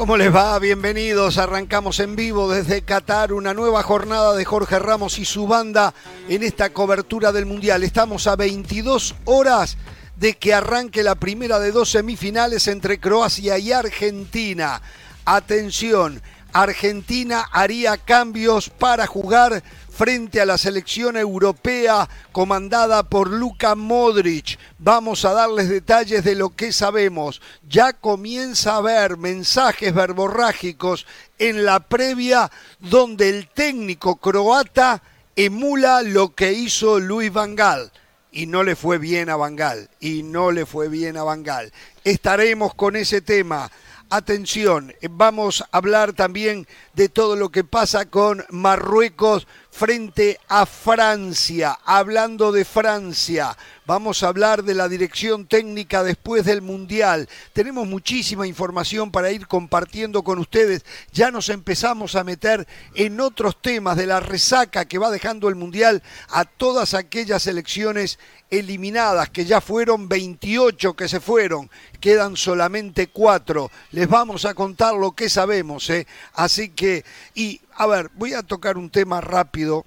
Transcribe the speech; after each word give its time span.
¿Cómo 0.00 0.16
les 0.16 0.34
va? 0.34 0.58
Bienvenidos. 0.58 1.38
Arrancamos 1.38 2.00
en 2.00 2.16
vivo 2.16 2.50
desde 2.50 2.82
Qatar 2.82 3.32
una 3.32 3.54
nueva 3.54 3.82
jornada 3.82 4.34
de 4.34 4.44
Jorge 4.44 4.78
Ramos 4.78 5.18
y 5.18 5.24
su 5.24 5.46
banda 5.46 5.94
en 6.28 6.42
esta 6.42 6.72
cobertura 6.72 7.32
del 7.32 7.46
Mundial. 7.46 7.84
Estamos 7.84 8.26
a 8.26 8.34
22 8.34 9.14
horas 9.26 9.76
de 10.16 10.34
que 10.34 10.52
arranque 10.52 11.02
la 11.02 11.14
primera 11.16 11.60
de 11.60 11.70
dos 11.70 11.90
semifinales 11.90 12.66
entre 12.66 12.98
Croacia 12.98 13.58
y 13.58 13.72
Argentina. 13.72 14.82
Atención, 15.24 16.22
Argentina 16.52 17.46
haría 17.52 17.96
cambios 17.96 18.70
para 18.70 19.06
jugar 19.06 19.62
frente 19.88 20.40
a 20.40 20.46
la 20.46 20.56
selección 20.56 21.16
europea 21.16 22.08
comandada 22.32 23.02
por 23.02 23.30
Luka 23.30 23.74
Modric. 23.74 24.58
Vamos 24.78 25.24
a 25.24 25.32
darles 25.32 25.68
detalles 25.68 26.24
de 26.24 26.34
lo 26.34 26.50
que 26.50 26.72
sabemos. 26.72 27.40
Ya 27.68 27.92
comienza 27.92 28.72
a 28.72 28.76
haber 28.78 29.16
mensajes 29.16 29.94
verborrágicos 29.94 31.06
en 31.38 31.64
la 31.64 31.80
previa 31.80 32.50
donde 32.78 33.28
el 33.28 33.48
técnico 33.48 34.16
croata 34.16 35.02
emula 35.36 36.02
lo 36.02 36.34
que 36.34 36.52
hizo 36.52 36.98
Luis 36.98 37.32
Vangal. 37.32 37.92
Y 38.32 38.46
no 38.46 38.62
le 38.62 38.76
fue 38.76 38.98
bien 38.98 39.28
a 39.28 39.36
Vangal. 39.36 39.90
Y 40.00 40.22
no 40.22 40.50
le 40.50 40.64
fue 40.64 40.88
bien 40.88 41.16
a 41.16 41.24
Vangal. 41.24 41.72
Estaremos 42.04 42.74
con 42.74 42.96
ese 42.96 43.20
tema. 43.20 43.70
Atención, 44.12 44.92
vamos 45.08 45.62
a 45.62 45.78
hablar 45.78 46.14
también 46.14 46.66
de 46.94 47.08
todo 47.08 47.36
lo 47.36 47.50
que 47.50 47.62
pasa 47.62 48.06
con 48.06 48.44
Marruecos 48.50 49.46
frente 49.70 50.38
a 50.48 50.66
Francia. 50.66 51.78
Hablando 51.84 52.52
de 52.52 52.64
Francia, 52.64 53.56
vamos 53.86 54.22
a 54.22 54.28
hablar 54.28 54.64
de 54.64 54.74
la 54.74 54.88
dirección 54.88 55.46
técnica 55.46 56.02
después 56.02 56.44
del 56.44 56.60
Mundial. 56.60 57.28
Tenemos 57.52 57.86
muchísima 57.86 58.46
información 58.46 59.10
para 59.10 59.30
ir 59.30 59.46
compartiendo 59.46 60.22
con 60.22 60.38
ustedes. 60.38 60.84
Ya 61.12 61.30
nos 61.30 61.48
empezamos 61.48 62.16
a 62.16 62.24
meter 62.24 62.66
en 62.94 63.20
otros 63.20 63.60
temas 63.62 63.96
de 63.96 64.06
la 64.06 64.20
resaca 64.20 64.84
que 64.84 64.98
va 64.98 65.10
dejando 65.10 65.48
el 65.48 65.54
Mundial 65.54 66.02
a 66.28 66.44
todas 66.44 66.94
aquellas 66.94 67.46
elecciones 67.46 68.18
eliminadas, 68.50 69.30
que 69.30 69.44
ya 69.44 69.60
fueron 69.60 70.08
28 70.08 70.94
que 70.94 71.08
se 71.08 71.20
fueron, 71.20 71.70
quedan 72.00 72.36
solamente 72.36 73.06
cuatro. 73.06 73.70
Les 73.92 74.08
vamos 74.08 74.44
a 74.44 74.54
contar 74.54 74.94
lo 74.94 75.12
que 75.12 75.30
sabemos, 75.30 75.88
¿eh? 75.90 76.06
Así 76.34 76.70
que, 76.70 77.04
y 77.34 77.60
a 77.80 77.86
ver, 77.86 78.10
voy 78.12 78.34
a 78.34 78.42
tocar 78.42 78.76
un 78.76 78.90
tema 78.90 79.22
rápido, 79.22 79.86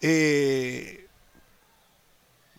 eh, 0.00 1.08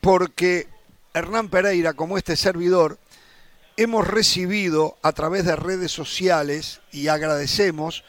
porque 0.02 0.68
Hernán 1.14 1.48
Pereira, 1.48 1.94
como 1.94 2.18
este 2.18 2.36
servidor, 2.36 3.00
hemos 3.78 4.06
recibido 4.06 4.98
a 5.04 5.14
través 5.14 5.46
de 5.46 5.56
redes 5.56 5.94
sociales 5.94 6.82
y 6.92 7.08
agradecemos 7.08 8.04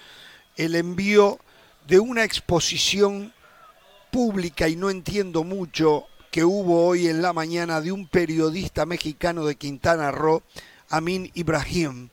el 0.57 0.75
envío 0.75 1.39
de 1.87 2.01
una 2.01 2.25
exposición 2.25 3.33
pública 4.11 4.69
y 4.69 4.75
no 4.75 4.91
entiendo 4.91 5.45
mucho 5.45 6.07
que 6.33 6.43
hubo 6.43 6.89
hoy 6.89 7.07
en 7.07 7.23
la 7.23 7.33
mañana 7.33 7.81
de 7.81 7.93
un 7.93 8.09
periodista 8.09 8.85
mexicano 8.85 9.47
de 9.47 9.55
Quintana 9.55 10.11
Roo, 10.11 10.43
Amin 10.89 11.31
Ibrahim, 11.35 12.09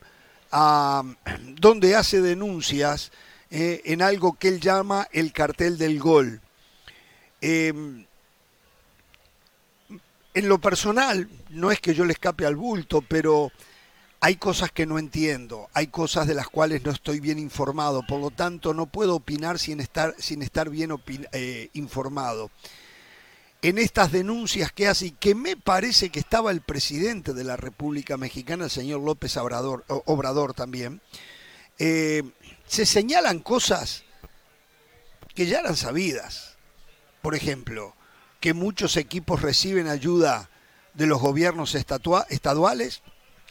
donde 1.60 1.96
hace 1.96 2.22
denuncias 2.22 3.12
eh, 3.52 3.82
en 3.86 4.02
algo 4.02 4.34
que 4.34 4.48
él 4.48 4.60
llama 4.60 5.08
el 5.12 5.34
cartel 5.34 5.78
del 5.78 6.00
gol. 6.00 6.42
Em, 7.42 8.06
en 10.34 10.48
lo 10.48 10.60
personal, 10.60 11.28
no 11.50 11.72
es 11.72 11.80
que 11.80 11.94
yo 11.94 12.06
le 12.06 12.14
escape 12.14 12.46
al 12.46 12.56
bulto, 12.56 13.02
pero 13.02 13.52
hay 14.22 14.36
cosas 14.36 14.72
que 14.72 14.86
no 14.86 15.00
entiendo, 15.00 15.70
hay 15.74 15.88
cosas 15.88 16.28
de 16.28 16.34
las 16.34 16.50
cuales 16.50 16.84
no 16.84 16.92
estoy 16.92 17.20
bien 17.20 17.40
informado, 17.40 18.06
por 18.06 18.20
lo 18.20 18.32
tanto 18.32 18.74
no 18.74 18.86
puedo 18.86 19.16
opinar 19.16 19.60
sin 19.60 19.80
estar, 19.80 20.14
sin 20.18 20.42
estar 20.42 20.70
bien 20.70 20.94
eh, 21.32 21.70
informado. 21.74 22.52
En 23.62 23.78
estas 23.78 24.12
denuncias 24.12 24.72
que 24.72 24.88
hace 24.88 25.08
y 25.08 25.12
que 25.12 25.36
me 25.36 25.58
parece 25.58 26.10
que 26.10 26.20
estaba 26.20 26.52
el 26.52 26.62
presidente 26.62 27.34
de 27.34 27.44
la 27.44 27.58
República 27.58 28.18
Mexicana, 28.18 28.66
el 28.66 28.70
señor 28.70 29.02
López 29.02 29.36
Obrador, 29.38 30.54
también, 30.54 31.02
eh, 31.78 32.24
se 32.70 32.86
señalan 32.86 33.40
cosas 33.40 34.04
que 35.34 35.48
ya 35.48 35.60
eran 35.60 35.76
sabidas. 35.76 36.56
Por 37.24 37.34
ejemplo, 37.34 37.96
que 38.40 38.54
muchos 38.54 38.96
equipos 38.96 39.42
reciben 39.42 39.88
ayuda 39.88 40.50
de 40.94 41.08
los 41.08 41.20
gobiernos 41.20 41.74
estaduales, 41.76 43.02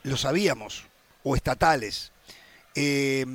lo 0.05 0.17
sabíamos, 0.17 0.85
o 1.25 1.35
estatales. 1.35 2.13
Eh, 2.77 3.27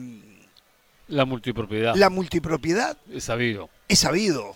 la 1.10 1.26
multipropiedad. 1.26 1.96
La 1.96 2.10
multipropiedad. 2.10 2.98
Es 3.12 3.26
sabido. 3.26 3.70
Es 3.90 4.00
sabido. 4.00 4.56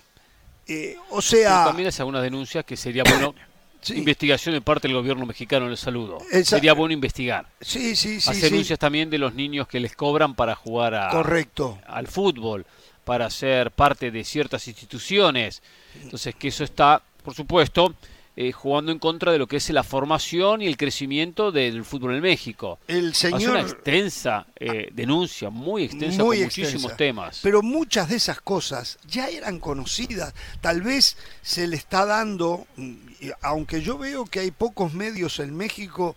Eh, 0.65 0.95
o 1.09 1.21
sea. 1.21 1.65
también 1.65 1.89
hace 1.89 2.01
algunas 2.01 2.23
denuncias 2.23 2.63
que 2.63 2.77
sería 2.77 3.03
bueno. 3.03 3.35
Investigación 3.89 4.53
de 4.55 4.61
parte 4.61 4.87
del 4.87 4.95
gobierno 4.95 5.25
mexicano, 5.25 5.67
el 5.67 5.77
saludo. 5.77 6.17
Sería 6.43 6.73
bueno 6.73 6.93
investigar. 6.93 7.47
Sí, 7.61 7.95
sí, 7.95 8.19
sí. 8.21 8.29
Hace 8.29 8.49
denuncias 8.49 8.79
también 8.79 9.09
de 9.09 9.17
los 9.17 9.33
niños 9.33 9.67
que 9.67 9.79
les 9.79 9.95
cobran 9.95 10.35
para 10.35 10.55
jugar 10.55 10.95
a, 10.95 11.09
Correcto. 11.09 11.79
al 11.87 12.07
fútbol, 12.07 12.65
para 13.03 13.29
ser 13.29 13.71
parte 13.71 14.11
de 14.11 14.23
ciertas 14.23 14.67
instituciones. 14.67 15.61
Entonces, 16.01 16.35
que 16.35 16.49
eso 16.49 16.63
está, 16.63 17.01
por 17.23 17.33
supuesto, 17.33 17.95
eh, 18.39 18.51
jugando 18.51 18.91
en 18.91 18.99
contra 18.99 19.31
de 19.31 19.39
lo 19.39 19.47
que 19.47 19.57
es 19.57 19.67
la 19.71 19.81
formación 19.81 20.61
y 20.61 20.67
el 20.67 20.77
crecimiento 20.77 21.51
del 21.51 21.83
fútbol 21.83 22.13
en 22.13 22.21
México. 22.21 22.77
El 22.87 23.15
señor... 23.15 23.49
una 23.49 23.61
extensa 23.61 24.45
eh, 24.55 24.89
denuncia, 24.93 25.49
muy 25.49 25.85
extensa, 25.85 26.21
con 26.21 26.39
muchísimos 26.39 26.95
temas. 26.95 27.39
Pero 27.41 27.63
muchas 27.63 28.09
de 28.09 28.17
esas 28.17 28.39
cosas 28.39 28.99
ya 29.07 29.27
eran 29.27 29.59
conocidas. 29.59 30.35
Tal 30.61 30.83
vez 30.83 31.17
se 31.41 31.67
le 31.67 31.77
está 31.77 32.05
dando, 32.05 32.67
mm, 32.75 32.93
aunque 33.41 33.81
yo 33.81 33.97
veo 33.97 34.25
que 34.27 34.41
hay 34.41 34.51
pocos 34.51 34.93
medios 34.93 35.39
en 35.39 35.57
México 35.57 36.15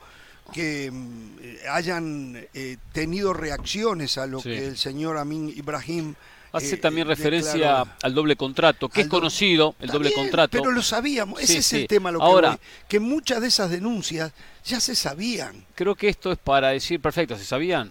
que 0.52 0.90
mm, 0.90 1.70
hayan 1.70 2.46
eh, 2.52 2.76
tenido 2.92 3.32
reacciones 3.32 4.18
a 4.18 4.26
lo 4.26 4.42
que 4.42 4.66
el 4.66 4.76
señor 4.76 5.16
Amin 5.16 5.48
Ibrahim 5.48 6.16
Hace 6.52 6.74
eh, 6.74 6.78
también 6.78 7.06
referencia 7.06 7.84
al 8.02 8.14
doble 8.14 8.36
contrato, 8.36 8.88
que 8.88 9.02
es 9.02 9.08
conocido, 9.08 9.74
el 9.80 9.90
doble 9.90 10.12
contrato. 10.12 10.58
Pero 10.58 10.72
lo 10.72 10.82
sabíamos, 10.82 11.40
ese 11.40 11.58
es 11.58 11.72
el 11.72 11.86
tema 11.86 12.10
lo 12.10 12.18
que 12.18 12.24
Ahora, 12.24 12.58
que 12.88 12.98
muchas 12.98 13.40
de 13.40 13.48
esas 13.48 13.70
denuncias 13.70 14.32
ya 14.64 14.80
se 14.80 14.94
sabían. 14.94 15.64
Creo 15.74 15.94
que 15.94 16.08
esto 16.08 16.32
es 16.32 16.38
para 16.38 16.70
decir, 16.70 17.00
perfecto, 17.00 17.36
¿se 17.36 17.44
sabían? 17.44 17.90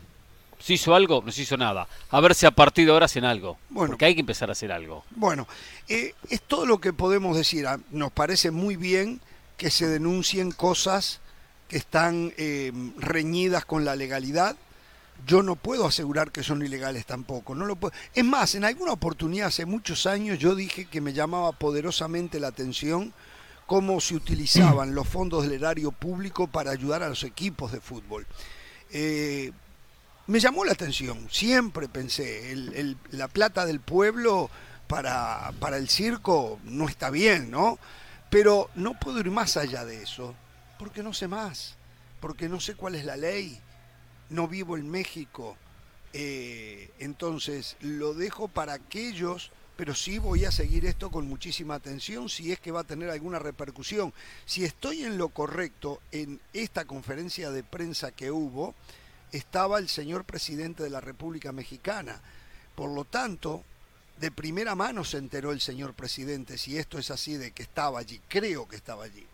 ¿Se 0.60 0.74
hizo 0.74 0.94
algo? 0.94 1.24
No 1.26 1.32
se 1.32 1.44
hizo 1.44 1.56
nada. 1.56 1.88
A 2.12 2.20
ver 2.20 2.36
si 2.36 2.46
a 2.46 2.52
partir 2.52 2.86
de 2.86 2.92
ahora 2.92 3.06
hacen 3.06 3.24
algo. 3.24 3.58
Bueno, 3.70 3.92
porque 3.92 4.06
hay 4.06 4.14
que 4.14 4.20
empezar 4.20 4.50
a 4.50 4.52
hacer 4.52 4.72
algo. 4.72 5.06
Bueno, 5.12 5.48
eh, 5.88 6.14
es 6.30 6.42
todo 6.42 6.66
lo 6.66 6.80
que 6.80 6.92
podemos 6.92 7.38
decir. 7.38 7.66
Ah, 7.66 7.80
nos 7.92 8.12
parece 8.12 8.52
muy 8.52 8.76
bien 8.76 9.22
que 9.56 9.72
se 9.72 9.88
denuncien 9.88 10.52
cosas 10.52 11.22
que 11.70 11.78
están 11.78 12.34
eh, 12.38 12.74
reñidas 12.98 13.64
con 13.64 13.86
la 13.86 13.96
legalidad 13.96 14.58
yo 15.26 15.44
no 15.44 15.56
puedo 15.56 15.86
asegurar 15.86 16.32
que 16.32 16.44
son 16.44 16.64
ilegales 16.64 17.06
tampoco. 17.06 17.56
No 17.56 17.66
lo 17.66 17.76
puedo. 17.76 17.94
Es 18.14 18.26
más, 18.26 18.56
en 18.56 18.66
alguna 18.66 18.94
oportunidad 18.94 19.48
hace 19.48 19.66
muchos 19.66 20.06
años 20.06 20.40
yo 20.40 20.56
dije 20.56 20.86
que 20.86 21.02
me 21.02 21.14
llamaba 21.14 21.52
poderosamente 21.52 22.40
la 22.40 22.48
atención 22.48 23.14
cómo 23.66 24.02
se 24.02 24.16
utilizaban 24.16 24.96
los 24.96 25.08
fondos 25.08 25.44
del 25.44 25.54
erario 25.54 25.92
público 25.92 26.48
para 26.48 26.72
ayudar 26.72 27.04
a 27.04 27.10
los 27.10 27.24
equipos 27.24 27.72
de 27.72 27.80
fútbol. 27.80 28.26
Eh, 28.92 29.52
me 30.26 30.40
llamó 30.40 30.66
la 30.66 30.72
atención, 30.72 31.28
siempre 31.30 31.88
pensé, 31.88 32.56
la 33.12 33.28
plata 33.28 33.66
del 33.66 33.80
pueblo 33.80 34.50
para, 34.88 35.52
para 35.60 35.78
el 35.78 35.88
circo 35.88 36.60
no 36.64 36.88
está 36.88 37.12
bien, 37.12 37.52
¿no? 37.52 37.78
Pero 38.32 38.70
no 38.76 39.00
puedo 39.00 39.20
ir 39.20 39.30
más 39.30 39.58
allá 39.58 39.86
de 39.86 40.02
eso, 40.02 40.34
porque 40.80 41.04
no 41.04 41.14
sé 41.14 41.28
más, 41.28 41.76
porque 42.20 42.50
no 42.50 42.60
sé 42.60 42.76
cuál 42.76 42.96
es 42.96 43.06
la 43.06 43.18
ley 43.18 43.62
no 44.30 44.48
vivo 44.48 44.78
en 44.78 44.90
México. 44.90 45.58
Eh, 46.14 46.90
entonces 47.00 47.78
lo 47.82 48.14
dejo 48.14 48.48
para 48.48 48.74
aquellos, 48.74 49.52
pero 49.76 49.94
sí 49.94 50.18
voy 50.18 50.46
a 50.46 50.52
seguir 50.52 50.86
esto 50.86 51.12
con 51.12 51.28
muchísima 51.28 51.76
atención 51.76 52.28
si 52.28 52.52
es 52.52 52.60
que 52.60 52.72
va 52.72 52.82
a 52.82 52.86
tener 52.86 53.10
alguna 53.10 53.40
repercusión. 53.40 54.14
Si 54.46 54.66
estoy 54.66 55.04
en 55.04 55.18
lo 55.18 55.30
correcto, 55.30 56.02
en 56.12 56.40
esta 56.54 56.86
conferencia 56.86 57.52
de 57.52 57.64
prensa 57.64 58.12
que 58.12 58.32
hubo, 58.32 58.76
estaba 59.32 59.80
el 59.80 59.88
señor 59.88 60.26
presidente 60.26 60.84
de 60.84 60.90
la 60.90 61.02
República 61.02 61.52
Mexicana. 61.52 62.20
Por 62.76 62.92
lo 62.92 63.06
tanto, 63.06 63.64
de 64.20 64.32
primera 64.32 64.76
mano 64.76 65.06
se 65.06 65.18
enteró 65.18 65.52
el 65.52 65.62
señor 65.62 65.94
presidente, 65.94 66.58
si 66.58 66.78
esto 66.78 66.98
es 66.98 67.12
así, 67.12 67.38
de 67.38 67.52
que 67.52 67.64
estaba 67.64 68.00
allí, 68.00 68.20
creo 68.28 68.68
que 68.68 68.76
estaba 68.76 69.06
allí. 69.06 69.26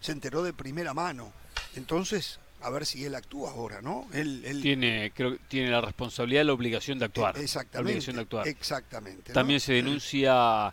Se 0.00 0.12
enteró 0.12 0.42
de 0.42 0.52
primera 0.52 0.92
mano. 0.92 1.32
Entonces, 1.76 2.38
a 2.64 2.70
ver 2.70 2.86
si 2.86 3.04
él 3.04 3.14
actúa 3.14 3.50
ahora, 3.50 3.82
¿no? 3.82 4.06
Él, 4.12 4.60
Tiene, 4.62 5.12
creo, 5.14 5.36
tiene 5.48 5.70
la 5.70 5.82
responsabilidad 5.82 6.44
la 6.44 6.54
obligación 6.54 6.98
de 6.98 7.04
actuar. 7.04 7.38
Exactamente. 7.38 7.76
La 7.76 7.80
obligación 7.82 8.16
de 8.16 8.22
actuar. 8.22 8.48
Exactamente. 8.48 9.32
También 9.32 9.60
se 9.60 9.74
denuncia 9.74 10.72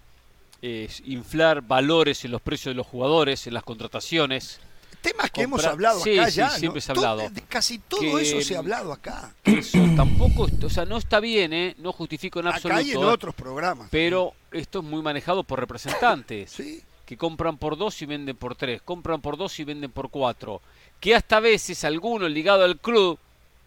eh, 0.62 0.90
inflar 1.06 1.62
valores 1.62 2.24
en 2.24 2.32
los 2.32 2.42
precios 2.42 2.74
de 2.74 2.78
los 2.78 2.88
jugadores, 2.88 3.46
en 3.48 3.54
las 3.54 3.64
contrataciones. 3.64 4.60
Temas 5.02 5.32
que 5.32 5.42
hemos 5.42 5.66
hablado 5.66 6.00
acá 6.00 6.30
sí, 6.30 6.36
ya. 6.36 6.50
siempre 6.52 6.80
se 6.80 6.92
ha 6.92 6.96
hablado. 6.96 7.24
casi 7.50 7.80
todo 7.80 8.20
eso 8.20 8.40
se 8.42 8.56
ha 8.56 8.60
hablado 8.60 8.94
acá. 8.94 9.34
Eso 9.44 9.80
tampoco, 9.96 10.48
o 10.64 10.70
sea, 10.70 10.86
no 10.86 10.98
está 10.98 11.20
bien, 11.20 11.52
¿eh? 11.54 11.76
no 11.80 11.92
justifico 11.92 12.40
en 12.40 12.48
absoluto. 12.48 12.76
Acá 12.80 12.88
y 12.88 12.92
en 12.92 13.04
otros 13.04 13.34
programas. 13.34 13.88
Pero 13.90 14.34
esto 14.52 14.80
es 14.80 14.86
muy 14.86 15.02
manejado 15.02 15.44
por 15.44 15.60
representantes. 15.60 16.52
sí. 16.52 16.84
Que 17.04 17.18
compran 17.18 17.58
por 17.58 17.78
dos 17.78 18.02
y 18.02 18.06
venden 18.06 18.38
por 18.38 18.56
tres. 18.56 18.82
Compran 18.82 19.20
por 19.20 19.36
dos 19.36 19.60
y 19.60 19.66
venden 19.66 19.92
por 19.92 20.10
cuatro. 20.10 20.62
Que 21.02 21.16
hasta 21.16 21.38
a 21.38 21.42
veces 21.42 21.84
alguno 21.84 22.30
ligado 22.30 22.64
al 22.64 22.80
club 22.80 23.20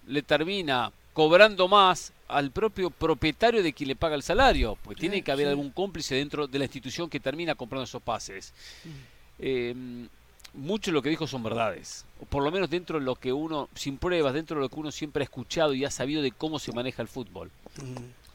le 0.06 0.22
termina 0.22 0.90
cobrando 1.12 1.68
más 1.68 2.12
al 2.28 2.50
propio 2.50 2.90
propietario 2.90 3.62
de 3.62 3.72
quien 3.72 3.88
le 3.88 3.96
paga 3.96 4.14
el 4.14 4.22
salario, 4.22 4.78
porque 4.82 5.00
tiene 5.00 5.22
que 5.22 5.30
haber 5.30 5.48
algún 5.48 5.70
cómplice 5.70 6.14
dentro 6.14 6.46
de 6.46 6.58
la 6.58 6.64
institución 6.64 7.10
que 7.10 7.20
termina 7.20 7.54
comprando 7.54 7.84
esos 7.84 8.02
pases. 8.02 8.54
Eh, 9.38 9.74
mucho 10.54 10.90
de 10.90 10.94
lo 10.94 11.02
que 11.02 11.10
dijo 11.10 11.26
son 11.26 11.42
verdades, 11.42 12.06
o 12.20 12.24
por 12.24 12.42
lo 12.42 12.50
menos 12.50 12.70
dentro 12.70 12.98
de 12.98 13.04
lo 13.04 13.16
que 13.16 13.32
uno, 13.32 13.68
sin 13.74 13.98
pruebas, 13.98 14.34
dentro 14.34 14.56
de 14.56 14.62
lo 14.62 14.68
que 14.68 14.80
uno 14.80 14.92
siempre 14.92 15.22
ha 15.22 15.24
escuchado 15.24 15.74
y 15.74 15.84
ha 15.84 15.90
sabido 15.90 16.22
de 16.22 16.30
cómo 16.32 16.58
se 16.58 16.72
maneja 16.72 17.02
el 17.02 17.08
fútbol. 17.08 17.50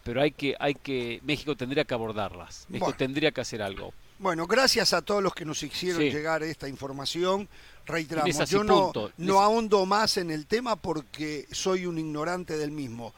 Pero 0.03 0.21
hay 0.21 0.31
que, 0.31 0.55
hay 0.59 0.75
que, 0.75 1.19
México 1.23 1.55
tendría 1.55 1.85
que 1.85 1.93
abordarlas, 1.93 2.65
México 2.69 2.93
tendría 2.93 3.31
que 3.31 3.41
hacer 3.41 3.61
algo. 3.61 3.93
Bueno, 4.19 4.47
gracias 4.47 4.91
a 4.91 5.01
todos 5.01 5.23
los 5.23 5.33
que 5.33 5.45
nos 5.45 5.63
hicieron 5.63 6.01
llegar 6.01 6.43
esta 6.43 6.67
información. 6.67 7.47
Reiteramos, 7.89 8.49
yo 8.49 8.63
no, 8.63 8.91
no 9.17 9.41
ahondo 9.41 9.85
más 9.85 10.17
en 10.17 10.29
el 10.31 10.45
tema 10.45 10.75
porque 10.75 11.47
soy 11.51 11.85
un 11.85 11.97
ignorante 11.97 12.57
del 12.57 12.71
mismo. 12.71 13.13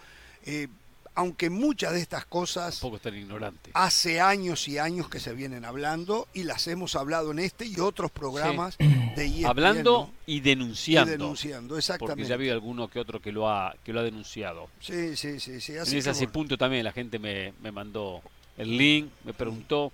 Eh, 0.46 0.68
aunque 1.14 1.50
muchas 1.50 1.92
de 1.94 2.00
estas 2.00 2.26
cosas 2.26 2.80
Poco 2.80 2.98
tan 2.98 3.16
ignorante. 3.16 3.72
hace 3.74 4.22
años 4.22 4.68
y 4.68 4.78
años 4.78 5.10
que 5.10 5.20
se 5.20 5.34
vienen 5.34 5.66
hablando 5.66 6.28
y 6.34 6.44
las 6.44 6.68
hemos 6.68 6.96
hablado 6.96 7.32
en 7.32 7.40
este 7.40 7.66
y 7.66 7.80
otros 7.80 8.12
programas 8.12 8.78
de 8.78 9.26
ESPN, 9.26 9.46
Hablando 9.46 10.12
y 10.26 10.40
denunciando. 10.40 11.12
Y 11.12 11.18
denunciando, 11.18 11.78
exactamente. 11.78 12.16
Porque 12.16 12.30
ya 12.30 12.36
había 12.36 12.54
alguno 12.54 12.88
que 12.88 13.00
otro 13.00 13.22
que 13.22 13.32
lo 13.32 13.50
ha, 13.50 13.76
que 13.84 13.92
lo 13.92 14.00
ha 14.00 14.04
denunciado. 14.04 14.70
Sí, 14.80 15.18
sí, 15.18 15.40
sí. 15.40 15.60
sí 15.60 15.74
en 15.76 15.98
ese 15.98 16.28
punto 16.28 16.58
también 16.58 16.86
la 16.86 16.94
gente 16.94 17.20
me, 17.20 17.54
me 17.62 17.72
mandó 17.72 18.22
el 18.58 18.78
link, 18.78 19.10
me 19.26 19.34
preguntó 19.34 19.92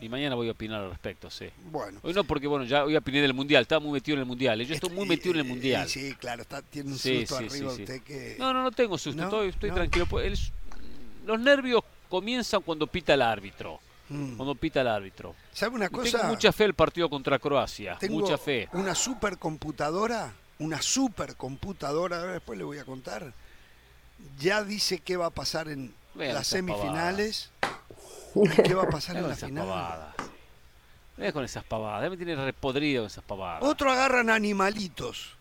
y 0.00 0.08
mañana 0.08 0.34
voy 0.34 0.48
a 0.48 0.52
opinar 0.52 0.82
al 0.82 0.90
respecto, 0.90 1.30
sí. 1.30 1.46
Bueno. 1.70 2.00
Hoy 2.02 2.12
no, 2.12 2.24
porque 2.24 2.46
bueno, 2.46 2.64
ya 2.64 2.84
hoy 2.84 2.96
opiné 2.96 3.20
del 3.20 3.34
Mundial, 3.34 3.62
estaba 3.62 3.80
muy 3.80 3.92
metido 3.92 4.14
en 4.14 4.20
el 4.20 4.26
Mundial. 4.26 4.60
Yo 4.60 4.74
estoy 4.74 4.90
muy 4.90 5.06
metido 5.06 5.34
en 5.34 5.40
el 5.40 5.46
Mundial. 5.46 5.88
Sí, 5.88 6.14
claro, 6.14 6.42
está, 6.42 6.62
tiene 6.62 6.90
un 6.90 6.98
susto 6.98 7.36
arriba 7.36 7.72
usted 7.72 8.02
que... 8.02 8.36
No, 8.38 8.52
no, 8.52 8.62
no 8.62 8.70
tengo 8.70 8.96
susto, 8.98 9.42
estoy, 9.42 9.70
tranquilo. 9.70 10.06
Pues, 10.06 10.52
los 11.26 11.40
nervios 11.40 11.82
comienzan 12.08 12.62
cuando 12.62 12.86
pita 12.86 13.14
el 13.14 13.22
árbitro. 13.22 13.80
Mm. 14.08 14.36
Cuando 14.36 14.54
pita 14.54 14.82
el 14.82 14.88
árbitro. 14.88 15.34
¿Sabe 15.52 15.76
una 15.76 15.88
cosa? 15.88 16.18
Tengo 16.18 16.34
mucha 16.34 16.52
fe 16.52 16.64
el 16.64 16.74
partido 16.74 17.08
contra 17.08 17.38
Croacia. 17.38 17.96
Tengo 17.98 18.20
mucha 18.20 18.36
fe. 18.36 18.68
Una 18.72 18.94
supercomputadora, 18.94 20.34
una 20.58 20.82
supercomputadora, 20.82 22.22
después 22.24 22.58
le 22.58 22.64
voy 22.64 22.78
a 22.78 22.84
contar. 22.84 23.32
Ya 24.38 24.62
dice 24.62 24.98
qué 24.98 25.16
va 25.16 25.26
a 25.26 25.30
pasar 25.30 25.68
en 25.68 25.94
las 26.14 26.46
semifinales. 26.46 27.50
¿Qué 28.64 28.74
va 28.74 28.84
a 28.84 28.88
pasar 28.90 29.16
en 29.16 29.28
la 29.28 29.36
final? 29.36 29.66
Pavadas. 29.66 30.14
Con 31.32 31.44
esas 31.44 31.62
pavadas, 31.64 32.10
me 32.10 32.16
tiene 32.16 32.34
repodrido 32.34 33.06
esas 33.06 33.22
pavadas. 33.22 33.62
Otro 33.62 33.90
agarran 33.90 34.30
animalitos. 34.30 35.36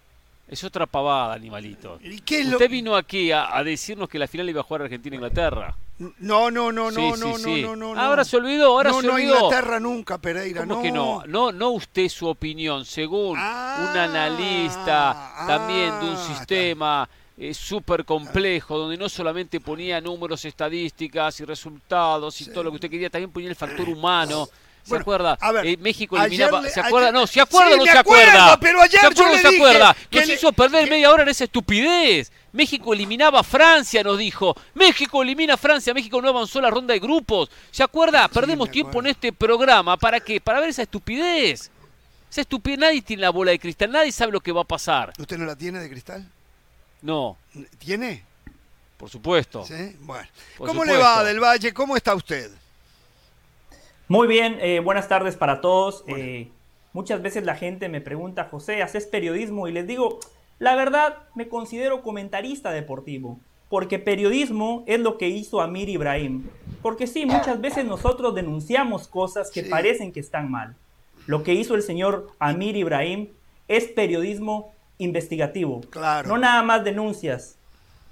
Es 0.47 0.63
otra 0.63 0.85
pavada, 0.85 1.33
animalitos. 1.33 1.99
¿Y 2.03 2.19
qué 2.19 2.43
Usted 2.43 2.69
vino 2.69 2.95
aquí 2.95 3.31
a, 3.31 3.63
decirnos 3.63 4.07
que 4.09 4.19
la 4.19 4.27
final 4.27 4.49
iba 4.49 4.61
a 4.61 4.63
jugar 4.63 4.83
Argentina-Inglaterra. 4.83 5.75
No, 6.19 6.51
no, 6.51 6.71
no, 6.71 6.91
no, 6.91 7.15
no, 7.15 7.37
no, 7.37 7.75
no, 7.75 7.99
Ahora 7.99 8.25
se 8.25 8.37
olvidó, 8.37 8.67
ahora 8.67 8.91
se 8.91 9.07
olvidó. 9.07 9.35
No, 9.35 9.45
Inglaterra 9.45 9.79
nunca, 9.79 10.17
Pereira, 10.17 10.65
no. 10.65 10.81
que 10.81 10.91
no? 10.91 11.23
No, 11.25 11.51
no 11.51 11.69
usted 11.71 12.09
su 12.09 12.27
opinión, 12.27 12.83
según 12.85 13.37
ah, 13.39 13.89
un 13.89 13.97
analista 13.97 15.33
también 15.47 15.99
de 15.99 16.05
un 16.07 16.15
ah, 16.15 16.27
sistema 16.27 17.09
eh, 17.37 17.53
súper 17.53 18.05
complejo, 18.05 18.77
donde 18.77 18.97
no 18.97 19.09
solamente 19.09 19.59
ponía 19.59 19.99
números, 19.99 20.45
estadísticas 20.45 21.39
y 21.39 21.45
resultados 21.45 22.39
y 22.41 22.45
todo 22.45 22.63
lo 22.63 22.69
que 22.71 22.75
usted 22.75 22.89
quería, 22.89 23.09
también 23.09 23.31
ponía 23.31 23.49
el 23.49 23.55
factor 23.55 23.89
humano. 23.89 24.47
¿Se 24.83 24.97
acuerda? 24.97 25.37
Eh, 25.63 25.77
México 25.77 26.17
eliminaba. 26.17 26.67
¿Se 26.67 26.79
acuerda? 26.79 27.11
no, 27.11 27.25
¿se 27.25 27.39
acuerda 27.39 27.73
o 27.73 27.77
no 27.77 27.85
se 27.85 27.97
acuerda? 27.97 28.59
Pero 28.59 28.81
ayer 28.81 28.99
¿Se 28.99 29.07
acuerda 29.07 29.31
o 29.31 29.35
no 29.35 29.49
se 29.49 29.55
acuerda? 29.55 29.95
Nos 30.11 30.29
hizo 30.29 30.51
perder 30.51 30.89
media 30.89 31.11
hora 31.11 31.23
en 31.23 31.29
esa 31.29 31.45
estupidez. 31.45 32.31
México 32.51 32.93
eliminaba 32.93 33.39
a 33.39 33.43
Francia, 33.43 34.03
nos 34.03 34.17
dijo. 34.17 34.55
México 34.73 35.23
elimina 35.23 35.53
a 35.53 35.57
Francia, 35.57 35.93
México 35.93 36.21
no 36.21 36.29
avanzó 36.29 36.59
la 36.61 36.69
ronda 36.69 36.93
de 36.93 36.99
grupos. 36.99 37.49
¿Se 37.71 37.81
acuerda? 37.81 38.27
Perdemos 38.27 38.69
tiempo 38.69 38.99
en 38.99 39.07
este 39.07 39.31
programa. 39.31 39.97
¿Para 39.97 40.19
qué? 40.19 40.41
Para 40.41 40.59
ver 40.59 40.69
esa 40.69 40.83
estupidez. 40.83 41.71
Esa 42.29 42.41
estupidez. 42.41 42.79
Nadie 42.79 43.01
tiene 43.01 43.21
la 43.21 43.29
bola 43.29 43.51
de 43.51 43.59
cristal, 43.59 43.91
nadie 43.91 44.11
sabe 44.11 44.33
lo 44.33 44.41
que 44.41 44.51
va 44.51 44.61
a 44.61 44.65
pasar. 44.65 45.13
¿Usted 45.17 45.37
no 45.37 45.45
la 45.45 45.55
tiene 45.55 45.79
de 45.79 45.89
cristal? 45.89 46.27
No. 47.03 47.37
¿Tiene? 47.77 48.23
Por 48.97 49.09
supuesto. 49.09 49.65
¿Sí? 49.65 49.95
Bueno. 50.01 50.27
¿Cómo 50.57 50.85
le 50.85 50.97
va, 50.97 51.23
Del 51.23 51.39
Valle? 51.39 51.73
¿Cómo 51.73 51.97
está 51.97 52.15
usted? 52.15 52.49
Muy 54.07 54.27
bien, 54.27 54.57
eh, 54.61 54.79
buenas 54.79 55.09
tardes 55.09 55.35
para 55.35 55.59
todos. 55.59 56.05
Eh, 56.07 56.49
muchas 56.93 57.21
veces 57.21 57.43
la 57.43 57.55
gente 57.55 57.89
me 57.89 57.99
pregunta, 57.99 58.45
José, 58.49 58.81
¿haces 58.81 59.05
periodismo? 59.05 59.67
Y 59.67 59.73
les 59.73 59.85
digo, 59.85 60.19
la 60.59 60.75
verdad, 60.75 61.17
me 61.35 61.49
considero 61.49 62.01
comentarista 62.01 62.71
deportivo, 62.71 63.37
porque 63.69 63.99
periodismo 63.99 64.85
es 64.87 65.01
lo 65.01 65.17
que 65.17 65.27
hizo 65.27 65.59
Amir 65.59 65.89
Ibrahim. 65.89 66.47
Porque 66.81 67.07
sí, 67.07 67.25
muchas 67.25 67.59
veces 67.59 67.83
nosotros 67.85 68.33
denunciamos 68.33 69.09
cosas 69.09 69.51
que 69.51 69.63
parecen 69.63 70.13
que 70.13 70.21
están 70.21 70.49
mal. 70.49 70.75
Lo 71.27 71.43
que 71.43 71.53
hizo 71.53 71.75
el 71.75 71.81
señor 71.81 72.31
Amir 72.39 72.77
Ibrahim 72.77 73.29
es 73.67 73.85
periodismo 73.85 74.72
investigativo. 74.97 75.81
Claro. 75.89 76.27
No 76.27 76.37
nada 76.37 76.63
más 76.63 76.83
denuncias, 76.83 77.57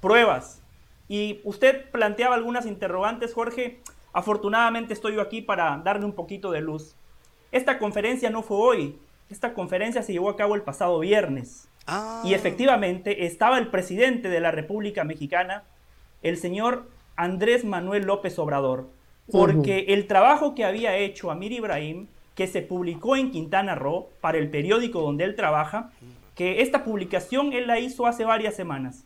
pruebas. 0.01 0.61
Y 1.07 1.41
usted 1.43 1.89
planteaba 1.91 2.35
algunas 2.35 2.65
interrogantes, 2.65 3.33
Jorge. 3.33 3.79
Afortunadamente 4.13 4.93
estoy 4.93 5.15
yo 5.15 5.21
aquí 5.21 5.41
para 5.41 5.77
darle 5.83 6.05
un 6.05 6.13
poquito 6.13 6.51
de 6.51 6.61
luz. 6.61 6.95
Esta 7.51 7.79
conferencia 7.79 8.29
no 8.29 8.43
fue 8.43 8.57
hoy. 8.57 8.99
Esta 9.29 9.53
conferencia 9.53 10.03
se 10.03 10.13
llevó 10.13 10.29
a 10.29 10.35
cabo 10.35 10.55
el 10.55 10.61
pasado 10.61 10.99
viernes. 10.99 11.67
Ah. 11.87 12.21
Y 12.25 12.33
efectivamente 12.33 13.25
estaba 13.25 13.57
el 13.57 13.67
presidente 13.67 14.29
de 14.29 14.39
la 14.39 14.51
República 14.51 15.03
Mexicana, 15.03 15.63
el 16.21 16.37
señor 16.37 16.89
Andrés 17.15 17.65
Manuel 17.65 18.03
López 18.05 18.37
Obrador, 18.39 18.87
porque 19.31 19.85
el 19.89 20.07
trabajo 20.07 20.55
que 20.55 20.65
había 20.65 20.97
hecho 20.97 21.31
Amir 21.31 21.51
Ibrahim, 21.51 22.07
que 22.35 22.47
se 22.47 22.61
publicó 22.61 23.15
en 23.15 23.31
Quintana 23.31 23.75
Roo 23.75 24.09
para 24.21 24.37
el 24.37 24.49
periódico 24.49 25.01
donde 25.01 25.23
él 25.23 25.35
trabaja, 25.35 25.91
que 26.35 26.61
esta 26.61 26.83
publicación 26.83 27.53
él 27.53 27.67
la 27.67 27.79
hizo 27.79 28.05
hace 28.07 28.25
varias 28.25 28.55
semanas. 28.55 29.05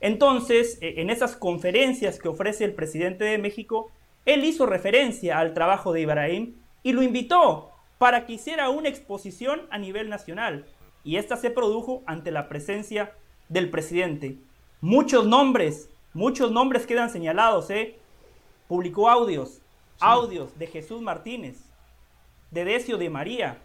Entonces, 0.00 0.78
e, 0.80 1.00
en 1.00 1.10
esas 1.10 1.36
conferencias 1.36 2.18
que 2.18 2.28
ofrece 2.28 2.64
el 2.64 2.74
presidente 2.74 3.24
de 3.24 3.38
México, 3.38 3.90
él 4.26 4.44
hizo 4.44 4.66
referencia 4.66 5.38
al 5.38 5.54
trabajo 5.54 5.92
de 5.92 6.02
Ibrahim 6.02 6.54
y 6.82 6.92
lo 6.92 7.02
invitó 7.02 7.70
para 7.98 8.26
que 8.26 8.34
hiciera 8.34 8.68
una 8.68 8.88
exposición 8.88 9.62
a 9.70 9.78
nivel 9.78 10.08
nacional. 10.08 10.66
Y 11.04 11.16
esta 11.16 11.36
se 11.36 11.50
produjo 11.50 12.02
ante 12.06 12.30
la 12.30 12.48
presencia 12.48 13.12
del 13.48 13.70
presidente. 13.70 14.36
Muchos 14.80 15.26
nombres, 15.26 15.90
muchos 16.12 16.52
nombres 16.52 16.86
quedan 16.86 17.10
señalados, 17.10 17.70
¿eh? 17.70 17.96
Publicó 18.68 19.08
audios, 19.08 19.60
audios 19.98 20.56
de 20.58 20.66
Jesús 20.66 21.00
Martínez, 21.00 21.64
de 22.50 22.64
Decio 22.64 22.98
de 22.98 23.10
María, 23.10 23.58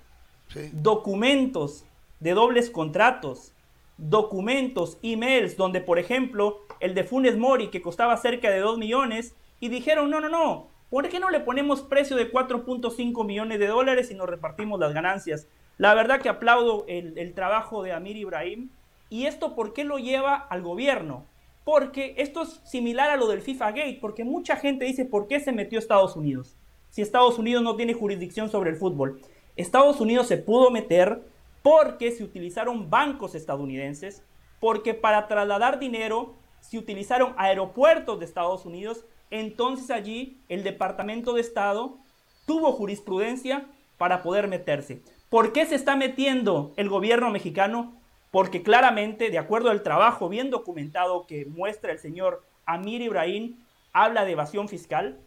documentos 0.71 1.85
de 2.23 2.33
dobles 2.33 2.69
contratos, 2.69 3.53
documentos, 3.97 4.97
emails, 5.03 5.57
donde 5.57 5.81
por 5.81 5.99
ejemplo 5.99 6.61
el 6.79 6.95
de 6.95 7.03
Funes 7.03 7.37
Mori 7.37 7.67
que 7.67 7.81
costaba 7.81 8.15
cerca 8.15 8.49
de 8.49 8.59
2 8.59 8.77
millones 8.77 9.35
y 9.59 9.67
dijeron, 9.67 10.09
no, 10.09 10.21
no, 10.21 10.29
no, 10.29 10.69
¿por 10.89 11.09
qué 11.09 11.19
no 11.19 11.29
le 11.29 11.41
ponemos 11.41 11.81
precio 11.81 12.15
de 12.15 12.31
4.5 12.31 13.25
millones 13.25 13.59
de 13.59 13.67
dólares 13.67 14.09
y 14.09 14.15
nos 14.15 14.29
repartimos 14.29 14.79
las 14.79 14.93
ganancias? 14.93 15.47
La 15.77 15.93
verdad 15.95 16.21
que 16.21 16.29
aplaudo 16.29 16.85
el, 16.87 17.33
trabajo 17.33 17.83
de 17.83 17.91
Amir 17.91 18.15
Ibrahim. 18.15 18.69
¿Y 19.09 19.25
esto 19.25 19.53
por 19.53 19.73
qué 19.73 19.83
lo 19.83 19.97
lleva 19.97 20.35
al 20.35 20.61
gobierno? 20.61 21.25
Porque 21.65 22.15
esto 22.17 22.43
es 22.43 22.61
similar 22.63 23.09
a 23.09 23.17
lo 23.17 23.27
del 23.27 23.41
FIFA 23.41 23.71
Gate, 23.71 23.97
porque 23.99 24.23
mucha 24.23 24.55
gente 24.55 24.85
dice, 24.85 25.03
¿por 25.03 25.27
qué 25.27 25.41
se 25.41 25.51
metió 25.51 25.77
Estados 25.77 26.15
Unidos? 26.15 26.55
Si 26.89 27.01
Estados 27.01 27.37
Unidos 27.37 27.63
no 27.63 27.75
tiene 27.75 27.93
jurisdicción 27.93 28.49
sobre 28.49 28.69
el 28.69 28.77
fútbol. 28.77 29.19
Estados 29.57 29.99
Unidos 29.99 30.27
se 30.27 30.37
pudo 30.37 30.71
meter 30.71 31.32
porque 31.63 32.11
se 32.11 32.23
utilizaron 32.23 32.91
bancos 32.91 33.33
estadounidenses, 33.33 34.23
porque 34.59 34.93
para 34.93 35.27
trasladar 35.27 35.79
dinero 35.79 36.35
se 36.59 36.77
utilizaron 36.77 37.33
aeropuertos 37.37 38.19
de 38.19 38.25
Estados 38.25 38.65
Unidos, 38.65 39.05
entonces 39.31 39.89
allí 39.89 40.37
el 40.47 40.63
Departamento 40.63 41.33
de 41.33 41.41
Estado 41.41 41.97
tuvo 42.45 42.71
jurisprudencia 42.73 43.65
para 43.97 44.21
poder 44.21 44.47
meterse. 44.47 45.01
¿Por 45.29 45.51
qué 45.51 45.65
se 45.65 45.73
está 45.73 45.95
metiendo 45.95 46.73
el 46.77 46.87
gobierno 46.87 47.31
mexicano? 47.31 47.93
porque 48.33 48.63
claramente, 48.63 49.29
de 49.29 49.37
acuerdo 49.37 49.69
al 49.69 49.83
trabajo 49.83 50.27
bien 50.27 50.49
documentado 50.49 51.27
que 51.27 51.45
muestra 51.45 51.91
el 51.91 51.99
señor 51.99 52.41
Amir 52.65 53.03
Ibrahim, 53.03 53.63
habla 53.93 54.25
de 54.25 54.31
evasión 54.31 54.67
fiscal. 54.67 55.19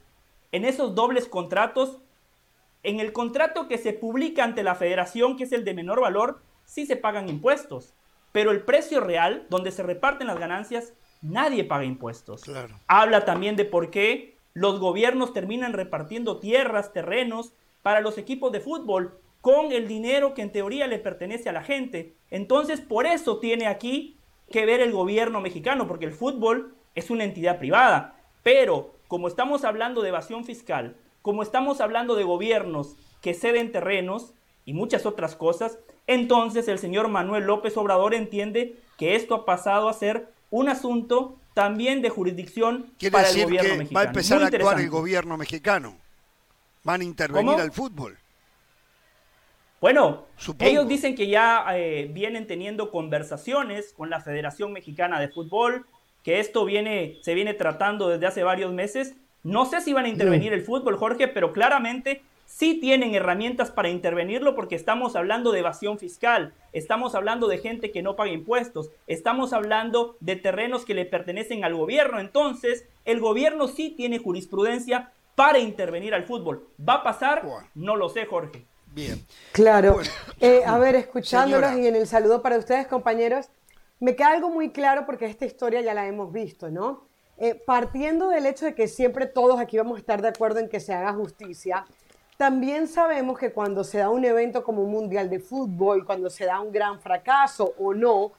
En 0.50 0.64
esos 0.64 0.97
dobles 0.97 1.28
contratos, 1.28 1.99
en 2.87 3.00
el 3.00 3.12
contrato 3.12 3.66
que 3.66 3.78
se 3.78 3.93
publica 3.93 4.45
ante 4.45 4.62
la 4.62 4.76
federación, 4.76 5.37
que 5.37 5.45
es 5.45 5.52
el 5.52 5.64
de 5.64 5.75
menor 5.75 6.00
valor, 6.00 6.40
sí 6.64 6.87
se 6.87 6.95
pagan 6.95 7.28
impuestos, 7.28 7.95
pero 8.31 8.52
el 8.52 8.62
precio 8.62 9.00
real, 9.00 9.45
donde 9.50 9.73
se 9.73 9.83
reparten 9.83 10.28
las 10.28 10.38
ganancias, 10.38 10.95
nadie 11.21 11.64
paga 11.64 11.85
impuestos. 11.85 12.43
Habla 12.87 13.25
también 13.25 13.57
de 13.57 13.64
por 13.64 13.90
qué 13.90 14.37
los 14.55 14.78
gobiernos 14.78 15.33
terminan 15.33 15.73
repartiendo 15.73 16.38
tierras, 16.38 16.93
terrenos 16.93 17.55
para 17.83 18.00
los 18.00 18.19
equipos 18.19 18.52
de 18.52 18.61
fútbol 18.61 19.19
con 19.40 19.73
el 19.73 19.88
dinero 19.88 20.33
que 20.35 20.43
en 20.43 20.52
teoría 20.52 20.87
le 20.87 21.00
pertenece 21.00 21.49
a 21.49 21.52
la 21.52 21.64
gente. 21.64 22.14
Entonces, 22.31 22.81
por 22.81 23.07
eso 23.07 23.40
tiene 23.40 23.66
aquí 23.66 24.16
que 24.50 24.64
ver 24.64 24.81
el 24.81 24.93
gobierno 24.93 25.40
mexicano, 25.40 25.88
porque 25.88 26.05
el 26.05 26.12
fútbol 26.12 26.76
es 26.95 27.11
una 27.11 27.25
entidad 27.25 27.59
privada. 27.59 28.21
Pero 28.45 28.95
como 29.09 29.26
estamos 29.26 29.64
hablando 29.64 30.02
de 30.02 30.11
evasión 30.11 30.45
fiscal, 30.45 30.97
como 31.26 31.42
estamos 31.42 31.80
hablando 31.80 32.14
de 32.14 32.23
gobiernos 32.23 32.95
que 33.21 33.35
ceden 33.35 33.73
terrenos 33.73 34.33
y 34.64 34.75
muchas 34.75 35.06
otras 35.06 35.35
cosas, 35.35 35.80
entonces 36.06 36.68
el 36.68 36.78
señor 36.78 37.09
Manuel 37.09 37.42
López 37.42 37.76
Obrador 37.76 38.14
entiende 38.14 38.76
que 38.97 39.16
esto 39.16 39.35
ha 39.35 39.45
pasado 39.45 39.88
a 39.88 39.92
ser 39.92 40.28
un 40.50 40.68
asunto 40.68 41.37
también 41.52 42.00
de 42.00 42.11
jurisdicción 42.11 42.92
para 43.11 43.28
el 43.28 43.42
gobierno 43.42 43.71
que 43.71 43.78
mexicano. 43.78 43.97
Va 43.97 44.00
a 44.02 44.04
empezar 44.04 44.40
a 44.40 44.47
actuar 44.47 44.80
el 44.80 44.88
gobierno 44.88 45.37
mexicano. 45.37 45.97
Van 46.85 47.00
a 47.00 47.04
intervenir 47.04 47.59
al 47.59 47.73
fútbol. 47.73 48.16
Bueno, 49.80 50.26
ellos 50.61 50.87
dicen 50.87 51.16
que 51.16 51.26
ya 51.26 51.66
eh, 51.73 52.09
vienen 52.09 52.47
teniendo 52.47 52.92
conversaciones 52.92 53.92
con 53.95 54.11
la 54.11 54.21
Federación 54.21 54.73
Mexicana 54.73 55.18
de 55.18 55.26
Fútbol, 55.26 55.87
que 56.23 56.38
esto 56.38 56.64
viene, 56.64 57.18
se 57.23 57.35
viene 57.35 57.52
tratando 57.52 58.09
desde 58.11 58.28
hace 58.28 58.45
varios 58.45 58.73
meses. 58.73 59.16
No 59.47 59.65
sé 59.65 59.81
si 59.81 59.93
van 59.93 60.07
a 60.07 60.09
intervenir 60.09 60.53
el 60.53 60.65
fútbol, 60.65 60.97
Jorge, 60.97 61.29
pero 61.29 61.53
claramente 61.53 62.21
sí 62.47 62.81
tienen 62.81 63.15
herramientas 63.15 63.71
para 63.71 63.88
intervenirlo 63.88 64.57
porque 64.57 64.75
estamos 64.75 65.15
hablando 65.15 65.53
de 65.53 65.61
evasión 65.61 66.00
fiscal, 66.00 66.53
estamos 66.73 67.15
hablando 67.15 67.47
de 67.47 67.59
gente 67.59 67.93
que 67.93 68.03
no 68.03 68.17
paga 68.17 68.33
impuestos, 68.33 68.91
estamos 69.07 69.53
hablando 69.53 70.17
de 70.19 70.35
terrenos 70.35 70.85
que 70.85 70.95
le 70.95 71.05
pertenecen 71.05 71.62
al 71.65 71.76
gobierno. 71.76 72.19
Entonces, 72.19 72.87
el 73.05 73.21
gobierno 73.21 73.69
sí 73.69 73.91
tiene 73.91 74.19
jurisprudencia 74.19 75.12
para 75.37 75.61
intervenir 75.61 76.12
al 76.12 76.25
fútbol. 76.25 76.67
¿Va 76.76 76.95
a 76.95 77.03
pasar? 77.05 77.45
No 77.76 77.95
lo 77.95 78.09
sé, 78.09 78.26
Jorge. 78.26 78.67
Bien. 78.87 79.25
Claro. 79.53 80.00
Eh, 80.41 80.62
a 80.67 80.76
ver, 80.79 80.97
escuchándolos 80.97 81.79
y 81.79 81.87
en 81.87 81.95
el 81.95 82.09
saludo 82.09 82.43
para 82.43 82.59
ustedes, 82.59 82.88
compañeros, 82.88 83.47
me 84.00 84.17
queda 84.17 84.33
algo 84.33 84.50
muy 84.50 84.71
claro 84.71 85.07
porque 85.07 85.26
esta 85.26 85.47
historia 85.47 85.83
ya 85.83 85.95
la 85.95 86.09
hemos 86.09 86.33
visto, 86.33 86.69
¿no? 86.69 87.07
Eh, 87.38 87.55
partiendo 87.55 88.28
del 88.28 88.47
hecho 88.47 88.64
de 88.64 88.75
que 88.75 88.88
siempre 88.88 89.26
todos 89.26 89.61
aquí 89.61 89.76
vamos 89.76 89.97
a 89.97 90.00
estar 90.00 90.23
de 90.23 90.28
acuerdo 90.28 90.59
en 90.59 90.69
que 90.71 90.81
se 90.81 90.95
haga 90.95 91.12
justicia, 91.12 91.85
también 92.38 92.88
sabemos 92.88 93.38
que 93.38 93.52
cuando 93.52 93.85
se 93.85 93.99
da 93.99 94.09
un 94.11 94.25
evento 94.25 94.64
como 94.64 94.83
un 94.83 94.90
mundial 94.90 95.28
de 95.28 95.38
fútbol, 95.38 96.05
cuando 96.05 96.31
se 96.31 96.47
da 96.47 96.61
un 96.61 96.73
gran 96.73 97.00
fracaso 97.00 97.75
o 97.78 97.95
no, 97.95 98.33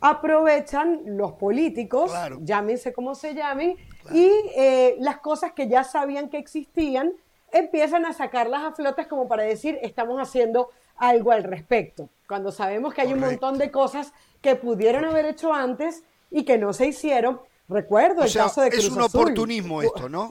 aprovechan 0.00 1.02
los 1.16 1.32
políticos, 1.32 2.12
llámense 2.40 2.92
como 2.92 3.14
se 3.14 3.34
llamen, 3.34 3.76
y 4.12 4.30
eh, 4.56 4.96
las 4.98 5.18
cosas 5.18 5.52
que 5.52 5.68
ya 5.68 5.84
sabían 5.84 6.28
que 6.28 6.38
existían 6.38 7.12
empiezan 7.52 8.04
a 8.04 8.12
sacarlas 8.12 8.62
a 8.62 8.72
flotes 8.72 9.06
como 9.06 9.28
para 9.28 9.42
decir, 9.42 9.78
estamos 9.82 10.20
haciendo 10.20 10.70
algo 10.96 11.32
al 11.32 11.44
respecto, 11.44 12.08
cuando 12.28 12.52
sabemos 12.52 12.94
que 12.94 13.02
hay 13.02 13.12
un 13.12 13.20
montón 13.20 13.58
de 13.58 13.70
cosas 13.70 14.12
que 14.40 14.56
pudieron 14.56 15.04
haber 15.04 15.26
hecho 15.26 15.52
antes 15.52 16.02
y 16.30 16.44
que 16.44 16.58
no 16.58 16.72
se 16.72 16.86
hicieron. 16.86 17.40
Recuerdo 17.70 18.24
el 18.24 18.32
caso 18.32 18.62
de 18.62 18.70
Cruz 18.70 18.84
Es 18.84 18.90
un 18.90 19.02
oportunismo 19.02 19.80
esto, 19.80 20.08
¿no? 20.08 20.28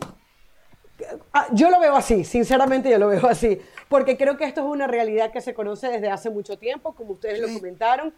Ah, 1.31 1.47
yo 1.53 1.69
lo 1.69 1.79
veo 1.79 1.95
así, 1.95 2.25
sinceramente 2.25 2.89
yo 2.89 2.99
lo 2.99 3.07
veo 3.07 3.25
así, 3.27 3.57
porque 3.87 4.17
creo 4.17 4.35
que 4.35 4.43
esto 4.43 4.59
es 4.59 4.67
una 4.67 4.85
realidad 4.85 5.31
que 5.31 5.39
se 5.39 5.53
conoce 5.53 5.87
desde 5.87 6.09
hace 6.09 6.29
mucho 6.29 6.57
tiempo, 6.57 6.93
como 6.93 7.13
ustedes 7.13 7.39
lo 7.39 7.47
comentaron. 7.53 8.13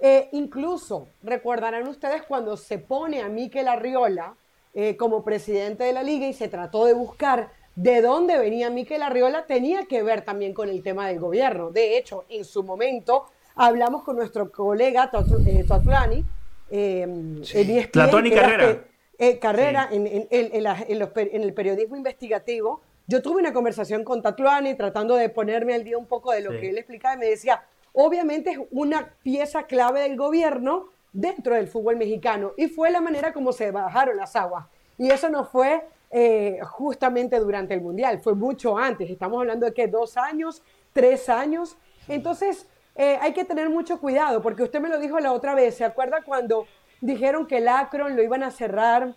Eh, 0.00 0.30
incluso 0.32 1.08
recordarán 1.22 1.86
ustedes 1.86 2.22
cuando 2.22 2.56
se 2.56 2.78
pone 2.78 3.20
a 3.20 3.28
Miquel 3.28 3.68
Arriola 3.68 4.34
eh, 4.74 4.96
como 4.96 5.22
presidente 5.22 5.84
de 5.84 5.92
la 5.92 6.02
liga 6.02 6.26
y 6.26 6.32
se 6.32 6.48
trató 6.48 6.86
de 6.86 6.94
buscar 6.94 7.50
de 7.76 8.00
dónde 8.02 8.38
venía 8.38 8.68
Miquel 8.70 9.02
Arriola 9.02 9.46
tenía 9.46 9.84
que 9.84 10.02
ver 10.02 10.24
también 10.24 10.54
con 10.54 10.68
el 10.68 10.82
tema 10.82 11.06
del 11.06 11.20
gobierno. 11.20 11.70
De 11.70 11.98
hecho, 11.98 12.24
en 12.30 12.44
su 12.44 12.62
momento 12.62 13.26
hablamos 13.54 14.02
con 14.02 14.16
nuestro 14.16 14.50
colega 14.50 15.10
Tatuani, 15.10 16.24
eh, 16.72 17.06
eh 17.54 17.90
Carrera. 17.92 18.84
Eh, 19.18 19.38
carrera 19.38 19.88
en, 19.92 20.06
el 20.32 21.54
periodismo 21.54 21.96
investigativo. 21.96 22.80
Yo 23.06 23.22
tuve 23.22 23.40
una 23.40 23.52
conversación 23.52 24.04
con 24.04 24.22
Tatuani 24.22 24.74
tratando 24.74 25.14
de 25.14 25.28
ponerme 25.28 25.74
al 25.74 25.84
día 25.84 25.98
un 25.98 26.06
poco 26.06 26.32
de 26.32 26.40
lo 26.40 26.50
que 26.50 26.70
él 26.70 26.78
explicaba 26.78 27.14
y 27.14 27.18
me 27.18 27.26
decía, 27.26 27.62
obviamente 27.92 28.50
es 28.50 28.58
una 28.70 29.14
pieza 29.22 29.64
clave 29.64 30.00
del 30.00 30.16
gobierno 30.16 30.88
dentro 31.12 31.54
del 31.54 31.68
fútbol 31.68 31.96
mexicano 31.96 32.52
y 32.56 32.68
fue 32.68 32.90
la 32.90 33.00
manera 33.00 33.32
como 33.32 33.52
se 33.52 33.70
bajaron 33.70 34.16
las 34.16 34.34
aguas. 34.34 34.66
Y 34.98 35.10
eso 35.10 35.28
no 35.28 35.44
fue 35.44 35.82
eh, 36.10 36.58
justamente 36.62 37.38
durante 37.38 37.74
el 37.74 37.80
Mundial, 37.80 38.18
fue 38.18 38.34
mucho 38.34 38.78
antes, 38.78 39.10
estamos 39.10 39.40
hablando 39.40 39.66
de 39.66 39.74
que 39.74 39.88
dos 39.88 40.16
años, 40.16 40.62
tres 40.92 41.28
años. 41.28 41.76
Entonces, 42.08 42.66
eh, 42.94 43.18
hay 43.20 43.32
que 43.32 43.44
tener 43.44 43.70
mucho 43.70 44.00
cuidado, 44.00 44.42
porque 44.42 44.62
usted 44.62 44.80
me 44.80 44.88
lo 44.88 44.98
dijo 44.98 45.18
la 45.18 45.32
otra 45.32 45.54
vez, 45.54 45.76
¿se 45.76 45.84
acuerda 45.84 46.22
cuando 46.24 46.66
dijeron 47.00 47.46
que 47.46 47.58
el 47.58 47.68
Acron 47.68 48.16
lo 48.16 48.22
iban 48.22 48.42
a 48.42 48.50
cerrar 48.50 49.14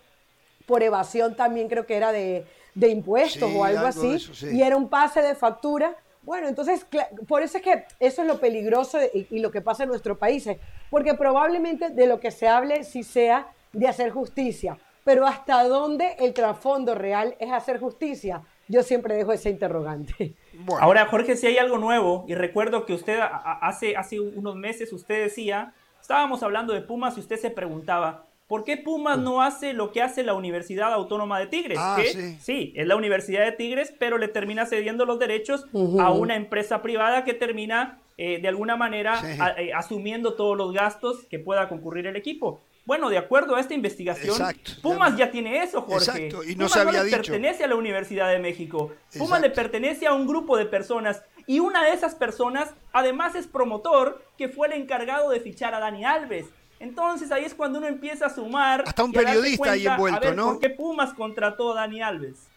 por 0.66 0.82
evasión 0.82 1.36
también, 1.36 1.68
creo 1.68 1.86
que 1.86 1.96
era 1.96 2.10
de, 2.12 2.46
impuestos 2.74 3.50
o 3.54 3.64
algo, 3.64 3.86
así, 3.86 4.18
y 4.50 4.62
era 4.62 4.76
un 4.76 4.88
pase 4.88 5.20
de 5.20 5.34
factura? 5.34 5.94
Bueno, 6.22 6.48
entonces, 6.48 6.86
por 7.28 7.42
eso 7.42 7.58
es 7.58 7.62
que 7.62 7.84
eso 8.00 8.22
es 8.22 8.28
lo 8.28 8.40
peligroso 8.40 8.98
y, 9.14 9.28
y, 9.30 9.38
lo 9.38 9.52
que 9.52 9.60
pasa 9.60 9.84
en 9.84 9.90
nuestro 9.90 10.18
país, 10.18 10.48
porque 10.90 11.14
probablemente 11.14 11.90
de 11.90 12.06
lo 12.06 12.18
que 12.18 12.32
se 12.32 12.48
hable 12.48 12.82
sí 12.82 13.04
sea 13.04 13.52
de 13.72 13.86
hacer 13.86 14.10
justicia, 14.10 14.78
pero 15.04 15.26
hasta 15.26 15.62
dónde 15.64 16.16
el 16.18 16.34
trasfondo 16.34 16.94
real 16.94 17.36
es 17.38 17.52
hacer 17.52 17.78
justicia. 17.78 18.42
Yo 18.68 18.82
siempre 18.82 19.14
dejo 19.14 19.32
ese 19.32 19.50
interrogante. 19.50 20.34
Ahora, 20.80 21.06
Jorge, 21.06 21.36
si 21.36 21.46
hay 21.46 21.58
algo 21.58 21.78
nuevo, 21.78 22.24
y 22.26 22.34
recuerdo 22.34 22.84
que 22.86 22.94
usted 22.94 23.20
hace, 23.20 23.96
hace 23.96 24.20
unos 24.20 24.56
meses 24.56 24.92
usted 24.92 25.22
decía, 25.22 25.72
estábamos 26.00 26.42
hablando 26.42 26.72
de 26.72 26.80
Pumas 26.80 27.16
y 27.16 27.20
usted 27.20 27.36
se 27.36 27.50
preguntaba, 27.50 28.26
¿por 28.48 28.64
qué 28.64 28.76
Pumas 28.76 29.18
no 29.18 29.42
hace 29.42 29.72
lo 29.72 29.92
que 29.92 30.02
hace 30.02 30.22
la 30.22 30.34
Universidad 30.34 30.92
Autónoma 30.92 31.38
de 31.38 31.46
Tigres? 31.46 31.78
Ah, 31.80 31.98
sí. 32.40 32.72
es 32.74 32.86
la 32.86 32.96
Universidad 32.96 33.44
de 33.44 33.52
Tigres, 33.52 33.94
pero 33.98 34.18
le 34.18 34.28
termina 34.28 34.66
cediendo 34.66 35.04
los 35.04 35.18
derechos 35.18 35.66
a 36.00 36.10
una 36.10 36.34
empresa 36.36 36.82
privada 36.82 37.24
que 37.24 37.34
termina 37.34 37.98
eh, 38.18 38.40
de 38.40 38.48
alguna 38.48 38.76
manera 38.76 39.20
eh, 39.58 39.72
asumiendo 39.74 40.34
todos 40.34 40.56
los 40.56 40.72
gastos 40.72 41.24
que 41.28 41.38
pueda 41.38 41.68
concurrir 41.68 42.06
el 42.06 42.16
equipo. 42.16 42.62
Bueno, 42.86 43.10
de 43.10 43.18
acuerdo 43.18 43.56
a 43.56 43.60
esta 43.60 43.74
investigación, 43.74 44.40
Pumas 44.80 45.16
ya 45.16 45.30
tiene 45.30 45.62
eso, 45.62 45.82
Jorge. 45.82 46.28
Exacto. 46.28 46.44
Y 46.44 46.54
no 46.54 46.68
Pumas 46.68 46.84
no 46.84 46.92
le 46.92 47.10
pertenece 47.10 47.64
a 47.64 47.66
la 47.66 47.74
Universidad 47.74 48.30
de 48.30 48.38
México. 48.38 48.92
Pumas 49.18 49.40
le 49.40 49.50
pertenece 49.50 50.06
a 50.06 50.14
un 50.14 50.26
grupo 50.26 50.56
de 50.56 50.66
personas. 50.66 51.22
Y 51.48 51.58
una 51.58 51.84
de 51.84 51.92
esas 51.92 52.14
personas, 52.14 52.70
además, 52.92 53.34
es 53.34 53.46
promotor, 53.48 54.24
que 54.38 54.48
fue 54.48 54.68
el 54.68 54.74
encargado 54.74 55.30
de 55.30 55.40
fichar 55.40 55.74
a 55.74 55.80
Dani 55.80 56.04
Alves. 56.04 56.46
Entonces 56.78 57.32
ahí 57.32 57.44
es 57.44 57.54
cuando 57.54 57.78
uno 57.78 57.88
empieza 57.88 58.26
a 58.26 58.30
sumar. 58.30 58.84
Hasta 58.86 59.02
un 59.02 59.12
periodista 59.12 59.72
ahí 59.72 59.86
envuelto, 59.86 60.34
¿no? 60.34 60.46
¿Por 60.52 60.60
qué 60.60 60.70
Pumas 60.70 61.12
contrató 61.14 61.72
a 61.72 61.76
Dani 61.76 62.02
Alves? 62.02 62.48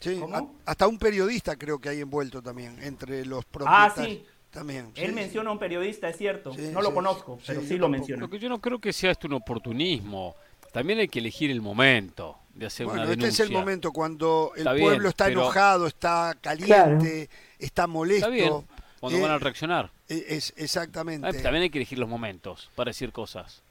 Sí, 0.00 0.20
hasta 0.64 0.86
un 0.86 0.98
periodista 0.98 1.56
creo 1.56 1.78
que 1.78 1.90
hay 1.90 2.00
envuelto 2.00 2.42
también 2.42 2.82
entre 2.82 3.24
los 3.24 3.44
propietarios. 3.44 3.98
Ah, 3.98 4.04
sí. 4.04 4.26
También. 4.50 4.92
Él 4.96 5.12
menciona 5.12 5.50
a 5.50 5.52
un 5.52 5.58
periodista, 5.58 6.08
es 6.08 6.16
cierto. 6.16 6.52
no 6.72 6.82
lo 6.82 6.92
conozco, 6.92 7.38
pero 7.46 7.62
sí 7.62 7.78
lo 7.78 7.88
menciona. 7.88 8.20
Lo 8.20 8.30
que 8.30 8.38
yo 8.38 8.48
no 8.48 8.60
creo 8.60 8.80
que 8.80 8.92
sea 8.92 9.10
esto 9.10 9.28
un 9.28 9.34
oportunismo. 9.34 10.34
También 10.72 11.00
hay 11.00 11.08
que 11.08 11.18
elegir 11.18 11.50
el 11.50 11.60
momento 11.60 12.38
de 12.54 12.66
hacer 12.66 12.86
una 12.86 13.02
denuncia. 13.02 13.28
Este 13.28 13.42
es 13.42 13.48
el 13.48 13.52
momento 13.52 13.92
cuando 13.92 14.52
el 14.56 14.64
pueblo 14.64 15.08
está 15.08 15.28
enojado, 15.28 15.86
está 15.86 16.36
caliente, 16.40 17.28
está 17.58 17.86
molesto. 17.86 18.26
Está 18.26 18.34
bien. 18.34 18.66
Cuando 19.00 19.20
van 19.20 19.30
a 19.30 19.36
eh, 19.36 19.38
reaccionar. 19.38 19.90
Eh, 20.08 20.26
es, 20.28 20.52
exactamente. 20.56 21.26
Ah, 21.26 21.32
también 21.32 21.62
hay 21.62 21.70
que 21.70 21.78
elegir 21.78 21.98
los 21.98 22.08
momentos 22.08 22.70
para 22.74 22.90
decir 22.90 23.12
cosas. 23.12 23.62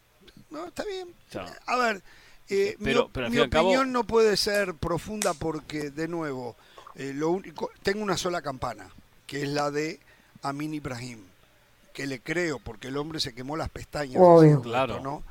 No, 0.50 0.66
está 0.66 0.84
bien. 0.84 1.14
A 1.68 1.78
ver, 1.78 2.02
eh, 2.50 2.76
mi, 2.80 2.96
opinión 2.96 3.92
no 3.92 4.06
puede 4.06 4.36
ser 4.36 4.74
profunda 4.74 5.34
porque, 5.36 5.92
de 5.92 6.08
nuevo, 6.08 6.56
lo 6.96 7.30
único, 7.30 7.70
tengo 7.84 8.02
una 8.02 8.18
sola 8.18 8.42
campana, 8.42 8.90
que 9.28 9.44
es 9.44 9.50
la 9.50 9.70
de 9.70 10.00
Amin 10.42 10.74
Ibrahim, 10.74 11.20
que 11.94 12.08
le 12.08 12.20
creo 12.20 12.60
porque 12.60 12.88
el 12.88 12.98
hombre 12.98 13.20
se 13.20 13.34
quemó 13.34 13.58
las 13.58 13.70
pestañas. 13.70 14.22
Obvio. 14.22 14.62
Claro. 14.62 15.00
¿no? 15.02 15.24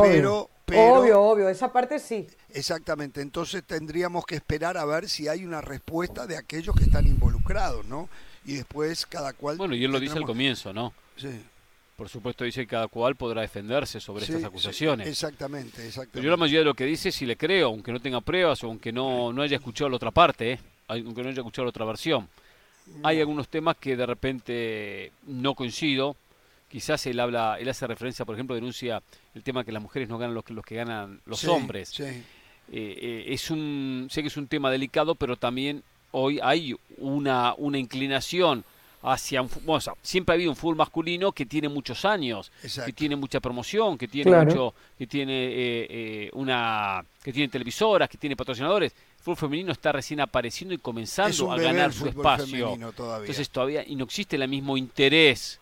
Pero, 0.00 0.48
obvio, 0.66 1.20
obvio, 1.22 1.48
esa 1.48 1.72
parte 1.72 1.98
sí. 1.98 2.26
Exactamente, 2.52 3.20
entonces 3.20 3.62
tendríamos 3.64 4.24
que 4.24 4.34
esperar 4.34 4.76
a 4.78 4.84
ver 4.84 5.08
si 5.08 5.28
hay 5.28 5.44
una 5.44 5.60
respuesta 5.60 6.26
de 6.26 6.36
aquellos 6.36 6.74
que 6.74 6.84
están 6.84 7.06
involucrados, 7.06 7.86
¿no? 7.86 8.08
Y 8.44 8.54
después 8.54 9.04
cada 9.06 9.32
cual... 9.34 9.58
Bueno, 9.58 9.74
y 9.74 9.84
él 9.84 9.90
lo 9.92 10.00
dice 10.00 10.16
al 10.16 10.24
comienzo, 10.24 10.72
¿no? 10.72 10.92
Sí. 11.16 11.28
Por 11.96 12.08
supuesto 12.08 12.44
dice 12.44 12.60
que 12.62 12.66
cada 12.68 12.88
cual 12.88 13.16
podrá 13.16 13.42
defenderse 13.42 14.00
sobre 14.00 14.24
Sí, 14.24 14.32
estas 14.32 14.42
sí, 14.42 14.46
acusaciones. 14.48 15.08
exactamente, 15.08 15.86
exactamente. 15.86 16.10
Pero 16.12 16.24
yo 16.24 16.30
la 16.30 16.36
mayoría 16.36 16.60
de 16.60 16.64
lo 16.66 16.74
que 16.74 16.84
dice 16.84 17.10
sí 17.12 17.26
le 17.26 17.36
creo, 17.36 17.68
aunque 17.68 17.92
no 17.92 18.00
tenga 18.00 18.20
pruebas 18.20 18.62
o 18.64 18.66
aunque 18.68 18.92
no, 18.92 19.32
no 19.32 19.42
haya 19.42 19.56
escuchado 19.56 19.88
la 19.90 19.96
otra 19.96 20.10
parte, 20.10 20.52
¿eh? 20.52 20.58
aunque 20.88 21.22
no 21.22 21.28
haya 21.28 21.38
escuchado 21.40 21.64
la 21.64 21.70
otra 21.70 21.84
versión. 21.84 22.28
Hay 23.02 23.20
algunos 23.20 23.48
temas 23.48 23.76
que 23.76 23.96
de 23.96 24.06
repente 24.06 25.12
no 25.26 25.54
coincido. 25.54 26.16
Quizás 26.68 27.06
él 27.06 27.20
habla, 27.20 27.56
él 27.60 27.68
hace 27.68 27.86
referencia, 27.86 28.24
por 28.24 28.34
ejemplo, 28.34 28.54
denuncia 28.54 29.02
el 29.34 29.42
tema 29.42 29.64
que 29.64 29.72
las 29.72 29.82
mujeres 29.82 30.08
no 30.08 30.18
ganan 30.18 30.34
los 30.34 30.44
que, 30.44 30.52
los 30.54 30.64
que 30.64 30.74
ganan 30.76 31.20
los 31.26 31.40
Sí, 31.40 31.46
hombres. 31.48 31.88
sí. 31.90 32.02
Eh, 32.04 32.22
eh, 32.72 33.24
es 33.28 33.50
un, 33.50 34.08
sé 34.10 34.22
que 34.22 34.28
es 34.28 34.36
un 34.36 34.48
tema 34.48 34.70
delicado, 34.70 35.14
pero 35.14 35.36
también 35.36 35.82
hoy 36.10 36.40
hay 36.42 36.74
una, 36.98 37.54
una 37.58 37.78
inclinación 37.78 38.64
hacia 39.02 39.40
un 39.42 39.48
bueno, 39.64 39.74
o 39.74 39.80
sea, 39.80 39.92
siempre 40.02 40.32
ha 40.32 40.34
habido 40.34 40.50
un 40.50 40.56
fútbol 40.56 40.74
masculino 40.74 41.30
que 41.30 41.46
tiene 41.46 41.68
muchos 41.68 42.04
años, 42.04 42.50
Exacto. 42.64 42.86
que 42.86 42.92
tiene 42.92 43.14
mucha 43.14 43.38
promoción, 43.38 43.96
que 43.96 44.08
tiene 44.08 44.30
Claro. 44.32 44.46
mucho, 44.46 44.74
que 44.98 45.06
tiene 45.06 45.32
eh, 45.46 45.86
eh, 45.88 46.30
una, 46.32 47.04
que 47.22 47.32
tiene 47.32 47.48
televisoras, 47.48 48.08
que 48.08 48.18
tiene 48.18 48.34
patrocinadores. 48.34 48.92
Fútbol 49.26 49.36
femenino 49.38 49.72
está 49.72 49.90
recién 49.90 50.20
apareciendo 50.20 50.72
y 50.72 50.78
comenzando 50.78 51.50
a 51.50 51.58
ganar 51.58 51.92
su 51.92 52.06
espacio. 52.06 52.46
femenino 52.68 52.92
todavía. 52.92 53.24
Entonces 53.24 53.50
todavía 53.50 53.84
y 53.84 53.96
no 53.96 54.04
existe 54.04 54.36
el 54.36 54.46
mismo 54.48 54.76
interés 54.76 55.58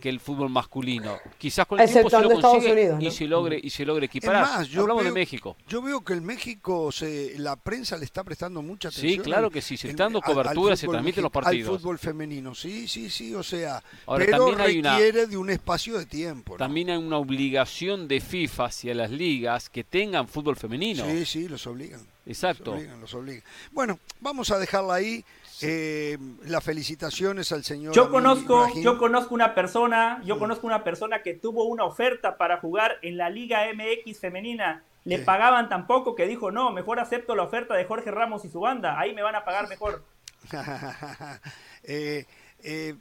que 0.00 0.08
el 0.08 0.18
fútbol 0.20 0.48
masculino. 0.48 1.18
Quizás 1.36 1.64
con 1.66 1.78
el 1.78 1.86
tiempo 1.88 2.08
se 2.10 2.20
lo 2.20 2.32
Estados 2.32 2.54
consigue 2.56 2.72
Unidos, 2.92 3.02
y 3.02 3.10
se 3.16 3.26
logre 3.28 3.60
y 3.62 3.70
se 3.70 3.84
logre 3.84 4.06
Es 4.06 4.10
equiparar. 4.10 4.42
más, 4.42 4.68
yo 4.68 4.80
Hablamos 4.80 5.04
veo, 5.04 5.12
de 5.12 5.20
México. 5.20 5.54
Yo 5.68 5.82
veo 5.82 6.00
que 6.02 6.14
el 6.14 6.22
México, 6.22 6.90
se, 6.90 7.34
la 7.38 7.54
prensa 7.56 7.96
le 7.98 8.04
está 8.06 8.24
prestando 8.24 8.60
mucha 8.62 8.88
atención. 8.88 9.12
Sí, 9.12 9.18
claro 9.18 9.50
que 9.50 9.60
sí, 9.60 9.76
se 9.76 9.90
está 9.90 10.04
dando 10.04 10.18
al- 10.20 10.24
al 10.30 10.34
cobertura, 10.34 10.74
se 10.76 10.88
transmiten 10.88 11.22
los 11.22 11.30
partidos. 11.30 11.74
Al 11.74 11.78
fútbol 11.78 11.98
femenino, 11.98 12.54
sí, 12.56 12.88
sí, 12.88 13.08
sí, 13.10 13.34
o 13.34 13.42
sea, 13.44 13.80
Ahora, 14.06 14.24
pero 14.24 14.38
también 14.38 14.60
hay 14.62 14.78
una- 14.80 14.96
requiere 14.96 15.26
de 15.28 15.36
un 15.36 15.50
espacio 15.50 15.98
de 15.98 16.06
tiempo. 16.06 16.54
¿no? 16.54 16.58
También 16.58 16.90
hay 16.90 16.96
una 16.96 17.18
obligación 17.18 18.08
de 18.08 18.20
FIFA 18.20 18.64
hacia 18.64 18.94
las 18.94 19.10
ligas 19.12 19.68
que 19.68 19.84
tengan 19.84 20.26
fútbol 20.26 20.56
femenino. 20.56 21.04
Sí, 21.04 21.24
sí, 21.26 21.48
los 21.48 21.64
obligan. 21.68 22.00
Exacto. 22.28 22.70
Los 22.72 22.80
obligan, 22.80 23.00
los 23.00 23.14
obligan. 23.14 23.42
Bueno, 23.72 23.98
vamos 24.20 24.50
a 24.50 24.58
dejarla 24.58 24.94
ahí. 24.94 25.24
Eh, 25.60 26.16
las 26.44 26.62
felicitaciones 26.62 27.50
al 27.50 27.64
señor. 27.64 27.92
Yo 27.92 28.10
conozco, 28.10 28.68
yo 28.76 28.96
conozco 28.96 29.34
una 29.34 29.56
persona, 29.56 30.22
yo 30.24 30.38
conozco 30.38 30.68
una 30.68 30.84
persona 30.84 31.22
que 31.22 31.34
tuvo 31.34 31.64
una 31.64 31.84
oferta 31.84 32.36
para 32.36 32.58
jugar 32.60 32.98
en 33.02 33.16
la 33.16 33.28
Liga 33.28 33.62
MX 33.74 34.20
femenina. 34.20 34.84
Le 35.04 35.18
Sí. 35.18 35.24
pagaban 35.24 35.68
tan 35.68 35.86
poco 35.88 36.14
que 36.14 36.26
dijo, 36.28 36.52
no, 36.52 36.70
mejor 36.70 37.00
acepto 37.00 37.34
la 37.34 37.42
oferta 37.42 37.74
de 37.74 37.86
Jorge 37.86 38.10
Ramos 38.12 38.44
y 38.44 38.50
su 38.50 38.60
banda, 38.60 39.00
ahí 39.00 39.14
me 39.14 39.22
van 39.22 39.34
a 39.34 39.44
pagar 39.44 39.68
mejor. 39.68 40.04
Eh, 41.84 42.26
eh, 42.62 42.94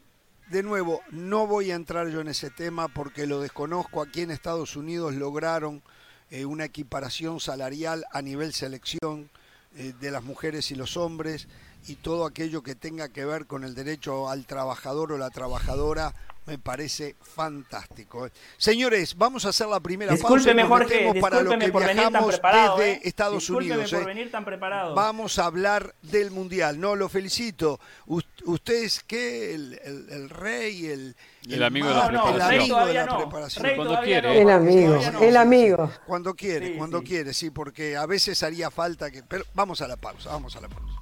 de 0.50 0.64
nuevo, 0.64 1.02
no 1.12 1.46
voy 1.46 1.72
a 1.72 1.76
entrar 1.76 2.08
yo 2.08 2.22
en 2.22 2.30
ese 2.30 2.50
tema 2.50 2.88
porque 2.88 3.28
lo 3.28 3.42
desconozco. 3.42 4.02
Aquí 4.02 4.22
en 4.22 4.32
Estados 4.32 4.76
Unidos 4.78 5.14
lograron 5.14 5.84
eh, 6.30 6.46
una 6.46 6.66
equiparación 6.66 7.40
salarial 7.40 8.06
a 8.12 8.22
nivel 8.22 8.54
selección 8.54 9.30
eh, 9.76 9.94
de 10.00 10.12
las 10.12 10.24
mujeres 10.24 10.72
y 10.72 10.76
los 10.76 10.98
hombres 10.98 11.48
y 11.88 11.96
todo 11.96 12.26
aquello 12.26 12.64
que 12.64 12.76
tenga 12.76 13.10
que 13.10 13.26
ver 13.26 13.46
con 13.46 13.64
el 13.64 13.76
derecho 13.76 14.30
al 14.30 14.46
trabajador 14.46 15.14
o 15.14 15.18
la 15.18 15.30
trabajadora 15.30 16.14
me 16.48 16.58
parece 16.58 17.16
fantástico. 17.22 18.30
Señores, 18.58 19.16
vamos 19.18 19.46
a 19.46 19.50
hacer 19.50 19.68
la 19.68 19.80
primera 19.82 20.12
pausa 20.12 20.28
Discúlpeme 20.30 20.62
nos 20.64 20.70
Jorge, 20.70 21.22
para 21.22 21.42
lo 21.42 21.60
que 21.60 21.68
por 21.70 21.82
venir 21.86 21.96
tan 22.04 22.10
viajamos 22.12 22.32
preparado. 22.36 22.78
desde 22.78 22.92
¿eh? 22.94 23.00
Estados 23.04 23.40
Discúlpeme 23.40 23.74
Unidos. 23.74 23.92
por 23.92 24.02
eh. 24.02 24.06
venir 24.06 24.32
tan 24.32 24.46
preparado. 24.46 24.96
Vamos 24.96 25.40
a 25.40 25.46
hablar 25.46 25.94
del 26.02 26.32
mundial. 26.32 26.80
No, 26.80 26.96
lo 26.96 27.10
felicito. 27.10 27.80
Us- 28.06 28.26
usted 28.46 28.84
es 28.84 29.04
que 29.04 29.54
el, 29.54 29.80
el- 29.84 30.10
el 30.10 30.30
rey, 30.30 30.86
el, 30.88 31.16
El 31.50 31.64
amigo 31.64 31.88
de 31.90 31.94
la 31.94 32.02
el 32.06 32.10
preparación. 32.12 32.50
Rey 32.50 32.60
amigo 32.60 32.86
de 32.86 32.94
la 32.94 33.06
no. 33.06 33.18
preparación. 33.18 33.66
Rey 33.66 33.76
Cuando 33.76 34.02
quiere. 34.02 34.28
no, 34.34 34.40
El 34.42 34.50
amigo, 34.50 35.00
no. 35.12 35.20
el 35.22 35.38
amigo. 35.38 35.92
Cuando 36.08 36.34
quiere, 36.34 36.68
Sí, 36.68 36.74
cuando 36.78 37.00
sí. 37.00 37.06
quiere, 37.06 37.34
sí, 37.34 37.50
porque 37.50 37.98
a 37.98 38.06
veces 38.06 38.42
haría 38.42 38.72
falta 38.72 39.12
que. 39.12 39.22
Pero 39.24 39.44
vamos 39.54 39.82
a 39.82 39.88
la 39.88 39.98
pausa, 39.98 40.30
vamos 40.32 40.56
a 40.56 40.62
la 40.62 40.70
pausa. 40.70 40.94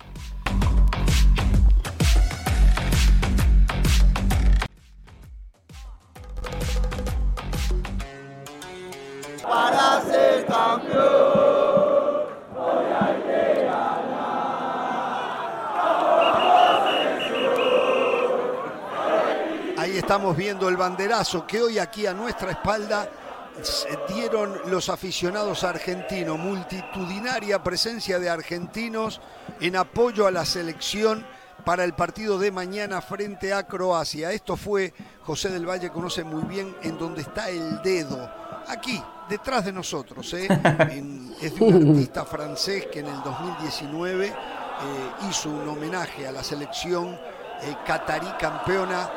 Ahí 19.77 19.97
estamos 19.97 20.35
viendo 20.35 20.67
el 20.67 20.77
banderazo 20.77 21.45
que 21.45 21.61
hoy 21.61 21.79
aquí 21.79 22.07
a 22.07 22.13
nuestra 22.13 22.51
espalda 22.51 23.07
dieron 24.07 24.59
los 24.65 24.89
aficionados 24.89 25.63
argentinos, 25.63 26.37
multitudinaria 26.37 27.63
presencia 27.63 28.19
de 28.19 28.29
argentinos 28.29 29.21
en 29.61 29.75
apoyo 29.75 30.27
a 30.27 30.31
la 30.31 30.45
selección 30.45 31.25
para 31.63 31.83
el 31.83 31.93
partido 31.93 32.37
de 32.37 32.51
mañana 32.51 33.01
frente 33.01 33.53
a 33.53 33.67
Croacia. 33.67 34.31
Esto 34.31 34.57
fue, 34.57 34.93
José 35.23 35.49
del 35.49 35.69
Valle 35.69 35.89
conoce 35.89 36.23
muy 36.23 36.43
bien 36.43 36.75
en 36.83 36.97
donde 36.97 37.21
está 37.21 37.49
el 37.49 37.81
dedo, 37.81 38.29
aquí, 38.67 39.01
detrás 39.29 39.65
de 39.65 39.71
nosotros. 39.71 40.33
¿eh? 40.33 40.47
En- 40.91 41.35
es 41.41 41.53
de 41.55 41.63
un 41.65 41.89
artista 41.89 42.25
francés 42.25 42.87
que 42.91 42.99
en 42.99 43.07
el 43.07 43.21
2019 43.23 44.27
eh, 44.27 44.33
hizo 45.29 45.49
un 45.49 45.67
homenaje 45.67 46.25
a 46.27 46.31
la 46.31 46.43
selección 46.43 47.09
eh, 47.61 47.75
catarí 47.85 48.27
campeona 48.39 49.09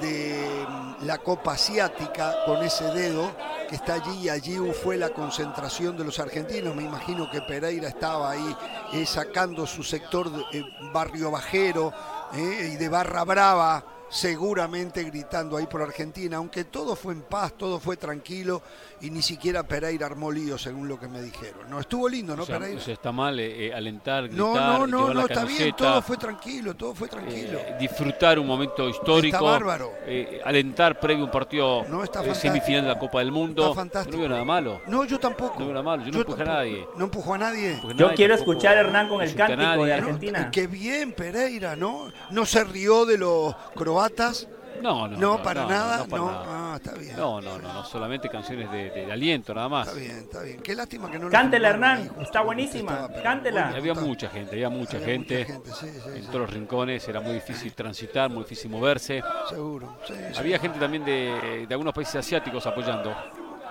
de 0.00 0.64
mm, 0.68 1.04
la 1.06 1.18
Copa 1.18 1.52
Asiática 1.52 2.34
con 2.46 2.62
ese 2.62 2.84
dedo 2.92 3.30
que 3.68 3.76
está 3.76 3.94
allí 3.94 4.24
y 4.24 4.28
allí 4.28 4.56
fue 4.82 4.96
la 4.96 5.10
concentración 5.10 5.96
de 5.96 6.04
los 6.04 6.18
argentinos. 6.18 6.74
Me 6.74 6.84
imagino 6.84 7.28
que 7.30 7.42
Pereira 7.42 7.88
estaba 7.88 8.30
ahí 8.30 8.56
eh, 8.92 9.04
sacando 9.06 9.66
su 9.66 9.82
sector 9.82 10.30
de, 10.30 10.58
eh, 10.60 10.64
barrio 10.92 11.30
bajero 11.30 11.92
eh, 12.34 12.70
y 12.72 12.76
de 12.76 12.88
barra 12.88 13.24
brava, 13.24 13.84
seguramente 14.08 15.02
gritando 15.04 15.56
ahí 15.56 15.66
por 15.66 15.82
Argentina, 15.82 16.36
aunque 16.36 16.64
todo 16.64 16.94
fue 16.94 17.12
en 17.12 17.22
paz, 17.22 17.54
todo 17.56 17.80
fue 17.80 17.96
tranquilo 17.96 18.62
y 19.06 19.10
ni 19.10 19.22
siquiera 19.22 19.62
Pereira 19.62 20.06
armó 20.06 20.32
lío 20.32 20.58
según 20.58 20.88
lo 20.88 20.98
que 20.98 21.06
me 21.06 21.22
dijeron. 21.22 21.70
No 21.70 21.78
estuvo 21.78 22.08
lindo, 22.08 22.34
¿no, 22.34 22.42
o, 22.42 22.46
sea, 22.46 22.58
Pereira? 22.58 22.80
o 22.80 22.84
sea, 22.84 22.94
está 22.94 23.12
mal 23.12 23.38
eh, 23.38 23.68
eh, 23.68 23.72
alentar, 23.74 24.24
gritar, 24.24 24.36
No, 24.38 24.54
no, 24.54 24.86
no, 24.86 25.06
no, 25.08 25.14
la 25.14 25.22
está 25.22 25.44
bien, 25.44 25.74
todo 25.76 26.02
fue 26.02 26.16
tranquilo, 26.16 26.74
todo 26.74 26.94
fue 26.94 27.08
tranquilo. 27.08 27.58
eh, 27.60 27.76
disfrutar 27.78 28.38
un 28.38 28.46
momento 28.46 28.88
histórico, 28.88 29.36
Está 29.36 29.40
bárbaro. 29.40 29.92
eh, 30.06 30.40
alentar 30.44 30.98
previo 30.98 31.22
a 31.22 31.26
un 31.26 31.30
partido 31.30 31.84
No, 31.88 32.02
está 32.02 32.24
eh, 32.24 32.34
semifinal 32.34 32.82
de 32.82 32.88
la 32.88 32.98
Copa 32.98 33.20
del 33.20 33.30
Mundo. 33.30 33.62
Está 33.62 33.74
fantástico. 33.74 34.16
No 34.16 34.20
veo 34.22 34.28
nada 34.28 34.44
malo. 34.44 34.80
No, 34.86 35.04
yo 35.04 35.20
tampoco. 35.20 35.54
No 35.58 35.66
veo 35.66 35.74
nada 35.74 35.84
malo, 35.84 36.04
yo 36.04 36.10
no 36.10 36.18
empujé 36.20 36.42
a 36.42 36.46
nadie. 36.46 36.88
No 36.96 37.04
empujo 37.04 37.34
a 37.34 37.38
nadie. 37.38 37.78
Yo 37.82 37.94
nadie 37.94 38.14
quiero 38.16 38.34
tampoco 38.34 38.52
escuchar 38.52 38.76
a 38.76 38.80
Hernán 38.80 39.08
con 39.08 39.22
el 39.22 39.34
cántico 39.34 39.84
de. 39.84 39.92
Argentina. 39.92 40.40
No, 40.40 40.50
qué 40.50 40.66
bien, 40.66 41.12
Pereira, 41.12 41.76
¿no? 41.76 42.08
No 42.30 42.44
se 42.44 42.64
rió 42.64 43.06
de 43.06 43.18
los 43.18 43.54
croatas. 43.74 44.48
No, 44.82 45.08
no, 45.08 45.16
No, 45.16 45.42
para 45.42 45.64
nada. 45.66 46.04
para 46.04 46.22
No, 46.22 46.30
nada. 46.30 46.44
Ah, 46.48 46.76
está 46.76 46.92
bien. 46.92 47.16
No, 47.16 47.40
no, 47.40 47.58
no, 47.58 47.72
no, 47.72 47.84
solamente 47.84 48.28
canciones 48.28 48.70
de, 48.70 48.90
de 48.90 49.12
aliento 49.12 49.54
nada 49.54 49.68
más. 49.68 49.88
Está 49.88 49.98
bien, 50.00 50.16
está 50.18 50.42
bien. 50.42 50.60
Qué 50.62 50.74
lástima 50.74 51.10
que 51.10 51.18
no 51.18 51.28
Cántela, 51.30 51.70
Hernán, 51.70 52.10
está 52.20 52.42
buenísima. 52.42 53.08
Cántela. 53.22 53.62
bueno, 53.64 53.76
Había 53.78 53.92
está- 53.92 54.04
mucha 54.04 54.28
gente, 54.28 54.52
había 54.52 54.68
mucha 54.68 54.96
había 54.96 55.06
gente. 55.08 55.38
mucha 55.40 55.52
gente, 55.52 55.70
sí, 55.72 55.86
sí, 55.88 56.08
en 56.16 56.22
sí. 56.22 56.26
todos 56.28 56.40
los 56.40 56.50
rincones 56.50 57.08
era 57.08 57.20
muy 57.20 57.32
difícil 57.34 57.72
transitar, 57.72 58.30
muy 58.30 58.42
difícil 58.44 58.70
moverse. 58.70 59.22
Seguro. 59.48 59.96
sí, 60.06 60.14
sí. 60.14 60.38
Había 60.38 60.58
gente 60.58 60.78
también 60.78 61.04
de, 61.04 61.64
de 61.66 61.74
algunos 61.74 61.94
países 61.94 62.16
asiáticos 62.16 62.66
apoyando. 62.66 63.14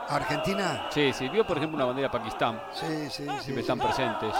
Argentina. 0.10 0.88
Sí, 0.89 1.12
sí, 1.13 1.30
vio 1.30 1.46
por 1.46 1.58
ejemplo 1.58 1.78
una 1.78 1.86
bandera 1.86 2.08
de 2.10 2.12
Pakistán. 2.18 2.62
Sí, 2.74 2.86
sí, 2.86 3.10
sí. 3.10 3.24
Siempre 3.24 3.54
sí. 3.54 3.60
están 3.60 3.80
presentes. 3.80 4.34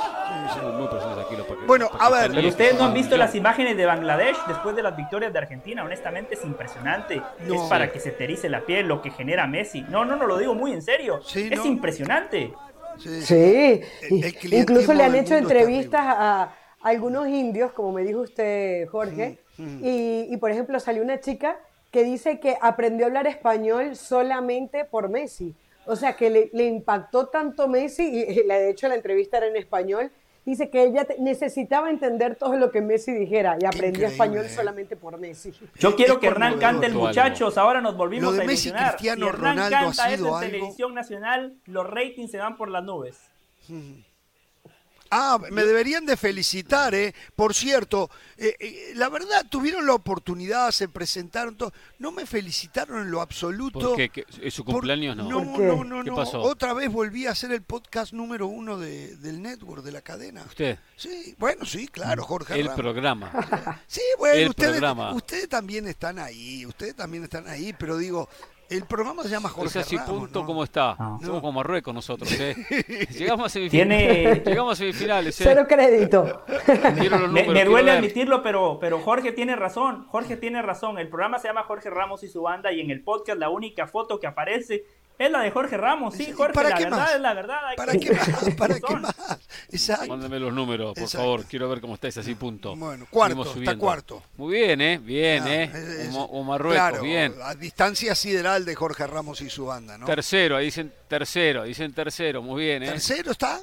sí. 0.54 0.60
Muy, 0.62 0.72
muy 0.74 0.88
presentes 0.88 1.26
aquí 1.26 1.36
los 1.36 1.68
Bueno, 1.68 1.90
a 2.00 2.10
ver. 2.10 2.32
Pero 2.34 2.48
ustedes 2.48 2.78
no 2.78 2.86
han 2.86 2.94
visto 2.94 3.18
las 3.18 3.34
imágenes 3.36 3.78
de 3.78 3.86
Bangladesh 3.86 4.38
después 4.48 4.76
de 4.76 4.84
las 4.84 4.96
victorias 4.96 5.34
de 5.34 5.40
Argentina. 5.40 5.84
Honestamente 5.84 6.36
es 6.36 6.44
impresionante. 6.44 7.22
No. 7.48 7.56
Es 7.56 7.70
para 7.70 7.92
que 7.92 8.00
se 8.00 8.12
te 8.12 8.24
erice 8.26 8.50
la 8.50 8.62
piel 8.62 8.88
lo 8.88 9.02
que 9.02 9.12
genera 9.12 9.48
Messi. 9.48 9.82
No, 9.90 10.06
no, 10.06 10.16
no, 10.16 10.28
lo 10.28 10.38
digo 10.38 10.54
muy 10.56 10.72
en 10.74 10.82
serio. 10.82 11.22
Sí, 11.24 11.50
es 11.52 11.58
no. 11.60 11.66
impresionante. 11.66 12.54
Sí, 12.98 13.22
sí. 13.22 13.26
Sí, 13.26 13.36
El- 13.36 14.24
el 14.24 14.34
clientismo 14.36 14.58
incluso 14.58 14.94
le 14.94 15.04
han 15.04 15.16
hecho 15.16 15.36
entrevistas 15.36 16.02
a 16.06 16.54
algunos 16.82 17.28
indios, 17.28 17.72
como 17.74 17.92
me 17.92 18.04
dijo 18.04 18.20
usted, 18.20 18.88
Jorge, 18.90 19.40
y, 19.58 20.28
y, 20.30 20.38
por 20.38 20.52
ejemplo 20.52 20.80
salió 20.80 21.02
una 21.02 21.20
chica 21.20 21.58
que 21.96 22.04
dice 22.04 22.42
que 22.42 22.58
aprendió 22.62 23.06
a 23.06 23.08
hablar 23.08 23.26
español 23.26 23.96
solamente 23.96 24.84
por 24.84 25.08
Messi. 25.08 25.56
O 25.86 25.96
sea, 25.96 26.18
que 26.18 26.30
le, 26.30 26.50
le 26.52 26.66
impactó 26.66 27.28
tanto 27.28 27.70
Messi, 27.70 28.04
y 28.04 28.44
la- 28.44 28.56
de 28.60 28.70
hecho 28.72 28.90
la 28.90 28.96
entrevista 28.96 29.38
era 29.38 29.48
en 29.48 29.56
español, 29.56 30.12
dice 30.46 30.70
que 30.70 30.84
ella 30.84 31.08
necesitaba 31.20 31.90
entender 31.90 32.36
todo 32.36 32.58
lo 32.58 32.70
que 32.70 32.82
Messi 32.82 33.14
dijera 33.14 33.56
y 33.62 33.66
aprendió 33.66 34.08
español 34.08 34.44
eh. 34.46 34.50
solamente 34.50 34.98
por 34.98 35.18
Messi. 35.18 35.54
Yo 35.80 35.96
quiero 35.96 36.20
que 36.20 36.28
Hernán 36.28 36.60
cante 36.60 36.88
el 36.88 36.96
muchachos. 36.96 37.58
Ahora 37.58 37.80
nos 37.80 37.96
volvimos 37.96 38.32
Lo 38.32 38.38
de 38.40 38.44
a 38.44 38.46
Messi, 38.46 38.68
ilusionar. 38.68 38.92
Cristiano 38.98 39.26
si 39.28 39.30
Hernán 39.30 39.56
Ronaldo 39.56 39.76
ha 39.78 39.80
canta 39.80 39.94
sido 39.94 40.06
eso 40.16 40.28
en 40.28 40.34
algo- 40.34 40.40
televisión 40.42 40.94
nacional, 40.94 41.56
los 41.64 41.90
ratings 41.90 42.30
se 42.32 42.40
van 42.40 42.58
por 42.58 42.68
las 42.70 42.84
nubes. 42.84 43.18
Ah, 45.18 45.40
me 45.50 45.64
deberían 45.64 46.06
de 46.06 46.18
felicitar, 46.18 46.94
¿eh? 46.94 47.14
Por 47.38 47.54
cierto, 47.54 48.10
eh, 48.36 48.54
eh, 48.60 48.92
la 48.96 49.08
verdad, 49.08 49.46
tuvieron 49.50 49.86
la 49.88 49.94
oportunidad, 49.94 50.72
se 50.72 50.90
presentaron, 50.90 51.56
todo. 51.56 51.72
no 52.00 52.12
me 52.12 52.26
felicitaron 52.26 53.02
en 53.02 53.12
lo 53.12 53.22
absoluto. 53.22 53.80
¿Por 53.80 53.96
qué? 53.96 54.10
¿Que 54.10 54.26
¿Es 54.42 54.54
su 54.54 54.66
cumpleaños? 54.66 55.16
No. 55.16 55.30
No, 55.30 55.44
¿Por 55.54 55.58
qué? 55.62 55.68
no, 55.68 55.84
no, 55.86 56.04
¿Qué 56.04 56.10
no. 56.10 56.16
pasó? 56.18 56.42
Otra 56.42 56.74
vez 56.74 56.92
volví 56.92 57.28
a 57.28 57.32
hacer 57.32 57.52
el 57.54 57.62
podcast 57.62 58.12
número 58.12 58.48
uno 58.48 58.78
de- 58.78 59.16
del 59.18 59.42
network, 59.42 59.84
de 59.84 59.92
la 59.94 60.02
cadena. 60.02 60.44
¿Usted? 60.48 60.78
Sí, 60.98 61.34
bueno, 61.38 61.64
sí, 61.66 61.88
claro, 61.88 62.24
Jorge 62.24 62.54
El 62.56 62.64
Ramos. 62.68 62.76
programa. 62.80 63.32
Sí, 63.88 64.02
bueno, 64.18 64.36
El 64.36 64.50
ustedes, 64.50 64.72
programa. 64.72 65.14
ustedes 65.14 65.48
también 65.48 65.88
están 65.88 66.20
ahí, 66.20 66.66
ustedes 66.66 66.96
también 66.96 67.24
están 67.24 67.48
ahí, 67.48 67.74
pero 67.80 67.98
digo, 67.98 68.28
el 68.70 68.86
programa 68.86 69.24
se 69.24 69.30
llama 69.30 69.50
Jorge 69.50 69.80
Es 69.80 69.86
así, 69.86 69.98
Ramos, 69.98 70.12
punto, 70.20 70.40
¿no? 70.42 70.46
¿cómo 70.46 70.64
está? 70.64 70.96
No. 71.00 71.20
Somos 71.22 71.42
como 71.42 71.52
Marruecos 71.54 71.94
nosotros, 71.94 72.32
¿eh? 72.40 72.56
Llegamos 73.18 73.46
a 73.46 73.50
semifinales. 73.50 74.08
Tiene- 74.14 74.42
Llegamos 74.46 74.74
a 74.74 74.76
semifinales, 74.76 75.42
¿eh? 75.42 75.44
Cero 75.48 75.66
crédito. 75.68 76.42
Me, 77.32 77.44
me 77.48 77.66
duele 77.66 77.92
admitirlo, 77.92 78.42
pero, 78.44 78.78
pero 78.80 79.00
Jorge 79.00 79.32
tiene 79.32 79.56
razón. 79.56 80.06
Jorge 80.10 80.38
tiene 80.38 80.62
razón. 80.62 80.98
El 81.00 81.08
programa 81.10 81.40
se 81.40 81.48
llama 81.48 81.64
Jorge 81.64 81.90
Ramos 81.90 82.24
y 82.24 82.28
su 82.28 82.42
banda 82.42 82.72
y 82.72 82.82
en 82.82 82.92
el 82.92 83.02
podcast 83.02 83.40
la 83.40 83.50
única 83.50 83.88
foto 83.88 84.20
que 84.20 84.28
aparece 84.28 84.84
es 85.18 85.32
la 85.32 85.40
de 85.42 85.52
Jorge 85.52 85.78
Ramos. 85.78 86.14
Sí, 86.16 86.28
¿Y 86.30 86.32
Jorge, 86.34 86.54
para 86.54 86.70
la 86.70 86.76
qué 86.78 86.84
verdad 86.86 86.98
más? 86.98 87.16
es 87.16 87.22
la 87.22 87.34
verdad. 87.34 87.58
¿Para 87.78 87.92
que- 87.94 88.00
qué 88.00 88.12
más? 88.14 88.50
¿Para 88.58 88.80
qué 88.80 88.96
más? 88.96 89.16
Exacto. 89.72 90.08
Mándame 90.08 90.40
los 90.40 90.54
números, 90.54 90.94
por 90.94 91.04
Exacto. 91.04 91.24
favor. 91.24 91.46
Quiero 91.46 91.70
ver 91.70 91.82
cómo 91.82 91.94
estáis 91.96 92.18
así, 92.18 92.36
punto. 92.36 92.76
Bueno, 92.76 93.08
cuarto, 93.10 93.54
está 93.56 93.78
cuarto. 93.78 94.24
Muy 94.38 94.56
bien, 94.56 94.82
¿eh? 94.82 94.98
Bien, 94.98 95.44
Ah, 95.44 95.54
¿eh? 95.56 95.64
es- 95.74 95.76
es- 96.10 96.16
O, 96.16 96.44
Marruecos, 96.44 96.76
claro, 96.76 97.02
bien. 97.04 97.34
A 97.44 97.56
distancia 97.56 98.14
sideral 98.16 98.66
de 98.66 98.76
Jorge 98.76 99.08
Ramos 99.08 99.42
y 99.42 99.50
su 99.50 99.66
banda, 99.68 99.98
¿no? 99.98 100.06
Tercero, 100.06 100.58
ahí 100.58 100.66
dicen 100.66 100.92
tercero, 101.08 101.64
dicen 101.64 101.94
tercero, 101.94 102.42
muy 102.42 102.64
bien, 102.64 102.84
¿eh? 102.84 102.88
¿Tercero 102.88 103.32
está? 103.32 103.60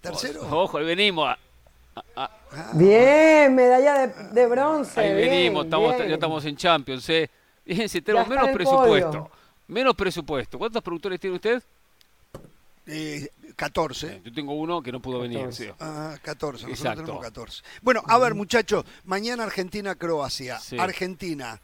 ¿Tercero? 0.00 0.42
Ojo, 0.50 0.78
ahí 0.78 0.84
venimos. 0.84 1.28
a- 1.28 1.38
a- 2.16 2.24
a- 2.24 2.30
Bien, 2.74 3.54
medalla 3.54 4.06
de, 4.06 4.24
de 4.32 4.46
bronce. 4.46 5.00
ahí 5.00 5.14
bien, 5.14 5.30
venimos, 5.30 5.64
estamos, 5.66 5.96
bien. 5.96 6.08
ya 6.08 6.14
estamos 6.14 6.44
en 6.44 6.56
Champions, 6.56 7.08
¿eh? 7.10 7.30
Fíjense, 7.64 8.02
tenemos 8.02 8.26
menos 8.28 8.48
presupuesto. 8.50 9.30
Menos 9.68 9.94
presupuesto. 9.94 10.58
¿Cuántos 10.58 10.82
productores 10.82 11.18
tiene 11.20 11.36
usted? 11.36 11.62
Eh, 12.86 13.28
14. 13.56 14.20
Yo 14.24 14.32
tengo 14.32 14.52
uno 14.54 14.82
que 14.82 14.92
no 14.92 15.00
pudo 15.00 15.20
venir. 15.20 15.38
14. 15.38 15.64
sí. 15.64 15.70
Ah, 15.80 16.16
14, 16.22 16.52
nosotros 16.66 16.78
Exacto. 16.78 17.02
tenemos 17.02 17.22
14. 17.24 17.62
Bueno, 17.80 18.02
a 18.06 18.18
ver 18.18 18.34
muchachos, 18.34 18.84
mañana 19.04 19.44
Argentina-Croacia. 19.44 20.58
Sí. 20.60 20.76
Argentina, 20.78 21.58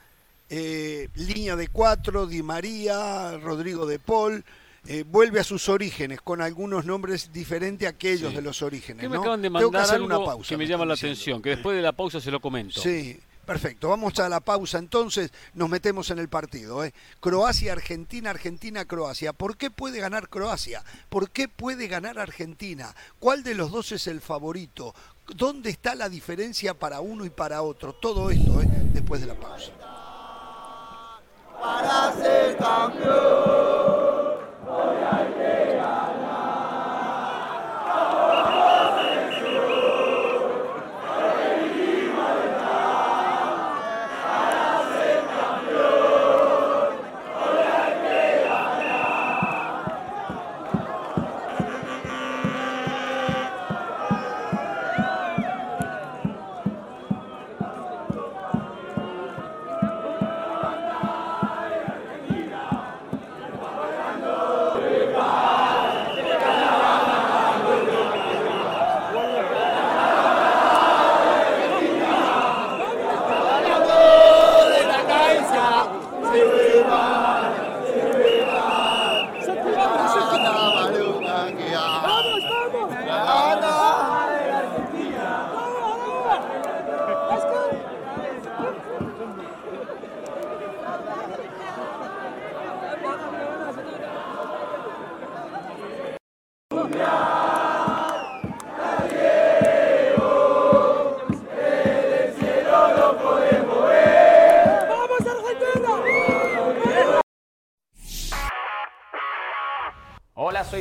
eh, 0.48 1.08
línea 1.16 1.56
de 1.56 1.68
cuatro, 1.68 2.26
Di 2.26 2.42
María, 2.42 3.36
Rodrigo 3.36 3.84
de 3.84 3.98
Paul, 3.98 4.42
eh, 4.86 5.04
vuelve 5.06 5.40
a 5.40 5.44
sus 5.44 5.68
orígenes 5.68 6.22
con 6.22 6.40
algunos 6.40 6.86
nombres 6.86 7.30
diferentes 7.34 7.86
a 7.86 7.90
aquellos 7.90 8.30
Sí. 8.30 8.36
de 8.36 8.42
los 8.42 8.62
orígenes. 8.62 9.02
Que 9.02 9.08
me 9.10 9.16
¿no? 9.16 9.20
acaban 9.20 9.42
de 9.42 9.48
Tengo 9.48 9.58
que 9.58 9.64
mandar 9.64 9.82
hacer 9.82 9.94
algo 9.96 10.06
una 10.06 10.24
pausa. 10.24 10.48
que 10.48 10.56
me 10.56 10.66
llama 10.66 10.86
la 10.86 10.94
diciendo. 10.94 11.12
atención, 11.12 11.42
que 11.42 11.50
después 11.50 11.76
de 11.76 11.82
la 11.82 11.92
pausa 11.92 12.18
se 12.18 12.30
lo 12.30 12.40
comento. 12.40 12.80
Sí, 12.80 13.20
perfecto. 13.50 13.88
Vamos 13.88 14.16
a 14.20 14.28
la 14.28 14.38
pausa 14.38 14.78
entonces. 14.78 15.32
Nos 15.54 15.68
metemos 15.68 16.08
en 16.10 16.20
el 16.20 16.28
partido. 16.28 16.84
¿eh? 16.84 16.94
Croacia, 17.18 17.72
Argentina, 17.72 18.30
Argentina, 18.30 18.84
Croacia. 18.84 19.32
¿Por 19.32 19.56
qué 19.56 19.72
puede 19.72 19.98
ganar 19.98 20.28
Croacia? 20.28 20.84
¿Por 21.08 21.30
qué 21.30 21.48
puede 21.48 21.88
ganar 21.88 22.20
Argentina? 22.20 22.94
¿Cuál 23.18 23.42
de 23.42 23.56
los 23.56 23.72
dos 23.72 23.90
es 23.90 24.06
el 24.06 24.20
favorito? 24.20 24.94
¿Dónde 25.34 25.70
está 25.70 25.96
la 25.96 26.08
diferencia 26.08 26.74
para 26.74 27.00
uno 27.00 27.24
y 27.24 27.30
para 27.30 27.62
otro? 27.62 27.92
Todo 27.92 28.30
esto 28.30 28.62
¿eh? 28.62 28.68
después 28.92 29.20
de 29.20 29.26
la 29.26 29.34
pausa. 29.34 29.72
Hola, 31.60 32.14
soy 32.16 32.54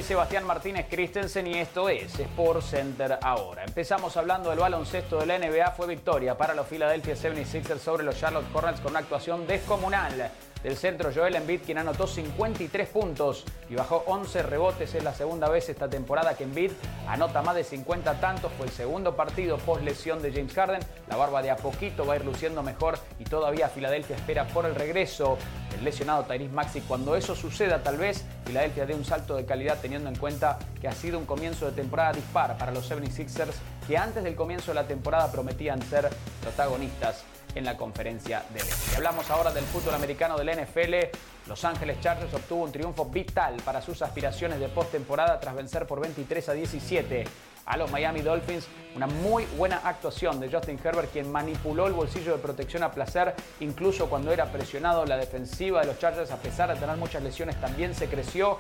Sebastián 0.10 0.44
Martínez 0.44 0.88
Christensen 0.90 1.46
y 1.46 1.60
esto 1.60 1.88
es 1.88 2.20
Sport 2.20 2.64
Center 2.64 3.20
ahora. 3.22 3.64
Empezamos 3.64 4.18
hablando 4.18 4.50
del 4.50 4.58
baloncesto 4.58 5.20
de 5.20 5.28
la 5.28 5.38
NBA. 5.38 5.70
Fue 5.74 5.86
victoria 5.86 6.36
para 6.36 6.56
los 6.56 6.66
Philadelphia 6.66 7.14
76ers 7.14 7.78
sobre 7.78 8.04
los 8.04 8.18
Charlotte 8.18 8.48
Hornets 8.52 8.80
con 8.80 8.94
una 8.94 9.02
actuación 9.02 9.46
descomunal 9.46 10.32
del 10.64 10.76
centro 10.76 11.12
Joel 11.14 11.36
Embiid, 11.36 11.62
quien 11.62 11.78
anotó 11.78 12.08
53 12.08 12.90
puntos 12.90 13.46
y 13.70 13.76
bajó 13.76 14.04
11 14.08 14.42
rebotes. 14.42 14.96
Es 14.96 15.04
la 15.04 15.14
segunda 15.14 15.48
vez 15.48 15.70
esta 15.70 15.88
temporada 15.88 16.36
que 16.36 16.44
Embiid 16.44 16.72
anota 17.08 17.44
más 17.44 17.54
de 17.54 17.64
50 17.64 18.20
tantos. 18.20 18.52
Fue 18.54 18.66
el 18.66 18.72
segundo 18.72 19.16
partido 19.16 19.60
post 19.60 19.84
lesión 19.84 20.24
de 20.24 20.32
James 20.32 20.56
Harden. 20.56 20.82
La 21.08 21.18
barba 21.18 21.44
de 21.44 21.52
a 21.52 21.56
poquito 21.56 22.08
va 22.08 22.14
a 22.14 22.18
ir 22.18 22.26
luciendo 22.26 22.64
mejor 22.64 22.98
y 23.20 23.26
todavía 23.26 23.70
Filadelfia 23.70 24.16
espera 24.16 24.48
por 24.48 24.66
el 24.66 24.74
regreso 24.74 25.38
del 25.70 25.84
lesionado 25.84 26.24
Tyrese 26.24 26.52
Maxi. 26.52 26.82
Cuando 26.82 27.16
eso 27.16 27.36
suceda, 27.36 27.84
tal 27.84 27.98
vez 27.98 28.26
Filadelfia 28.50 28.88
dé 28.88 28.96
un 28.96 29.06
salto 29.06 29.36
de 29.36 29.46
calidad 29.46 29.78
teniendo 29.80 30.10
en 30.10 30.16
cuenta 30.16 30.58
que 30.82 30.88
ha 30.88 30.92
sido 30.92 31.20
un 31.20 31.26
comienzo 31.28 31.68
de 31.68 31.72
temporada 31.72 32.14
dispar 32.14 32.58
para 32.58 32.72
los 32.72 32.90
76ers 32.90 33.54
que 33.88 33.96
antes 33.96 34.24
del 34.24 34.36
comienzo 34.36 34.72
de 34.72 34.76
la 34.76 34.88
temporada 34.88 35.32
prometían 35.32 35.80
ser 35.84 36.10
protagonistas 36.42 37.26
en 37.54 37.64
la 37.64 37.78
conferencia 37.78 38.44
del 38.52 38.64
Este. 38.64 38.96
Hablamos 38.96 39.30
ahora 39.30 39.52
del 39.52 39.66
fútbol 39.66 39.94
americano 39.94 40.36
del 40.36 40.50
NFL. 40.50 41.16
Los 41.48 41.64
Ángeles 41.64 42.00
Chargers 42.02 42.34
obtuvo 42.34 42.64
un 42.64 42.72
triunfo 42.72 43.06
vital 43.06 43.56
para 43.64 43.84
sus 43.84 44.02
aspiraciones 44.02 44.60
de 44.60 44.68
postemporada 44.70 45.40
tras 45.40 45.54
vencer 45.54 45.86
por 45.86 46.00
23 46.00 46.50
a 46.50 46.54
17 46.54 47.26
a 47.70 47.78
los 47.78 47.90
Miami 47.90 48.22
Dolphins. 48.22 48.68
Una 48.96 49.08
muy 49.08 49.46
buena 49.58 49.78
actuación 49.84 50.40
de 50.40 50.52
Justin 50.52 50.80
Herbert, 50.84 51.12
quien 51.12 51.32
manipuló 51.32 51.88
el 51.88 51.94
bolsillo 51.94 52.34
de 52.34 52.40
protección 52.40 52.84
a 52.84 52.92
placer, 52.92 53.34
incluso 53.62 54.10
cuando 54.10 54.34
era 54.34 54.52
presionado. 54.52 55.06
La 55.06 55.16
defensiva 55.16 55.80
de 55.82 55.88
los 55.88 56.00
Chargers, 56.00 56.32
a 56.32 56.38
pesar 56.38 56.74
de 56.74 56.80
tener 56.80 56.98
muchas 56.98 57.24
lesiones, 57.24 57.56
también 57.62 57.96
se 57.96 58.08
creció. 58.08 58.58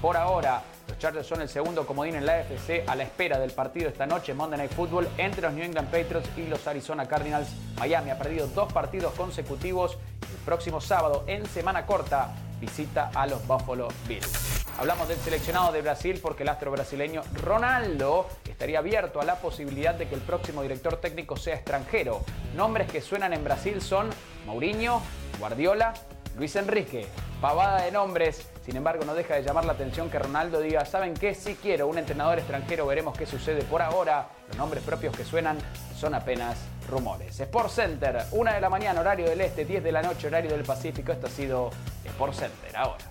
Por 0.00 0.16
ahora, 0.16 0.62
los 0.88 0.96
Chargers 0.98 1.26
son 1.26 1.42
el 1.42 1.48
segundo 1.48 1.84
comodín 1.84 2.14
en 2.14 2.24
la 2.24 2.34
AFC 2.34 2.84
a 2.86 2.94
la 2.94 3.02
espera 3.02 3.38
del 3.38 3.50
partido 3.50 3.88
esta 3.88 4.06
noche, 4.06 4.32
Monday 4.32 4.58
Night 4.58 4.72
Football, 4.72 5.08
entre 5.18 5.42
los 5.42 5.52
New 5.52 5.64
England 5.64 5.90
Patriots 5.90 6.28
y 6.36 6.46
los 6.46 6.64
Arizona 6.66 7.06
Cardinals. 7.06 7.48
Miami 7.78 8.10
ha 8.10 8.18
perdido 8.18 8.46
dos 8.46 8.72
partidos 8.72 9.12
consecutivos. 9.14 9.98
El 10.22 10.38
próximo 10.44 10.80
sábado, 10.80 11.24
en 11.26 11.44
semana 11.46 11.84
corta, 11.84 12.32
visita 12.60 13.10
a 13.12 13.26
los 13.26 13.44
Buffalo 13.46 13.88
Bills. 14.06 14.61
Hablamos 14.78 15.06
del 15.06 15.18
seleccionado 15.18 15.70
de 15.70 15.82
Brasil 15.82 16.18
porque 16.20 16.42
el 16.42 16.48
astro 16.48 16.70
brasileño 16.70 17.22
Ronaldo 17.34 18.26
estaría 18.48 18.78
abierto 18.78 19.20
a 19.20 19.24
la 19.24 19.36
posibilidad 19.36 19.94
de 19.94 20.08
que 20.08 20.14
el 20.14 20.20
próximo 20.22 20.62
director 20.62 20.96
técnico 20.96 21.36
sea 21.36 21.54
extranjero. 21.54 22.24
Nombres 22.56 22.90
que 22.90 23.00
suenan 23.00 23.32
en 23.32 23.44
Brasil 23.44 23.80
son 23.82 24.10
Mourinho, 24.46 25.02
Guardiola, 25.38 25.94
Luis 26.36 26.56
Enrique. 26.56 27.06
Pavada 27.40 27.82
de 27.82 27.92
nombres. 27.92 28.48
Sin 28.64 28.76
embargo, 28.76 29.04
no 29.04 29.14
deja 29.14 29.34
de 29.34 29.42
llamar 29.42 29.64
la 29.64 29.72
atención 29.72 30.08
que 30.08 30.18
Ronaldo 30.18 30.60
diga, 30.60 30.84
¿saben 30.84 31.14
qué? 31.14 31.34
Si 31.34 31.56
quiero 31.56 31.88
un 31.88 31.98
entrenador 31.98 32.38
extranjero, 32.38 32.86
veremos 32.86 33.16
qué 33.18 33.26
sucede 33.26 33.62
por 33.64 33.82
ahora. 33.82 34.28
Los 34.48 34.56
nombres 34.56 34.82
propios 34.84 35.16
que 35.16 35.24
suenan 35.24 35.58
son 35.96 36.14
apenas 36.14 36.56
rumores. 36.88 37.38
Sport 37.38 37.70
Center, 37.70 38.24
una 38.30 38.54
de 38.54 38.60
la 38.60 38.70
mañana, 38.70 39.00
horario 39.00 39.28
del 39.28 39.40
este, 39.40 39.64
10 39.64 39.82
de 39.82 39.92
la 39.92 40.02
noche, 40.02 40.28
horario 40.28 40.52
del 40.52 40.62
Pacífico. 40.62 41.12
Esto 41.12 41.26
ha 41.26 41.30
sido 41.30 41.70
Sport 42.04 42.34
Center 42.34 42.76
ahora. 42.76 43.04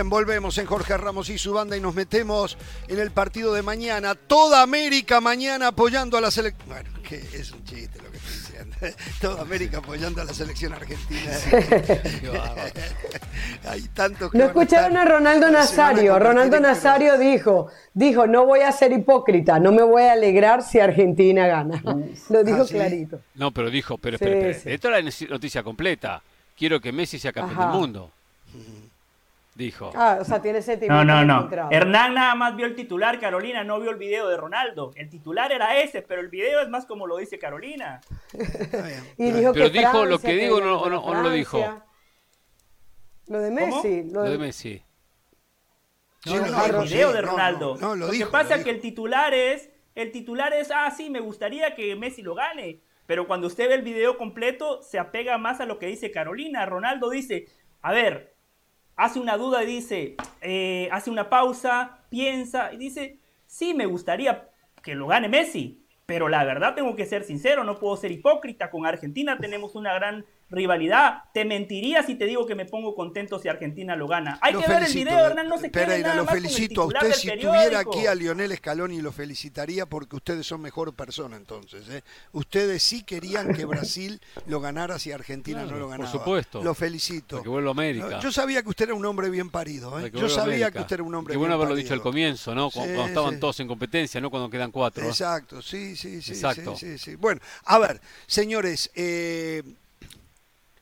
Bien, 0.00 0.08
volvemos 0.08 0.56
en 0.56 0.64
Jorge 0.64 0.96
Ramos 0.96 1.28
y 1.28 1.36
su 1.36 1.52
banda 1.52 1.76
y 1.76 1.80
nos 1.82 1.94
metemos 1.94 2.56
en 2.88 2.98
el 2.98 3.10
partido 3.10 3.52
de 3.52 3.60
mañana. 3.60 4.14
Toda 4.14 4.62
América 4.62 5.20
mañana 5.20 5.66
apoyando 5.66 6.16
a 6.16 6.22
la 6.22 6.30
selección. 6.30 6.66
Bueno, 6.70 6.88
que 7.06 7.16
es 7.16 7.52
un 7.52 7.62
chiste 7.64 8.00
lo 8.02 8.10
que 8.10 8.16
estoy 8.16 8.32
diciendo. 8.32 8.76
Toda 9.20 9.42
América 9.42 9.76
apoyando 9.76 10.22
a 10.22 10.24
la 10.24 10.32
selección 10.32 10.72
argentina. 10.72 11.32
Hay 13.68 13.82
tantos 13.92 14.32
que 14.32 14.38
No 14.38 14.44
a 14.44 14.46
escucharon 14.46 14.96
a 14.96 15.04
Ronaldo 15.04 15.50
Nazario. 15.50 16.18
Ronaldo 16.18 16.58
Nazario 16.60 17.18
dijo, 17.18 17.66
dijo, 17.92 18.26
no 18.26 18.46
voy 18.46 18.60
a 18.60 18.72
ser 18.72 18.92
hipócrita, 18.92 19.58
no 19.58 19.70
me 19.70 19.82
voy 19.82 20.04
a 20.04 20.12
alegrar 20.12 20.62
si 20.62 20.80
Argentina 20.80 21.46
gana. 21.46 21.82
Lo 22.30 22.42
dijo 22.42 22.62
¿Ah, 22.62 22.66
sí? 22.66 22.72
clarito. 22.72 23.20
No, 23.34 23.50
pero 23.50 23.68
dijo, 23.68 23.98
pero 23.98 24.16
Sí, 24.16 24.24
espera, 24.24 24.48
espera. 24.48 24.62
sí. 24.64 24.70
Esto 24.70 24.94
es 24.94 25.20
la 25.24 25.28
noticia 25.34 25.62
completa. 25.62 26.22
Quiero 26.56 26.80
que 26.80 26.90
Messi 26.90 27.18
sea 27.18 27.34
campeón 27.34 27.60
Ajá. 27.60 27.70
del 27.70 27.78
mundo. 27.78 28.10
Dijo. 29.54 29.90
Ah, 29.94 30.18
o 30.20 30.24
sea, 30.24 30.40
tiene 30.40 30.58
No, 30.60 30.64
sentimientos 30.64 31.06
no, 31.06 31.24
no. 31.24 31.36
encontrados. 31.38 31.72
Hernán 31.72 32.14
nada 32.14 32.34
más 32.34 32.56
vio 32.56 32.66
el 32.66 32.74
titular, 32.74 33.18
Carolina 33.20 33.64
no 33.64 33.80
vio 33.80 33.90
el 33.90 33.96
video 33.96 34.28
de 34.28 34.36
Ronaldo. 34.36 34.92
El 34.94 35.10
titular 35.10 35.50
era 35.52 35.76
ese, 35.80 36.02
pero 36.02 36.20
el 36.20 36.28
video 36.28 36.60
es 36.60 36.68
más 36.68 36.86
como 36.86 37.06
lo 37.06 37.16
dice 37.16 37.38
Carolina. 37.38 38.00
Y 39.18 39.30
dijo 39.32 39.52
Pero 39.52 39.70
que 39.72 39.78
dijo 39.78 40.04
lo 40.06 40.18
que 40.18 40.32
digo, 40.34 40.56
que 40.58 40.64
no- 40.64 40.80
o 40.80 40.88
no- 40.88 41.00
o 41.02 41.14
no 41.14 41.22
lo 41.22 41.30
dijo. 41.30 41.82
Lo 43.26 43.40
de 43.40 43.50
Messi. 43.50 44.02
Lo 44.04 44.12
Lo 44.12 44.22
de, 44.24 44.30
de 44.30 44.38
Messi. 44.38 44.82
No, 46.26 46.36
lo 46.36 46.46
no, 46.46 46.64
el 46.66 46.72
video 46.88 47.08
sí, 47.10 47.16
de 47.16 47.22
no, 47.22 47.28
Ronaldo. 47.30 47.76
No, 47.80 47.88
no, 47.88 47.96
lo, 47.96 48.06
lo 48.06 48.12
dijo, 48.12 48.26
que 48.26 48.32
pasa 48.32 48.56
es 48.56 48.64
que 48.64 48.70
el 48.70 48.80
titular 48.80 49.32
es, 49.34 49.70
el 49.94 50.12
titular 50.12 50.52
es, 50.52 50.70
ah, 50.74 50.90
sí, 50.90 51.10
me 51.10 51.20
gustaría 51.20 51.74
que 51.74 51.96
Messi 51.96 52.22
lo 52.22 52.34
gane. 52.34 52.80
Pero 53.06 53.26
cuando 53.26 53.46
usted 53.46 53.68
ve 53.68 53.74
el 53.74 53.82
video 53.82 54.16
completo, 54.18 54.82
se 54.82 54.98
apega 54.98 55.38
más 55.38 55.60
a 55.60 55.66
lo 55.66 55.78
que 55.78 55.86
dice 55.86 56.10
Carolina. 56.10 56.66
Ronaldo 56.66 57.10
dice, 57.10 57.46
a 57.82 57.92
ver, 57.92 58.29
hace 59.00 59.18
una 59.18 59.38
duda 59.38 59.62
y 59.62 59.66
dice, 59.66 60.16
eh, 60.42 60.88
hace 60.92 61.10
una 61.10 61.30
pausa, 61.30 62.04
piensa 62.10 62.70
y 62.70 62.76
dice, 62.76 63.18
sí, 63.46 63.72
me 63.72 63.86
gustaría 63.86 64.50
que 64.82 64.94
lo 64.94 65.06
gane 65.06 65.28
Messi. 65.28 65.86
Pero 66.04 66.28
la 66.28 66.44
verdad 66.44 66.74
tengo 66.74 66.96
que 66.96 67.06
ser 67.06 67.24
sincero, 67.24 67.64
no 67.64 67.78
puedo 67.78 67.96
ser 67.96 68.10
hipócrita. 68.10 68.70
Con 68.70 68.84
Argentina 68.84 69.38
tenemos 69.38 69.74
una 69.74 69.94
gran 69.94 70.26
rivalidad. 70.50 71.24
Te 71.32 71.44
mentiría 71.44 72.02
si 72.02 72.14
te 72.16 72.26
digo 72.26 72.46
que 72.46 72.54
me 72.54 72.64
pongo 72.66 72.94
contento 72.94 73.38
si 73.38 73.48
Argentina 73.48 73.96
lo 73.96 74.08
gana. 74.08 74.38
Hay 74.42 74.52
Lo 74.52 74.60
que 74.60 74.66
ver 74.68 74.78
el 74.78 74.82
felicito, 74.88 75.10
video, 75.10 75.26
Hernán, 75.26 75.48
no 75.48 75.58
se 75.58 75.70
quede 75.70 75.84
Pereira, 75.86 76.08
nada 76.08 76.16
lo 76.16 76.24
más 76.24 76.34
con 76.34 76.44
el 76.44 76.50
felicito 76.50 76.82
a 76.82 76.84
usted. 76.86 77.12
Si 77.14 77.28
tuviera 77.28 77.52
periódico. 77.62 77.90
aquí 77.92 78.06
a 78.06 78.14
Lionel 78.14 78.56
Scaloni 78.56 79.00
lo 79.00 79.12
felicitaría 79.12 79.86
porque 79.86 80.16
ustedes 80.16 80.46
son 80.46 80.60
mejor 80.60 80.92
persona 80.94 81.36
entonces. 81.36 81.88
¿eh? 81.88 82.02
Ustedes 82.32 82.82
sí 82.82 83.02
querían 83.04 83.54
que 83.54 83.64
Brasil 83.66 84.20
lo 84.46 84.60
ganara 84.60 84.98
si 84.98 85.12
Argentina 85.12 85.60
Claro, 85.62 85.72
no 85.72 85.78
lo 85.78 85.86
por 85.86 85.92
ganaba. 85.98 86.10
supuesto. 86.12 86.62
Lo 86.62 86.74
felicito. 86.74 87.36
Porque 87.36 87.48
vuelva 87.48 87.70
a 87.70 87.72
América. 87.72 88.18
Yo 88.20 88.32
sabía 88.32 88.62
que 88.62 88.68
usted 88.68 88.86
era 88.86 88.94
un 88.94 89.04
hombre 89.06 89.30
bien 89.30 89.50
parido. 89.50 89.98
¿eh? 90.00 90.10
Que 90.10 90.18
Yo 90.18 90.28
sabía 90.28 90.42
América. 90.66 90.70
que 90.72 90.78
usted 90.80 90.94
era 90.94 91.02
un 91.04 91.14
hombre 91.14 91.32
Qué 91.32 91.38
bueno 91.38 91.52
bien 91.54 91.60
haberlo 91.60 91.74
parido. 91.74 91.84
dicho 91.84 91.94
al 91.94 92.02
comienzo, 92.02 92.54
¿no? 92.54 92.70
Cuando, 92.70 92.90
Sí, 92.90 92.94
cuando 92.96 93.08
estaban 93.08 93.34
sí. 93.34 93.40
todos 93.40 93.60
en 93.60 93.68
competencia, 93.68 94.20
no 94.20 94.30
cuando 94.30 94.50
quedan 94.50 94.70
cuatro. 94.72 95.06
Exacto, 95.06 95.62
sí, 95.62 95.94
sí, 95.96 96.20
sí. 96.22 96.32
Exacto. 96.32 96.76
Sí, 96.76 96.92
sí, 96.92 96.98
sí. 96.98 97.14
Bueno, 97.16 97.40
a 97.64 97.78
ver, 97.78 98.00
señores, 98.26 98.90
eh, 98.94 99.62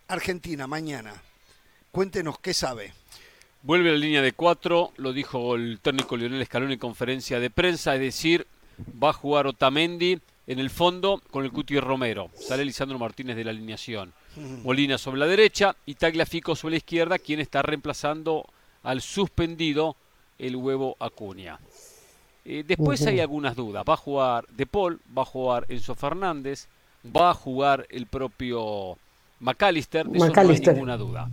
Argentina, 0.08 0.66
mañana. 0.66 1.12
Cuéntenos 1.92 2.38
qué 2.38 2.54
sabe. 2.54 2.94
Vuelve 3.62 3.90
a 3.90 3.92
la 3.92 3.98
línea 3.98 4.22
de 4.22 4.32
cuatro, 4.32 4.92
lo 4.96 5.12
dijo 5.12 5.54
el 5.54 5.80
técnico 5.82 6.16
Lionel 6.16 6.46
Scaloni 6.46 6.74
en 6.74 6.78
conferencia 6.78 7.38
de 7.38 7.50
prensa, 7.50 7.94
es 7.94 8.00
decir, 8.00 8.46
va 9.02 9.10
a 9.10 9.12
jugar 9.12 9.46
Otamendi 9.46 10.18
en 10.46 10.58
el 10.58 10.70
fondo 10.70 11.22
con 11.30 11.44
el 11.44 11.52
Cuti 11.52 11.78
Romero. 11.78 12.30
Sale 12.34 12.64
Lisandro 12.64 12.98
Martínez 12.98 13.36
de 13.36 13.44
la 13.44 13.50
alineación. 13.50 14.14
Molina 14.64 14.96
sobre 14.96 15.20
la 15.20 15.26
derecha 15.26 15.76
y 15.84 15.94
Tagliafico 15.96 16.56
sobre 16.56 16.72
la 16.72 16.78
izquierda, 16.78 17.18
quien 17.18 17.40
está 17.40 17.60
reemplazando 17.60 18.46
al 18.84 19.02
suspendido 19.02 19.96
el 20.38 20.56
huevo 20.56 20.96
Acuña. 21.00 21.58
Eh, 22.46 22.64
después 22.66 23.04
hay 23.06 23.20
algunas 23.20 23.56
dudas. 23.56 23.84
Va 23.86 23.94
a 23.94 23.98
jugar 23.98 24.46
De 24.48 24.64
Paul, 24.64 25.00
va 25.16 25.22
a 25.22 25.26
jugar 25.26 25.66
Enzo 25.68 25.94
Fernández, 25.94 26.66
va 27.04 27.30
a 27.30 27.34
jugar 27.34 27.86
el 27.90 28.06
propio 28.06 28.96
McAllister, 29.40 30.06
de 30.06 30.10
eso 30.10 30.18
no 30.18 30.24
hay 30.24 30.30
McAllister. 30.30 30.74
ninguna 30.74 30.96
duda. 30.96 31.28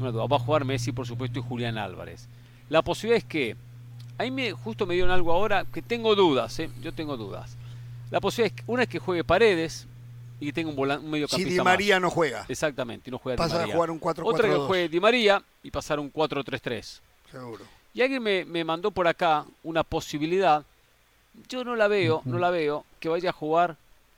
Va 0.00 0.36
a 0.36 0.38
jugar 0.38 0.64
Messi, 0.64 0.92
por 0.92 1.06
supuesto, 1.06 1.38
y 1.38 1.42
Julián 1.42 1.76
Álvarez. 1.76 2.26
La 2.68 2.82
posibilidad 2.82 3.18
es 3.18 3.24
que, 3.24 3.56
ahí 4.18 4.30
me, 4.30 4.52
justo 4.52 4.86
me 4.86 4.94
dieron 4.94 5.10
algo 5.10 5.32
ahora, 5.32 5.66
que 5.72 5.82
tengo 5.82 6.14
dudas, 6.14 6.58
¿eh? 6.58 6.70
yo 6.82 6.92
tengo 6.92 7.16
dudas. 7.16 7.56
La 8.10 8.20
posibilidad 8.20 8.56
es 8.56 8.64
que, 8.64 8.70
una 8.72 8.82
es 8.84 8.88
que 8.88 8.98
juegue 8.98 9.24
Paredes 9.24 9.86
y 10.40 10.46
que 10.46 10.52
tenga 10.54 10.70
un, 10.70 10.76
volan- 10.76 11.00
un 11.00 11.10
medio 11.10 11.28
Si 11.28 11.44
Di 11.44 11.60
María 11.60 12.00
no 12.00 12.08
juega, 12.10 12.46
Exactamente, 12.48 13.10
y 13.10 13.12
no 13.12 13.18
juega 13.18 13.36
Di 13.44 13.48
pasa 13.50 13.62
a 13.64 13.66
jugar 13.66 13.90
un 13.90 14.00
4-4-2. 14.00 14.22
Otra 14.24 14.48
que 14.48 14.54
juegue 14.56 14.88
Di 14.88 15.00
María 15.00 15.42
y 15.62 15.70
pasar 15.70 16.00
un 16.00 16.10
4-3-3. 16.12 17.00
Seguro. 17.30 17.64
Y 17.92 18.02
alguien 18.02 18.22
me, 18.22 18.44
me 18.44 18.64
mandó 18.64 18.90
por 18.92 19.06
acá 19.06 19.44
una 19.64 19.82
posibilidad. 19.82 20.64
Yo 21.48 21.62
no 21.64 21.76
la 21.76 21.88
veo, 21.88 22.22
no 22.24 22.38
la 22.38 22.50
veo, 22.50 22.84
que 23.00 23.08
vaya 23.08 23.30
a 23.30 23.32
jugar 23.32 23.76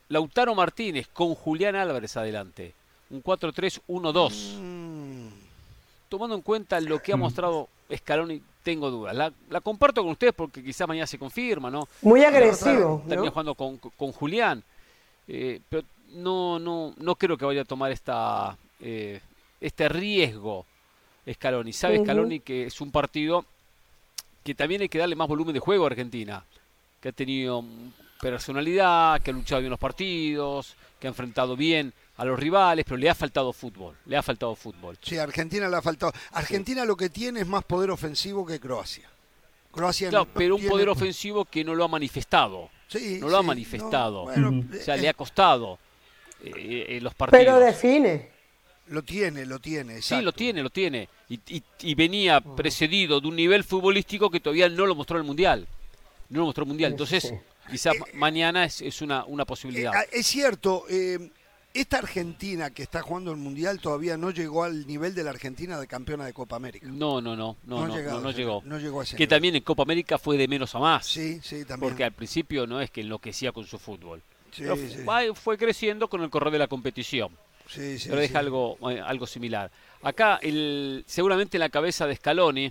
Lautaro 0.09 0.55
Martínez 0.55 1.09
con 1.13 1.35
Julián 1.35 1.75
Álvarez 1.75 2.17
adelante. 2.17 2.75
Un 3.13 3.23
4-3-1-2. 3.23 4.59
Mm, 4.59 5.29
Tomando 6.09 6.35
en 6.37 6.43
cuenta 6.43 6.81
lo 6.81 7.01
que 7.01 7.13
ha 7.13 7.17
mostrado 7.17 7.69
Scaloni, 7.95 8.43
tengo 8.63 8.91
dudas. 8.91 9.15
La, 9.15 9.33
la 9.49 9.61
comparto 9.61 10.03
con 10.03 10.13
ustedes 10.13 10.35
porque 10.35 10.63
quizás 10.63 10.87
mañana 10.89 11.07
se 11.07 11.19
confirma, 11.19 11.71
¿no? 11.71 11.89
Muy 12.03 12.23
agresivo, 12.25 13.03
¿no? 13.07 13.31
jugando 13.31 13.55
con, 13.55 13.79
con 13.79 14.13
Julián. 14.13 14.63
Eh, 15.29 15.61
pero 15.69 15.85
no, 16.15 16.59
no, 16.59 16.95
no 16.99 17.15
creo 17.15 17.37
que 17.39 17.45
vaya 17.45 17.63
a 17.63 17.67
tomar 17.67 17.93
esta, 17.93 18.57
eh, 18.81 19.21
este 19.61 19.89
riesgo 19.89 20.67
Scaloni. 21.31 21.73
Sabe 21.73 21.97
Ujú. 21.97 22.05
Scaloni 22.05 22.41
que 22.41 22.67
es 22.67 22.81
un 22.81 22.91
partido 22.91 23.45
que 24.45 24.55
también 24.55 24.83
hay 24.83 24.89
que 24.89 24.99
darle 24.99 25.17
más 25.17 25.29
volumen 25.29 25.55
de 25.55 25.61
juego 25.61 25.85
a 25.85 25.89
Argentina. 25.89 26.45
Que 27.01 27.09
ha 27.09 27.13
tenido 27.13 27.63
mm, 27.63 27.93
personalidad, 28.21 29.21
que 29.23 29.31
ha 29.31 29.35
luchado 29.35 29.61
bien 29.61 29.71
los 29.71 29.81
partidos, 29.81 30.75
que 31.01 31.07
ha 31.07 31.11
enfrentado 31.11 31.57
bien 31.57 31.93
a 32.17 32.25
los 32.25 32.39
rivales, 32.39 32.85
pero 32.85 32.97
le 32.99 33.09
ha 33.09 33.15
faltado 33.15 33.53
fútbol. 33.53 33.97
Le 34.07 34.17
ha 34.17 34.23
faltado 34.23 34.55
fútbol. 34.55 34.99
Sí, 35.03 35.19
a 35.19 35.23
Argentina 35.23 35.69
le 35.69 35.77
ha 35.77 35.83
faltado. 35.83 36.13
Argentina 36.33 36.85
lo 36.85 36.97
que 36.97 37.09
tiene 37.11 37.41
es 37.41 37.47
más 37.47 37.65
poder 37.65 37.91
ofensivo 37.91 38.45
que 38.47 38.61
Croacia. 38.61 39.09
Croacia 39.71 40.11
Claro, 40.11 40.27
no 40.27 40.31
pero 40.35 40.57
un 40.57 40.67
poder 40.69 40.89
ofensivo 40.91 41.45
que 41.47 41.65
no 41.65 41.75
lo 41.75 41.85
ha 41.85 41.89
manifestado. 41.89 42.71
Sí, 42.89 43.19
no 43.21 43.29
lo 43.29 43.39
ha 43.39 43.43
manifestado. 43.43 44.19
no, 44.19 44.25
bueno, 44.25 44.49
Ujú. 44.51 44.77
O 44.79 44.83
sea, 44.83 44.97
eh, 44.97 45.01
le 45.01 45.09
ha 45.09 45.15
costado 45.15 45.79
eh, 46.45 46.85
eh, 46.89 47.01
los 47.01 47.15
partidos. 47.15 47.43
Pero 47.45 47.59
define. 47.59 48.31
Lo 48.89 49.03
tiene, 49.03 49.47
lo 49.47 49.59
tiene. 49.59 50.03
Sí, 50.03 50.21
lo 50.21 50.33
tiene, 50.33 50.63
lo 50.63 50.69
tiene. 50.69 51.09
Y, 51.31 51.41
y- 51.49 51.63
y 51.81 51.95
venía 51.95 52.41
precedido 52.43 53.21
de 53.21 53.29
un 53.29 53.37
nivel 53.37 53.65
futbolístico 53.65 54.29
que 54.29 54.41
todavía 54.41 54.69
no 54.69 54.85
lo 54.85 54.95
mostró 54.95 55.17
el 55.17 55.25
Mundial. 55.25 55.67
No 56.29 56.41
lo 56.41 56.47
mostró 56.47 56.65
el 56.65 56.69
Mundial. 56.69 56.91
Entonces, 56.93 57.23
Sí. 57.23 57.35
quizás 57.71 57.95
ma- 57.99 58.07
mañana 58.13 58.65
es, 58.65 58.83
es 58.83 59.01
una, 59.01 59.25
una 59.25 59.45
Eh, 59.45 59.47
posibilidad. 59.47 59.93
ah, 59.95 60.05
es 60.13 60.27
cierto, 60.27 60.85
eh, 60.91 61.31
esta 61.75 61.99
Argentina 61.99 62.71
que 62.71 62.83
está 62.83 63.01
jugando 63.03 63.31
el 63.31 63.39
Mundial 63.39 63.81
todavía 63.81 64.17
no 64.17 64.31
llegó 64.31 64.65
al 64.65 64.87
nivel 64.87 65.15
de 65.15 65.25
la 65.25 65.31
Argentina 65.31 65.79
de 65.81 65.87
campeona 65.87 66.25
de 66.27 66.33
Copa 66.33 66.57
América. 66.57 66.87
No, 66.91 67.21
no, 67.21 67.35
no, 67.35 67.57
no, 67.65 67.87
no, 67.87 67.97
llegado 67.97 68.19
no, 68.19 68.25
no 68.25 68.31
llegó. 68.31 68.63
no 68.65 68.79
llegó 68.79 69.01
a 69.01 69.05
ese 69.05 69.17
Que 69.17 69.27
también 69.27 69.57
en 69.57 69.63
Copa 69.63 69.83
América 69.83 70.19
fue 70.19 70.37
de 70.37 70.47
menos 70.49 70.75
a 70.75 70.79
más. 70.79 71.07
Sí, 71.07 71.41
sí, 71.43 71.65
también. 71.65 71.81
Porque 71.91 72.05
al 72.05 72.13
principio 72.13 72.67
no 72.67 72.81
es 72.81 72.91
que 72.91 73.01
enloquecía 73.01 73.53
con 73.53 73.67
su 73.67 73.79
fútbol. 73.79 74.23
Sí, 74.51 74.63
Pero 74.63 74.77
sí. 74.77 75.03
va- 75.09 75.35
fue 75.35 75.57
creciendo 75.57 76.09
con 76.09 76.23
el 76.23 76.29
correr 76.31 76.53
de 76.53 76.59
la 76.59 76.67
competición. 76.69 77.31
Sí, 77.69 77.99
sí, 77.99 78.09
pero 78.11 78.21
deja 78.21 78.33
sí. 78.33 78.39
algo, 78.39 78.77
eh, 78.91 79.01
algo 79.01 79.27
similar. 79.27 79.71
Acá, 80.03 80.39
el, 80.43 81.05
seguramente 81.07 81.57
en 81.57 81.61
la 81.61 81.71
cabeza 81.71 82.07
de 82.07 82.17
Scaloni 82.17 82.71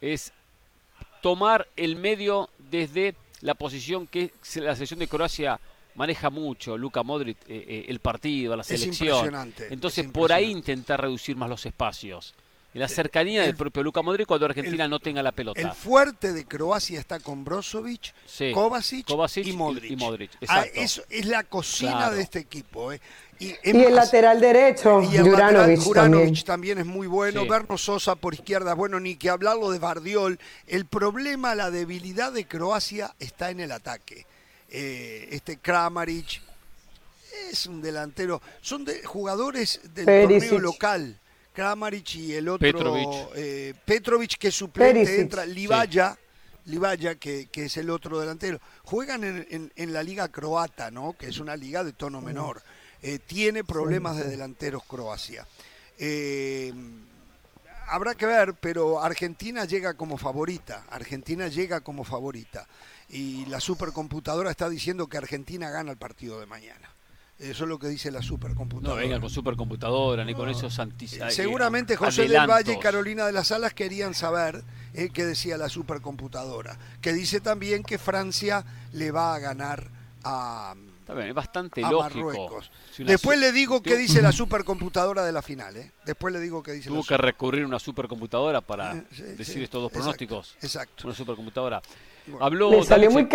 es 0.00 0.32
tomar 1.22 1.66
el 1.76 1.96
medio 1.96 2.50
desde 2.70 3.16
la 3.40 3.54
posición 3.54 4.06
que 4.06 4.32
la 4.56 4.74
selección 4.74 5.00
de 5.00 5.08
Croacia 5.08 5.58
maneja 5.96 6.30
mucho, 6.30 6.76
Luka 6.78 7.02
Modric, 7.02 7.38
eh, 7.48 7.64
eh, 7.68 7.84
el 7.88 7.98
partido, 8.00 8.54
la 8.56 8.62
Es 8.62 8.68
selección. 8.68 9.08
impresionante, 9.08 9.66
Entonces, 9.70 10.06
es 10.06 10.10
por 10.12 10.32
ahí 10.32 10.50
intentar 10.50 11.00
reducir 11.00 11.36
más 11.36 11.48
los 11.48 11.64
espacios. 11.66 12.34
En 12.74 12.80
la 12.80 12.88
cercanía 12.88 13.40
el- 13.40 13.46
del 13.46 13.56
propio 13.56 13.82
Luka 13.82 14.02
Modric 14.02 14.26
cuando 14.26 14.44
Argentina 14.44 14.84
el- 14.84 14.90
no 14.90 14.98
tenga 15.00 15.22
la 15.22 15.32
pelota. 15.32 15.58
El 15.58 15.72
fuerte 15.72 16.34
de 16.34 16.44
Croacia 16.44 17.00
está 17.00 17.18
con 17.20 17.42
Brozovic, 17.42 18.12
Sí. 18.26 18.52
Kovacic, 18.52 19.06
Kovacic 19.06 19.46
y 19.46 19.52
Modric. 19.54 19.90
y 19.92 19.96
Modric, 19.96 20.30
Ah, 20.46 20.66
eso 20.74 21.02
es 21.08 21.24
la 21.24 21.44
cocina 21.44 21.92
Claro. 21.92 22.16
de 22.16 22.22
este 22.22 22.38
equipo. 22.40 22.92
¿eh? 22.92 23.00
Y, 23.38 23.48
es 23.52 23.58
Y 23.64 23.70
el 23.70 23.84
más, 23.84 23.92
lateral 24.06 24.40
derecho, 24.42 25.00
y 25.00 25.16
el 25.16 25.24
lateral, 25.24 25.52
Juranovic 25.54 25.80
Juranovic 25.80 26.26
también. 26.26 26.44
también. 26.44 26.78
es 26.80 26.86
muy 26.86 27.06
bueno. 27.06 27.44
Sí. 27.44 27.48
Berno 27.48 27.78
Sosa 27.78 28.14
por 28.14 28.34
izquierda, 28.34 28.74
bueno, 28.74 29.00
ni 29.00 29.16
que 29.16 29.30
hablarlo 29.30 29.70
de 29.70 29.78
Bardiol. 29.78 30.38
El 30.66 30.84
problema, 30.84 31.54
la 31.54 31.70
debilidad 31.70 32.30
de 32.30 32.46
Croacia 32.46 33.14
está 33.18 33.50
en 33.50 33.60
el 33.60 33.72
ataque. 33.72 34.26
Eh, 34.70 35.28
este 35.30 35.58
Kramaric 35.58 36.42
es 37.50 37.66
un 37.66 37.80
delantero. 37.82 38.40
Son 38.60 38.84
de, 38.84 39.02
jugadores 39.04 39.80
del 39.94 40.04
Perisic. 40.06 40.50
torneo 40.50 40.58
local. 40.60 41.20
Kramaric 41.52 42.14
y 42.16 42.34
el 42.34 42.48
otro 42.48 42.60
Petrovic. 42.70 43.08
eh, 43.36 43.74
Petrovic, 43.84 44.36
que 44.36 44.48
es 44.48 44.54
suplente, 44.54 44.94
Perisic. 45.00 45.20
entra 45.20 45.46
Livaya. 45.46 46.18
Livaya, 46.66 47.14
que, 47.14 47.46
que 47.46 47.66
es 47.66 47.76
el 47.76 47.88
otro 47.90 48.18
delantero. 48.18 48.60
Juegan 48.82 49.22
en, 49.24 49.46
en- 49.50 49.72
en 49.76 49.92
la 49.92 50.02
liga 50.02 50.28
croata, 50.28 50.90
¿no? 50.90 51.14
Que 51.16 51.28
es 51.28 51.38
una 51.38 51.56
liga 51.56 51.84
de 51.84 51.92
tono 51.92 52.20
menor. 52.20 52.60
Eh, 53.02 53.20
tiene 53.24 53.62
problemas 53.62 54.16
de 54.16 54.24
delanteros 54.24 54.82
Croacia. 54.84 55.46
Eh, 55.98 56.72
habrá 57.88 58.14
que 58.16 58.26
ver, 58.26 58.54
pero 58.54 59.00
Argentina 59.00 59.64
llega 59.64 59.94
como 59.94 60.18
favorita. 60.18 60.84
Argentina 60.90 61.46
llega 61.48 61.80
como 61.82 62.02
favorita. 62.04 62.66
Y 63.08 63.46
la 63.46 63.60
supercomputadora 63.60 64.50
está 64.50 64.68
diciendo 64.68 65.06
que 65.06 65.16
Argentina 65.16 65.70
gana 65.70 65.92
el 65.92 65.96
partido 65.96 66.40
de 66.40 66.46
mañana. 66.46 66.90
Eso 67.38 67.64
es 67.64 67.68
lo 67.68 67.78
que 67.78 67.88
dice 67.88 68.10
la 68.10 68.22
supercomputadora. 68.22 68.94
No 68.94 69.00
venga 69.00 69.20
con 69.20 69.28
supercomputadora 69.28 70.24
ni 70.24 70.34
con 70.34 70.48
esos 70.48 70.78
anti 70.78 71.04
eh, 71.04 71.30
Seguramente 71.30 71.94
José 71.94 72.26
del 72.26 72.48
Valle 72.48 72.72
y 72.72 72.78
Carolina 72.78 73.26
de 73.26 73.32
las 73.32 73.52
Alas 73.52 73.74
querían 73.74 74.14
saber 74.14 74.64
eh, 74.94 75.10
qué 75.12 75.26
decía 75.26 75.58
la 75.58 75.68
supercomputadora. 75.68 76.78
Que 77.02 77.12
dice 77.12 77.40
también 77.40 77.82
que 77.82 77.98
Francia 77.98 78.64
le 78.92 79.10
va 79.10 79.34
a 79.34 79.38
ganar 79.38 79.90
a, 80.24 80.74
es 81.08 81.34
bastante 81.34 81.82
lógico. 81.82 82.60
Después 82.98 83.38
le 83.38 83.52
digo 83.52 83.82
qué 83.82 83.96
dice 83.96 84.20
la 84.20 84.32
supercomputadora 84.32 85.24
de 85.24 85.32
la 85.32 85.42
final. 85.42 85.76
¿eh? 85.76 85.92
Después 86.04 86.32
le 86.32 86.40
digo 86.40 86.62
qué 86.62 86.72
dice 86.72 86.88
Tuvo 86.88 87.04
que 87.04 87.16
recurrir 87.16 87.62
a 87.64 87.66
una 87.66 87.78
supercomputadora 87.78 88.60
para 88.60 88.94
decir 88.94 89.62
estos 89.62 89.82
dos 89.82 89.92
pronósticos. 89.92 90.56
Exacto. 90.62 91.06
Una 91.06 91.14
supercomputadora. 91.14 91.80
Habló 92.40 92.82
salió 92.82 93.10
muy 93.10 93.28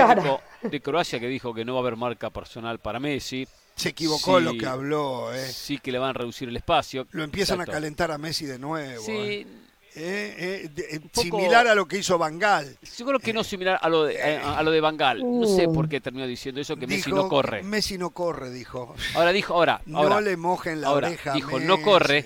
de 0.61 0.81
Croacia 0.81 1.19
que 1.19 1.27
dijo 1.27 1.53
que 1.53 1.65
no 1.65 1.73
va 1.73 1.79
a 1.79 1.81
haber 1.81 1.95
marca 1.95 2.29
personal 2.29 2.79
para 2.79 2.99
Messi. 2.99 3.47
Se 3.75 3.89
equivocó 3.89 4.39
lo 4.39 4.53
que 4.53 4.65
habló. 4.65 5.33
¿eh? 5.33 5.47
Sí 5.47 5.79
que 5.79 5.91
le 5.91 5.99
van 5.99 6.11
a 6.11 6.13
reducir 6.13 6.49
el 6.49 6.57
espacio. 6.57 7.07
Lo 7.11 7.23
empiezan 7.23 7.61
a 7.61 7.65
calentar 7.65 8.11
a 8.11 8.17
Messi 8.17 8.45
de 8.45 8.59
nuevo. 8.59 9.03
Sí. 9.03 9.11
¿eh? 9.11 9.47
Eh, 9.93 10.69
eh, 10.77 10.99
similar 11.11 11.67
a 11.67 11.75
lo 11.75 11.85
que 11.85 11.97
hizo 11.97 12.17
Bangal. 12.17 12.77
Yo 12.97 13.05
creo 13.05 13.19
que 13.19 13.33
no 13.33 13.43
similar 13.43 13.77
a 13.81 13.89
lo 13.89 14.05
de, 14.05 14.15
eh, 14.15 14.37
a 14.37 14.63
lo 14.63 14.71
de 14.71 14.79
Bangal. 14.79 15.19
No 15.19 15.45
sé 15.45 15.67
por 15.67 15.89
qué 15.89 15.99
terminó 15.99 16.25
diciendo 16.25 16.61
eso, 16.61 16.77
que 16.77 16.87
Messi 16.87 17.11
no 17.11 17.27
corre. 17.27 17.61
Messi 17.63 17.97
no 17.97 18.11
corre, 18.11 18.51
dijo. 18.51 18.95
Ahora 19.15 19.31
dijo, 19.31 19.53
ahora. 19.53 19.81
no 19.85 20.21
le 20.21 20.37
mojen 20.37 20.81
la 20.81 20.91
oreja. 20.91 21.33
Dijo, 21.33 21.59
no 21.59 21.81
corre, 21.81 22.25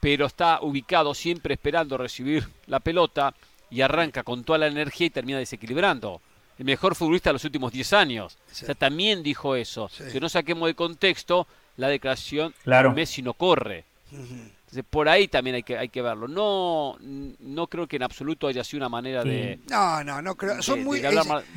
pero 0.00 0.26
está 0.26 0.60
ubicado 0.62 1.14
siempre 1.14 1.54
esperando 1.54 1.98
recibir 1.98 2.48
la 2.66 2.80
pelota 2.80 3.34
y 3.70 3.80
arranca 3.80 4.22
con 4.22 4.44
toda 4.44 4.58
la 4.58 4.66
energía 4.66 5.06
y 5.06 5.10
termina 5.10 5.38
desequilibrando. 5.38 6.20
El 6.58 6.64
mejor 6.64 6.94
futbolista 6.94 7.30
de 7.30 7.34
los 7.34 7.44
últimos 7.44 7.72
10 7.72 7.92
años. 7.92 8.36
O 8.50 8.54
sea, 8.54 8.74
también 8.74 9.22
dijo 9.22 9.54
eso. 9.54 9.90
Que 10.12 10.20
no 10.20 10.28
saquemos 10.28 10.66
de 10.68 10.74
contexto 10.74 11.46
la 11.76 11.88
declaración, 11.88 12.52
claro. 12.64 12.92
Messi 12.92 13.22
no 13.22 13.34
corre 13.34 13.84
por 14.90 15.08
ahí 15.08 15.28
también 15.28 15.56
hay 15.56 15.62
que, 15.62 15.78
hay 15.78 15.88
que 15.88 16.02
verlo. 16.02 16.28
No, 16.28 16.96
no 17.00 17.66
creo 17.68 17.86
que 17.86 17.96
en 17.96 18.02
absoluto 18.02 18.46
haya 18.46 18.62
sido 18.64 18.78
una 18.78 18.88
manera 18.88 19.24
de. 19.24 19.60
No, 19.68 20.04
no, 20.04 20.20
no 20.20 20.34
creo. 20.34 20.62
Son 20.62 20.84
muy. 20.84 21.00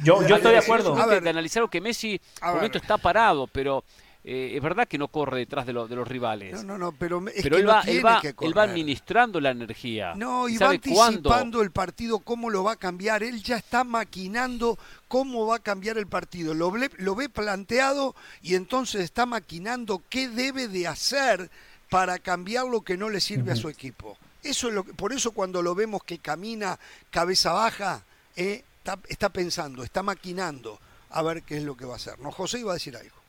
yo, 0.03 0.25
yo 0.27 0.35
estoy 0.35 0.53
de 0.53 0.59
acuerdo. 0.59 0.95
de 0.95 1.29
analizar 1.29 1.67
que 1.69 1.81
Messi, 1.81 2.19
por 2.39 2.55
momento 2.55 2.77
está 2.77 2.97
parado, 2.97 3.47
pero. 3.47 3.83
Eh, 4.23 4.53
es 4.55 4.61
verdad 4.61 4.87
que 4.87 4.99
no 4.99 5.07
corre 5.07 5.39
detrás 5.39 5.65
de, 5.65 5.73
de 5.73 5.95
los 5.95 6.07
rivales. 6.07 6.63
No, 6.63 6.73
no, 6.73 6.77
no, 6.77 6.91
pero, 6.91 7.27
es 7.27 7.41
pero 7.41 7.55
que 7.55 7.61
él, 7.61 7.69
va, 7.69 7.81
él, 7.81 8.05
va, 8.05 8.21
él, 8.41 8.57
va, 8.57 8.63
administrando 8.63 9.39
la 9.39 9.49
energía. 9.49 10.13
No, 10.15 10.47
y 10.47 10.57
va 10.57 10.69
anticipando 10.69 11.61
el 11.61 11.71
partido, 11.71 12.19
cómo 12.19 12.51
lo 12.51 12.63
va 12.63 12.73
a 12.73 12.75
cambiar. 12.75 13.23
Él 13.23 13.41
ya 13.41 13.57
está 13.57 13.83
maquinando 13.83 14.77
cómo 15.07 15.47
va 15.47 15.55
a 15.55 15.59
cambiar 15.59 15.97
el 15.97 16.05
partido. 16.05 16.53
Lo, 16.53 16.71
lo 16.97 17.15
ve 17.15 17.29
planteado 17.29 18.15
y 18.43 18.53
entonces 18.53 19.01
está 19.01 19.25
maquinando 19.25 20.03
qué 20.07 20.29
debe 20.29 20.67
de 20.67 20.87
hacer 20.87 21.49
para 21.89 22.19
cambiar 22.19 22.67
lo 22.67 22.81
que 22.81 22.97
no 22.97 23.09
le 23.09 23.19
sirve 23.19 23.51
a 23.51 23.55
su 23.55 23.69
equipo. 23.69 24.17
Eso 24.43 24.69
es 24.69 24.73
lo 24.73 24.83
por 24.83 25.13
eso 25.13 25.31
cuando 25.31 25.61
lo 25.61 25.75
vemos 25.75 26.03
que 26.03 26.19
camina 26.19 26.79
cabeza 27.11 27.51
baja, 27.53 28.03
eh, 28.35 28.63
está, 29.07 29.29
pensando, 29.29 29.83
está 29.83 30.01
maquinando 30.01 30.79
a 31.09 31.21
ver 31.21 31.43
qué 31.43 31.57
es 31.57 31.63
lo 31.63 31.75
que 31.75 31.85
va 31.85 31.93
a 31.93 31.95
hacer. 31.97 32.19
¿No? 32.19 32.31
José 32.31 32.59
iba 32.59 32.71
a 32.71 32.75
decir 32.75 32.95
algo. 32.95 33.20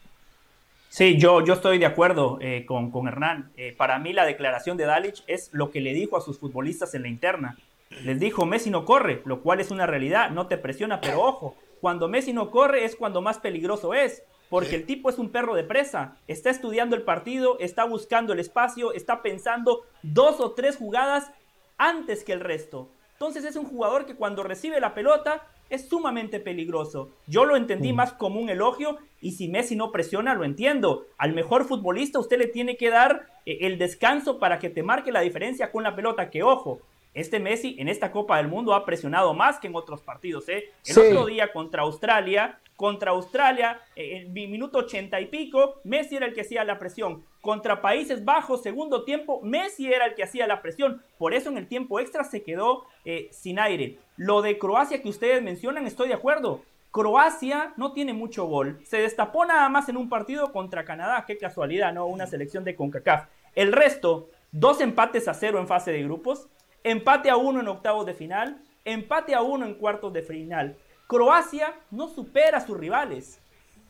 Sí, 0.93 1.17
yo, 1.17 1.43
yo 1.43 1.55
estoy 1.55 1.79
de 1.79 1.87
acuerdo 1.87 2.37
eh, 2.43 2.67
con, 2.67 2.91
con, 2.91 3.09
Hernán. 3.09 3.51
Eh, 3.57 3.75
para 3.75 3.99
mí 3.99 4.13
la 4.13 4.27
declaración 4.27 4.77
de 4.77 4.85
Dalic 4.85 5.25
es 5.27 5.49
lo 5.55 5.71
que 5.71 5.81
le 5.81 5.95
dijo 5.95 6.19
a 6.19 6.21
sus 6.21 6.39
futbolistas 6.39 6.95
en 6.95 7.01
la 7.01 7.09
interna. 7.09 7.57
Les 8.05 8.21
dijo, 8.21 8.45
Messi 8.45 8.69
no 8.69 8.85
corre, 8.85 9.23
lo 9.25 9.41
cual 9.41 9.61
es 9.61 9.71
una 9.71 9.87
realidad, 9.87 10.29
no 10.29 10.49
te 10.49 10.59
presiona, 10.59 11.01
pero 11.01 11.23
ojo, 11.23 11.57
cuando 11.81 12.09
Messi 12.09 12.35
no 12.35 12.51
corre 12.51 12.85
es 12.85 12.95
cuando 12.95 13.23
más 13.23 13.39
peligroso 13.39 13.95
es 13.95 14.23
porque 14.51 14.77
el 14.77 14.85
tipo 14.85 15.09
es 15.09 15.17
un 15.17 15.31
perro 15.31 15.55
de 15.55 15.65
presa, 15.65 16.19
está 16.29 16.51
estudiando 16.51 16.95
el 16.95 17.01
partido, 17.01 17.59
está 17.59 17.85
buscando 17.85 18.35
el 18.35 18.39
espacio, 18.39 18.93
está 18.93 19.23
pensando 19.23 19.87
dos 20.03 20.41
o 20.41 20.51
tres 20.53 20.77
jugadas 20.77 21.31
antes 21.79 22.23
que 22.23 22.35
el 22.35 22.41
resto. 22.41 22.91
Entonces 23.15 23.47
es 23.47 23.57
un 23.57 23.65
jugador 23.65 24.05
que 24.05 24.15
cuando 24.15 24.43
recibe 24.43 24.79
la 24.79 24.93
pelota 24.93 25.47
es 25.71 25.89
sumamente 25.89 26.41
peligroso. 26.41 27.11
Yo 27.27 27.45
lo 27.45 27.57
entendí 27.57 27.93
más 27.93 28.13
como 28.13 28.41
un 28.41 28.51
elogio 28.51 28.99
y 29.21 29.33
si 29.33 29.49
Messi 29.49 29.77
no 29.77 29.91
presiona, 29.91 30.35
lo 30.35 30.45
entiendo. 30.45 31.07
Al 31.17 31.33
mejor 31.33 31.65
futbolista 31.65 32.19
usted 32.19 32.39
le 32.39 32.47
tiene 32.47 32.77
que 32.77 32.91
dar 32.91 33.27
eh, 33.47 33.59
el 33.63 33.79
descanso 33.79 34.39
para 34.39 34.59
que 34.59 34.71
te 34.71 34.83
marque 34.83 35.13
la 35.13 35.21
diferencia 35.21 35.73
con 35.73 35.83
la 35.83 35.97
pelota, 35.97 36.31
que 36.31 36.43
ojo, 36.43 36.81
este 37.15 37.41
Messi 37.41 37.77
en 37.79 37.89
esta 37.89 38.11
Copa 38.11 38.39
del 38.39 38.49
Mundo 38.49 38.75
ha 38.75 38.85
presionado 38.85 39.35
más 39.35 39.59
que 39.59 39.67
en 39.67 39.77
otros 39.77 40.01
partidos. 40.01 40.49
¿eh? 40.49 40.71
El 40.87 40.99
otro 40.99 41.27
día 41.27 41.53
contra 41.53 41.83
Australia 41.83 42.59
contra 42.83 43.13
Australia, 43.13 43.81
eh, 43.95 44.25
en 44.27 44.33
minuto 44.33 44.79
ochenta 44.79 45.21
y 45.21 45.27
pico, 45.27 45.77
Messi 45.85 46.17
era 46.17 46.27
el 46.27 46.35
que 46.35 46.41
hacía 46.41 46.65
la 46.65 46.81
presión. 46.81 47.25
Contra 47.41 47.81
Países 47.81 48.25
Bajos, 48.25 48.61
segundo 48.61 49.05
tiempo, 49.05 49.41
Messi 49.45 49.93
era 49.93 50.07
el 50.07 50.17
que 50.17 50.25
hacía 50.25 50.49
la 50.49 50.61
presión. 50.61 51.01
Por 51.17 51.33
eso 51.33 51.49
en 51.49 51.59
el 51.59 51.69
tiempo 51.69 52.01
extra 52.01 52.25
se 52.25 52.43
quedó 52.43 52.83
eh, 53.05 53.29
sin 53.31 53.61
aire. 53.61 53.99
Lo 54.17 54.43
de 54.43 54.59
Croacia 54.59 55.01
que 55.01 55.09
ustedes 55.09 55.41
mencionan, 55.45 55.87
estoy 55.87 56.09
de 56.09 56.15
acuerdo. 56.15 56.63
Croacia 56.91 57.73
no 57.77 57.93
tiene 57.93 58.15
mucho 58.15 58.47
gol. 58.47 58.81
Se 58.83 58.97
destapó 58.97 59.45
nada 59.45 59.69
más 59.69 59.89
en 59.89 59.97
un 59.97 60.09
partido 60.09 60.51
contra 60.51 60.85
Canadá. 60.85 61.23
Qué 61.25 61.39
casualidad, 61.39 61.93
¿no? 61.93 62.07
Una 62.07 62.27
selección 62.27 62.65
de 62.65 62.75
CONCACAF. 62.75 63.29
El 63.55 63.73
resto, 63.73 64.29
dos 64.51 64.81
empates 64.81 65.29
a 65.29 65.35
cero 65.35 65.61
en 65.61 65.69
fase 65.69 65.93
de 65.93 66.03
grupos, 66.03 66.49
empate 66.83 67.31
a 67.31 67.37
uno 67.37 67.61
en 67.61 67.69
octavos 67.69 68.07
de 68.07 68.15
final, 68.15 68.61
empate 68.85 69.37
a 69.37 69.43
uno 69.43 69.67
en 69.67 69.75
cuartos 69.75 70.13
de 70.13 70.23
final. 70.23 70.77
Croacia 71.13 71.75
no 71.91 72.09
supera 72.09 72.57
a 72.57 72.67
sus 72.67 72.75
rivales. 72.75 73.39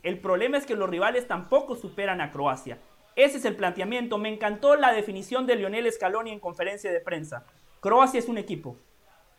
El 0.02 0.18
problema 0.18 0.58
es 0.58 0.66
que 0.66 0.74
los 0.74 0.90
rivales 0.90 1.28
tampoco 1.28 1.76
superan 1.76 2.20
a 2.20 2.32
Croacia. 2.32 2.78
Ese 3.14 3.36
es 3.36 3.44
el 3.44 3.54
planteamiento. 3.54 4.18
Me 4.18 4.28
encantó 4.28 4.74
la 4.74 4.92
definición 4.92 5.46
de 5.46 5.54
Lionel 5.54 5.92
Scaloni 5.92 6.32
en 6.32 6.40
conferencia 6.40 6.90
de 6.90 6.98
prensa. 6.98 7.46
Croacia 7.78 8.18
es 8.18 8.26
un 8.26 8.38
equipo. 8.38 8.76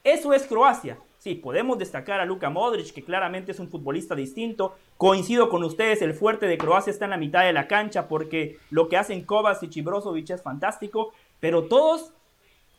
Eso 0.02 0.32
es 0.32 0.48
Croacia. 0.48 0.98
Sí, 1.18 1.36
podemos 1.36 1.78
destacar 1.78 2.22
a 2.22 2.26
Luka 2.26 2.50
Modric, 2.50 2.94
que 2.94 3.04
claramente 3.04 3.52
es 3.52 3.60
un 3.60 3.70
futbolista 3.70 4.16
distinto. 4.16 4.78
Coincido 4.96 5.50
con 5.50 5.62
ustedes, 5.66 6.02
el 6.02 6.14
fuerte 6.14 6.46
de 6.46 6.58
Croacia 6.58 6.92
está 6.92 7.04
en 7.04 7.12
la 7.12 7.18
mitad 7.18 7.44
de 7.44 7.52
la 7.52 7.68
cancha 7.68 8.08
porque 8.08 8.60
lo 8.70 8.88
que 8.88 8.96
hacen 8.96 9.26
Kovacic 9.26 9.76
y 9.76 9.82
Brozovic 9.82 10.30
es 10.30 10.42
fantástico. 10.42 11.12
Pero 11.42 11.66
todos 11.66 12.14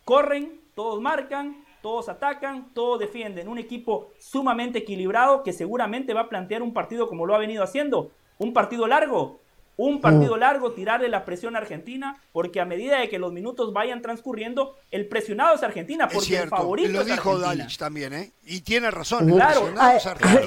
corren, 0.06 0.62
todos 0.74 1.02
marcan, 1.02 1.62
todos 1.84 2.08
atacan, 2.08 2.72
todos 2.72 2.98
defienden. 2.98 3.46
Un 3.46 3.58
equipo 3.58 4.14
sumamente 4.18 4.78
equilibrado 4.78 5.42
que 5.42 5.52
seguramente 5.52 6.14
va 6.14 6.22
a 6.22 6.28
plantear 6.30 6.62
un 6.62 6.72
partido 6.72 7.06
como 7.10 7.26
lo 7.26 7.34
ha 7.34 7.38
venido 7.38 7.62
haciendo. 7.62 8.10
Un 8.38 8.54
partido 8.54 8.86
largo, 8.86 9.42
un 9.76 10.00
partido 10.00 10.36
mm. 10.36 10.38
largo, 10.38 10.72
tirarle 10.72 11.10
la 11.10 11.26
presión 11.26 11.56
a 11.56 11.58
Argentina, 11.58 12.18
porque 12.32 12.58
a 12.58 12.64
medida 12.64 12.98
de 12.98 13.10
que 13.10 13.18
los 13.18 13.34
minutos 13.34 13.74
vayan 13.74 14.00
transcurriendo, 14.00 14.76
el 14.90 15.06
presionado 15.08 15.56
es 15.56 15.62
Argentina, 15.62 16.08
porque 16.08 16.38
el 16.38 16.48
favorito 16.48 16.90
lo 16.90 17.02
es 17.02 17.06
dijo 17.06 17.38
Dalich 17.38 17.76
también, 17.76 18.14
¿eh? 18.14 18.32
Y 18.44 18.62
tiene 18.62 18.90
razón, 18.90 19.30
claro. 19.30 19.68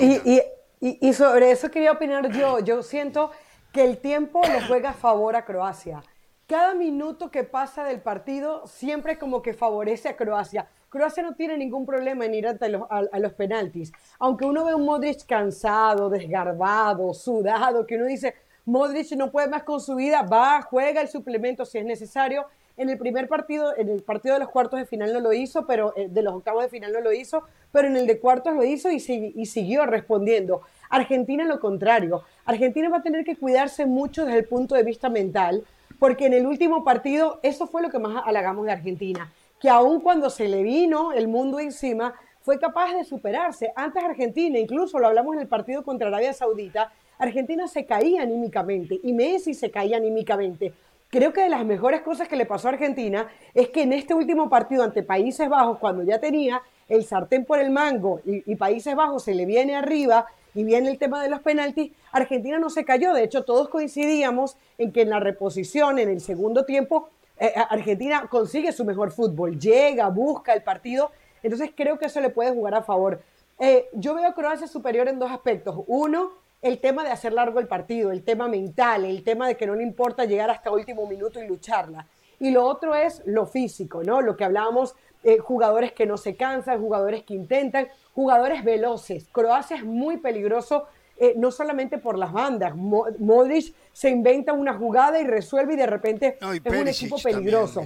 y, 0.02 0.42
y, 0.80 1.14
sobre 1.14 1.52
eso 1.52 1.70
quería 1.70 1.92
opinar 1.92 2.36
yo. 2.36 2.58
Yo 2.62 2.82
siento 2.82 3.30
que 3.72 3.84
el 3.84 4.00
tiempo 4.00 4.42
le 4.42 4.66
juega 4.66 4.90
a 4.90 4.94
favor 4.94 5.36
a 5.36 5.46
Croacia. 5.46 6.02
Cada 6.48 6.74
minuto 6.74 7.30
que 7.30 7.44
pasa 7.44 7.84
del 7.84 8.02
partido 8.02 8.66
siempre 8.66 9.20
como 9.20 9.44
que 9.44 9.54
favorece 9.54 10.10
a 10.10 10.18
Croacia. 10.18 10.68
Croacia 10.90 11.22
no 11.22 11.36
tiene 11.36 11.58
ningún 11.58 11.86
problema 11.86 12.26
en 12.26 12.34
ir 12.34 12.48
a 12.48 12.54
los, 12.70 12.84
a, 12.90 13.30
penaltis. 13.36 13.92
Aunque 14.20 14.46
uno 14.46 14.64
ve 14.64 14.74
un 14.74 14.86
Modric 14.86 15.26
cansado, 15.26 16.10
desgarbado, 16.10 17.14
sudado, 17.14 17.86
que 17.86 17.96
uno 17.96 18.06
dice, 18.06 18.36
Modric 18.66 19.12
no 19.14 19.30
puede 19.30 19.50
más 19.50 19.64
con 19.64 19.82
su 19.82 19.96
vida, 19.96 20.22
va, 20.22 20.62
juega 20.62 21.02
el 21.02 21.10
suplemento 21.10 21.66
si 21.66 21.78
es 21.78 21.86
necesario. 21.86 22.46
En 22.78 22.90
el 22.90 22.98
primer 22.98 23.28
partido, 23.28 23.76
en 23.76 23.90
el 23.90 24.02
partido 24.02 24.36
de 24.36 24.40
los 24.40 24.50
cuartos 24.50 24.80
de 24.80 24.86
final 24.86 25.12
no 25.12 25.20
lo 25.20 25.34
hizo, 25.34 25.66
pero 25.66 25.94
eh, 25.98 26.08
de 26.10 26.22
los 26.22 26.34
octavos 26.34 26.64
de 26.64 26.70
final 26.70 26.94
no 26.94 27.02
lo 27.02 27.12
hizo, 27.12 27.44
pero 27.72 27.88
en 27.88 27.98
el 27.98 28.08
de 28.08 28.20
cuartos 28.20 28.56
lo 28.56 28.64
hizo 28.64 28.90
y, 28.90 28.98
y 29.36 29.46
siguió 29.48 29.86
respondiendo. 29.86 30.62
Argentina 30.90 31.44
lo 31.44 31.60
contrario. 31.60 32.24
Argentina 32.46 32.88
va 32.88 32.98
a 32.98 33.04
tener 33.04 33.26
que 33.26 33.36
cuidarse 33.36 33.86
mucho 33.86 34.26
desde 34.26 34.40
el 34.40 34.46
punto 34.46 34.76
de 34.76 34.84
vista 34.84 35.10
mental, 35.10 35.66
porque 36.00 36.28
en 36.28 36.34
el 36.34 36.46
último 36.46 36.86
partido 36.86 37.40
eso 37.44 37.68
fue 37.68 37.82
lo 37.82 37.90
que 37.90 38.00
más 38.00 38.24
halagamos 38.26 38.66
de 38.68 38.72
Argentina 38.72 39.34
que 39.60 39.70
aun 39.70 40.02
cuando 40.02 40.30
se 40.30 40.48
le 40.48 40.64
vino 40.64 41.14
el 41.14 41.28
mundo 41.28 41.60
encima, 41.60 42.14
fue 42.42 42.60
capaz 42.60 42.94
de 42.94 43.04
superarse. 43.04 43.74
Antes 43.76 44.04
Argentina, 44.04 44.58
incluso 44.58 45.00
lo 45.00 45.08
hablamos 45.08 45.36
en 45.36 45.42
el 45.42 45.48
partido 45.48 45.84
contra 45.84 46.08
Arabia 46.08 46.34
Saudita, 46.34 46.94
Argentina 47.18 47.68
se 47.68 47.86
caía 47.86 48.22
anímicamente 48.22 49.00
y 49.04 49.14
Messi 49.14 49.54
se 49.54 49.72
caía 49.72 49.98
anímicamente. 49.98 50.74
Creo 51.10 51.34
que 51.34 51.42
de 51.42 51.50
las 51.50 51.66
mejores 51.66 52.02
cosas 52.02 52.28
que 52.28 52.36
le 52.36 52.46
pasó 52.46 52.68
a 52.68 52.72
Argentina 52.72 53.28
es 53.54 53.70
que 53.70 53.84
en 53.84 53.94
este 53.94 54.14
último 54.14 54.50
partido 54.50 54.84
ante 54.84 55.04
Países 55.04 55.50
Bajos, 55.50 55.80
cuando 55.80 56.04
ya 56.04 56.20
tenía 56.20 56.62
el 56.88 57.06
sartén 57.06 57.44
por 57.44 57.60
el 57.60 57.70
mango 57.70 58.22
y, 58.26 58.50
y 58.50 58.56
Países 58.56 58.96
Bajos 58.96 59.24
se 59.24 59.34
le 59.34 59.46
viene 59.46 59.76
arriba 59.76 60.28
y 60.54 60.64
viene 60.64 60.90
el 60.90 60.98
tema 60.98 61.22
de 61.22 61.30
los 61.30 61.42
penaltis, 61.42 61.92
Argentina 62.12 62.60
no 62.60 62.70
se 62.70 62.84
cayó. 62.84 63.14
De 63.14 63.24
hecho, 63.24 63.44
todos 63.44 63.70
coincidíamos 63.70 64.58
en 64.78 64.92
que 64.92 65.04
en 65.04 65.10
la 65.10 65.20
reposición, 65.20 66.00
en 66.00 66.10
el 66.10 66.20
segundo 66.20 66.66
tiempo, 66.66 67.10
eh, 67.40 67.54
Argentina 67.70 68.28
consigue 68.30 68.72
su 68.72 68.84
mejor 68.86 69.12
fútbol, 69.12 69.60
llega, 69.60 70.08
busca 70.10 70.54
el 70.54 70.64
partido, 70.64 71.12
entonces 71.44 71.72
creo 71.76 71.98
que 71.98 72.06
eso 72.06 72.20
le 72.20 72.30
puede 72.30 72.52
jugar 72.52 72.76
a 72.76 72.84
favor. 72.84 73.22
Eh, 73.60 73.88
yo 73.94 74.14
veo 74.16 74.34
Croacia 74.34 74.68
superior 74.68 75.08
en 75.08 75.20
dos 75.20 75.32
aspectos. 75.32 75.84
Uno, 75.88 76.32
el 76.62 76.80
tema 76.80 77.04
de 77.04 77.12
hacer 77.12 77.34
largo 77.34 77.60
el 77.60 77.68
partido, 77.68 78.12
el 78.12 78.24
tema 78.24 78.48
mental, 78.48 79.06
el 79.06 79.24
tema 79.24 79.48
de 79.48 79.58
que 79.58 79.68
no 79.68 79.76
le 79.76 79.84
importa 79.84 80.26
llegar 80.26 80.50
hasta 80.50 80.72
último 80.72 81.06
minuto 81.08 81.42
y 81.42 81.48
lucharla. 81.48 82.08
Y 82.40 82.52
lo 82.52 82.66
otro 82.66 82.94
es 82.96 83.24
lo 83.26 83.48
físico, 83.48 84.04
¿no? 84.04 84.22
Lo 84.22 84.38
que 84.38 84.44
hablábamos, 84.44 84.96
eh, 85.24 85.40
jugadores 85.40 85.92
que 85.92 86.06
no 86.06 86.18
se 86.18 86.36
cansan, 86.36 86.80
jugadores 86.80 87.24
que 87.24 87.34
intentan, 87.34 87.88
jugadores 88.14 88.64
veloces. 88.64 89.28
Croacia 89.32 89.78
es 89.78 89.84
muy 89.84 90.18
peligroso, 90.18 90.88
eh, 91.20 91.34
no 91.36 91.52
solamente 91.52 91.98
por 91.98 92.18
las 92.18 92.32
bandas. 92.32 92.76
Modric 92.76 93.74
se 93.92 94.10
inventa 94.10 94.54
una 94.54 94.74
jugada 94.78 95.20
y 95.20 95.24
resuelve 95.24 95.74
y 95.74 95.78
de 95.78 95.88
repente 95.88 96.38
es 96.40 96.74
un 96.74 96.88
equipo 96.88 97.18
peligroso. 97.18 97.84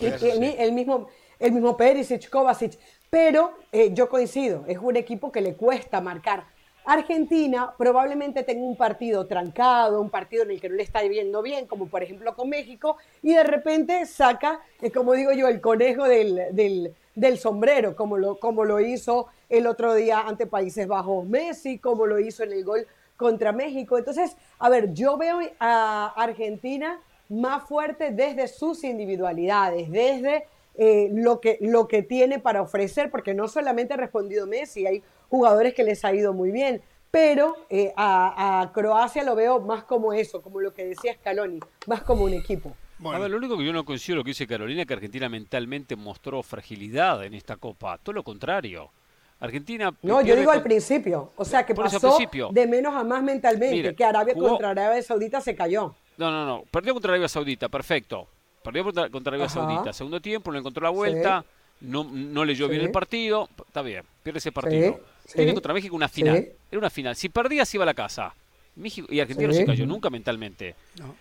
el, 0.00 0.72
mismo, 0.72 1.08
el 1.38 1.52
mismo 1.52 1.76
Perisic, 1.76 2.30
Kovacic. 2.30 2.78
Pero 3.10 3.52
eh, 3.70 3.90
yo 3.92 4.08
coincido, 4.08 4.64
es 4.66 4.78
un 4.78 4.96
equipo 4.96 5.30
que 5.30 5.40
le 5.40 5.54
cuesta 5.54 6.00
marcar. 6.00 6.55
Argentina 6.86 7.74
probablemente 7.76 8.44
tenga 8.44 8.64
un 8.64 8.76
partido 8.76 9.26
trancado, 9.26 10.00
un 10.00 10.08
partido 10.08 10.44
en 10.44 10.52
el 10.52 10.60
que 10.60 10.68
no 10.68 10.76
le 10.76 10.84
está 10.84 11.02
viendo 11.02 11.42
bien, 11.42 11.66
como 11.66 11.88
por 11.88 12.04
ejemplo 12.04 12.34
con 12.36 12.48
México, 12.48 12.96
y 13.22 13.34
de 13.34 13.42
repente 13.42 14.06
saca, 14.06 14.60
eh, 14.80 14.92
como 14.92 15.14
digo 15.14 15.32
yo, 15.32 15.48
el 15.48 15.60
conejo 15.60 16.04
del, 16.04 16.94
sombrero, 17.38 17.96
como 17.96 18.16
lo, 18.16 18.38
como 18.38 18.64
lo 18.64 18.78
hizo 18.78 19.26
el 19.48 19.66
otro 19.66 19.94
día 19.94 20.20
ante 20.20 20.46
Países 20.46 20.86
Bajos 20.86 21.26
Messi, 21.26 21.78
como 21.78 22.06
lo 22.06 22.20
hizo 22.20 22.44
en 22.44 22.52
el 22.52 22.64
gol 22.64 22.86
contra 23.16 23.50
México. 23.50 23.98
Entonces, 23.98 24.36
a 24.60 24.68
ver, 24.68 24.92
yo 24.94 25.16
veo 25.16 25.40
a 25.58 26.12
Argentina 26.16 27.00
más 27.28 27.64
fuerte 27.64 28.12
desde 28.12 28.46
sus 28.46 28.84
individualidades, 28.84 29.90
desde 29.90 30.46
eh, 30.78 31.08
lo, 31.12 31.40
que, 31.40 31.58
lo 31.60 31.88
que 31.88 32.02
tiene 32.02 32.38
para 32.38 32.62
ofrecer, 32.62 33.10
porque 33.10 33.34
no 33.34 33.48
solamente 33.48 33.94
ha 33.94 33.96
respondido 33.96 34.46
Messi, 34.46 34.86
hay 34.86 35.02
jugadores 35.28 35.74
que 35.74 35.84
les 35.84 36.04
ha 36.04 36.14
ido 36.14 36.32
muy 36.32 36.50
bien, 36.50 36.82
pero 37.10 37.56
eh, 37.70 37.92
a, 37.96 38.70
Croacia 38.74 39.22
lo 39.22 39.34
veo 39.34 39.60
más 39.60 39.84
como 39.84 40.12
eso, 40.12 40.42
como 40.42 40.60
lo 40.60 40.74
que 40.74 40.84
decía 40.84 41.14
Scaloni, 41.14 41.60
más 41.86 42.02
como 42.02 42.24
un 42.24 42.34
equipo. 42.34 42.76
A 43.04 43.18
ver, 43.18 43.30
lo 43.30 43.36
único 43.36 43.56
que 43.58 43.64
yo 43.64 43.72
no 43.72 43.84
considero 43.84 44.24
que 44.24 44.30
dice 44.30 44.46
Carolina 44.46 44.82
es 44.82 44.86
que 44.86 44.94
Argentina 44.94 45.28
mentalmente 45.28 45.96
mostró 45.96 46.42
fragilidad 46.42 47.24
en 47.24 47.34
esta 47.34 47.56
Copa, 47.56 47.98
todo 47.98 48.14
lo 48.14 48.22
contrario. 48.22 48.90
Argentina. 49.38 49.94
No, 50.02 50.22
yo 50.22 50.34
digo 50.34 50.50
al 50.50 50.62
principio. 50.62 51.32
O 51.36 51.44
sea, 51.44 51.66
que 51.66 51.74
pasó 51.74 52.18
de 52.50 52.66
menos 52.66 52.94
a 52.94 53.04
más 53.04 53.22
mentalmente. 53.22 53.94
que 53.94 54.04
Arabia 54.04 54.34
contra 54.34 54.70
Arabia 54.70 55.02
Saudita 55.02 55.40
se 55.40 55.54
cayó. 55.54 55.94
No, 56.16 56.30
no, 56.30 56.46
no. 56.46 56.64
Perdió 56.70 56.94
contra 56.94 57.12
Arabia 57.12 57.28
Saudita, 57.28 57.68
perfecto. 57.68 58.28
Perdió 58.66 58.82
contra, 59.12 59.30
Arabia 59.30 59.48
Saudita. 59.48 59.92
Segundo 59.92 60.20
tiempo, 60.20 60.50
no 60.50 60.58
encontró 60.58 60.82
la 60.82 60.90
vuelta. 60.90 61.44
No, 61.80 62.02
no 62.02 62.44
leyó 62.44 62.68
bien 62.68 62.82
el 62.82 62.90
partido. 62.90 63.48
Está 63.64 63.80
bien, 63.80 64.02
pierde 64.24 64.38
ese 64.38 64.50
partido. 64.50 65.00
Tiene 65.32 65.54
contra 65.54 65.72
México 65.72 65.94
una 65.94 66.08
final. 66.08 66.48
Era 66.68 66.78
una 66.78 66.90
final. 66.90 67.14
Si 67.14 67.28
perdía, 67.28 67.64
se 67.64 67.76
iba 67.76 67.84
a 67.84 67.86
la 67.86 67.94
casa. 67.94 68.34
México 68.74 69.06
y 69.08 69.20
Argentina 69.20 69.48
no 69.48 69.54
se 69.54 69.64
cayó 69.64 69.86
nunca 69.86 70.10
mentalmente. 70.10 70.74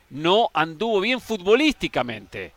No. 0.09 0.49
anduvo 0.53 0.99
bien 1.01 1.21
futbolísticamente. 1.21 2.51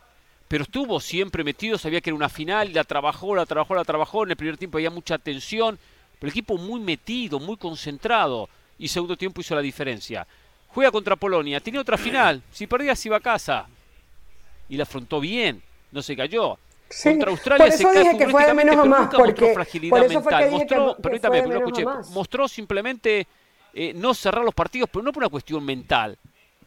Pero 0.49 0.64
estuvo 0.64 0.99
siempre 1.01 1.45
metido, 1.45 1.76
sabía 1.76 2.01
que 2.01 2.09
era 2.09 2.16
una 2.16 2.30
final, 2.30 2.72
la 2.72 2.82
trabajó, 2.84 3.34
la 3.34 3.45
trabajó, 3.45 3.74
la 3.74 3.84
trabajó. 3.84 4.24
En 4.24 4.30
el 4.30 4.36
primer 4.36 4.57
tiempo 4.57 4.78
había 4.78 4.91
mucha 4.91 5.18
tensión. 5.18 5.78
Pero 6.18 6.28
el 6.28 6.30
equipo 6.30 6.57
muy 6.57 6.80
metido, 6.80 7.39
muy 7.39 7.59
concentrado. 7.59 8.49
Y 8.78 8.89
segundo 8.89 9.18
tiempo 9.18 9.43
hizo 9.43 9.55
la 9.55 9.61
diferencia. 9.61 10.26
Juega 10.68 10.91
contra 10.91 11.14
Polonia, 11.14 11.61
tiene 11.61 11.78
otra 11.78 11.99
final. 11.99 12.43
Si 12.51 12.66
perdía, 12.66 12.97
se 12.97 13.09
iba 13.09 13.18
a 13.18 13.20
casa 13.20 13.68
y 14.69 14.77
la 14.77 14.83
afrontó 14.85 15.21
bien, 15.21 15.62
no 15.93 16.03
se 16.03 16.16
cayó. 16.16 16.59
Contra 17.03 17.31
Australia 17.31 17.71
se 17.71 17.85
cayó 17.85 18.19
que 18.19 18.29
fue 18.29 18.47
de 18.47 18.55
menos 18.55 18.77
a 18.77 18.85
más, 18.85 19.12
mostró 19.12 19.55
fragilidad 19.55 20.09
mental. 20.09 20.51
Mostró, 20.51 20.97
permítame, 20.97 21.47
lo 21.47 21.59
escuché, 21.59 21.85
mostró 22.12 22.49
simplemente 22.49 23.27
eh, 23.75 23.93
no 23.95 24.14
cerrar 24.14 24.45
los 24.45 24.55
partidos, 24.55 24.89
pero 24.91 25.03
no 25.03 25.12
por 25.12 25.23
una 25.23 25.29
cuestión 25.29 25.64
mental, 25.64 26.19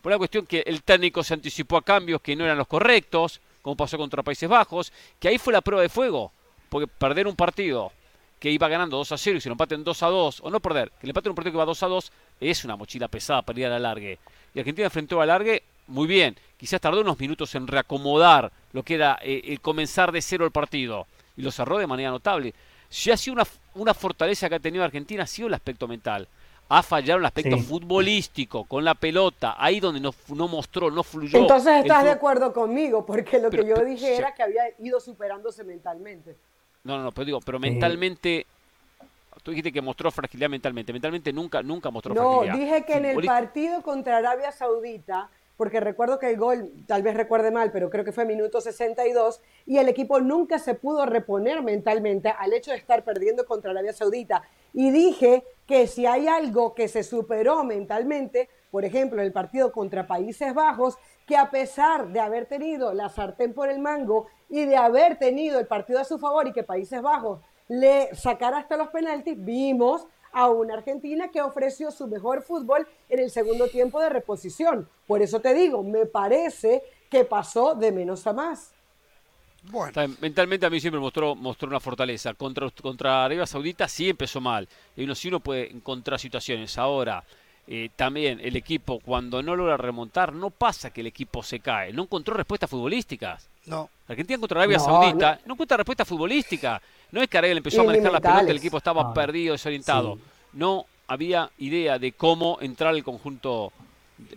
por 0.02 0.12
una 0.12 0.18
cuestión 0.18 0.46
que 0.46 0.64
el 0.66 0.84
técnico 0.84 1.24
se 1.24 1.34
anticipó 1.34 1.78
a 1.78 1.82
cambios 1.82 2.22
que 2.22 2.36
no 2.36 2.44
eran 2.44 2.58
los 2.58 2.68
correctos, 2.68 3.42
como 3.62 3.76
pasó 3.76 3.98
contra 3.98 4.24
Países 4.24 4.48
Bajos, 4.48 4.94
que 5.20 5.28
ahí 5.28 5.38
fue 5.38 5.54
la 5.54 5.62
prueba 5.62 5.82
de 5.82 5.90
fuego, 5.90 6.32
porque 6.70 6.88
perder 6.88 7.28
un 7.28 7.36
partido 7.36 7.92
que 8.40 8.50
iba 8.50 8.68
ganando 8.68 8.98
2 8.98 9.12
a 9.12 9.18
0 9.18 9.38
y 9.38 9.42
se 9.42 9.50
lo 9.50 9.54
empaten 9.54 9.84
2 9.84 10.04
a 10.04 10.08
2, 10.08 10.42
o 10.44 10.50
no 10.50 10.60
perder, 10.60 10.92
que 11.00 11.08
le 11.08 11.12
empaten 11.12 11.32
un 11.32 11.36
partido 11.36 11.54
que 11.54 11.58
va 11.60 11.66
2 11.66 11.84
a 11.84 11.88
2, 11.88 12.12
es 12.40 12.64
una 12.64 12.76
mochila 12.76 13.08
pesada 13.08 13.42
para 13.44 13.60
ir 13.60 13.66
a 13.68 13.70
la 13.70 13.80
largue. 13.80 14.20
Y 14.54 14.60
Argentina 14.60 14.86
enfrentó 14.86 15.22
a 15.22 15.26
largue 15.26 15.64
muy 15.88 16.08
bien. 16.08 16.36
Quizás 16.58 16.80
tardó 16.80 17.02
unos 17.02 17.20
minutos 17.20 17.54
en 17.56 17.68
reacomodar 17.68 18.52
lo 18.74 18.84
que 18.84 18.96
era 18.96 19.18
eh, 19.22 19.42
el 19.46 19.62
comenzar 19.62 20.12
de 20.12 20.22
cero 20.22 20.46
el 20.46 20.52
partido 20.52 21.08
y 21.36 21.42
lo 21.42 21.52
cerró 21.52 21.78
de 21.78 21.88
manera 21.88 22.12
notable. 22.12 22.54
Si 22.90 23.10
ha 23.12 23.18
sido 23.18 23.36
una, 23.36 23.48
una 23.76 23.94
fortaleza 23.94 24.48
que 24.50 24.56
ha 24.56 24.60
tenido 24.60 24.84
Argentina, 24.84 25.24
ha 25.24 25.28
sido 25.28 25.48
el 25.48 25.54
aspecto 25.54 25.88
mental. 25.88 26.28
Ha 26.70 26.84
fallado 26.84 27.20
el 27.20 27.26
aspecto 27.26 27.58
futbolístico, 27.58 28.64
con 28.64 28.86
la 28.86 28.96
pelota, 28.96 29.56
ahí 29.58 29.82
donde 29.82 30.00
no, 30.00 30.14
no 30.30 30.48
mostró, 30.48 30.90
no 30.90 31.04
fluyó. 31.04 31.38
Entonces 31.38 31.82
estás 31.82 32.06
de 32.06 32.12
acuerdo 32.12 32.54
conmigo, 32.54 33.06
porque 33.06 33.40
lo 33.40 33.50
que 33.50 33.66
yo 33.66 33.76
dije 33.84 34.16
era 34.16 34.34
que 34.34 34.44
había 34.44 34.64
ido 34.80 35.02
superándose 35.02 35.66
mentalmente. 35.66 36.38
No, 36.84 36.98
no, 36.98 37.04
no, 37.04 37.12
pero 37.12 37.26
digo, 37.26 37.42
pero 37.42 37.60
mentalmente 37.60 38.46
Tú 39.44 39.52
dijiste 39.52 39.72
que 39.72 39.82
mostró 39.82 40.12
fragilidad 40.12 40.50
mentalmente. 40.50 40.94
Mentalmente 40.94 41.34
nunca, 41.34 41.64
nunca 41.64 41.90
mostró 41.90 42.14
fragilidad. 42.14 42.54
No, 42.54 42.60
dije 42.60 42.86
que 42.86 42.94
en 42.94 43.06
el 43.06 43.26
partido 43.26 43.82
contra 43.82 44.18
Arabia 44.18 44.52
Saudita, 44.52 45.30
porque 45.62 45.80
recuerdo 45.80 46.18
que 46.18 46.28
el 46.28 46.38
gol, 46.38 46.72
tal 46.88 47.04
vez 47.04 47.14
recuerde 47.14 47.52
mal, 47.52 47.72
pero 47.72 47.92
creo 47.92 48.04
que 48.04 48.12
fue 48.12 48.26
minuto 48.26 48.62
62, 48.62 49.44
y 49.68 49.78
el 49.78 49.90
equipo 49.90 50.20
nunca 50.20 50.58
se 50.58 50.74
pudo 50.74 51.06
reponer 51.06 51.62
mentalmente 51.62 52.34
al 52.36 52.52
hecho 52.54 52.72
de 52.72 52.78
estar 52.78 53.04
perdiendo 53.04 53.46
contra 53.46 53.70
Arabia 53.70 53.94
Saudita. 53.94 54.42
Y 54.74 54.90
dije 54.90 55.44
que 55.68 55.86
si 55.86 56.08
hay 56.08 56.28
algo 56.28 56.74
que 56.74 56.88
se 56.88 57.04
superó 57.04 57.64
mentalmente, 57.64 58.50
por 58.72 58.86
ejemplo, 58.86 59.22
el 59.22 59.32
partido 59.32 59.72
contra 59.72 60.08
Países 60.08 60.52
Bajos, 60.56 60.98
que 61.28 61.38
a 61.38 61.52
pesar 61.52 62.08
de 62.08 62.20
haber 62.20 62.48
tenido 62.48 62.92
la 62.96 63.10
sartén 63.10 63.54
por 63.54 63.70
el 63.70 63.78
mango 63.78 64.26
y 64.50 64.66
de 64.66 64.78
haber 64.78 65.20
tenido 65.20 65.60
el 65.60 65.68
partido 65.68 66.00
a 66.00 66.06
su 66.06 66.18
favor 66.18 66.48
y 66.48 66.54
que 66.54 66.64
Países 66.64 67.04
Bajos 67.04 67.40
le 67.68 68.16
sacara 68.16 68.58
hasta 68.58 68.78
los 68.78 68.88
penaltis, 68.88 69.36
vimos 69.38 70.08
a 70.34 70.50
una 70.50 70.76
Argentina 70.76 71.30
que 71.30 71.42
ofreció 71.42 71.92
su 71.92 72.08
mejor 72.08 72.44
fútbol 72.44 72.88
en 73.10 73.20
el 73.20 73.32
segundo 73.32 73.68
tiempo 73.68 74.00
de 74.00 74.10
reposición. 74.10 74.88
Por 75.08 75.22
eso 75.22 75.40
te 75.40 75.54
digo, 75.54 75.84
me 75.84 76.06
parece 76.06 76.84
que 77.10 77.26
pasó 77.26 77.76
de 77.76 77.92
menos 77.92 78.26
a 78.28 78.34
más. 78.34 78.74
Bueno. 79.64 79.92
Mentalmente 80.20 80.66
a 80.66 80.70
mí 80.70 80.80
siempre 80.80 81.00
mostró, 81.00 81.36
mostró 81.36 81.68
una 81.68 81.80
fortaleza. 81.80 82.34
Contra, 82.34 82.70
contra 82.82 83.26
Arabia 83.26 83.46
Saudita 83.46 83.88
sí 83.88 84.10
empezó 84.10 84.42
mal. 84.42 84.68
Y 84.96 85.04
uno, 85.04 85.14
si 85.14 85.28
uno 85.28 85.40
puede 85.40 85.72
encontrar 85.72 86.20
situaciones. 86.20 86.78
Ahora, 86.78 87.24
eh, 87.68 87.90
también 87.96 88.40
el 88.42 88.56
equipo 88.56 89.00
cuando 89.00 89.44
no 89.44 89.56
logra 89.56 89.78
remontar, 89.78 90.34
no 90.34 90.50
pasa 90.50 90.90
que 90.90 91.02
el 91.02 91.08
equipo 91.08 91.44
se 91.44 91.60
cae. 91.60 91.94
No 91.94 92.04
encontró 92.04 92.34
respuestas 92.34 92.70
futbolísticas. 92.70 93.50
No. 93.66 93.90
Argentina 94.08 94.40
contra 94.40 94.60
Arabia 94.60 94.80
Saudita 94.80 95.40
no. 95.46 95.54
encuentra 95.54 95.78
respuesta 95.78 96.06
futbolística. 96.06 96.82
No 97.12 97.22
es 97.22 97.28
que 97.28 97.38
Arabia 97.38 97.58
empezó 97.58 97.82
a 97.82 97.86
manejar 97.86 98.12
la 98.12 98.22
pelota, 98.22 98.52
el 98.52 98.58
equipo 98.58 98.78
estaba 98.78 99.14
perdido, 99.14 99.54
desorientado. 99.54 100.18
No 100.54 100.86
había 101.08 101.50
idea 101.58 102.00
de 102.00 102.14
cómo 102.14 102.58
entrar 102.62 102.96
el 102.96 103.04
conjunto, 103.04 103.74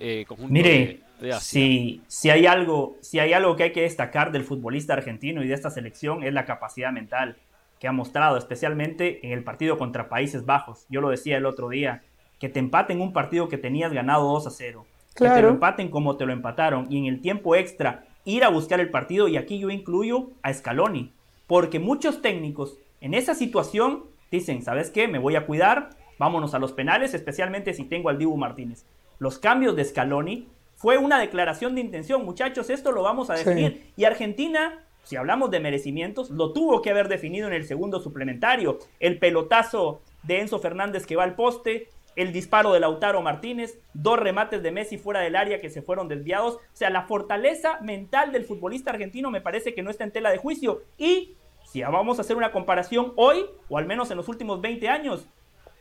eh, 0.01 0.27
Mire, 0.49 1.01
Si, 1.41 2.03
si, 2.09 2.31
hay 2.31 2.47
algo, 2.47 2.97
si 3.01 3.19
hay 3.19 3.33
algo 3.33 3.55
que 3.55 3.65
hay 3.65 3.73
que 3.73 3.83
destacar 3.83 4.33
del 4.33 4.45
futbolista 4.45 4.95
argentino 4.95 5.43
y 5.43 5.49
de 5.49 5.55
esta 5.55 5.71
selección 5.71 6.25
es 6.25 6.33
la 6.33 6.45
capacidad 6.45 6.91
mental 6.91 7.37
que 7.79 7.89
ha 7.89 7.93
mostrado, 7.93 8.37
especialmente 8.37 9.25
en 9.27 9.33
el 9.33 9.45
partido 9.45 9.79
contra 9.79 10.09
Países 10.09 10.45
Bajos. 10.47 10.87
Yo 10.89 11.01
lo 11.01 11.11
decía 11.11 11.37
el 11.37 11.47
otro 11.47 11.69
día, 11.69 12.03
que 12.41 12.49
te 12.49 12.59
empaten 12.59 13.01
un 13.01 13.13
partido 13.13 13.49
que 13.49 13.59
tenías 13.59 13.93
ganado 13.93 14.33
2 14.33 14.47
a 14.47 14.51
0. 14.51 14.87
Que 15.15 15.29
te 15.29 15.43
lo 15.43 15.49
empaten 15.49 15.91
como 15.91 16.17
te 16.17 16.27
lo 16.27 16.33
empataron. 16.33 16.89
Y 16.91 16.99
en 16.99 17.07
el 17.07 17.21
tiempo 17.21 17.55
extra, 17.55 18.05
ir 18.25 18.43
a 18.43 18.49
buscar 18.49 18.81
el 18.81 18.91
partido. 18.91 19.29
Y 19.29 19.37
aquí 19.37 19.59
yo 19.59 19.71
incluyo 19.71 20.31
a 20.43 20.53
Scaloni. 20.53 21.13
Porque 21.47 21.79
muchos 21.79 22.23
técnicos 22.23 22.79
en 23.01 23.15
esa 23.15 23.35
situación 23.35 24.05
dicen, 24.31 24.63
¿sabes 24.63 24.91
qué? 24.91 25.09
Me 25.09 25.19
voy 25.19 25.37
a 25.37 25.47
cuidar. 25.47 25.91
Vámonos 26.19 26.55
a 26.55 26.59
los 26.59 26.73
penales, 26.73 27.15
especialmente 27.15 27.75
si 27.75 27.85
tengo 27.85 28.09
al 28.09 28.19
Dibu 28.19 28.37
Martínez. 28.37 28.87
Los 29.19 29.39
cambios 29.39 29.77
de 29.77 29.85
Scaloni 29.85 30.49
fue 30.77 30.99
una 30.99 31.19
declaración 31.19 31.75
de 31.75 31.81
intención. 31.81 32.25
Muchachos, 32.25 32.71
esto 32.71 32.93
lo 32.93 33.03
vamos 33.03 33.31
a 33.31 33.35
definir. 33.35 33.93
Y 33.97 34.05
Argentina 34.05 34.85
si 35.05 35.17
hablamos 35.17 35.51
de 35.51 35.61
merecimientos, 35.61 36.31
lo 36.31 36.53
tuvo 36.53 36.81
que 36.81 36.91
haber 36.91 37.09
definido 37.09 37.47
en 37.47 37.53
el 37.53 37.67
segundo 37.67 38.01
suplementario. 38.01 38.79
El 39.01 39.19
pelotazo 39.19 40.01
de 40.23 40.41
Enzo 40.41 40.59
Fernández 40.59 41.07
que 41.07 41.15
va 41.15 41.25
al 41.25 41.37
poste, 41.37 41.89
el 42.17 42.33
disparo 42.33 42.73
de 42.73 42.81
Lautaro 42.81 43.23
Martínez, 43.23 43.79
dos 43.93 44.19
remates 44.19 44.63
de 44.63 44.73
Messi 44.73 44.99
fuera 44.99 45.21
del 45.21 45.37
área 45.37 45.61
que 45.61 45.71
se 45.71 45.83
fueron 45.83 46.09
desviados. 46.09 46.55
O 46.55 46.61
sea, 46.73 46.91
la 46.91 47.03
fortaleza 47.03 47.79
mental 47.81 48.33
del 48.33 48.45
futbolista 48.45 48.91
argentino 48.91 49.31
me 49.31 49.41
parece 49.41 49.75
que 49.75 49.83
no 49.83 49.91
está 49.91 50.05
en 50.05 50.13
tela 50.13 50.31
de 50.31 50.39
juicio. 50.39 50.83
Y 50.99 51.35
si 51.65 51.83
vamos 51.83 52.19
a 52.19 52.23
hacer 52.23 52.37
una 52.37 52.53
comparación 52.53 53.13
hoy, 53.17 53.47
o 53.69 53.79
al 53.79 53.87
menos 53.87 54.11
en 54.11 54.17
los 54.17 54.29
últimos 54.29 54.61
20 54.61 54.89
años, 54.89 55.27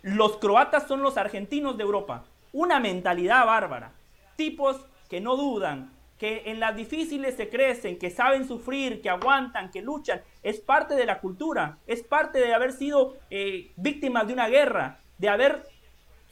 los 0.01 0.38
croatas 0.38 0.88
son 0.88 1.01
los 1.01 1.17
argentinos 1.17 1.77
de 1.77 1.84
Europa. 1.84 2.25
Una 2.51 2.79
mentalidad 2.79 3.45
bárbara. 3.45 3.93
Tipos 4.36 4.86
que 5.09 5.21
no 5.21 5.36
dudan, 5.36 5.93
que 6.17 6.43
en 6.45 6.59
las 6.59 6.75
difíciles 6.75 7.36
se 7.36 7.49
crecen, 7.49 7.99
que 7.99 8.09
saben 8.09 8.47
sufrir, 8.47 9.01
que 9.01 9.09
aguantan, 9.09 9.71
que 9.71 9.81
luchan, 9.81 10.21
es 10.41 10.59
parte 10.59 10.95
de 10.95 11.05
la 11.05 11.19
cultura, 11.19 11.79
es 11.86 12.03
parte 12.03 12.39
de 12.39 12.53
haber 12.53 12.71
sido 12.71 13.17
eh, 13.29 13.71
víctimas 13.75 14.27
de 14.27 14.34
una 14.34 14.47
guerra, 14.47 14.99
de 15.17 15.29
haber 15.29 15.63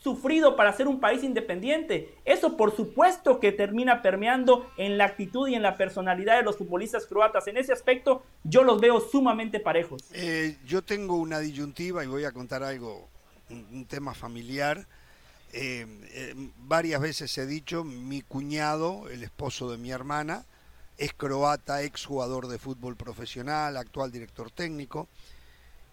sufrido 0.01 0.55
para 0.55 0.73
ser 0.73 0.87
un 0.87 0.99
país 0.99 1.23
independiente. 1.23 2.15
Eso 2.25 2.57
por 2.57 2.75
supuesto 2.75 3.39
que 3.39 3.51
termina 3.51 4.01
permeando 4.01 4.69
en 4.77 4.97
la 4.97 5.05
actitud 5.05 5.47
y 5.47 5.55
en 5.55 5.61
la 5.61 5.77
personalidad 5.77 6.37
de 6.37 6.43
los 6.43 6.57
futbolistas 6.57 7.05
croatas. 7.05 7.47
En 7.47 7.57
ese 7.57 7.71
aspecto 7.71 8.23
yo 8.43 8.63
los 8.63 8.81
veo 8.81 8.99
sumamente 8.99 9.59
parejos. 9.59 10.03
Eh, 10.13 10.57
yo 10.65 10.81
tengo 10.81 11.15
una 11.15 11.39
disyuntiva 11.39 12.03
y 12.03 12.07
voy 12.07 12.25
a 12.25 12.31
contar 12.31 12.63
algo, 12.63 13.09
un, 13.49 13.85
tema 13.85 14.13
familiar. 14.13 14.87
Eh, 15.53 15.85
eh, 16.13 16.33
varias 16.57 17.01
veces 17.01 17.37
he 17.37 17.45
dicho, 17.45 17.83
mi 17.83 18.21
cuñado, 18.21 19.07
el 19.09 19.21
esposo 19.21 19.69
de 19.69 19.77
mi 19.77 19.91
hermana, 19.91 20.45
es 20.97 21.13
croata, 21.13 21.83
ex 21.83 22.05
jugador 22.05 22.47
de 22.47 22.57
fútbol 22.57 22.95
profesional, 22.95 23.77
actual 23.77 24.11
director 24.11 24.49
técnico, 24.49 25.09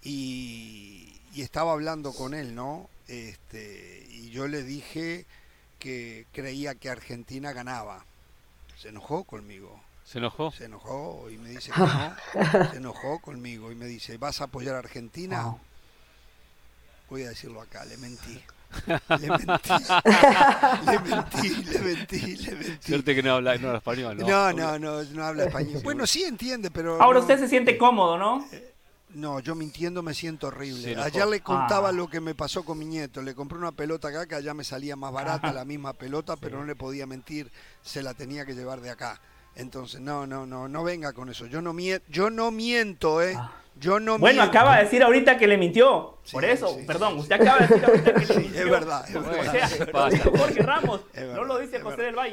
y, 0.02 1.17
y 1.34 1.42
estaba 1.42 1.72
hablando 1.72 2.12
con 2.12 2.34
él, 2.34 2.54
¿no? 2.54 2.88
Este, 3.06 4.06
y 4.10 4.30
yo 4.30 4.48
le 4.48 4.62
dije 4.62 5.26
que 5.78 6.26
creía 6.32 6.74
que 6.74 6.90
Argentina 6.90 7.52
ganaba. 7.52 8.04
Se 8.76 8.88
enojó 8.88 9.24
conmigo. 9.24 9.80
¿Se 10.04 10.18
enojó? 10.18 10.50
Se 10.52 10.64
enojó 10.64 11.28
y 11.30 11.36
me 11.36 11.50
dice 11.50 11.70
que 11.72 11.80
no. 12.48 12.70
Se 12.70 12.76
enojó 12.76 13.18
conmigo 13.20 13.70
y 13.70 13.74
me 13.74 13.86
dice, 13.86 14.16
¿vas 14.16 14.40
a 14.40 14.44
apoyar 14.44 14.74
a 14.74 14.78
Argentina? 14.78 15.54
Voy 17.10 17.22
a 17.22 17.30
decirlo 17.30 17.60
acá, 17.60 17.84
le 17.84 17.96
mentí. 17.96 18.42
Le 18.86 19.28
mentí. 19.30 19.72
le 20.84 20.98
mentí, 20.98 21.64
le 21.64 21.78
mentí, 21.80 22.36
le 22.36 22.54
mentí. 22.54 22.88
Suerte 22.90 23.14
que 23.14 23.22
no 23.22 23.34
habla, 23.34 23.56
no 23.56 23.68
habla 23.68 23.78
español, 23.78 24.18
¿no? 24.18 24.26
No, 24.26 24.52
no, 24.52 24.78
no, 24.78 25.02
no 25.02 25.24
habla 25.24 25.44
español. 25.44 25.80
Bueno, 25.84 26.06
sí 26.06 26.24
entiende, 26.24 26.70
pero... 26.70 27.00
Ahora 27.00 27.18
no. 27.18 27.22
usted 27.24 27.38
se 27.38 27.48
siente 27.48 27.78
cómodo, 27.78 28.18
¿no? 28.18 28.46
Eh, 28.52 28.74
no, 29.18 29.40
yo 29.40 29.54
mintiendo 29.54 30.02
me 30.02 30.14
siento 30.14 30.46
horrible. 30.48 30.96
Ayer 31.00 31.26
le 31.26 31.40
contaba 31.40 31.88
Ah. 31.88 31.92
lo 31.92 32.08
que 32.08 32.20
me 32.20 32.34
pasó 32.34 32.64
con 32.64 32.78
mi 32.78 32.84
nieto. 32.86 33.20
Le 33.22 33.34
compré 33.34 33.58
una 33.58 33.72
pelota 33.72 34.08
acá 34.08 34.26
que 34.26 34.34
allá 34.34 34.54
me 34.54 34.64
salía 34.64 34.96
más 34.96 35.12
barata 35.12 35.52
la 35.52 35.64
misma 35.64 35.92
pelota, 35.92 36.36
pero 36.36 36.58
no 36.58 36.64
le 36.64 36.76
podía 36.76 37.06
mentir. 37.06 37.50
Se 37.82 38.02
la 38.02 38.14
tenía 38.14 38.46
que 38.46 38.54
llevar 38.54 38.80
de 38.80 38.90
acá. 38.90 39.20
Entonces, 39.59 40.00
no, 40.00 40.26
no, 40.26 40.46
no, 40.46 40.68
no 40.68 40.84
venga 40.84 41.12
con 41.12 41.28
eso. 41.28 41.46
Yo 41.46 41.61
no 41.61 41.74
yo 42.09 42.30
no 42.30 42.50
miento, 42.50 43.22
¿eh? 43.22 43.36
Yo 43.80 44.00
no 44.00 44.18
Bueno, 44.18 44.42
miento. 44.42 44.59
acaba 44.59 44.76
de 44.76 44.84
decir 44.84 45.04
ahorita 45.04 45.38
que 45.38 45.46
le 45.46 45.56
mintió. 45.56 46.18
Sí, 46.24 46.32
Por 46.32 46.44
eso, 46.44 46.74
sí, 46.76 46.84
perdón, 46.84 47.14
sí, 47.14 47.20
usted 47.20 47.34
acaba 47.40 47.59
de 47.61 47.66
decir 47.68 47.84
ahorita 47.84 48.14
que 48.14 48.26
le 48.26 48.40
mintió. 48.40 48.61
es 48.64 48.70
verdad, 48.70 49.09
es 49.09 49.14
O 49.16 49.20
verdad. 49.22 49.52
sea, 49.52 49.68
Se 49.68 49.86
lo 49.86 49.92
pasa. 49.92 50.09
dijo 50.16 50.30
Jorge 50.36 50.62
Ramos, 50.62 51.00
no 51.34 51.44
lo 51.44 51.59
dice 51.61 51.80
José 51.80 52.02
del 52.02 52.16
Valle. 52.16 52.32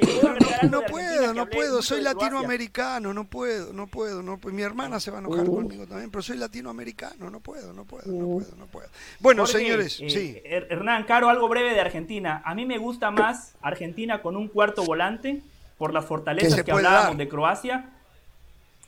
No 0.70 0.80
de 0.80 0.88
puedo, 0.88 1.34
no 1.34 1.46
puedo, 1.48 1.82
soy 1.82 2.00
latinoamericano, 2.02 3.14
no 3.14 3.24
puedo, 3.24 3.72
no 3.72 3.86
puedo, 3.86 4.22
no 4.24 4.38
puedo. 4.38 4.56
Mi 4.56 4.62
hermana 4.62 4.98
se 4.98 5.12
va 5.12 5.18
a 5.18 5.20
enojar 5.20 5.48
Uh. 5.48 5.54
conmigo 5.54 5.86
también, 5.86 6.10
pero 6.10 6.22
soy 6.22 6.36
latinoamericano, 6.36 7.30
no 7.30 7.38
puedo, 7.38 7.72
no 7.72 7.84
puedo, 7.84 8.06
no 8.10 8.26
puedo, 8.26 8.56
no 8.56 8.66
puedo. 8.66 8.88
Bueno, 9.20 9.42
Jorge, 9.46 9.58
señores, 9.58 10.00
eh, 10.00 10.10
sí. 10.10 10.40
Her- 10.44 10.66
Hernán, 10.68 11.04
Caro, 11.04 11.28
algo 11.28 11.48
breve 11.48 11.74
de 11.74 11.80
Argentina. 11.80 12.42
A 12.44 12.54
mí 12.56 12.66
me 12.66 12.78
gusta 12.78 13.10
más 13.12 13.54
Argentina 13.62 14.20
con 14.20 14.36
un 14.36 14.48
cuarto 14.48 14.84
volante 14.84 15.42
por 15.78 15.92
las 15.92 16.04
fortalezas 16.04 16.62
que, 16.62 16.72
hablábamos 16.72 17.08
dar. 17.08 17.16
de 17.16 17.28
Croacia. 17.28 17.90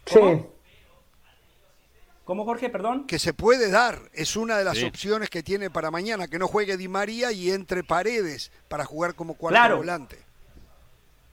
Sí. 0.07 0.19
¿Cómo? 0.19 0.59
¿Cómo, 2.25 2.45
Jorge? 2.45 2.69
Perdón. 2.69 3.07
que 3.07 3.19
se 3.19 3.33
puede 3.33 3.71
dar, 3.71 3.99
es 4.13 4.37
una 4.37 4.59
de 4.59 4.65
las 4.65 4.77
Sí. 4.77 4.85
opciones 4.85 5.31
que 5.31 5.43
tiene 5.43 5.71
para 5.71 5.91
mañana, 5.91 6.29
que 6.29 6.39
no 6.39 6.47
juegue 6.47 6.77
Di 6.77 6.87
María 6.87 7.33
y 7.33 7.51
entre 7.51 7.83
paredes 7.83 8.53
para 8.69 8.85
jugar 8.85 9.15
como 9.15 9.35
cuarto 9.35 9.55
Claro. 9.55 9.77
volante. 9.79 10.19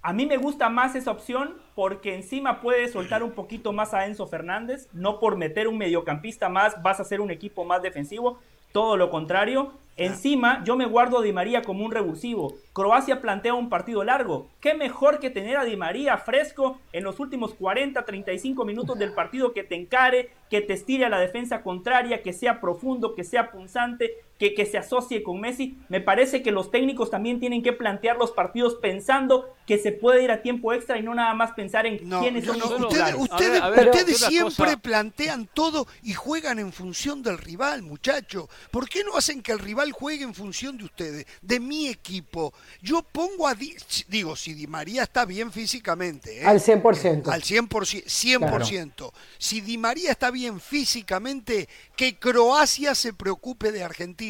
A 0.01 0.13
mí 0.13 0.25
me 0.25 0.37
gusta 0.37 0.69
más 0.69 0.95
esa 0.95 1.11
opción 1.11 1.57
porque 1.73 2.15
encima 2.15 2.61
puede 2.61 2.87
soltar 2.87 3.23
un 3.23 3.31
poquito 3.31 3.73
más 3.73 3.93
a 3.93 4.05
Enzo 4.05 4.27
Fernández. 4.27 4.87
No 4.93 5.19
por 5.19 5.35
meter 5.35 5.67
un 5.67 5.77
mediocampista 5.77 6.47
más 6.47 6.81
vas 6.81 6.99
a 6.99 7.03
ser 7.03 7.19
un 7.19 7.31
equipo 7.31 7.65
más 7.65 7.81
defensivo. 7.81 8.39
Todo 8.71 8.95
lo 8.97 9.09
contrario. 9.09 9.73
Encima 9.97 10.61
yo 10.65 10.75
me 10.75 10.85
guardo 10.85 11.19
a 11.19 11.21
Di 11.21 11.31
María 11.31 11.61
como 11.61 11.85
un 11.85 11.91
revulsivo. 11.91 12.55
Croacia 12.73 13.21
plantea 13.21 13.53
un 13.53 13.69
partido 13.69 14.03
largo. 14.03 14.49
¿Qué 14.59 14.73
mejor 14.73 15.19
que 15.19 15.29
tener 15.29 15.55
a 15.55 15.63
Di 15.63 15.77
María 15.77 16.17
fresco 16.17 16.79
en 16.91 17.05
los 17.05 17.21
últimos 17.21 17.53
40, 17.53 18.03
35 18.03 18.65
minutos 18.65 18.99
del 18.99 19.13
partido 19.13 19.53
que 19.53 19.63
te 19.63 19.75
encare, 19.75 20.31
que 20.49 20.59
te 20.59 20.73
estire 20.73 21.05
a 21.05 21.09
la 21.09 21.19
defensa 21.19 21.63
contraria, 21.63 22.21
que 22.21 22.33
sea 22.33 22.59
profundo, 22.59 23.15
que 23.15 23.23
sea 23.23 23.51
punzante, 23.51 24.11
que, 24.37 24.53
que 24.53 24.65
se 24.65 24.77
asocie 24.77 25.23
con 25.23 25.39
Messi? 25.39 25.77
Me 25.89 26.01
parece 26.01 26.43
que 26.43 26.51
los 26.51 26.71
técnicos 26.71 27.09
también 27.09 27.39
tienen 27.39 27.63
que 27.63 27.73
plantear 27.73 28.17
los 28.17 28.31
partidos 28.31 28.75
pensando 28.81 29.53
que 29.65 29.77
se 29.79 29.91
puede 29.91 30.23
ir 30.23 30.29
a 30.31 30.41
tiempo 30.41 30.73
extra 30.73 30.99
y 30.99 31.03
no 31.03 31.15
nada 31.15 31.33
más 31.33 31.53
pensar 31.53 31.85
en 31.85 32.07
No, 32.07 32.21
quiénes 32.21 32.45
son 32.45 32.59
no, 32.59 32.65
los 32.65 32.73
ustedes, 32.81 32.89
titulares. 32.89 33.15
ustedes- 33.21 33.61
A 33.61 33.69
ver, 33.69 33.79
a 33.79 33.83
ver, 33.85 33.89
ustedes 33.95 34.17
siempre 34.19 34.65
cosa. 34.65 34.77
plantean 34.77 35.49
todo 35.53 35.87
y 36.03 36.13
juegan 36.13 36.59
en 36.59 36.71
función 36.73 37.23
del 37.23 37.37
rival, 37.37 37.81
muchacho. 37.81 38.49
¿Por 38.71 38.87
qué 38.89 39.03
no 39.03 39.15
hacen 39.17 39.41
que 39.41 39.51
el 39.53 39.59
rival 39.59 39.91
juegue 39.91 40.23
en 40.23 40.33
función 40.35 40.77
de 40.77 40.83
ustedes, 40.85 41.25
de 41.41 41.59
mi 41.59 41.87
equipo? 41.87 42.53
Yo 42.81 43.01
pongo 43.03 43.47
a 43.47 43.55
Di, 43.55 43.73
digo, 44.07 44.35
si 44.35 44.53
Di 44.53 44.67
María 44.67 45.03
está 45.03 45.25
bien 45.25 45.51
físicamente, 45.51 46.41
¿eh? 46.41 46.45
Al 46.45 46.59
100%. 46.59 47.29
Al 47.31 47.41
100%, 47.41 48.03
100%. 48.05 49.11
Si 49.37 49.61
Di 49.61 49.77
María 49.77 50.11
está 50.11 50.29
bien 50.29 50.59
físicamente, 50.59 51.67
que 51.95 52.17
Croacia 52.17 52.93
se 52.95 53.13
preocupe 53.13 53.71
de 53.71 53.83
Argentina 53.83 54.24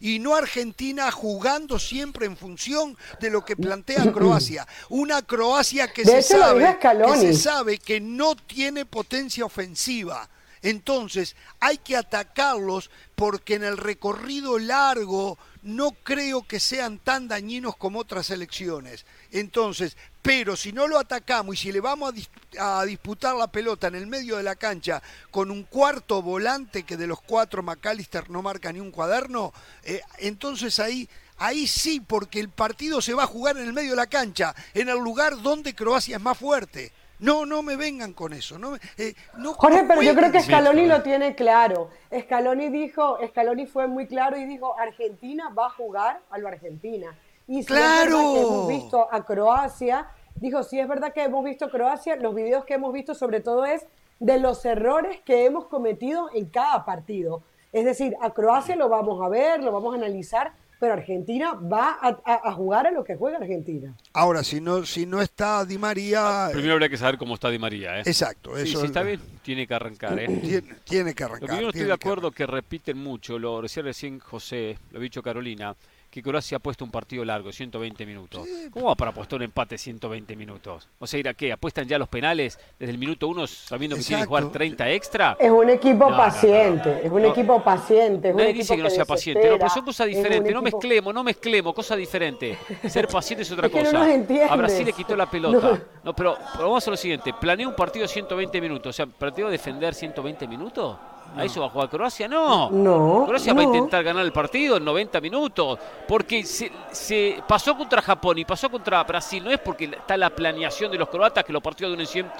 y 0.00 0.18
no 0.18 0.34
Argentina 0.34 1.10
jugando 1.10 1.78
siempre 1.78 2.26
en 2.26 2.36
función 2.36 2.96
de 3.20 3.30
lo 3.30 3.44
que 3.44 3.56
plantea 3.56 4.12
Croacia. 4.12 4.66
Una 4.88 5.22
Croacia 5.22 5.88
que, 5.88 6.04
De 6.04 6.22
se, 6.22 6.38
sabe, 6.38 6.78
que 6.80 7.16
se 7.18 7.34
sabe 7.34 7.78
que 7.78 8.00
no 8.00 8.36
tiene 8.36 8.84
potencia 8.84 9.44
ofensiva. 9.44 10.28
Entonces 10.62 11.36
hay 11.60 11.78
que 11.78 11.96
atacarlos 11.96 12.90
porque 13.14 13.54
en 13.54 13.64
el 13.64 13.76
recorrido 13.76 14.58
largo 14.58 15.38
no 15.62 15.90
creo 15.90 16.46
que 16.46 16.60
sean 16.60 16.98
tan 16.98 17.28
dañinos 17.28 17.76
como 17.76 17.98
otras 17.98 18.30
elecciones. 18.30 19.04
Entonces, 19.32 19.96
pero 20.22 20.56
si 20.56 20.72
no 20.72 20.86
lo 20.86 20.98
atacamos 20.98 21.54
y 21.54 21.58
si 21.58 21.72
le 21.72 21.80
vamos 21.80 22.12
a, 22.12 22.16
dis- 22.16 22.60
a 22.60 22.84
disputar 22.84 23.34
la 23.34 23.50
pelota 23.50 23.88
en 23.88 23.96
el 23.96 24.06
medio 24.06 24.36
de 24.36 24.42
la 24.42 24.56
cancha 24.56 25.02
con 25.30 25.50
un 25.50 25.64
cuarto 25.64 26.22
volante 26.22 26.84
que 26.84 26.96
de 26.96 27.06
los 27.06 27.20
cuatro 27.20 27.62
McAllister 27.62 28.30
no 28.30 28.42
marca 28.42 28.72
ni 28.72 28.80
un 28.80 28.90
cuaderno, 28.90 29.52
eh, 29.82 30.00
entonces 30.18 30.78
ahí, 30.78 31.08
ahí 31.38 31.66
sí, 31.66 32.00
porque 32.00 32.40
el 32.40 32.50
partido 32.50 33.02
se 33.02 33.14
va 33.14 33.24
a 33.24 33.28
jugar 33.28 33.56
en 33.56 33.64
el 33.64 33.72
medio 33.72 33.90
de 33.90 33.96
la 33.96 34.06
cancha, 34.06 34.54
en 34.74 34.88
el 34.88 34.98
lugar 34.98 35.40
donde 35.42 35.74
Croacia 35.74 36.16
es 36.16 36.22
más 36.22 36.38
fuerte. 36.38 36.92
No, 37.20 37.44
no 37.46 37.62
me 37.62 37.76
vengan 37.76 38.12
con 38.12 38.32
eso. 38.32 38.58
No, 38.58 38.72
me- 38.72 38.78
eh, 38.96 39.14
no- 39.36 39.54
Jorge, 39.54 39.84
pero 39.88 40.02
yo 40.02 40.14
creo 40.14 40.30
que. 40.32 40.40
Scaloni 40.40 40.82
Sí, 40.82 40.86
lo 40.86 41.02
tiene 41.02 41.34
claro. 41.34 41.90
Scaloni 42.16 42.68
dijo, 42.68 43.18
Scaloni 43.28 43.66
fue 43.66 43.86
muy 43.86 44.06
claro 44.06 44.36
y 44.36 44.44
dijo, 44.44 44.78
Argentina 44.78 45.48
va 45.50 45.66
a 45.66 45.70
jugar 45.70 46.20
a 46.30 46.38
lo 46.38 46.48
Argentina. 46.48 47.14
Y 47.46 47.62
si 47.62 47.72
es 47.72 47.78
verdad 47.80 48.04
¡Claro! 48.06 48.34
que 48.34 48.40
hemos 48.40 48.68
visto 48.68 49.08
a 49.10 49.24
Croacia, 49.24 50.06
dijo, 50.36 50.62
si 50.62 50.78
es 50.78 50.86
verdad 50.86 51.12
que 51.12 51.22
hemos 51.24 51.44
visto 51.44 51.64
a 51.64 51.70
Croacia, 51.70 52.16
los 52.16 52.34
videos 52.34 52.64
que 52.64 52.74
hemos 52.74 52.92
visto 52.92 53.14
sobre 53.14 53.40
todo 53.40 53.64
es 53.64 53.86
de 54.20 54.38
los 54.38 54.64
errores 54.64 55.20
que 55.24 55.46
hemos 55.46 55.66
cometido 55.66 56.28
en 56.34 56.46
cada 56.46 56.84
partido. 56.84 57.42
Es 57.72 57.84
decir, 57.84 58.16
a 58.20 58.30
Croacia 58.30 58.76
lo 58.76 58.88
vamos 58.88 59.24
a 59.24 59.28
ver, 59.28 59.62
lo 59.62 59.72
vamos 59.72 59.94
a 59.94 59.96
analizar, 59.98 60.52
pero 60.80 60.92
Argentina 60.94 61.54
va 61.54 61.98
a, 62.00 62.08
a- 62.24 62.48
a 62.48 62.52
jugar 62.52 62.86
a 62.86 62.90
lo 62.90 63.04
que 63.04 63.16
juega 63.16 63.38
Argentina. 63.38 63.94
Ahora, 64.12 64.42
si 64.44 64.60
no, 64.60 64.84
si 64.84 65.06
no 65.06 65.20
está 65.20 65.64
Di 65.64 65.78
María, 65.78 66.48
eh, 66.48 66.52
Primero 66.52 66.74
habría 66.74 66.88
que 66.88 66.96
saber 66.96 67.18
cómo 67.18 67.34
está 67.34 67.50
Di 67.50 67.58
María, 67.58 67.98
¿eh? 67.98 68.02
exacto, 68.06 68.56
Sí, 68.56 68.68
eso 68.70 68.80
si 68.80 68.86
está 68.86 69.02
bien, 69.02 69.20
tiene 69.42 69.66
que 69.66 69.74
arrancar, 69.74 70.18
¿eh? 70.18 70.26
Tiene, 70.42 70.74
tiene 70.84 71.14
que 71.14 71.24
Lo 71.24 71.30
arrancar. 71.30 71.48
que 71.50 71.56
yo 71.56 71.62
no 71.62 71.68
estoy 71.68 71.82
de 71.82 71.86
que 71.88 71.92
acuerdo 71.92 72.30
que 72.30 72.46
repiten 72.46 72.98
mucho, 72.98 73.38
lo 73.38 73.60
decía 73.62 73.82
recién 73.82 74.18
José, 74.18 74.78
lo 74.92 74.98
ha 74.98 75.02
dicho 75.02 75.22
Carolina, 75.22 75.74
que 76.10 76.22
Croacia 76.22 76.56
ha 76.56 76.60
puesto 76.60 76.84
un 76.84 76.90
partido 76.90 77.24
largo, 77.24 77.52
120 77.52 78.06
minutos. 78.06 78.46
¿Cómo 78.70 78.86
va 78.86 78.94
para 78.94 79.10
apostar 79.10 79.36
un 79.36 79.42
empate 79.42 79.76
120 79.76 80.34
minutos? 80.36 80.88
O 80.98 81.06
sea, 81.06 81.20
¿ir 81.20 81.28
a 81.28 81.34
qué? 81.34 81.52
¿Apuestan 81.52 81.86
ya 81.86 81.98
los 81.98 82.08
penales 82.08 82.58
desde 82.78 82.92
el 82.92 82.98
minuto 82.98 83.28
uno 83.28 83.46
sabiendo 83.46 83.94
que 83.96 84.02
tienen 84.02 84.24
que 84.24 84.28
jugar 84.28 84.42
Exacto. 84.44 84.58
30 84.58 84.90
extra? 84.90 85.36
Es 85.38 85.50
un 85.50 85.68
equipo 85.68 86.04
No, 86.06 86.10
no, 86.12 86.16
paciente, 86.16 86.88
no. 86.90 86.96
es 87.06 87.10
un 87.12 87.22
No. 87.22 87.28
equipo 87.28 87.62
paciente. 87.62 88.28
Es 88.28 88.34
un 88.34 88.38
Nadie 88.38 88.50
equipo 88.50 88.62
dice 88.62 88.76
que 88.76 88.82
no 88.82 88.90
sea 88.90 89.04
paciente, 89.04 89.50
no, 89.50 89.58
pero 89.58 89.70
son 89.70 89.84
cosas 89.84 90.06
diferentes, 90.06 90.52
no 90.54 90.60
equipo- 90.60 90.62
mezclemos, 90.78 91.14
no 91.14 91.24
mezclemos, 91.24 91.74
cosas 91.74 91.98
diferentes. 91.98 92.58
Ser 92.88 93.06
paciente 93.08 93.42
es 93.42 93.52
otra 93.52 93.66
Es 93.66 93.72
que 93.72 93.82
no 93.82 93.90
cosa. 93.90 94.52
a 94.52 94.56
Brasil 94.56 94.86
le 94.86 94.92
quitó 94.94 95.14
la 95.14 95.30
pelota. 95.30 95.68
No. 95.72 95.78
No, 96.04 96.14
pero, 96.14 96.36
pero 96.52 96.64
vamos 96.64 96.76
a 96.76 96.78
hacer 96.78 96.90
lo 96.92 96.96
siguiente, 96.96 97.34
planea 97.38 97.68
un 97.68 97.74
partido 97.76 98.04
de 98.04 98.08
120 98.08 98.60
minutos, 98.62 98.88
o 98.90 98.92
sea, 98.96 99.06
¿planteó 99.06 99.50
defender 99.50 99.94
120 99.94 100.48
minutos? 100.48 100.96
¿A 101.36 101.44
eso 101.44 101.60
va 101.60 101.66
a 101.66 101.70
jugar 101.70 101.88
Croacia? 101.88 102.26
No. 102.26 102.70
No, 102.70 103.24
Croacia 103.26 103.52
va 103.54 103.60
a 103.60 103.64
intentar 103.64 104.02
ganar 104.02 104.24
el 104.24 104.32
partido 104.32 104.76
en 104.76 104.84
90 104.84 105.20
minutos, 105.20 105.78
porque 106.08 106.44
se, 106.44 106.72
se 106.90 107.42
pasó 107.46 107.76
contra 107.76 108.02
Japón 108.02 108.38
y 108.38 108.44
pasó 108.44 108.70
contra 108.70 109.02
Brasil, 109.04 109.44
no 109.44 109.50
es 109.50 109.58
porque 109.60 109.84
está 109.84 110.16
la 110.16 110.30
planeación 110.30 110.90
de 110.90 110.98
los 110.98 111.08
croatas 111.08 111.44
que 111.44 111.52
los 111.52 111.62
partidos 111.62 111.92
duren 111.92 112.06
100, 112.06 112.32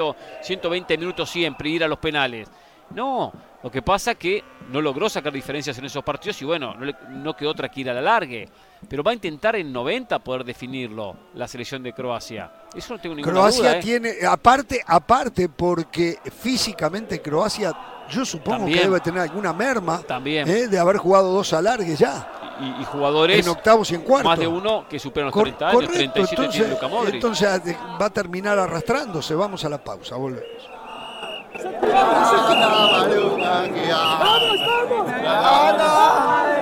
120 0.42 0.98
minutos 0.98 1.28
siempre 1.30 1.68
y 1.70 1.74
ir 1.74 1.84
a 1.84 1.88
los 1.88 1.98
penales. 1.98 2.48
No, 2.90 3.32
lo 3.62 3.70
que 3.70 3.82
pasa 3.82 4.14
que 4.14 4.42
no 4.70 4.80
logró 4.80 5.08
sacar 5.10 5.32
diferencias 5.32 5.76
en 5.78 5.84
esos 5.84 6.02
partidos 6.02 6.40
y 6.40 6.44
bueno, 6.46 6.74
no, 6.74 6.86
le- 6.86 6.96
no 7.10 7.36
quedó 7.36 7.50
otra 7.50 7.68
que 7.68 7.82
ir 7.82 7.90
a 7.90 7.94
la 7.94 8.00
largue. 8.00 8.48
Pero 8.88 9.02
va 9.02 9.10
a 9.12 9.14
intentar 9.14 9.56
en 9.56 9.72
90 9.72 10.18
poder 10.20 10.44
definirlo 10.44 11.16
la 11.34 11.48
selección 11.48 11.82
de 11.82 11.92
Croacia. 11.92 12.50
Eso 12.74 12.94
no 12.94 13.00
tengo 13.00 13.14
ninguna 13.14 13.32
Croacia 13.32 13.62
duda. 13.70 13.78
¿eh? 13.78 13.80
tiene, 13.82 14.12
aparte, 14.28 14.82
aparte, 14.86 15.48
porque 15.48 16.18
físicamente 16.38 17.20
Croacia, 17.22 17.72
yo 18.10 18.24
supongo 18.24 18.58
También. 18.58 18.78
que 18.78 18.84
debe 18.86 19.00
tener 19.00 19.20
alguna 19.22 19.52
merma 19.52 19.98
También. 20.02 20.48
¿eh? 20.48 20.68
de 20.68 20.78
haber 20.78 20.96
jugado 20.98 21.32
dos 21.32 21.52
alargues 21.52 21.98
ya, 21.98 22.56
Y, 22.60 22.82
y 22.82 22.84
jugadores 22.84 23.44
en 23.44 23.50
octavos 23.50 23.90
y 23.90 23.94
en 23.96 24.02
cuartos. 24.02 24.30
más 24.30 24.38
de 24.38 24.46
uno 24.46 24.86
que 24.88 24.98
superan 24.98 25.26
los 25.26 25.34
Cor- 25.34 25.44
30 25.44 25.68
años, 25.68 25.74
correcto, 25.84 25.94
37 26.12 26.36
tiene 26.36 26.46
entonces, 26.66 26.70
Luka 26.70 26.88
Modric. 26.88 27.14
entonces 27.14 27.66
eh, 27.66 27.76
va 28.00 28.06
a 28.06 28.10
terminar 28.10 28.58
arrastrándose. 28.58 29.34
Vamos 29.34 29.64
a 29.64 29.68
la 29.68 29.78
pausa, 29.78 30.16
volvemos. 30.16 30.46
Ya 35.22 36.57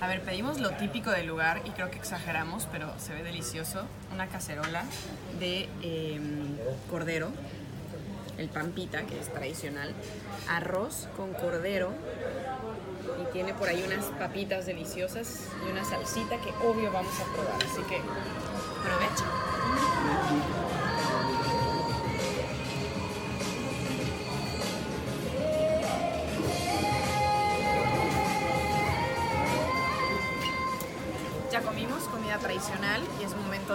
A 0.00 0.06
ver, 0.06 0.22
pedimos 0.22 0.60
lo 0.60 0.70
típico 0.70 1.10
del 1.10 1.26
lugar 1.26 1.62
y 1.64 1.70
creo 1.70 1.90
que 1.90 1.98
exageramos, 1.98 2.68
pero 2.70 2.92
se 2.98 3.14
ve 3.14 3.22
delicioso. 3.22 3.82
Una 4.12 4.28
cacerola 4.28 4.84
de 5.40 5.68
em, 5.82 6.56
cordero, 6.88 7.30
el 8.38 8.48
pampita, 8.48 9.02
que 9.02 9.18
es 9.18 9.28
tradicional, 9.32 9.92
arroz 10.48 11.08
con 11.16 11.32
cordero 11.34 11.92
y 13.22 13.32
tiene 13.32 13.54
por 13.54 13.68
ahí 13.68 13.82
unas 13.86 14.04
papitas 14.18 14.66
deliciosas 14.66 15.48
y 15.66 15.70
una 15.70 15.84
salsita 15.84 16.36
que 16.40 16.50
obvio 16.64 16.92
vamos 16.92 17.14
a 17.20 17.24
probar. 17.34 17.56
Así 17.64 17.82
que 17.82 18.00
aprovecha. 18.80 19.24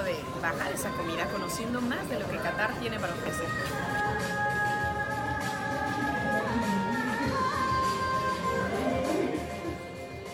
De 0.02 0.16
bajar 0.42 0.72
esa 0.72 0.90
comida 0.92 1.26
conociendo 1.28 1.80
más 1.82 2.10
de 2.10 2.20
lo 2.20 2.28
que 2.28 2.38
Qatar 2.38 2.74
tiene 2.80 3.00
para 3.00 3.14
ofrecer. 3.14 3.46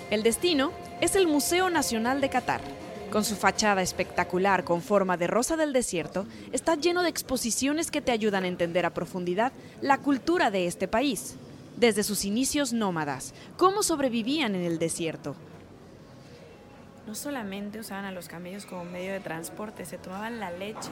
El 0.10 0.24
destino 0.24 0.72
es 1.02 1.16
el 1.16 1.28
Museo 1.28 1.70
Nacional 1.70 2.22
de 2.22 2.30
Qatar. 2.30 2.62
Con 3.12 3.26
su 3.26 3.36
fachada 3.36 3.82
espectacular 3.82 4.64
con 4.64 4.82
forma 4.82 5.18
de 5.18 5.28
rosa 5.28 5.58
del 5.58 5.74
desierto, 5.74 6.26
está 6.52 6.76
lleno 6.76 7.04
de 7.04 7.10
exposiciones 7.10 7.92
que 7.92 8.02
te 8.02 8.12
ayudan 8.12 8.44
a 8.44 8.48
entender 8.48 8.86
a 8.86 8.94
profundidad 8.94 9.52
la 9.82 9.98
cultura 9.98 10.52
de 10.52 10.68
este 10.68 10.88
país. 10.88 11.36
Desde 11.76 12.04
sus 12.04 12.24
inicios 12.24 12.72
nómadas, 12.72 13.34
cómo 13.58 13.84
sobrevivían 13.84 14.56
en 14.56 14.64
el 14.64 14.80
desierto, 14.80 15.36
No 17.10 17.16
solamente 17.16 17.80
usaban 17.80 18.06
a 18.06 18.12
los 18.12 18.28
camellos 18.28 18.68
como 18.68 18.86
medio 18.86 19.12
de 19.12 19.20
transporte, 19.20 19.84
se 19.84 19.98
tomaban 19.98 20.40
la 20.40 20.52
leche 20.52 20.92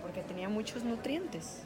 porque 0.00 0.22
tenía 0.22 0.48
muchos 0.48 0.82
nutrientes. 0.82 1.60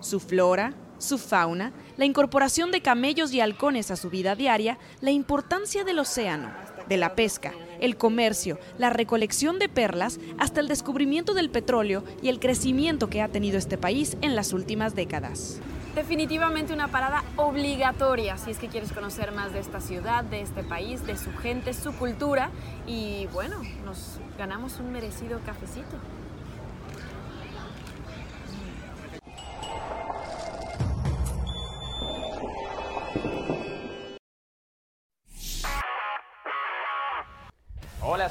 su 0.00 0.18
flora, 0.18 0.72
su 0.96 1.18
fauna, 1.18 1.72
la 1.98 2.06
incorporación 2.06 2.70
de 2.70 2.80
camellos 2.80 3.34
y 3.34 3.42
halcones 3.42 3.90
a 3.90 3.96
su 3.96 4.08
vida 4.08 4.34
diaria, 4.34 4.78
la 5.02 5.10
importancia 5.10 5.84
del 5.84 5.98
océano, 5.98 6.50
de 6.88 6.96
la 6.96 7.14
pesca, 7.14 7.52
el 7.80 7.98
comercio, 7.98 8.58
la 8.78 8.88
recolección 8.88 9.58
de 9.58 9.68
perlas, 9.68 10.20
hasta 10.38 10.60
el 10.60 10.68
descubrimiento 10.68 11.34
del 11.34 11.50
petróleo 11.50 12.02
y 12.22 12.30
el 12.30 12.40
crecimiento 12.40 13.10
que 13.10 13.20
ha 13.20 13.28
tenido 13.28 13.58
este 13.58 13.76
país 13.76 14.16
en 14.22 14.36
las 14.36 14.54
últimas 14.54 14.94
décadas. 14.94 15.60
Definitivamente 15.94 16.72
una 16.72 16.88
parada 16.88 17.24
obligatoria 17.36 18.36
si 18.36 18.50
es 18.50 18.58
que 18.58 18.68
quieres 18.68 18.92
conocer 18.92 19.32
más 19.32 19.52
de 19.52 19.58
esta 19.58 19.80
ciudad, 19.80 20.22
de 20.22 20.42
este 20.42 20.62
país, 20.62 21.04
de 21.06 21.16
su 21.16 21.36
gente, 21.36 21.74
su 21.74 21.92
cultura 21.94 22.50
y 22.86 23.26
bueno, 23.32 23.56
nos 23.84 24.20
ganamos 24.38 24.78
un 24.78 24.92
merecido 24.92 25.40
cafecito. 25.44 25.96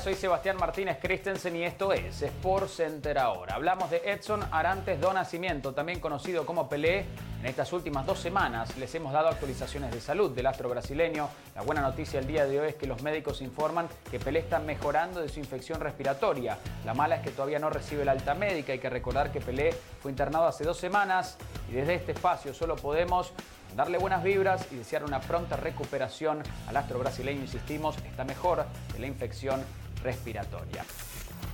Soy 0.03 0.15
Sebastián 0.15 0.57
Martínez 0.57 0.99
Christensen 1.01 1.55
y 1.55 1.63
esto 1.63 1.91
es 1.91 2.21
Sport 2.21 2.69
Center 2.69 3.17
ahora. 3.17 3.55
Hablamos 3.55 3.89
de 3.89 4.01
Edson 4.05 4.41
Arantes 4.51 5.01
do 5.01 5.11
Nascimento, 5.11 5.73
también 5.73 5.99
conocido 5.99 6.45
como 6.45 6.69
Pelé. 6.69 7.05
En 7.39 7.45
estas 7.45 7.71
últimas 7.73 8.05
dos 8.05 8.19
semanas 8.19 8.77
les 8.77 8.93
hemos 8.95 9.11
dado 9.11 9.27
actualizaciones 9.27 9.91
de 9.91 9.99
salud 9.99 10.31
del 10.31 10.45
astro 10.45 10.69
brasileño. 10.69 11.29
La 11.55 11.61
buena 11.61 11.81
noticia 11.81 12.19
el 12.19 12.27
día 12.27 12.45
de 12.45 12.59
hoy 12.59 12.69
es 12.69 12.75
que 12.75 12.85
los 12.85 13.01
médicos 13.01 13.41
informan 13.41 13.87
que 14.09 14.19
Pelé 14.19 14.39
está 14.39 14.59
mejorando 14.59 15.21
de 15.21 15.29
su 15.29 15.39
infección 15.39 15.79
respiratoria. 15.79 16.57
La 16.85 16.93
mala 16.93 17.17
es 17.17 17.21
que 17.23 17.31
todavía 17.31 17.59
no 17.59 17.69
recibe 17.69 18.05
la 18.05 18.11
alta 18.11 18.33
médica. 18.33 18.73
Hay 18.73 18.79
que 18.79 18.89
recordar 18.89 19.31
que 19.31 19.41
Pelé 19.41 19.73
fue 20.01 20.11
internado 20.11 20.47
hace 20.47 20.63
dos 20.63 20.77
semanas 20.77 21.37
y 21.69 21.73
desde 21.73 21.95
este 21.95 22.11
espacio 22.11 22.53
solo 22.53 22.75
podemos 22.75 23.33
darle 23.75 23.97
buenas 23.97 24.23
vibras 24.23 24.67
y 24.71 24.75
desear 24.75 25.03
una 25.03 25.19
pronta 25.19 25.57
recuperación 25.57 26.41
al 26.67 26.77
astro 26.77 26.99
brasileño, 26.99 27.41
insistimos, 27.41 27.97
está 27.97 28.23
mejor 28.23 28.65
de 28.93 28.99
la 28.99 29.07
infección 29.07 29.61
respiratoria. 30.03 30.85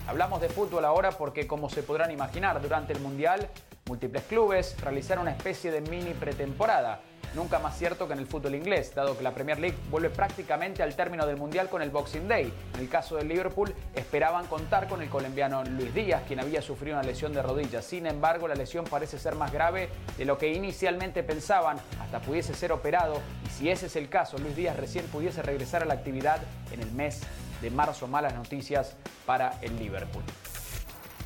Hablamos 0.08 0.42
de 0.42 0.50
fútbol 0.50 0.86
ahora 0.86 1.12
porque, 1.12 1.48
como 1.48 1.70
se 1.70 1.84
podrán 1.84 2.12
imaginar, 2.12 2.62
durante 2.62 2.94
el 2.94 3.00
Mundial, 3.00 3.50
múltiples 3.86 4.24
clubes 4.24 4.80
realizaron 4.82 5.24
una 5.24 5.32
especie 5.32 5.72
de 5.72 5.82
mini 5.82 6.14
pretemporada. 6.14 7.02
Nunca 7.36 7.58
más 7.58 7.78
cierto 7.78 8.06
que 8.08 8.14
en 8.14 8.20
el 8.20 8.28
fútbol 8.28 8.54
inglés, 8.54 8.94
dado 8.94 9.18
que 9.18 9.24
la 9.24 9.32
Premier 9.32 9.60
League 9.60 9.76
vuelve 9.90 10.12
prácticamente 10.12 10.84
al 10.84 10.96
término 10.96 11.26
del 11.26 11.36
Mundial 11.36 11.68
con 11.68 11.82
el 11.82 11.90
Boxing 11.90 12.28
Day. 12.28 12.54
En 12.76 12.80
el 12.80 12.90
caso 12.90 13.16
del 13.16 13.28
Liverpool, 13.28 13.74
esperaban 13.96 14.46
contar 14.46 14.88
con 14.88 15.02
el 15.02 15.10
colombiano 15.10 15.64
Luis 15.64 15.92
Díaz, 15.96 16.22
quien 16.28 16.40
había 16.40 16.62
sufrido 16.62 16.96
una 16.96 17.06
lesión 17.06 17.34
de 17.34 17.42
rodilla. 17.42 17.82
Sin 17.82 18.06
embargo, 18.06 18.48
la 18.48 18.54
lesión 18.54 18.86
parece 18.86 19.18
ser 19.18 19.36
más 19.36 19.52
grave 19.52 19.90
de 20.16 20.26
lo 20.26 20.38
que 20.38 20.54
inicialmente 20.54 21.24
pensaban, 21.24 21.78
hasta 22.00 22.20
pudiese 22.20 22.54
ser 22.54 22.72
operado. 22.72 23.20
Y 23.48 23.50
si 23.50 23.70
ese 23.72 23.88
es 23.88 23.96
el 23.96 24.10
caso, 24.10 24.38
Luis 24.38 24.56
Díaz 24.56 24.78
recién 24.78 25.06
pudiese 25.08 25.42
regresar 25.42 25.82
a 25.82 25.86
la 25.86 25.96
actividad 25.96 26.40
en 26.72 26.82
el 26.82 26.92
mes 26.92 27.22
de 27.64 27.72
marzo. 27.72 28.08
Malas 28.08 28.36
noticias 28.36 28.96
para 29.26 29.58
el 29.62 29.76
Liverpool. 29.80 30.24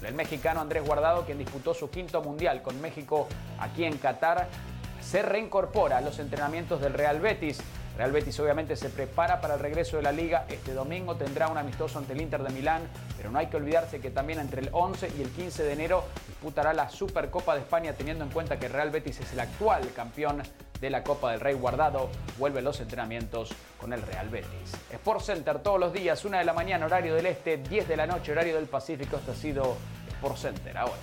El 0.02 0.14
mexicano 0.14 0.62
Andrés 0.62 0.86
Guardado, 0.86 1.26
quien 1.26 1.40
disputó 1.40 1.74
su 1.74 1.90
quinto 1.90 2.22
mundial 2.22 2.62
con 2.62 2.80
México 2.80 3.28
aquí 3.60 3.84
en 3.84 3.98
Qatar, 3.98 4.48
se 5.08 5.22
reincorpora 5.22 6.00
a 6.00 6.02
los 6.02 6.20
entrenamientos 6.20 6.82
del 6.82 6.94
Real 6.94 7.22
Betis. 7.22 7.60
Real 7.98 8.12
Betis 8.12 8.38
obviamente 8.42 8.76
se 8.76 8.90
prepara 8.90 9.40
para 9.40 9.54
el 9.54 9.62
regreso 9.62 9.96
de 9.96 10.04
la 10.04 10.12
liga. 10.12 10.46
Este 10.50 10.74
domingo 10.74 11.16
tendrá 11.16 11.48
un 11.48 11.58
amistoso 11.58 11.98
ante 11.98 12.12
el 12.12 12.20
Inter 12.20 12.44
de 12.44 12.50
Milán, 12.50 12.82
pero 13.16 13.32
no 13.32 13.40
hay 13.40 13.48
que 13.48 13.56
olvidarse 13.56 14.02
que 14.02 14.12
también 14.12 14.40
entre 14.40 14.62
el 14.62 14.70
11 14.74 15.14
y 15.18 15.22
el 15.22 15.30
15 15.30 15.64
de 15.64 15.74
enero 15.74 16.04
disputará 16.28 16.74
la 16.74 16.90
Supercopa 16.90 17.56
de 17.56 17.62
España 17.62 17.94
teniendo 17.94 18.26
en 18.26 18.32
cuenta 18.32 18.60
que 18.60 18.68
Real 18.68 18.90
Betis 18.90 19.22
es 19.22 19.32
el 19.32 19.40
actual 19.40 19.90
campeón 19.96 20.44
de 20.82 20.90
la 20.90 21.04
Copa 21.04 21.32
del 21.32 21.40
Rey 21.40 21.56
Guardado 21.56 22.10
vuelve 22.38 22.62
los 22.62 22.80
entrenamientos 22.82 23.52
con 23.80 23.94
el 23.94 24.02
Real 24.02 24.28
Betis. 24.28 24.74
Sport 24.92 25.22
Center 25.22 25.60
todos 25.60 25.80
los 25.80 25.94
días, 25.94 26.24
1 26.24 26.38
de 26.38 26.44
la 26.44 26.54
mañana, 26.54 26.86
horario 26.86 27.16
del 27.16 27.28
este, 27.28 27.58
10 27.58 27.88
de 27.88 27.96
la 27.96 28.08
noche, 28.08 28.34
horario 28.34 28.56
del 28.56 28.66
Pacífico. 28.66 29.16
Esto 29.16 29.32
ha 29.32 29.36
sido 29.36 29.78
Sport 30.10 30.38
Center 30.38 30.78
ahora. 30.78 30.98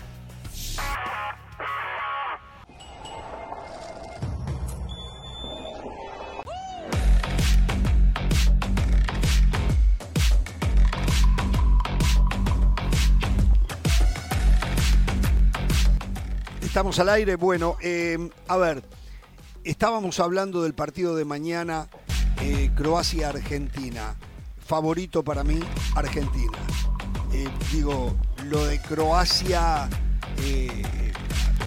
Estamos 16.75 16.99
al 16.99 17.09
aire. 17.11 17.37
Bueno, 17.37 17.77
eh, 17.81 18.19
a 18.49 18.57
ver, 18.57 18.83
estábamos 19.63 20.19
hablando 20.19 20.65
del 20.65 20.75
partido 20.75 21.15
de 21.15 21.25
mañana, 21.25 21.89
eh, 22.41 22.73
Croacia-Argentina. 22.75 24.17
Favorito 24.59 25.23
para 25.23 25.45
mí, 25.45 25.61
Argentina. 25.95 26.59
Eh, 27.33 27.47
digo, 27.71 28.17
lo 28.47 28.65
de 28.65 28.83
Croacia, 28.83 29.89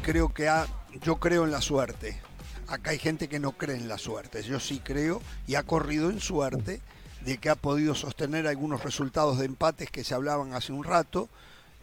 creo 0.02 0.34
que 0.34 0.50
ha, 0.50 0.68
yo 1.02 1.16
creo 1.22 1.46
en 1.46 1.52
la 1.52 1.62
suerte. 1.62 2.20
Acá 2.68 2.92
hay 2.92 3.00
gente 3.00 3.30
que 3.30 3.40
no 3.40 3.54
cree 3.54 3.78
en 3.78 3.88
la 3.88 3.98
suerte. 3.98 4.44
Yo 4.44 4.60
sí 4.60 4.82
creo 4.84 5.22
y 5.48 5.56
ha 5.56 5.64
corrido 5.64 6.10
en 6.10 6.20
suerte 6.20 6.82
de 7.22 7.38
que 7.38 7.50
ha 7.50 7.56
podido 7.56 7.96
sostener 7.96 8.46
algunos 8.46 8.84
resultados 8.84 9.40
de 9.40 9.46
empates 9.46 9.90
que 9.90 10.04
se 10.04 10.16
hablaban 10.16 10.54
hace 10.54 10.74
un 10.74 10.84
rato 10.84 11.30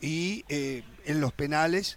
y 0.02 0.44
en 0.50 1.22
los 1.22 1.32
penales, 1.32 1.96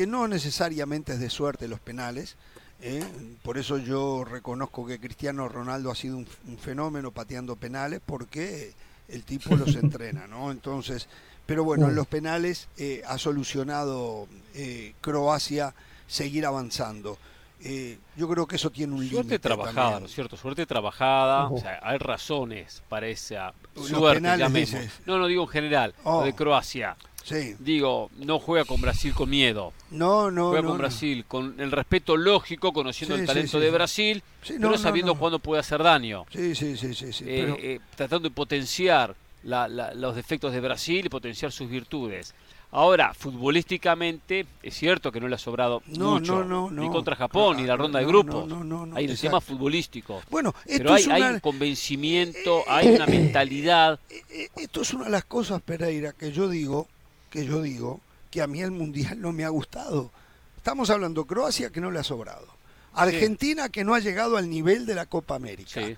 que 0.00 0.06
no 0.06 0.26
necesariamente 0.28 1.12
es 1.12 1.20
de 1.20 1.28
suerte 1.28 1.68
los 1.68 1.78
penales, 1.78 2.36
¿eh? 2.80 3.04
por 3.42 3.58
eso 3.58 3.76
yo 3.76 4.24
reconozco 4.24 4.86
que 4.86 4.98
Cristiano 4.98 5.46
Ronaldo 5.46 5.90
ha 5.90 5.94
sido 5.94 6.16
un, 6.16 6.26
un 6.48 6.56
fenómeno 6.56 7.10
pateando 7.10 7.54
penales 7.56 8.00
porque 8.06 8.72
el 9.08 9.24
tipo 9.24 9.54
los 9.56 9.76
entrena, 9.76 10.26
¿no? 10.26 10.52
Entonces, 10.52 11.06
pero 11.44 11.64
bueno, 11.64 11.90
en 11.90 11.96
los 11.96 12.06
penales 12.06 12.68
eh, 12.78 13.02
ha 13.06 13.18
solucionado 13.18 14.26
eh, 14.54 14.94
Croacia 15.02 15.74
seguir 16.06 16.46
avanzando. 16.46 17.18
Eh, 17.62 17.98
yo 18.16 18.26
creo 18.26 18.46
que 18.46 18.56
eso 18.56 18.70
tiene 18.70 18.94
un 18.94 19.00
límite. 19.00 19.16
Suerte 19.16 19.38
trabajada, 19.38 19.74
también. 19.74 20.00
¿no 20.00 20.06
es 20.06 20.14
cierto? 20.14 20.36
Suerte 20.38 20.64
trabajada. 20.64 21.50
O 21.50 21.60
sea, 21.60 21.78
hay 21.82 21.98
razones 21.98 22.82
para 22.88 23.06
esa 23.08 23.52
Los 23.74 23.88
suerte, 23.88 24.22
penales, 24.22 24.50
dices. 24.54 24.90
No, 25.04 25.18
no 25.18 25.26
digo 25.26 25.42
en 25.42 25.48
general, 25.50 25.94
Oh. 26.04 26.20
lo 26.20 26.24
de 26.24 26.34
Croacia. 26.34 26.96
Sí. 27.30 27.54
Digo, 27.60 28.10
no 28.18 28.38
juega 28.40 28.64
con 28.64 28.80
Brasil 28.80 29.14
con 29.14 29.30
miedo. 29.30 29.72
No, 29.90 30.30
no, 30.30 30.48
juega 30.48 30.62
no, 30.62 30.68
con 30.70 30.76
no. 30.78 30.82
Brasil 30.82 31.24
con 31.26 31.60
el 31.60 31.70
respeto 31.70 32.16
lógico, 32.16 32.72
conociendo 32.72 33.14
Sí, 33.14 33.20
el 33.22 33.26
talento 33.26 33.58
sí, 33.58 33.64
de. 33.64 33.70
Brasil, 33.70 34.22
pero 34.46 34.58
no, 34.70 34.76
sabiendo 34.78 35.14
cuándo 35.14 35.38
puede 35.38 35.60
hacer 35.60 35.82
daño. 35.82 36.26
Sí, 36.32 36.54
sí, 36.54 36.76
sí, 36.76 36.92
sí. 36.94 37.06
Eh, 37.26 37.42
pero- 37.46 37.56
eh, 37.60 37.80
tratando 37.94 38.28
de 38.28 38.34
potenciar 38.34 39.14
la- 39.44 39.68
la- 39.68 39.94
los 39.94 40.14
defectos 40.16 40.52
de 40.52 40.60
Brasil 40.60 41.06
y 41.06 41.08
potenciar 41.08 41.52
sus 41.52 41.70
virtudes. 41.70 42.34
Ahora, 42.72 43.14
futbolísticamente, 43.14 44.46
es 44.62 44.74
cierto 44.74 45.10
que 45.10 45.20
no 45.20 45.26
le 45.28 45.34
ha 45.34 45.38
sobrado 45.38 45.82
No, 45.86 46.12
mucho, 46.12 46.44
no, 46.44 46.70
no, 46.70 46.82
ni 46.82 46.88
contra 46.88 47.16
Japón, 47.16 47.56
ni 47.56 47.64
la 47.64 47.74
Ah, 47.74 47.76
ronda 47.76 47.98
de 47.98 48.06
grupos. 48.06 48.46
no, 48.46 48.62
no, 48.64 48.86
no, 48.86 48.96
hay 48.96 49.04
el 49.06 49.10
exacto. 49.10 49.28
tema 49.28 49.40
futbolístico. 49.40 50.22
Bueno, 50.30 50.54
esto 50.64 50.78
Pero 50.78 50.94
hay, 50.94 51.02
es 51.02 51.08
hay 51.08 51.22
una- 51.22 51.30
un 51.32 51.40
convencimiento, 51.40 52.62
hay 52.68 52.88
una 52.94 53.06
mentalidad. 53.34 53.98
Eh, 54.08 54.48
Esto 54.56 54.82
es 54.82 54.94
una 54.94 55.04
de 55.04 55.10
las 55.10 55.24
cosas, 55.24 55.60
Pereira, 55.62 56.12
que 56.12 56.30
yo 56.32 56.48
digo, 56.48 56.86
que 57.30 57.44
yo 57.46 57.62
digo, 57.62 58.00
que 58.30 58.42
a 58.42 58.46
mí 58.46 58.60
el 58.60 58.70
mundial 58.70 59.20
no 59.20 59.32
me 59.32 59.44
ha 59.44 59.48
gustado. 59.48 60.10
Estamos 60.56 60.90
hablando 60.90 61.24
Croacia 61.26 61.70
que 61.70 61.80
no 61.80 61.90
le 61.90 61.98
ha 62.00 62.04
sobrado. 62.04 62.46
Argentina 62.92 63.68
que 63.68 63.84
no 63.84 63.94
ha 63.94 64.00
llegado 64.00 64.36
al 64.36 64.50
nivel 64.50 64.84
de 64.84 64.94
la 64.94 65.06
Copa 65.06 65.36
América. 65.36 65.70
Sí. 65.74 65.96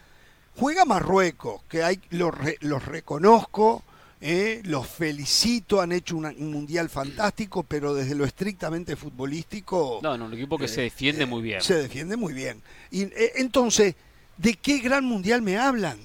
Juega 0.57 0.85
Marruecos, 0.85 1.63
que 1.69 1.83
hay, 1.83 1.99
los, 2.11 2.37
re- 2.37 2.59
los 2.61 2.85
reconozco, 2.85 3.83
eh, 4.21 4.61
los 4.65 4.87
felicito, 4.87 5.81
han 5.81 5.91
hecho 5.93 6.17
una- 6.17 6.29
un 6.37 6.51
mundial 6.53 6.91
fantástico, 6.91 7.63
pero 7.65 7.95
desde 7.95 8.15
lo 8.15 8.25
estrictamente 8.27 8.95
futbolístico 8.95 9.99
No, 10.03 10.17
no, 10.19 10.27
un 10.27 10.35
equipo 10.35 10.59
que 10.59 10.69
se 10.69 10.83
defiende 10.83 11.25
muy 11.27 11.43
bien. 11.43 11.63
se 11.63 11.75
defiende 11.75 12.17
muy 12.17 12.35
bien. 12.35 12.63
Y 12.91 13.03
eh, 13.05 13.33
entonces, 13.37 13.95
¿de 14.37 14.55
qué 14.55 14.79
gran 14.79 15.05
mundial 15.07 15.41
me 15.43 15.57
hablan? 15.57 15.99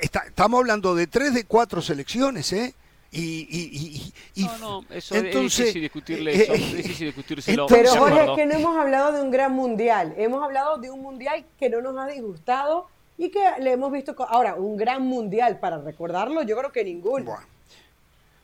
Está- 0.00 0.20
estamos 0.20 0.58
hablando 0.58 0.94
de 0.94 1.06
tres 1.06 1.34
de 1.34 1.44
cuatro 1.44 1.82
selecciones, 1.82 2.52
¿eh? 2.54 2.74
Y, 3.12 3.20
y- 3.20 3.70
y- 3.72 4.12
y- 4.36 4.42
y- 4.42 4.44
No, 4.44 4.58
no, 4.58 4.84
eso 4.90 5.16
es 5.16 5.24
entonces, 5.24 5.58
difícil 5.66 5.82
discutirle 5.82 6.32
eh, 6.32 6.42
eso, 6.42 6.52
eh, 6.52 6.56
es 6.56 6.76
difícil 6.76 7.06
discutírselo. 7.08 7.66
Pero 7.66 7.90
Jorge, 7.96 8.24
es 8.24 8.30
que 8.36 8.46
no 8.46 8.54
hemos 8.54 8.76
hablado 8.76 9.12
de 9.12 9.22
un 9.22 9.30
gran 9.32 9.52
mundial. 9.52 10.14
Hemos 10.16 10.42
hablado 10.44 10.78
de 10.78 10.90
un 10.90 11.02
mundial 11.02 11.44
que 11.58 11.68
no 11.68 11.80
nos 11.80 11.98
ha 11.98 12.06
disgustado 12.06 12.86
y 13.18 13.30
que 13.30 13.40
le 13.60 13.72
hemos 13.72 13.90
visto. 13.90 14.14
Ahora, 14.28 14.54
un 14.54 14.76
gran 14.76 15.02
mundial 15.02 15.58
para 15.58 15.78
recordarlo, 15.80 16.42
yo 16.44 16.56
creo 16.56 16.70
que 16.70 16.84
ninguno. 16.84 17.24
Bueno, 17.32 17.46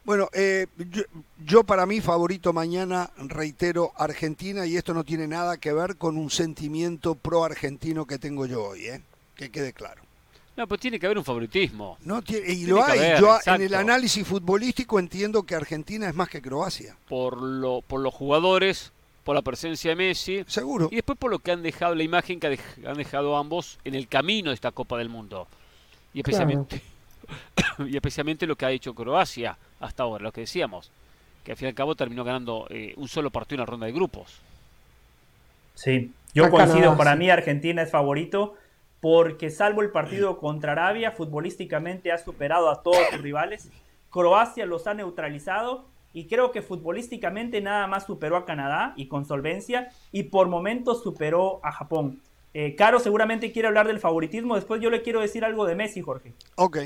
Bueno, 0.05 0.29
eh, 0.33 0.67
yo, 0.77 1.03
yo 1.45 1.63
para 1.65 1.85
mí 1.87 2.01
favorito 2.01 2.53
mañana, 2.53 3.11
reitero, 3.19 3.93
Argentina, 3.97 4.65
y 4.67 4.77
esto 4.77 4.95
no 4.95 5.03
tiene 5.05 5.27
nada 5.29 5.57
que 5.59 5.73
ver 5.73 5.97
con 5.97 6.17
un 6.17 6.31
sentimiento 6.31 7.15
pro-argentino 7.17 8.05
que 8.05 8.19
tengo 8.19 8.47
yo 8.47 8.65
hoy, 8.65 8.87
¿eh? 8.87 9.03
que 9.35 9.51
quede 9.51 9.73
claro. 9.73 10.03
No, 10.57 10.67
pero 10.67 10.79
tiene 10.79 10.99
que 10.99 11.07
haber 11.07 11.19
un 11.19 11.25
favoritismo. 11.25 11.99
No 12.03 12.23
tiene, 12.23 12.51
y 12.51 12.57
Tiene 12.65 12.73
lo 12.73 12.85
hay. 12.85 12.99
haber, 12.99 13.21
yo 13.21 13.39
en 13.45 13.63
el 13.63 13.75
análisis 13.75 14.27
futbolístico 14.27 14.99
entiendo 14.99 15.43
que 15.43 15.55
Argentina 15.55 16.09
es 16.09 16.15
más 16.15 16.29
que 16.31 16.41
Croacia. 16.41 16.97
Por, 17.09 17.41
lo, 17.43 17.83
por 17.83 18.01
los 18.01 18.15
jugadores, 18.15 18.91
por 19.25 19.35
la 19.35 19.43
presencia 19.43 19.91
de 19.91 19.97
Messi. 19.97 20.45
Seguro. 20.47 20.89
Y 20.91 20.97
después 20.97 21.19
por 21.19 21.31
lo 21.31 21.41
que 21.41 21.53
han 21.53 21.63
dejado, 21.63 21.95
la 21.95 22.03
imagen 22.05 22.41
que 22.41 22.59
han 22.87 22.97
dejado 22.97 23.37
ambos 23.37 23.79
en 23.85 23.95
el 23.95 24.09
camino 24.09 24.51
de 24.51 24.55
esta 24.55 24.71
Copa 24.73 24.97
del 24.97 25.11
Mundo. 25.11 25.47
Y 26.15 26.21
especialmente, 26.21 26.81
y 27.87 27.95
especialmente 27.95 28.47
lo 28.47 28.57
que 28.57 28.65
ha 28.65 28.71
hecho 28.71 28.95
Croacia 28.95 29.59
hasta 29.81 30.05
ahora, 30.05 30.25
lo 30.25 30.33
que 30.33 30.41
decíamos. 30.43 30.91
Que 31.45 31.53
al 31.53 31.59
fin 31.59 31.67
y 31.67 31.69
al 31.69 31.75
cabo 31.75 31.95
terminó 31.95 32.25
ganando 32.25 32.67
eh, 32.71 32.95
un 32.97 33.09
solo 33.09 33.31
partido 33.31 33.57
en 33.57 33.61
la 33.61 33.67
ronda 33.67 33.87
de 33.87 33.93
grupos. 33.93 34.37
Sí, 35.75 36.11
yo 36.33 36.47
A 36.47 36.51
coincido, 36.51 36.97
para 36.97 37.13
sí. 37.13 37.19
mí 37.19 37.31
Argentina 37.31 37.83
es 37.83 37.91
favorito 37.91 38.55
porque 39.09 39.51
salvo 39.51 39.83
el 39.83 39.93
partido 39.93 40.37
contra 40.37 40.73
Arabia, 40.73 41.13
futbolísticamente 41.13 42.11
ha 42.11 42.19
superado 42.19 42.69
a 42.69 42.83
todos 42.83 42.99
sus 43.13 43.23
rivales. 43.23 43.71
Croacia 44.11 44.67
los 44.67 44.89
ha 44.89 44.95
neutralizado 44.95 45.85
y 46.13 46.27
creo 46.27 46.51
que 46.51 46.61
futbolísticamente 46.61 47.61
nada 47.61 47.87
más 47.87 48.07
superó 48.07 48.37
a 48.37 48.45
Canadá 48.45 48.95
y 48.97 49.07
con 49.07 49.25
solvencia 49.25 49.91
y 50.11 50.25
por 50.25 50.49
momentos 50.49 51.05
superó 51.05 51.61
a 51.63 51.71
Japón. 51.71 52.21
Eh, 52.53 52.75
Caro 52.75 52.99
seguramente 52.99 53.53
quiere 53.53 53.69
hablar 53.69 53.87
del 53.87 54.01
favoritismo, 54.01 54.57
después 54.57 54.83
yo 54.83 54.91
le 54.91 55.03
quiero 55.03 55.21
decir 55.21 55.45
algo 55.45 55.67
de 55.67 55.77
Messi, 55.77 56.03
Jorge. 56.03 56.33
Ok. 56.57 56.79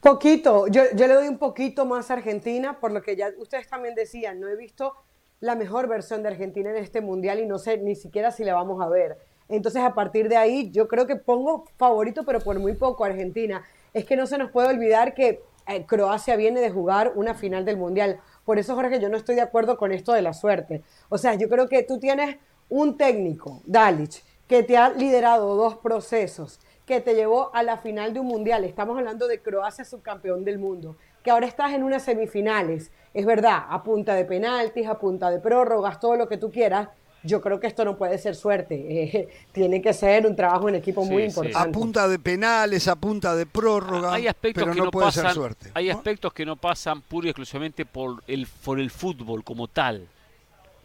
Poquito, 0.00 0.68
yo, 0.68 0.82
yo 0.94 1.08
le 1.08 1.14
doy 1.14 1.26
un 1.26 1.38
poquito 1.38 1.86
más 1.86 2.08
a 2.08 2.14
Argentina, 2.14 2.78
por 2.78 2.92
lo 2.92 3.02
que 3.02 3.16
ya 3.16 3.30
ustedes 3.36 3.66
también 3.66 3.96
decían, 3.96 4.38
no 4.38 4.46
he 4.46 4.54
visto 4.54 4.94
la 5.40 5.56
mejor 5.56 5.88
versión 5.88 6.22
de 6.22 6.28
Argentina 6.28 6.70
en 6.70 6.76
este 6.76 7.00
mundial 7.00 7.40
y 7.40 7.46
no 7.46 7.58
sé 7.58 7.78
ni 7.78 7.96
siquiera 7.96 8.30
si 8.30 8.44
la 8.44 8.54
vamos 8.54 8.80
a 8.80 8.88
ver. 8.88 9.18
Entonces, 9.48 9.82
a 9.82 9.94
partir 9.94 10.28
de 10.28 10.36
ahí, 10.36 10.70
yo 10.70 10.88
creo 10.88 11.06
que 11.06 11.16
pongo 11.16 11.64
favorito, 11.76 12.24
pero 12.24 12.40
por 12.40 12.58
muy 12.58 12.74
poco 12.74 13.04
Argentina. 13.04 13.62
Es 13.92 14.04
que 14.04 14.16
no 14.16 14.26
se 14.26 14.38
nos 14.38 14.50
puede 14.50 14.68
olvidar 14.68 15.14
que 15.14 15.42
eh, 15.66 15.84
Croacia 15.86 16.36
viene 16.36 16.60
de 16.60 16.70
jugar 16.70 17.12
una 17.14 17.34
final 17.34 17.64
del 17.64 17.76
mundial. 17.76 18.20
Por 18.44 18.58
eso, 18.58 18.74
Jorge, 18.74 19.00
yo 19.00 19.08
no 19.08 19.16
estoy 19.16 19.34
de 19.34 19.40
acuerdo 19.40 19.76
con 19.76 19.92
esto 19.92 20.12
de 20.12 20.22
la 20.22 20.34
suerte. 20.34 20.82
O 21.08 21.18
sea, 21.18 21.34
yo 21.34 21.48
creo 21.48 21.68
que 21.68 21.82
tú 21.82 21.98
tienes 21.98 22.36
un 22.68 22.96
técnico, 22.96 23.62
Dalic, 23.64 24.22
que 24.48 24.62
te 24.62 24.76
ha 24.76 24.90
liderado 24.90 25.54
dos 25.54 25.76
procesos, 25.76 26.60
que 26.86 27.00
te 27.00 27.14
llevó 27.14 27.54
a 27.54 27.62
la 27.62 27.78
final 27.78 28.12
de 28.12 28.20
un 28.20 28.26
mundial. 28.26 28.64
Estamos 28.64 28.98
hablando 28.98 29.26
de 29.26 29.40
Croacia, 29.40 29.84
subcampeón 29.84 30.44
del 30.44 30.58
mundo, 30.58 30.96
que 31.22 31.30
ahora 31.30 31.46
estás 31.46 31.72
en 31.72 31.82
unas 31.82 32.02
semifinales. 32.02 32.90
Es 33.14 33.24
verdad, 33.24 33.64
a 33.68 33.82
punta 33.82 34.14
de 34.14 34.24
penaltis, 34.24 34.86
a 34.86 34.98
punta 34.98 35.30
de 35.30 35.40
prórrogas, 35.40 36.00
todo 36.00 36.16
lo 36.16 36.28
que 36.28 36.36
tú 36.36 36.50
quieras. 36.50 36.88
Yo 37.24 37.40
creo 37.40 37.58
que 37.58 37.66
esto 37.66 37.84
no 37.84 37.96
puede 37.96 38.18
ser 38.18 38.36
suerte. 38.36 38.74
eh, 39.18 39.28
tiene 39.52 39.80
que 39.82 39.92
ser 39.92 40.26
un 40.26 40.36
trabajo 40.36 40.68
en 40.68 40.76
equipo 40.76 41.04
muy 41.04 41.24
Sí, 41.24 41.30
sí. 41.30 41.40
A 41.40 41.44
importante. 41.46 41.78
punta 41.78 42.08
de 42.08 42.18
penales, 42.18 42.86
a 42.86 42.96
punta 42.96 43.34
de 43.34 43.46
prórroga, 43.46 44.12
Hay 44.14 44.26
aspectos 44.28 44.62
pero 44.62 44.72
que 44.74 44.78
no, 44.78 44.84
no, 44.86 44.90
puede 44.90 45.06
pasan, 45.06 45.24
ser 45.24 45.34
suerte. 45.34 45.70
hay 45.74 45.90
aspectos 45.90 46.32
que 46.32 46.44
no 46.46 46.56
pasan 46.56 47.00
pura 47.00 47.26
y 47.26 47.30
exclusivamente 47.30 47.86
por 47.86 48.22
el, 48.26 48.46
por 48.64 48.78
el 48.78 48.90
fútbol 48.90 49.42
como 49.42 49.68
tal, 49.68 50.06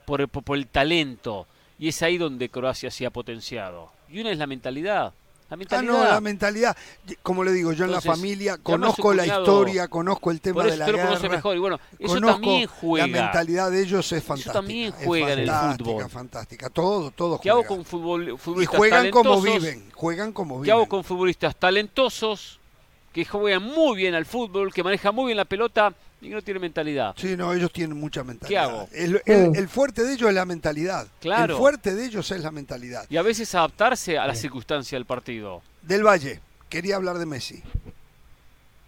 por 0.05 0.21
el, 0.21 0.27
por- 0.29 0.43
por 0.43 0.57
el 0.57 0.67
talento. 0.67 1.45
Y 1.77 1.89
es 1.89 2.01
ahí 2.01 2.17
donde 2.17 2.49
Croacia 2.49 2.89
se 2.91 3.05
ha 3.05 3.09
potenciado. 3.09 3.91
Y 4.09 4.19
una 4.21 4.31
es 4.31 4.37
la 4.37 4.47
mentalidad. 4.47 5.13
La 5.49 5.55
Ah, 5.55 5.57
mentalidad. 5.57 5.91
no, 5.93 6.03
la 6.03 6.21
mentalidad. 6.21 6.77
Como 7.23 7.43
le 7.43 7.51
digo, 7.51 7.71
yo 7.73 7.85
en 7.85 7.91
la 7.91 7.97
Entonces, 7.97 8.21
familia 8.21 8.55
y 8.59 8.61
conozco 8.61 9.13
la 9.15 9.25
historia, 9.25 9.87
conozco 9.87 10.29
el 10.29 10.41
tema 10.41 10.63
de 10.63 10.69
eso 10.69 10.77
la 10.77 10.85
guerra. 10.85 11.05
conoce 11.07 11.29
mejor. 11.29 11.55
Y 11.55 11.59
bueno, 11.59 11.79
eso 11.97 12.13
conozco 12.13 12.33
también 12.41 12.67
juega. 12.67 13.07
La 13.07 13.21
mentalidad 13.21 13.71
de 13.71 13.81
ellos 13.81 14.11
es 14.11 14.23
fantástica. 14.23 14.53
también 14.53 14.93
es 14.99 15.05
juega 15.05 15.33
en 15.33 15.39
el 15.39 15.47
fantástica, 15.47 15.89
fútbol. 15.91 16.09
fantástica. 16.09 16.69
Todo, 16.69 17.11
todo 17.11 17.39
¿Qué 17.41 17.49
hago 17.49 17.63
con 17.65 17.83
fútbol, 17.83 18.29
y 18.29 18.37
futbolistas 18.37 18.77
juegan 18.77 19.09
como 19.09 19.41
viven, 19.41 19.91
juegan 19.95 20.33
como 20.33 20.55
viven. 20.55 20.65
¿Qué 20.65 20.71
hago 20.71 20.85
con 20.87 21.03
futbolistas 21.03 21.55
talentosos 21.55 22.59
que 23.11 23.25
juegan 23.25 23.63
muy 23.63 23.97
bien 23.97 24.13
al 24.13 24.25
fútbol, 24.25 24.71
que 24.71 24.83
manejan 24.83 25.15
muy 25.15 25.25
bien 25.27 25.37
la 25.37 25.45
pelota 25.45 25.93
Y 26.21 26.29
no 26.29 26.41
tiene 26.41 26.59
mentalidad. 26.59 27.13
Sí, 27.17 27.37
no, 27.37 27.53
ellos 27.53 27.71
tienen 27.71 27.97
mucha 27.97 28.23
mentalidad. 28.25 28.49
¿Qué 28.49 28.57
hago? 28.57 28.89
El, 28.91 29.21
el- 29.25 29.55
el 29.55 29.69
fuerte 29.69 30.03
de 30.03 30.13
ellos 30.13 30.27
es 30.29 30.35
la 30.35 30.45
mentalidad. 30.45 31.07
Claro. 31.21 31.53
El 31.53 31.59
fuerte 31.59 31.95
de 31.95 32.05
ellos 32.05 32.29
es 32.31 32.41
la 32.41 32.51
mentalidad. 32.51 33.05
Y 33.09 33.15
a 33.17 33.21
veces 33.21 33.53
adaptarse 33.55 34.17
a 34.17 34.27
la 34.27 34.35
circunstancia 34.35 34.97
del 34.97 35.05
partido. 35.05 35.61
Del 35.81 36.05
Valle, 36.05 36.41
quería 36.67 36.97
hablar 36.97 37.17
de 37.19 37.25
Messi. 37.25 37.63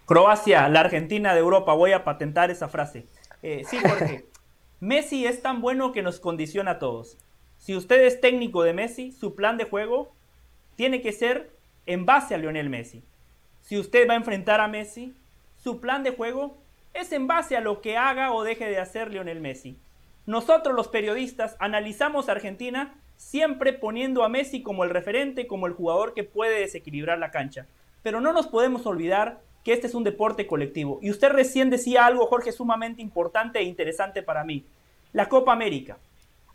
Croacia, 0.05 0.67
la 0.67 0.81
Argentina 0.81 1.33
de 1.33 1.39
Europa, 1.39 1.73
voy 1.73 1.93
a 1.93 2.03
patentar 2.03 2.51
esa 2.51 2.67
frase. 2.67 3.05
Eh, 3.43 3.63
sí, 3.69 3.77
Jorge. 3.79 4.25
Messi 4.81 5.25
es 5.25 5.41
tan 5.41 5.61
bueno 5.61 5.91
que 5.91 6.01
nos 6.01 6.19
condiciona 6.19 6.71
a 6.71 6.79
todos. 6.79 7.17
Si 7.59 7.75
usted 7.75 8.03
es 8.03 8.19
técnico 8.19 8.63
de 8.63 8.73
Messi, 8.73 9.11
su 9.11 9.35
plan 9.35 9.57
de 9.57 9.65
juego 9.65 10.11
tiene 10.75 11.01
que 11.01 11.11
ser 11.13 11.51
en 11.85 12.05
base 12.05 12.33
a 12.35 12.37
Lionel 12.39 12.69
Messi. 12.69 13.03
Si 13.61 13.77
usted 13.77 14.09
va 14.09 14.13
a 14.13 14.17
enfrentar 14.17 14.59
a 14.59 14.67
Messi, 14.67 15.13
su 15.63 15.79
plan 15.79 16.03
de 16.03 16.11
juego 16.11 16.57
es 16.93 17.11
en 17.11 17.27
base 17.27 17.57
a 17.57 17.61
lo 17.61 17.81
que 17.81 17.97
haga 17.97 18.33
o 18.33 18.43
deje 18.43 18.65
de 18.65 18.79
hacer 18.79 19.11
Lionel 19.11 19.39
Messi. 19.39 19.77
Nosotros 20.25 20.75
los 20.75 20.87
periodistas 20.87 21.55
analizamos 21.59 22.29
a 22.29 22.33
Argentina 22.33 22.93
siempre 23.17 23.73
poniendo 23.73 24.23
a 24.23 24.29
Messi 24.29 24.61
como 24.63 24.83
el 24.83 24.89
referente, 24.89 25.47
como 25.47 25.67
el 25.67 25.73
jugador 25.73 26.13
que 26.13 26.23
puede 26.23 26.59
desequilibrar 26.59 27.19
la 27.19 27.31
cancha. 27.31 27.67
Pero 28.03 28.19
no 28.19 28.33
nos 28.33 28.47
podemos 28.47 28.85
olvidar 28.85 29.39
que 29.63 29.73
este 29.73 29.87
es 29.87 29.93
un 29.93 30.03
deporte 30.03 30.47
colectivo. 30.47 30.99
Y 31.01 31.11
usted 31.11 31.29
recién 31.29 31.69
decía 31.69 32.05
algo, 32.05 32.25
Jorge, 32.25 32.51
sumamente 32.51 33.01
importante 33.01 33.59
e 33.59 33.63
interesante 33.63 34.23
para 34.23 34.43
mí. 34.43 34.65
La 35.13 35.29
Copa 35.29 35.53
América. 35.53 35.97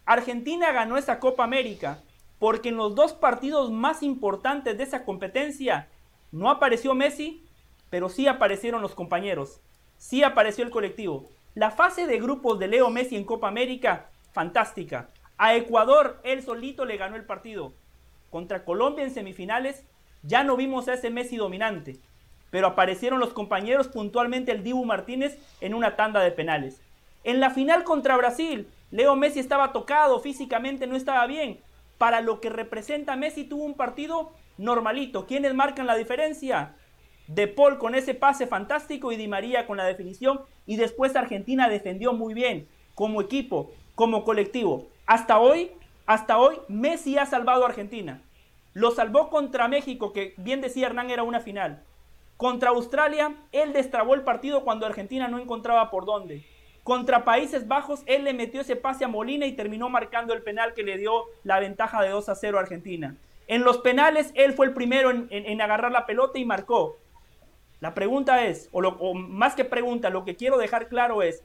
Argentina 0.05 0.73
ganó 0.73 0.97
esa 0.97 1.19
Copa 1.21 1.45
América 1.45 2.01
porque 2.39 2.69
en 2.69 2.77
los 2.77 2.95
dos 2.95 3.13
partidos 3.13 3.71
más 3.71 4.03
importantes 4.03 4.77
de 4.77 4.85
esa 4.85 5.05
competencia 5.05 5.89
no 6.33 6.51
apareció 6.51 6.95
Messi, 6.95 7.45
pero 7.91 8.09
sí 8.09 8.27
aparecieron 8.27 8.83
los 8.83 8.95
compañeros, 8.95 9.61
sí 9.99 10.23
apareció 10.23 10.65
el 10.65 10.71
colectivo. 10.71 11.29
La 11.55 11.71
fase 11.71 12.07
de 12.07 12.19
grupos 12.19 12.59
de 12.59 12.69
Leo 12.69 12.91
Messi 12.91 13.17
en 13.17 13.25
Copa 13.25 13.49
América, 13.49 14.11
fantástica. 14.33 15.09
A 15.39 15.55
Ecuador, 15.55 16.21
él 16.25 16.43
solito 16.43 16.85
le 16.85 16.97
ganó 16.97 17.17
el 17.17 17.25
partido. 17.25 17.73
Contra 18.31 18.65
Colombia 18.65 19.05
en 19.05 19.11
semifinales, 19.11 19.85
ya 20.23 20.45
no 20.45 20.57
vimos 20.57 20.89
a 20.89 20.95
ese 20.95 21.11
Messi 21.11 21.37
dominante, 21.37 21.99
pero 22.51 22.67
aparecieron 22.67 23.21
los 23.21 23.33
compañeros 23.33 23.89
puntualmente 23.89 24.53
el 24.53 24.63
Dibu 24.63 24.85
Martínez 24.85 25.39
en 25.61 25.75
una 25.75 25.97
tanda 25.97 26.21
de 26.21 26.33
penales. 26.33 26.81
En 27.25 27.41
la 27.41 27.51
final 27.51 27.85
contra 27.85 28.17
Brasil, 28.17 28.69
Leo 28.91 29.17
Messi 29.17 29.41
estaba 29.41 29.73
tocado, 29.73 30.21
físicamente 30.21 30.87
no 30.87 30.97
estaba 30.97 31.27
bien. 31.27 31.61
Para 31.99 32.21
lo 32.21 32.41
que 32.41 32.51
representa 32.51 33.17
Messi 33.17 33.45
tuvo 33.45 33.65
un 33.65 33.75
partido 33.75 34.33
normalito. 34.59 35.27
¿Quiénes 35.27 35.55
marcan 35.55 35.87
la 35.87 35.97
diferencia? 35.97 36.77
De 37.29 37.49
Paul 37.49 37.79
con 37.79 37.95
ese 37.95 38.15
pase 38.15 38.47
fantástico 38.47 39.13
y 39.13 39.17
Di 39.17 39.29
María 39.29 39.67
con 39.67 39.77
la 39.77 39.85
definición. 39.85 40.41
Y 40.67 40.77
después 40.77 41.17
Argentina 41.17 41.69
defendió 41.69 42.13
muy 42.13 42.35
bien, 42.35 42.69
como 42.95 43.21
equipo, 43.21 43.71
como 43.95 44.25
colectivo. 44.25 44.87
Hasta 45.07 45.39
hoy, 45.39 45.71
hasta 46.07 46.39
hoy, 46.39 46.57
Messi 46.69 47.19
ha 47.19 47.27
salvado 47.27 47.65
a 47.65 47.69
Argentina. 47.69 48.21
Lo 48.75 48.91
salvó 48.91 49.31
contra 49.31 49.69
México, 49.69 50.13
que 50.13 50.35
bien 50.37 50.61
decía 50.61 50.87
Hernán 50.87 51.11
era 51.11 51.23
una 51.23 51.41
final. 51.41 51.83
Contra 52.37 52.71
Australia, 52.71 53.35
él 53.53 53.73
destrabó 53.73 54.15
el 54.15 54.21
partido 54.21 54.63
cuando 54.65 54.85
Argentina 54.85 55.29
no 55.29 55.39
encontraba 55.39 55.91
por 55.91 56.05
dónde. 56.05 56.45
Contra 56.83 57.25
Países 57.25 57.67
Bajos, 57.67 58.03
él 58.07 58.25
le 58.25 58.35
metió 58.35 58.61
ese 58.61 58.77
pase 58.77 59.05
a 59.05 59.09
Molina 59.09 59.47
y 59.47 59.53
terminó 59.53 59.89
marcando 59.89 60.35
el 60.35 60.43
penal 60.43 60.75
que 60.75 60.83
le 60.83 60.99
dio 60.99 61.25
la 61.43 61.59
ventaja 61.59 62.03
de 62.03 62.11
2 62.11 62.29
a 62.29 62.35
0 62.35 62.59
a 62.59 62.61
Argentina. 62.61 63.17
En 63.49 63.65
los 63.65 63.79
penales, 63.79 64.31
él 64.35 64.53
fue 64.53 64.67
el 64.67 64.75
primero 64.75 65.11
en, 65.11 65.61
agarrar 65.61 65.91
la 65.91 66.05
pelota 66.05 66.39
y 66.39 66.45
marcó. 66.45 66.99
La 67.81 67.95
pregunta 67.95 68.45
es, 68.47 68.69
o, 68.73 68.81
lo- 68.81 68.97
más 69.15 69.55
que 69.55 69.65
pregunta, 69.65 70.11
lo 70.11 70.25
que 70.25 70.37
quiero 70.37 70.59
dejar 70.59 70.89
claro 70.89 71.23
es, 71.23 71.43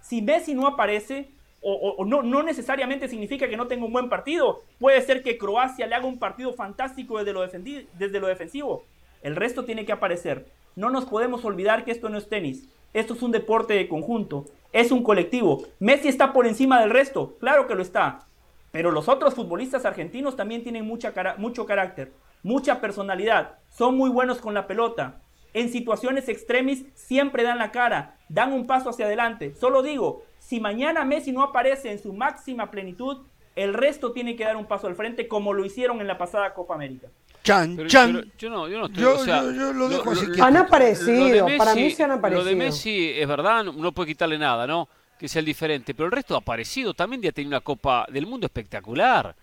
si 0.00 0.22
Messi 0.22 0.54
no 0.54 0.66
aparece, 0.66 1.30
o, 1.64 2.04
no, 2.04 2.22
no 2.22 2.42
necesariamente 2.42 3.06
significa 3.06 3.48
que 3.48 3.56
no 3.56 3.68
tenga 3.68 3.84
un 3.86 3.92
buen 3.92 4.08
partido, 4.08 4.62
puede 4.80 5.00
ser 5.02 5.22
que 5.22 5.38
Croacia 5.38 5.86
le 5.86 5.94
haga 5.94 6.06
un 6.06 6.18
partido 6.18 6.52
fantástico 6.54 7.18
desde 7.18 7.32
lo, 7.32 7.42
desde 7.46 8.18
lo 8.20 8.26
defensivo. 8.26 8.84
El 9.22 9.36
resto 9.36 9.64
tiene 9.64 9.84
que 9.86 9.92
aparecer. 9.92 10.46
No 10.74 10.90
nos 10.90 11.04
podemos 11.04 11.44
olvidar 11.44 11.84
que 11.84 11.92
esto 11.92 12.08
no 12.08 12.18
es 12.18 12.28
tenis, 12.28 12.68
esto 12.92 13.14
es 13.14 13.22
un 13.22 13.30
deporte 13.30 13.74
de 13.74 13.86
conjunto, 13.88 14.46
es 14.72 14.90
un 14.90 15.04
colectivo. 15.04 15.62
Messi 15.78 16.08
está 16.08 16.32
por 16.32 16.48
encima 16.48 16.80
del 16.80 16.90
resto, 16.90 17.36
claro 17.38 17.68
que 17.68 17.76
lo 17.76 17.82
está. 17.82 18.26
Pero 18.72 18.90
los 18.90 19.08
otros 19.08 19.34
futbolistas 19.34 19.84
argentinos 19.84 20.34
también 20.34 20.64
tienen 20.64 20.84
mucha 20.84 21.12
cara- 21.12 21.36
mucho 21.38 21.64
carácter, 21.64 22.12
mucha 22.42 22.80
personalidad, 22.80 23.58
son 23.70 23.96
muy 23.96 24.10
buenos 24.10 24.38
con 24.40 24.52
la 24.54 24.66
pelota. 24.66 25.20
En 25.54 25.70
situaciones 25.70 26.28
extremis 26.28 26.84
siempre 26.94 27.42
dan 27.42 27.58
la 27.58 27.70
cara, 27.72 28.16
dan 28.28 28.52
un 28.52 28.66
paso 28.66 28.90
hacia 28.90 29.04
adelante. 29.06 29.54
Solo 29.54 29.82
digo, 29.82 30.24
si 30.38 30.60
mañana 30.60 31.04
Messi 31.04 31.30
no 31.32 31.42
aparece 31.42 31.90
en 31.92 31.98
su 32.02 32.12
máxima 32.12 32.70
plenitud, 32.70 33.18
el 33.54 33.74
resto 33.74 34.12
tiene 34.12 34.34
que 34.34 34.44
dar 34.44 34.56
un 34.56 34.64
paso 34.66 34.86
al 34.86 34.94
frente 34.94 35.28
como 35.28 35.52
lo 35.52 35.64
hicieron 35.64 36.00
en 36.00 36.06
la 36.06 36.16
pasada 36.16 36.54
Copa 36.54 36.74
América. 36.74 37.08
Chan, 37.44 37.76
Pero- 37.76 37.88
chan. 37.88 38.12
pero 38.12 38.26
yo 38.38 38.50
no, 38.50 38.68
yo 38.68 38.78
no 38.78 38.86
estoy, 38.86 39.02
Yo- 39.02 39.14
o 39.16 39.24
sea, 39.24 39.42
yo- 39.42 39.52
yo 39.52 39.72
lo 39.72 39.88
dejo 39.88 40.10
así 40.12 40.26
quieto. 40.26 40.44
Han 40.44 40.54
lo 40.54 40.60
aparecido, 40.60 41.46
para 41.58 41.74
mí 41.74 41.82
Messi- 41.82 41.94
se 41.96 42.02
han 42.04 42.08
Lo 42.10 42.14
aparecido. 42.16 42.44
de 42.44 42.56
Messi 42.56 43.10
es 43.16 43.28
verdad, 43.28 43.64
no, 43.64 43.72
no 43.72 43.92
puede 43.92 44.08
quitarle 44.08 44.38
nada, 44.38 44.66
¿no? 44.66 44.88
Que 45.18 45.28
sea 45.28 45.40
el 45.40 45.46
diferente, 45.46 45.92
pero 45.92 46.06
el 46.06 46.12
resto 46.12 46.34
ha 46.34 46.38
aparecido. 46.38 46.94
También 46.94 47.20
ya 47.20 47.32
tiene 47.32 47.48
una 47.48 47.60
Copa 47.60 48.06
del 48.10 48.26
Mundo 48.26 48.46
espectacular. 48.46 49.34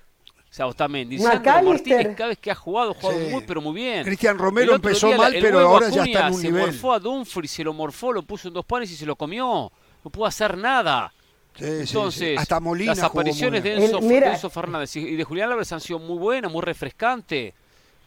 O 0.49 0.53
sea, 0.53 0.65
Otamendi. 0.67 1.19
Martínez 1.19 2.15
cada 2.15 2.29
vez 2.29 2.37
que 2.39 2.49
ha 2.49 2.55
jugado, 2.55 2.91
ha 2.91 2.93
jugado 2.95 3.19
Sí. 3.19 3.27
muy, 3.31 3.43
pero 3.45 3.61
muy 3.61 3.73
bien. 3.75 4.03
Cristian 4.03 4.37
Romero 4.37 4.75
empezó 4.75 5.07
día 5.07 5.17
mal, 5.17 5.35
pero 5.39 5.59
ahora 5.59 5.89
ya 5.89 6.03
está 6.03 6.27
en 6.27 6.33
un 6.33 6.41
se 6.41 6.47
nivel. 6.47 6.65
morfó 6.65 6.93
a 6.93 6.99
Dumfries, 6.99 7.51
se 7.51 7.63
lo 7.63 7.73
morfó, 7.73 8.11
lo 8.11 8.23
puso 8.23 8.47
en 8.47 8.55
dos 8.55 8.65
panes 8.65 8.89
y 8.91 8.95
se 8.95 9.05
lo 9.05 9.15
comió. 9.15 9.71
No 10.03 10.09
pudo 10.11 10.25
hacer 10.25 10.57
nada. 10.57 11.13
Sí, 11.55 11.65
sí, 11.65 11.71
sí. 11.71 11.79
Entonces, 11.81 12.37
Hasta 12.39 12.59
Molina 12.59 12.93
las 12.95 13.03
apariciones 13.03 13.61
de. 13.63 13.75
Enzo, 13.85 13.99
El- 13.99 14.07
de 14.07 14.17
Enzo 14.25 14.49
Fernández 14.49 14.95
y 14.95 15.15
de 15.15 15.23
Julián 15.23 15.49
Álvarez 15.49 15.71
han 15.71 15.81
sido 15.81 15.99
muy 15.99 16.17
buenas, 16.17 16.51
muy 16.51 16.61
refrescantes. 16.61 17.53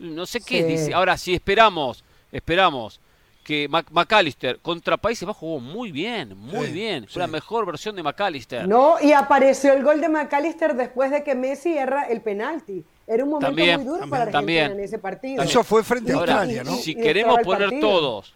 No 0.00 0.26
sé 0.26 0.40
qué 0.40 0.62
Sí. 0.62 0.64
dice. 0.64 0.94
Ahora, 0.94 1.16
si 1.18 1.34
esperamos, 1.34 2.02
esperamos 2.32 2.98
que 3.44 3.68
Mac- 3.68 3.90
McAllister 3.90 4.58
contra 4.60 4.96
Países 4.96 5.26
Bajos 5.26 5.40
jugó 5.40 5.60
muy 5.60 5.90
bien, 5.90 6.36
muy 6.38 6.66
Sí, 6.66 6.72
bien. 6.72 7.02
sí. 7.04 7.14
Fue 7.14 7.20
la 7.20 7.26
mejor 7.26 7.66
versión 7.66 7.96
de 7.96 8.02
McAllister. 8.02 8.68
No, 8.68 8.96
y 9.02 9.12
apareció 9.12 9.72
el 9.72 9.82
gol 9.82 10.00
de 10.00 10.08
McAllister 10.08 10.74
después 10.76 11.10
de 11.10 11.24
que 11.24 11.34
Messi 11.34 11.76
erra 11.76 12.04
el 12.04 12.20
penalti. 12.20 12.84
Era 13.06 13.24
un 13.24 13.30
momento 13.30 13.48
También, 13.48 13.76
muy 13.76 13.84
duro 13.86 13.98
también, 13.98 14.10
para 14.10 14.22
Argentina 14.24 14.38
también. 14.62 14.72
en 14.78 14.84
ese 14.84 14.98
partido. 14.98 15.42
Eso 15.42 15.64
fue 15.64 15.82
frente 15.82 16.12
a 16.12 16.16
Australia, 16.16 16.62
¿no? 16.64 16.76
si 16.76 16.92
Y 16.92 16.94
queremos 16.94 17.40
poner 17.40 17.70
partido. 17.70 17.80
todos, 17.90 18.34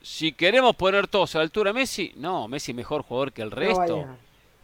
si 0.00 0.32
queremos 0.32 0.76
poner 0.76 1.08
todos 1.08 1.34
a 1.34 1.38
la 1.38 1.44
altura 1.44 1.70
de 1.72 1.80
Messi, 1.80 2.12
no, 2.16 2.46
Messi 2.46 2.70
es 2.70 2.76
mejor 2.76 3.02
jugador 3.02 3.32
que 3.32 3.42
el 3.42 3.50
resto. 3.50 4.06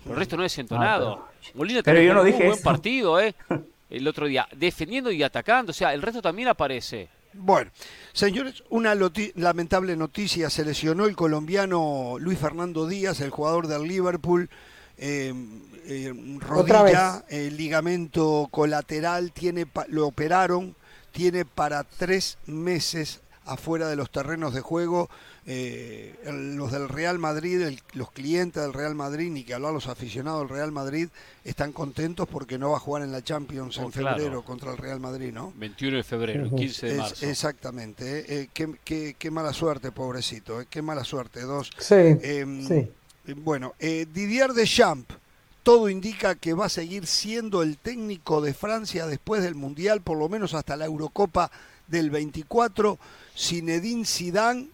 Pero 0.05 0.14
el 0.14 0.16
resto 0.16 0.37
no 0.37 0.45
es 0.45 0.57
entonado. 0.59 1.26
Molina 1.55 1.80
pero 1.83 1.97
también 1.97 2.07
yo 2.09 2.14
no 2.14 2.24
dije 2.24 2.39
un 2.39 2.45
buen 2.47 2.59
eso. 2.59 2.62
partido, 2.64 3.20
¿eh? 3.20 3.35
El 3.91 4.09
otro 4.09 4.26
día, 4.26 4.49
defendiendo 4.57 5.11
y 5.12 5.22
atacando. 5.22 5.70
O 5.70 5.74
sea, 5.74 5.93
el 5.93 6.01
resto 6.01 6.22
también 6.22 6.49
aparece. 6.49 7.09
Bueno, 7.35 7.70
señores, 8.12 8.62
una 8.70 8.95
lamentable 8.95 9.97
noticia. 9.97 10.51
Se 10.51 10.64
lesionó 10.64 11.07
el 11.07 11.16
colombiano 11.16 12.16
Luis 12.18 12.39
Fernando 12.39 12.87
Díaz, 12.87 13.20
el 13.20 13.30
jugador 13.30 13.66
del 13.68 13.83
Liverpool. 13.85 14.49
eh, 14.99 15.35
eh, 15.87 16.12
Otra 16.53 16.80
rodilla, 16.83 17.24
eh, 17.28 17.51
ligamento 17.51 18.47
colateral, 18.51 19.33
tiene 19.33 19.66
pa- 19.66 19.87
lo 19.89 20.07
operaron, 20.07 20.76
tiene 21.11 21.45
para 21.45 21.83
tres 21.85 22.39
meses 22.47 23.20
afuera 23.45 23.89
de 23.89 23.97
los 23.97 24.11
terrenos 24.11 24.55
de 24.55 24.61
juego. 24.61 25.09
Eh, 25.45 26.14
el- 26.24 26.55
los 26.57 26.70
del 26.70 26.88
Real 26.88 27.18
Madrid, 27.18 27.61
el- 27.62 27.80
los 27.95 28.12
clientes 28.12 28.62
del 28.62 28.72
Real 28.72 28.95
Madrid, 28.95 29.30
ni 29.30 29.43
que 29.45 29.55
hablar 29.55 29.72
los 29.72 29.88
aficionados 29.88 30.40
del 30.43 30.57
Real 30.57 30.70
Madrid, 30.72 31.09
están 31.45 31.72
contentos 31.72 32.28
porque 32.28 32.59
no 32.59 32.70
va 32.70 32.76
a 32.76 32.80
jugar 32.80 33.03
en 33.03 33.11
la 33.12 33.22
Champions 33.24 33.76
Oh, 33.78 33.82
en 33.84 33.90
claro. 33.90 34.16
febrero 34.18 34.43
contra 34.45 34.70
el 34.70 34.78
Real 34.78 35.01
Madrid, 35.01 35.32
¿no? 35.32 35.53
21 35.57 35.97
de 35.97 36.05
febrero, 36.05 36.49
15 36.55 36.86
de 36.86 36.93
Es- 36.93 36.99
marzo. 36.99 37.26
exactamente. 37.26 38.20
eh, 38.20 38.24
eh, 38.28 38.49
qué, 38.55 38.72
qué- 38.84 39.16
qué 39.18 39.30
mala 39.30 39.53
suerte, 39.53 39.90
pobrecito. 39.90 40.61
eh, 40.61 40.66
qué 40.70 40.80
mala 40.82 41.03
suerte. 41.05 41.40
Dos. 41.43 41.70
Sí, 41.78 41.95
Em, 41.95 42.66
sí. 42.66 42.74
eh, 42.74 43.34
Bueno, 43.36 43.74
eh, 43.78 44.07
Didier 44.12 44.53
Deschamps. 44.53 45.14
Todo 45.62 45.88
indica 45.88 46.34
que 46.34 46.55
va 46.55 46.66
a 46.66 46.68
seguir 46.68 47.07
siendo 47.07 47.62
el 47.62 47.78
técnico 47.78 48.40
de 48.40 48.53
Francia 48.53 49.07
después 49.07 49.45
del 49.45 49.55
Mundial, 49.55 50.01
por 50.01 50.18
lo 50.18 50.28
menos 50.28 50.55
hasta 50.55 50.76
la 50.76 50.86
Eurocopa 50.86 51.53
del 51.86 52.11
24. 52.11 52.99
Zinedine 53.38 54.05
Zidane 54.05 54.68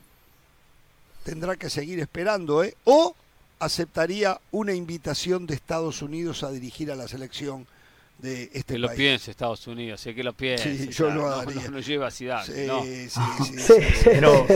tendrá 1.29 1.57
que 1.57 1.69
seguir 1.69 2.01
esperando, 2.01 2.65
¿eh? 2.65 2.75
O 2.85 3.15
aceptaría 3.59 4.41
una 4.51 4.73
invitación 4.73 5.47
de 5.47 5.55
Estados 5.55 6.01
Unidos 6.01 6.43
a 6.43 6.51
dirigir 6.51 6.91
a 6.91 6.97
la 6.97 7.07
selección 7.07 7.67
de 8.19 8.45
este 8.55 8.75
que 8.75 8.79
lo 8.79 8.87
país. 8.89 8.97
piense 8.99 9.31
Estados 9.31 9.67
Unidos, 9.67 10.01
sí, 10.01 10.15
que 10.15 10.25
lo 10.25 10.33
piense. 10.33 10.77
Sí, 10.77 10.89
yo 10.89 11.11
lo 11.11 11.29
no, 11.29 11.35
haría. 11.35 11.63
No, 11.65 11.71
no 11.73 11.81
lleva 11.81 12.07
a 12.07 12.11
Zidane, 12.11 12.47
Sí, 12.47 12.65
no. 12.67 12.83
sí, 12.83 13.09
sí, 13.11 13.21
sí, 13.45 13.59
Sí. 13.59 13.75
sí. 13.95 14.05
Pero 14.05 14.47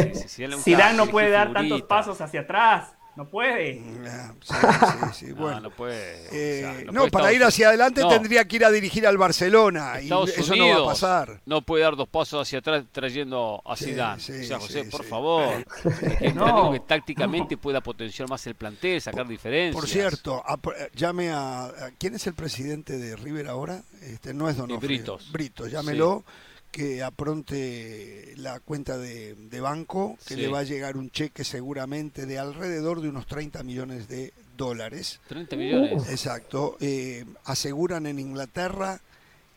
Zidane 0.62 0.96
no 0.96 1.06
puede 1.08 1.30
dar 1.30 1.48
figurita. 1.48 1.60
tantos 1.68 1.82
pasos 1.88 2.20
hacia 2.20 2.40
atrás. 2.40 2.88
No 3.14 3.28
puede. 3.28 3.82
Ah, 4.06 4.32
Sí, 4.42 4.54
sí, 4.54 5.26
sí, 5.26 5.26
No, 5.34 5.42
bueno. 5.42 5.60
no 5.60 5.70
puede. 5.70 6.26
Eh, 6.32 6.64
o 6.66 6.72
sea, 6.74 6.84
no, 6.92 6.92
puede 7.00 7.10
para 7.10 7.24
Estados 7.26 7.34
ir 7.36 7.44
hacia 7.44 7.68
adelante 7.68 8.00
No. 8.00 8.08
tendría 8.08 8.46
que 8.48 8.56
ir 8.56 8.64
a 8.64 8.70
dirigir 8.70 9.06
al 9.06 9.18
Barcelona 9.18 10.00
y 10.00 10.04
Estados 10.04 10.30
eso 10.30 10.52
Unidos 10.52 10.68
no 10.78 10.84
va 10.86 10.90
a 10.90 10.94
pasar. 10.94 11.40
no 11.44 11.60
puede 11.62 11.84
dar 11.84 11.94
dos 11.96 12.08
pasos 12.08 12.40
hacia 12.40 12.60
atrás 12.60 12.84
trayendo 12.90 13.60
a 13.66 13.76
Zidane. 13.76 14.18
sí, 14.20 14.32
o 14.40 14.44
sea, 14.44 14.58
José, 14.58 14.84
sí, 14.84 14.90
por 14.90 15.02
sí. 15.04 15.10
favor. 15.10 15.66
No. 16.34 16.46
algo 16.46 16.72
que 16.72 16.80
tácticamente 16.80 17.56
pueda 17.58 17.80
potenciar 17.82 18.28
más 18.30 18.46
el 18.46 18.54
plantel, 18.54 19.00
sacar 19.02 19.28
diferencias. 19.28 19.74
Por 19.78 19.88
cierto, 19.88 20.42
ap- 20.46 20.68
eh, 20.68 20.90
llame 20.94 21.30
a, 21.30 21.64
a- 21.66 21.90
¿Quién 21.98 22.14
es 22.14 22.26
el 22.26 22.32
presidente 22.34 22.96
de 22.96 23.14
River 23.16 23.48
ahora? 23.48 23.82
Este, 24.00 24.32
no 24.32 24.48
es 24.48 24.56
Donofrio. 24.56 24.88
Britos. 24.88 25.30
Britos, 25.30 25.70
llámelo. 25.70 26.24
Que 26.72 27.02
apronte 27.02 28.32
la 28.38 28.58
cuenta 28.60 28.96
de, 28.98 29.34
de 29.34 29.60
banco, 29.60 30.16
que 30.26 30.34
Sí. 30.34 30.40
le 30.40 30.48
va 30.48 30.60
a 30.60 30.62
llegar 30.64 30.96
un 30.96 31.10
cheque 31.10 31.44
seguramente 31.44 32.24
de 32.26 32.38
alrededor 32.38 33.00
de 33.02 33.10
unos 33.10 33.26
30 33.26 33.62
millones 33.62 34.08
de 34.08 34.32
dólares. 34.56 35.20
30 35.28 35.54
millones. 35.56 36.08
Exacto. 36.10 36.76
Eh, 36.80 37.24
aseguran 37.44 38.06
en 38.06 38.18
Inglaterra 38.18 39.00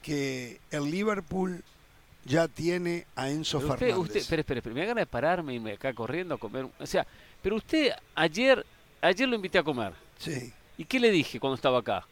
que 0.03 0.59
el 0.71 0.91
Liverpool 0.91 1.63
ya 2.25 2.47
tiene 2.49 3.05
a 3.15 3.29
Enzo 3.29 3.59
Pero 3.59 3.73
usted, 3.73 3.79
Fernández. 3.87 4.05
usted, 4.07 4.19
espere, 4.19 4.41
espere, 4.41 4.73
me 4.73 4.81
da 4.81 4.87
ganas 4.87 5.01
de 5.03 5.05
pararme 5.07 5.53
y 5.53 5.55
irme 5.55 5.71
acá 5.73 5.93
corriendo 5.93 6.35
a 6.35 6.37
comer. 6.37 6.67
O 6.79 6.85
sea, 6.85 7.07
pero 7.41 7.55
usted 7.55 7.91
ayer, 8.15 8.65
ayer 9.01 9.27
lo 9.29 9.35
invité 9.35 9.57
a 9.57 9.63
comer. 9.63 9.93
Sí, 10.19 10.51
¿Y 10.77 10.83
qué 10.83 10.99
le 10.99 11.09
dije 11.11 11.39
cuando 11.39 11.55
estaba 11.55 11.79
acá? 11.79 12.05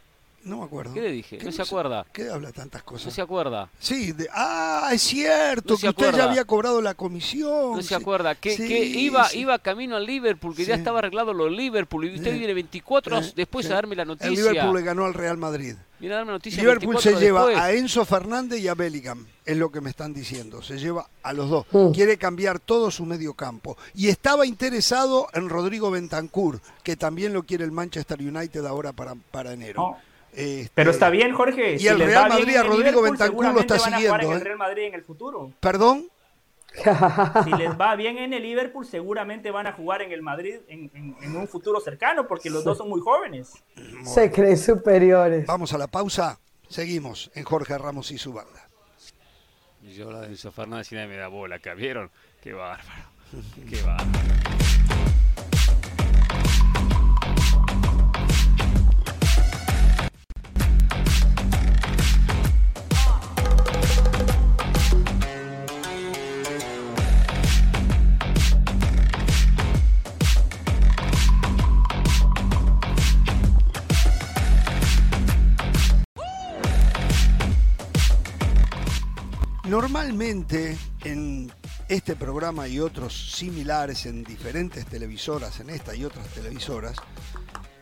No 0.44 0.58
me 0.60 0.64
acuerdo. 0.66 0.94
¿Qué 0.94 1.02
le 1.02 1.12
dije? 1.12 1.38
¿Qué 1.38 1.46
¿No 1.46 1.52
se 1.52 1.62
acuerda? 1.62 2.06
¿Qué 2.12 2.30
habla 2.30 2.52
tantas 2.52 2.84
cosas? 2.84 3.08
¿No 3.08 3.12
se 3.12 3.22
acuerda? 3.22 3.70
Sí, 3.80 4.12
de- 4.12 4.28
ah, 4.34 4.90
es 4.94 5.02
cierto, 5.02 5.74
No 5.74 5.80
que 5.80 5.90
usted 5.90 6.16
ya 6.16 6.26
había 6.26 6.46
cobrado 6.46 6.82
la 6.82 6.94
comisión. 6.94 7.72
¿No 7.78 7.82
se 7.82 7.90
sí. 7.90 7.94
acuerda? 7.94 8.36
Que, 8.36 8.56
Sí, 8.58 8.68
que 8.68 8.84
iba, 8.86 9.28
sí. 9.30 9.40
iba 9.40 9.58
camino 9.60 9.96
al 9.96 10.06
Liverpool, 10.06 10.56
que 10.56 10.66
ya 10.66 10.76
estaba 10.76 11.00
arreglado 11.00 11.34
lo 11.34 11.50
Liverpool, 11.50 12.06
y 12.06 12.16
usted 12.16 12.34
Sí. 12.34 12.38
viene 12.40 12.54
24 12.54 13.16
horas 13.18 13.36
después 13.36 13.66
sí. 13.66 13.72
a 13.72 13.76
darme 13.76 13.96
la 13.96 14.04
El 14.04 14.08
noticia. 14.10 14.30
Liverpool 14.52 14.76
le 14.76 14.82
ganó 14.84 15.06
al 15.06 15.14
Real 15.14 15.38
Madrid. 15.38 15.76
Viene 16.00 16.16
a 16.16 16.18
darme 16.18 16.34
noticia 16.34 16.62
Liverpool 16.62 16.96
24 16.96 17.18
se 17.20 17.26
lleva 17.26 17.46
después. 17.46 17.58
a 17.66 17.72
Enzo 17.72 18.04
Fernández 18.04 18.60
y 18.60 18.68
a 18.68 18.74
Bellingham, 18.74 19.26
es 19.46 19.56
lo 19.56 19.72
que 19.72 19.80
me 19.80 19.90
están 19.90 20.14
diciendo. 20.14 20.62
Se 20.62 20.78
lleva 20.78 21.08
a 21.22 21.32
los 21.32 21.50
dos. 21.50 21.66
Mm. 21.72 21.92
Quiere 21.92 22.18
cambiar 22.18 22.60
todo 22.60 22.92
su 22.92 23.06
medio 23.06 23.34
campo. 23.36 23.78
Y 23.96 24.10
estaba 24.10 24.46
interesado 24.46 25.28
en 25.34 25.48
Rodrigo 25.48 25.90
Bentancur, 25.92 26.60
que 26.84 26.98
también 26.98 27.32
lo 27.32 27.44
quiere 27.44 27.64
el 27.64 27.72
Manchester 27.72 28.20
United 28.20 28.66
ahora 28.66 28.92
para, 28.92 29.16
para 29.32 29.54
enero. 29.54 29.82
No. 29.82 30.13
Este, 30.36 30.72
Pero 30.74 30.92
está 30.92 31.10
bien, 31.10 31.34
Jorge. 31.34 31.78
y 31.80 31.88
el 31.88 32.00
Real 32.00 32.30
Madrid 32.30 32.56
a 32.56 32.64
Rodrigo 32.64 32.78
Liverpool, 33.02 33.04
Bentancur 33.12 33.46
lo 33.54 33.60
está 33.60 33.78
seguramente 33.78 33.78
van 33.80 33.94
a 33.94 33.98
jugar 33.98 34.22
siguiendo, 34.22 34.26
en 34.28 34.32
el 34.32 34.42
¿eh? 34.42 34.44
Real 34.44 34.58
Madrid 34.58 34.84
en 34.84 34.94
el 34.96 35.04
futuro. 35.04 35.52
¿Perdón? 35.60 36.08
Si 37.44 37.52
les 37.52 37.70
va 37.80 37.96
bien 37.96 38.18
en 38.18 38.34
el 38.34 38.42
Liverpool, 38.42 38.84
seguramente 38.86 39.52
van 39.52 39.68
a 39.68 39.74
jugar 39.74 40.02
en 40.02 40.12
el 40.12 40.24
Madrid 40.24 40.56
en, 40.68 40.90
en- 40.96 41.16
en 41.22 41.36
un 41.36 41.48
futuro 41.48 41.80
cercano, 41.80 42.28
porque 42.28 42.50
los 42.50 42.64
dos 42.64 42.80
son 42.80 42.90
muy 42.90 43.00
jóvenes. 43.00 43.52
Se 44.04 44.32
creen 44.32 44.58
superiores. 44.58 45.46
Vamos 45.46 45.72
a 45.74 45.78
la 45.78 45.86
pausa. 45.86 46.40
Seguimos 46.68 47.30
en 47.36 47.44
Jorge 47.44 47.78
Ramos 47.78 48.10
y 48.10 48.18
su 48.18 48.34
banda. 48.34 48.68
Y 49.84 49.94
yo 49.94 50.12
la 50.12 50.22
de 50.22 50.28
Enzo 50.30 50.52
Fernández 50.52 50.92
y 50.92 50.96
nadie 50.96 51.10
me 51.10 51.18
da 51.18 51.28
bola, 51.28 51.60
¿que 51.60 51.72
vieron? 51.76 52.10
Qué 52.42 52.54
bárbaro. 52.54 53.04
Qué 53.70 53.80
bárbaro. 53.84 54.93
Normalmente 79.74 80.78
en 81.04 81.52
este 81.90 82.16
programa 82.16 82.68
y 82.68 82.80
otros 82.80 83.32
similares 83.32 84.06
en 84.06 84.24
diferentes 84.24 84.86
televisoras, 84.86 85.62
en 85.62 85.72
esta 85.72 85.96
y 85.96 86.06
otras 86.06 86.28
televisoras, 86.28 86.96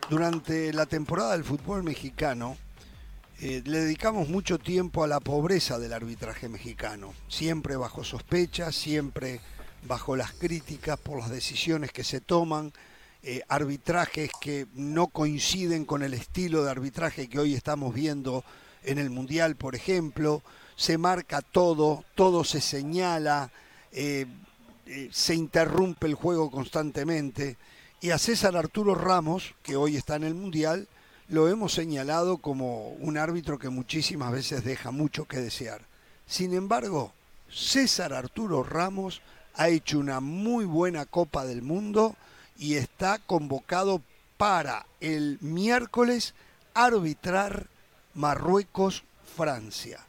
durante 0.08 0.72
la 0.72 0.86
temporada 0.86 1.32
del 1.32 1.44
fútbol 1.44 1.82
mexicano, 1.82 2.56
eh, 3.42 3.62
le 3.66 3.80
dedicamos 3.80 4.30
mucho 4.30 4.58
tiempo 4.58 5.04
a 5.04 5.06
la 5.06 5.20
pobreza 5.20 5.78
del 5.78 5.92
arbitraje 5.92 6.48
mexicano, 6.48 7.12
siempre 7.28 7.76
bajo 7.76 8.04
sospecha, 8.04 8.72
siempre 8.72 9.42
bajo 9.86 10.16
las 10.16 10.32
críticas 10.32 10.98
por 10.98 11.18
las 11.18 11.28
decisiones 11.28 11.92
que 11.92 12.04
se 12.04 12.22
toman, 12.22 12.72
eh, 13.22 13.42
arbitrajes 13.48 14.30
que 14.40 14.66
no 14.72 15.08
coinciden 15.08 15.84
con 15.84 16.02
el 16.02 16.14
estilo 16.14 16.64
de 16.64 16.70
arbitraje 16.70 17.28
que 17.28 17.38
hoy 17.38 17.52
estamos 17.52 17.92
viendo 17.92 18.44
en 18.82 18.96
el 18.96 19.10
Mundial, 19.10 19.56
por 19.56 19.74
ejemplo, 19.76 20.42
se 20.76 20.98
marca 20.98 21.42
todo, 21.42 22.04
todo 22.14 22.44
se 22.44 22.60
señala, 22.60 23.50
eh, 23.92 24.26
eh, 24.86 25.08
se 25.12 25.34
interrumpe 25.34 26.06
el 26.06 26.14
juego 26.14 26.50
constantemente. 26.50 27.56
Y 28.00 28.10
a 28.10 28.18
César 28.18 28.56
Arturo 28.56 28.94
Ramos, 28.94 29.54
que 29.62 29.76
hoy 29.76 29.96
está 29.96 30.16
en 30.16 30.24
el 30.24 30.34
Mundial, 30.34 30.88
lo 31.28 31.48
hemos 31.48 31.72
señalado 31.72 32.38
como 32.38 32.88
un 32.90 33.16
árbitro 33.16 33.58
que 33.58 33.68
muchísimas 33.68 34.32
veces 34.32 34.64
deja 34.64 34.90
mucho 34.90 35.24
que 35.26 35.38
desear. 35.38 35.82
Sin 36.26 36.52
embargo, 36.52 37.12
César 37.50 38.12
Arturo 38.12 38.62
Ramos 38.62 39.22
ha 39.54 39.68
hecho 39.68 39.98
una 39.98 40.20
muy 40.20 40.64
buena 40.64 41.06
Copa 41.06 41.44
del 41.44 41.62
Mundo 41.62 42.16
y 42.58 42.74
está 42.74 43.18
convocado 43.18 44.02
para 44.36 44.86
el 45.00 45.38
miércoles 45.40 46.34
arbitrar 46.74 47.68
Marruecos-Francia. 48.14 50.00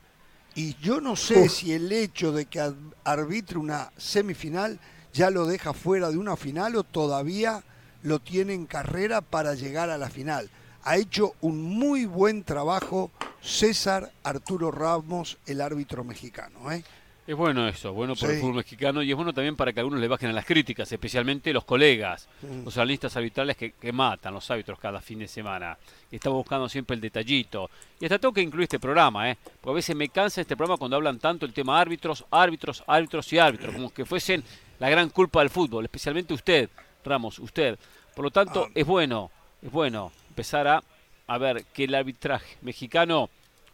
Y 0.56 0.76
yo 0.82 1.02
no 1.02 1.16
sé 1.16 1.50
si 1.50 1.74
el 1.74 1.92
hecho 1.92 2.32
de 2.32 2.46
que 2.46 2.60
ar- 2.60 2.76
arbitre 3.04 3.58
una 3.58 3.92
semifinal 3.98 4.80
ya 5.14 5.30
lo 5.30 5.46
deja 5.46 5.74
fuera 5.74 6.10
de 6.12 6.18
una 6.18 6.36
final 6.38 6.76
o 6.76 6.84
todavía 6.84 7.64
lo 8.04 8.20
tiene 8.20 8.54
en 8.54 8.66
carrera 8.66 9.22
para 9.22 9.56
llegar 9.56 9.90
a 9.90 9.98
la 9.98 10.10
final. 10.10 10.50
Ha 10.84 10.98
hecho 10.98 11.34
un 11.42 11.62
muy 11.62 12.06
buen 12.06 12.44
trabajo 12.44 13.10
César 13.42 14.12
Arturo 14.24 14.70
Ramos, 14.72 15.38
el 15.46 15.62
árbitro 15.62 16.04
mexicano. 16.04 16.72
¿eh? 16.72 16.84
Es 17.26 17.38
bueno 17.38 17.66
eso, 17.70 17.94
bueno 17.94 18.16
por 18.16 18.30
el 18.32 18.42
fútbol 18.42 18.56
mexicano 18.56 19.02
y 19.02 19.10
es 19.10 19.16
bueno 19.16 19.32
también 19.32 19.56
para 19.56 19.72
que 19.72 19.80
algunos 19.80 20.02
le 20.02 20.10
bajen 20.10 20.30
a 20.30 20.34
las 20.34 20.46
críticas, 20.46 20.92
especialmente 20.92 21.54
los 21.54 21.64
colegas, 21.64 22.28
Mm. 22.42 22.66
los 22.66 22.76
analistas 22.78 23.16
arbitrales 23.16 23.56
que, 23.56 23.72
que 23.72 23.94
matan 23.94 24.34
los 24.34 24.52
árbitros 24.52 24.78
cada 24.78 25.00
fin 25.00 25.20
de 25.20 25.28
semana, 25.30 25.78
están 26.12 26.34
buscando 26.34 26.68
siempre 26.68 26.96
el 26.96 27.02
detallito. 27.02 27.70
Y 28.02 28.06
hasta 28.06 28.20
tengo 28.20 28.34
que 28.34 28.42
incluir 28.42 28.64
este 28.64 28.78
programa, 28.80 29.30
¿eh? 29.32 29.38
porque 29.62 29.72
a 29.72 29.76
veces 29.76 29.96
me 29.96 30.10
cansa 30.10 30.42
este 30.42 30.58
programa 30.58 30.78
cuando 30.78 30.98
hablan 30.98 31.18
tanto 31.18 31.46
el 31.46 31.54
tema 31.54 31.80
árbitros, 31.80 32.26
árbitros, 32.30 32.84
árbitros 32.88 33.32
y 33.32 33.40
árbitros, 33.40 33.74
como 33.74 33.94
que 33.94 34.04
fuesen 34.06 34.44
la 34.80 34.90
gran 34.90 35.08
culpa 35.10 35.40
del 35.40 35.50
fútbol, 35.50 35.86
especialmente 35.86 36.34
usted, 36.34 36.70
Ramos, 37.06 37.40
usted. 37.40 37.80
Por 38.16 38.26
lo 38.26 38.32
tanto, 38.32 38.66
Ah. 38.68 38.72
es 38.76 38.86
bueno, 38.86 39.32
es 39.62 39.72
bueno 39.72 40.12
empezar 40.28 40.68
a, 40.68 40.84
a 41.28 41.38
ver 41.38 41.64
que 41.74 41.86
el 41.86 41.96
arbitraje 41.96 42.58
mexicano 42.64 43.30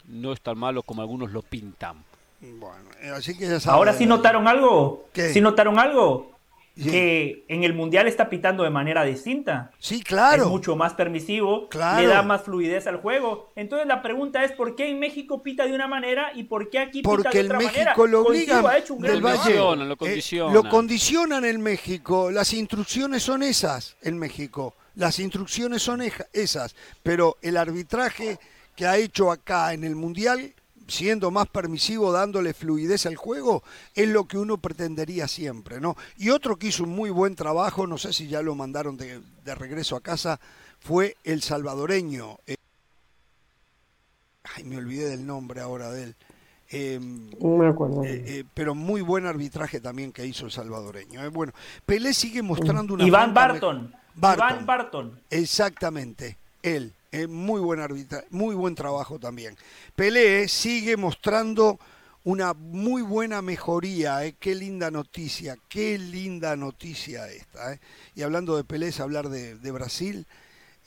no 0.08 0.34
es 0.34 0.42
tan 0.42 0.56
malo 0.58 0.84
como 0.84 1.02
algunos 1.02 1.32
lo 1.32 1.42
pintan. 1.42 2.04
Bueno, 2.42 2.90
eh, 3.02 3.10
así 3.10 3.38
que 3.38 3.48
ya 3.48 3.60
saben. 3.60 3.78
Ahora 3.78 3.94
sí 3.94 4.06
notaron 4.06 4.48
algo. 4.48 5.06
¿Qué? 5.14 5.34
Sí 5.34 5.42
notaron 5.42 5.78
algo. 5.80 6.32
Sí. 6.78 6.90
Que 6.90 7.44
en 7.50 7.66
el 7.66 7.74
mundial 7.74 8.08
está 8.08 8.30
pitando 8.30 8.64
de 8.64 8.70
manera 8.70 9.04
distinta. 9.04 9.72
Sí, 9.80 10.02
claro. 10.02 10.44
Es 10.44 10.50
mucho 10.50 10.78
más 10.78 10.94
permisivo, 10.94 11.68
Claro. 11.68 12.00
le 12.02 12.08
da 12.08 12.22
más 12.22 12.44
fluidez 12.44 12.88
al 12.88 12.98
juego. 13.02 13.52
Entonces 13.58 13.86
la 13.86 14.02
pregunta 14.02 14.46
es 14.46 14.54
por 14.54 14.76
qué 14.78 14.90
en 14.90 14.98
México 15.00 15.44
pita 15.44 15.66
de 15.66 15.74
una 15.74 15.88
manera 15.88 16.32
y 16.36 16.44
por 16.44 16.70
qué 16.70 16.80
aquí 16.80 17.00
pita 17.00 17.10
Porque 17.10 17.30
de 17.30 17.40
el 17.42 17.46
otra 17.48 17.58
México 17.58 17.74
manera. 17.80 17.96
lo 18.08 18.22
obliga 18.22 18.54
Contigo 18.54 18.68
ha 18.70 18.78
hecho 18.78 18.94
un 18.94 19.00
gran 19.02 19.12
del 19.14 19.22
trabajo. 19.22 19.44
Valle. 19.44 19.58
Condicionan, 19.58 19.88
lo 19.90 19.94
Eh, 19.94 19.98
condicionan. 19.98 20.54
lo 20.54 20.64
condicionan 20.70 21.46
en 21.46 21.62
México. 21.62 22.32
Las 22.32 22.54
instrucciones 22.54 23.24
son 23.24 23.44
esas 23.44 23.98
en 24.02 24.18
México. 24.18 24.74
Las 24.96 25.20
instrucciones 25.20 25.82
son 25.82 26.02
esas. 26.32 26.76
Pero 27.04 27.36
el 27.42 27.58
arbitraje 27.58 28.40
que 28.78 28.86
ha 28.86 28.96
hecho 28.96 29.32
acá 29.34 29.74
en 29.74 29.84
el 29.84 29.98
Mundial, 29.98 30.54
siendo 30.90 31.32
más 31.32 31.48
permisivo, 31.48 32.12
dándole 32.12 32.54
fluidez 32.54 33.06
al 33.06 33.16
juego, 33.16 33.64
es 33.96 34.08
lo 34.08 34.26
que 34.28 34.38
uno 34.38 34.58
pretendería 34.58 35.28
siempre, 35.28 35.80
¿no? 35.80 35.96
Y 36.18 36.30
otro 36.30 36.58
que 36.58 36.68
hizo 36.68 36.84
un 36.84 36.90
muy 36.92 37.10
buen 37.10 37.36
trabajo, 37.36 37.88
no 37.88 37.98
sé 37.98 38.14
si 38.14 38.28
ya 38.28 38.42
lo 38.42 38.56
mandaron 38.56 38.98
de, 38.98 39.22
de 39.44 39.56
regreso 39.56 39.96
a 39.96 40.02
casa, 40.02 40.40
fue 40.80 41.16
el 41.24 41.42
salvadoreño. 41.42 42.38
eh, 42.48 42.56
ay, 44.56 44.64
me 44.64 44.78
olvidé 44.78 45.10
del 45.10 45.26
nombre 45.26 45.62
ahora 45.62 45.92
de 45.92 46.04
él. 46.04 46.16
No 47.40 47.58
me 47.58 47.68
acuerdo. 47.68 48.04
eh, 48.04 48.24
eh, 48.28 48.44
pero 48.54 48.76
muy 48.76 49.02
buen 49.02 49.26
arbitraje 49.26 49.80
también 49.80 50.12
que 50.12 50.26
hizo 50.26 50.46
el 50.46 50.52
salvadoreño. 50.52 51.24
eh. 51.24 51.30
Bueno, 51.30 51.52
Pelé 51.86 52.14
sigue 52.14 52.44
mostrando 52.44 52.94
una 52.94 53.06
Iván 53.08 53.34
Barton. 53.34 53.92
Barton. 54.14 54.50
Iván 54.52 54.66
Barton. 54.66 55.20
Exactamente, 55.32 56.38
él. 56.62 56.94
Eh, 57.12 57.28
muy 57.28 57.60
buen 57.60 57.80
arbitra 57.80 58.24
muy 58.30 58.56
buen 58.56 58.76
trabajo 58.76 59.20
también. 59.20 59.56
Pelé 59.96 60.48
sigue 60.48 60.98
mostrando 60.98 61.80
una 62.24 62.54
muy 62.54 63.02
buena 63.02 63.42
mejoría, 63.42 64.26
¿eh? 64.26 64.36
qué 64.40 64.54
linda 64.54 64.92
noticia, 64.92 65.58
qué 65.68 65.98
linda 65.98 66.56
noticia 66.56 67.28
esta. 67.30 67.74
¿eh? 67.74 67.80
Y 68.14 68.22
hablando 68.22 68.56
de 68.58 68.64
Pelé, 68.64 68.92
hablar 69.00 69.30
de, 69.30 69.56
de 69.56 69.72
Brasil, 69.72 70.28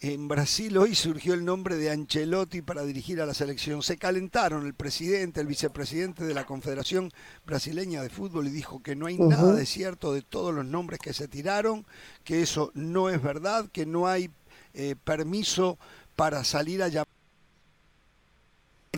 en 0.02 0.26
Brasil 0.26 0.76
hoy 0.78 0.96
surgió 0.96 1.32
el 1.32 1.44
nombre 1.44 1.76
de 1.76 1.88
Ancelotti 1.88 2.60
para 2.60 2.82
dirigir 2.82 3.20
a 3.20 3.26
la 3.26 3.34
selección. 3.34 3.84
Se 3.84 3.96
calentaron 3.96 4.66
el 4.66 4.74
presidente, 4.74 5.40
el 5.40 5.46
vicepresidente 5.46 6.24
de 6.24 6.34
la 6.34 6.44
Confederación 6.44 7.12
Brasileña 7.46 8.02
de 8.02 8.10
Fútbol 8.10 8.48
y 8.48 8.50
dijo 8.50 8.82
que 8.82 8.96
no 8.96 9.06
hay 9.06 9.16
nada 9.16 9.54
de 9.54 9.64
cierto 9.64 10.12
de 10.12 10.22
todos 10.22 10.52
los 10.52 10.64
nombres 10.64 10.98
que 10.98 11.12
se 11.12 11.28
tiraron, 11.28 11.86
que 12.24 12.42
eso 12.42 12.72
no 12.74 13.10
es 13.10 13.22
verdad, 13.22 13.68
que 13.70 13.86
no 13.86 14.08
hay 14.08 14.28
eh, 14.74 14.96
permiso 15.04 15.78
para 16.16 16.44
salir 16.44 16.82
a 16.82 16.88
llamar 16.88 17.06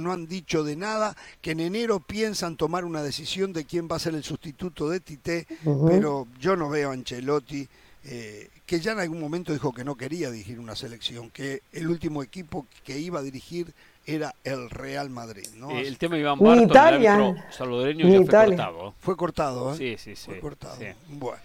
no 0.01 0.13
han 0.13 0.27
dicho 0.27 0.65
de 0.65 0.75
nada, 0.75 1.17
que 1.41 1.53
en 1.53 1.61
enero 1.61 2.01
piensan 2.01 2.57
tomar 2.57 2.85
una 2.85 3.03
decisión 3.03 3.53
de 3.53 3.65
quién 3.65 3.89
va 3.91 3.95
a 3.97 4.01
ser 4.01 4.15
el 4.17 4.25
sustituto 4.25 4.89
de 4.89 4.99
Tite, 4.99 5.47
pero 5.87 6.27
yo 6.41 6.57
no 6.57 6.69
veo 6.69 6.91
a 6.91 6.95
Ancelotti 6.95 7.69
eh, 8.07 8.51
que 8.67 8.81
ya 8.81 8.93
en 8.93 9.01
algún 9.01 9.21
momento 9.21 9.53
dijo 9.53 9.73
que 9.73 9.85
no 9.85 9.95
quería 9.95 10.31
dirigir 10.31 10.59
una 10.59 10.77
selección, 10.77 11.31
que 11.31 11.63
el 11.73 11.89
último 11.89 12.23
equipo 12.23 12.67
que 12.85 12.99
iba 12.99 13.21
a 13.21 13.23
dirigir 13.23 13.73
era 14.07 14.35
el 14.45 14.69
Real 14.69 15.09
Madrid. 15.11 15.47
¿no? 15.57 15.71
Eh, 15.71 15.87
el 15.87 15.97
tema 15.97 16.17
de 16.17 16.21
Iván 16.23 16.39
Barton, 16.39 16.65
Italia. 16.65 17.15
el 17.15 17.23
árbitro 17.23 17.53
salvadoreño, 17.53 18.09
ya 18.09 18.17
fue 18.17 18.25
Italia. 18.25 18.57
cortado. 18.57 18.95
Fue 19.01 19.17
cortado, 19.17 19.75
¿eh? 19.75 19.77
Sí, 19.79 19.97
sí, 19.99 20.17
sí. 20.17 20.27
Fue 20.27 20.41
cortado. 20.41 20.77
sí. 20.77 20.87
Bueno. 21.09 21.39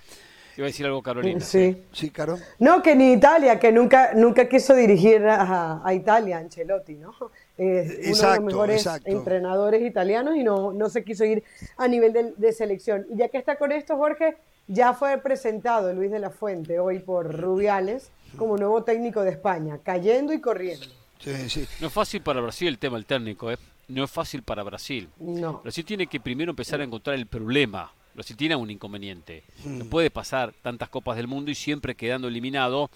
Iba 0.59 0.65
a 0.65 0.71
decir 0.71 0.85
algo 0.85 1.01
Carolina. 1.01 1.39
Sí. 1.39 1.85
Sí, 1.93 2.09
Caro. 2.09 2.37
No, 2.59 2.83
que 2.83 2.93
ni 2.93 3.13
Italia, 3.13 3.57
que 3.57 3.71
nunca, 3.71 4.11
nunca 4.13 4.49
quiso 4.49 4.75
dirigir 4.75 5.25
a, 5.25 5.79
a 5.81 5.93
Italia, 5.93 6.37
Ancelotti, 6.37 6.95
¿no? 6.95 7.11
Es 7.57 7.87
uno 7.87 7.93
de 7.95 8.09
Exacto, 8.09 8.35
los 8.41 8.43
mejores 8.43 8.75
exacto. 8.85 9.09
entrenadores 9.09 9.81
italianos 9.81 10.35
y 10.35 10.43
no, 10.43 10.73
no 10.73 10.89
se 10.89 11.05
quiso 11.05 11.23
ir 11.23 11.45
a 11.77 11.87
nivel 11.87 12.11
de, 12.11 12.33
de 12.35 12.51
selección. 12.51 13.05
Y 13.09 13.15
ya 13.19 13.29
que 13.29 13.37
está 13.37 13.55
con 13.55 13.71
esto, 13.71 13.95
Jorge, 13.95 14.35
ya 14.67 14.93
fue 14.93 15.17
presentado 15.19 15.93
Luis 15.93 16.11
de 16.11 16.19
la 16.19 16.29
Fuente 16.29 16.77
hoy 16.77 16.99
por 16.99 17.33
Rubiales 17.39 18.11
como 18.35 18.57
nuevo 18.57 18.83
técnico 18.83 19.21
de 19.21 19.29
España, 19.29 19.79
cayendo 19.81 20.33
y 20.33 20.41
corriendo. 20.41 20.87
Sí, 21.19 21.49
sí. 21.49 21.65
No 21.79 21.87
es 21.87 21.93
fácil 21.93 22.21
para 22.21 22.41
Brasil 22.41 22.67
el 22.67 22.79
tema 22.79 22.97
del 22.97 23.05
técnico, 23.05 23.49
¿eh? 23.49 23.57
No 23.87 24.03
es 24.03 24.11
fácil 24.11 24.43
para 24.43 24.63
Brasil. 24.63 25.07
No. 25.19 25.61
Brasil 25.63 25.85
tiene 25.85 26.07
que 26.07 26.19
primero 26.19 26.49
empezar 26.49 26.81
a 26.81 26.83
encontrar 26.83 27.15
el 27.15 27.27
problema. 27.27 27.93
Brasil 28.19 28.35
tiene 28.37 28.55
un 28.55 28.69
inconveniente. 28.69 29.43
No 29.65 29.85
Mm. 29.85 29.89
puede 29.89 30.11
pasar 30.11 30.53
tantas 30.61 30.89
copas 30.89 31.15
del 31.17 31.27
mundo 31.27 31.49
y 31.51 31.55
siempre 31.55 31.95
quedando 31.95 32.27
eliminado 32.27 32.89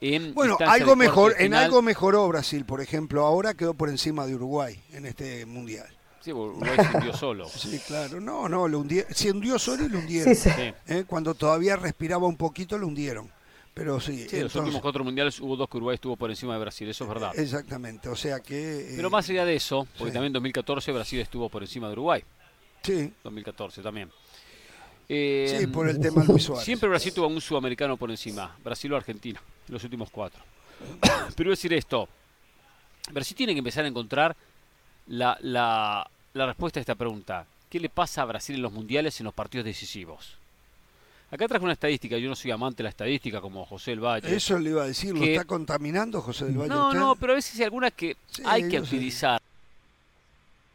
en 0.00 0.34
Bueno, 0.34 0.58
algo 0.66 0.94
mejor, 0.96 1.32
en 1.38 1.44
final. 1.44 1.64
algo 1.64 1.82
mejoró 1.82 2.26
Brasil, 2.28 2.64
por 2.64 2.80
ejemplo, 2.80 3.24
ahora 3.24 3.54
quedó 3.54 3.74
por 3.74 3.88
encima 3.88 4.26
de 4.26 4.34
Uruguay 4.34 4.78
en 4.92 5.06
este 5.06 5.46
mundial. 5.46 5.86
Sí, 6.20 6.32
Uruguay 6.32 6.76
se 6.90 6.96
hundió 6.96 7.12
solo. 7.16 7.48
Sí, 7.54 7.80
claro, 7.86 8.20
no, 8.20 8.48
no, 8.48 8.66
lo 8.68 8.80
hundie- 8.82 9.06
se 9.10 9.30
hundió 9.30 9.58
solo 9.58 9.84
y 9.84 9.88
lo 9.88 9.98
hundieron. 10.00 10.34
Sí, 10.34 10.50
sí. 10.50 10.56
Sí. 10.56 10.72
¿eh? 10.92 11.04
Cuando 11.06 11.34
todavía 11.34 11.76
respiraba 11.76 12.26
un 12.26 12.36
poquito 12.36 12.76
lo 12.76 12.88
hundieron. 12.88 13.30
Pero 13.72 14.00
sí, 14.00 14.16
Sí, 14.16 14.22
los 14.24 14.32
entonces- 14.32 14.56
últimos 14.56 14.80
cuatro 14.82 15.04
mundiales 15.04 15.38
hubo 15.40 15.54
dos 15.54 15.68
que 15.68 15.76
Uruguay 15.76 15.94
estuvo 15.94 16.16
por 16.16 16.30
encima 16.30 16.54
de 16.54 16.60
Brasil, 16.60 16.88
eso 16.88 17.04
es 17.04 17.08
verdad. 17.10 17.30
exactamente, 17.38 18.08
o 18.08 18.16
sea 18.16 18.40
que... 18.40 18.80
eh, 18.80 18.92
Pero 18.96 19.08
más 19.10 19.28
allá 19.30 19.44
de 19.44 19.54
eso, 19.54 19.86
porque 19.98 20.10
sí. 20.10 20.14
también 20.14 20.26
en 20.30 20.32
2014 20.32 20.92
Brasil 20.92 21.20
estuvo 21.20 21.48
por 21.48 21.62
encima 21.62 21.86
de 21.86 21.92
Uruguay. 21.92 22.24
Sí, 22.82 23.12
2014 23.24 23.82
también. 23.82 24.10
Eh, 25.08 25.56
sí, 25.60 25.66
por 25.68 25.88
el 25.88 26.00
tema 26.00 26.24
Luis 26.24 26.44
Suárez. 26.44 26.64
Siempre 26.64 26.88
Brasil 26.88 27.12
tuvo 27.12 27.26
a 27.26 27.28
un 27.28 27.40
sudamericano 27.40 27.96
por 27.96 28.10
encima, 28.10 28.56
Brasil 28.64 28.92
o 28.92 28.96
Argentina, 28.96 29.40
los 29.68 29.82
últimos 29.84 30.10
cuatro. 30.10 30.40
Pero 31.36 31.50
decir 31.50 31.72
esto, 31.74 32.08
Brasil 33.12 33.36
tiene 33.36 33.52
que 33.52 33.58
empezar 33.60 33.84
a 33.84 33.88
encontrar 33.88 34.36
la, 35.08 35.38
la- 35.42 36.08
la 36.34 36.46
respuesta 36.46 36.80
a 36.80 36.82
esta 36.82 36.94
pregunta. 36.94 37.46
¿Qué 37.70 37.80
le 37.80 37.88
pasa 37.88 38.22
a 38.22 38.24
Brasil 38.26 38.56
en 38.56 38.62
los 38.62 38.72
mundiales 38.72 39.18
en 39.20 39.24
los 39.24 39.34
partidos 39.34 39.64
decisivos? 39.64 40.36
Acá 41.30 41.48
traje 41.48 41.64
una 41.64 41.72
estadística, 41.72 42.16
yo 42.18 42.28
no 42.28 42.36
soy 42.36 42.50
amante 42.52 42.78
de 42.78 42.82
la 42.84 42.90
estadística 42.90 43.40
como 43.40 43.64
José 43.66 43.92
El 43.92 44.00
Valle. 44.00 44.34
Eso 44.34 44.58
le 44.58 44.70
iba 44.70 44.82
a 44.82 44.86
decir, 44.86 45.12
¿lo 45.14 45.20
que- 45.20 45.34
está 45.34 45.44
contaminando 45.44 46.20
José 46.20 46.44
del 46.46 46.58
Valle? 46.58 46.68
no, 46.68 46.88
usted? 46.88 47.00
no, 47.00 47.16
pero 47.16 47.32
a 47.32 47.36
veces 47.36 47.58
hay 47.58 47.64
algunas 47.64 47.92
que 47.94 48.16
Sí, 48.30 48.42
hay 48.44 48.68
que 48.68 48.84
sé. 48.84 49.38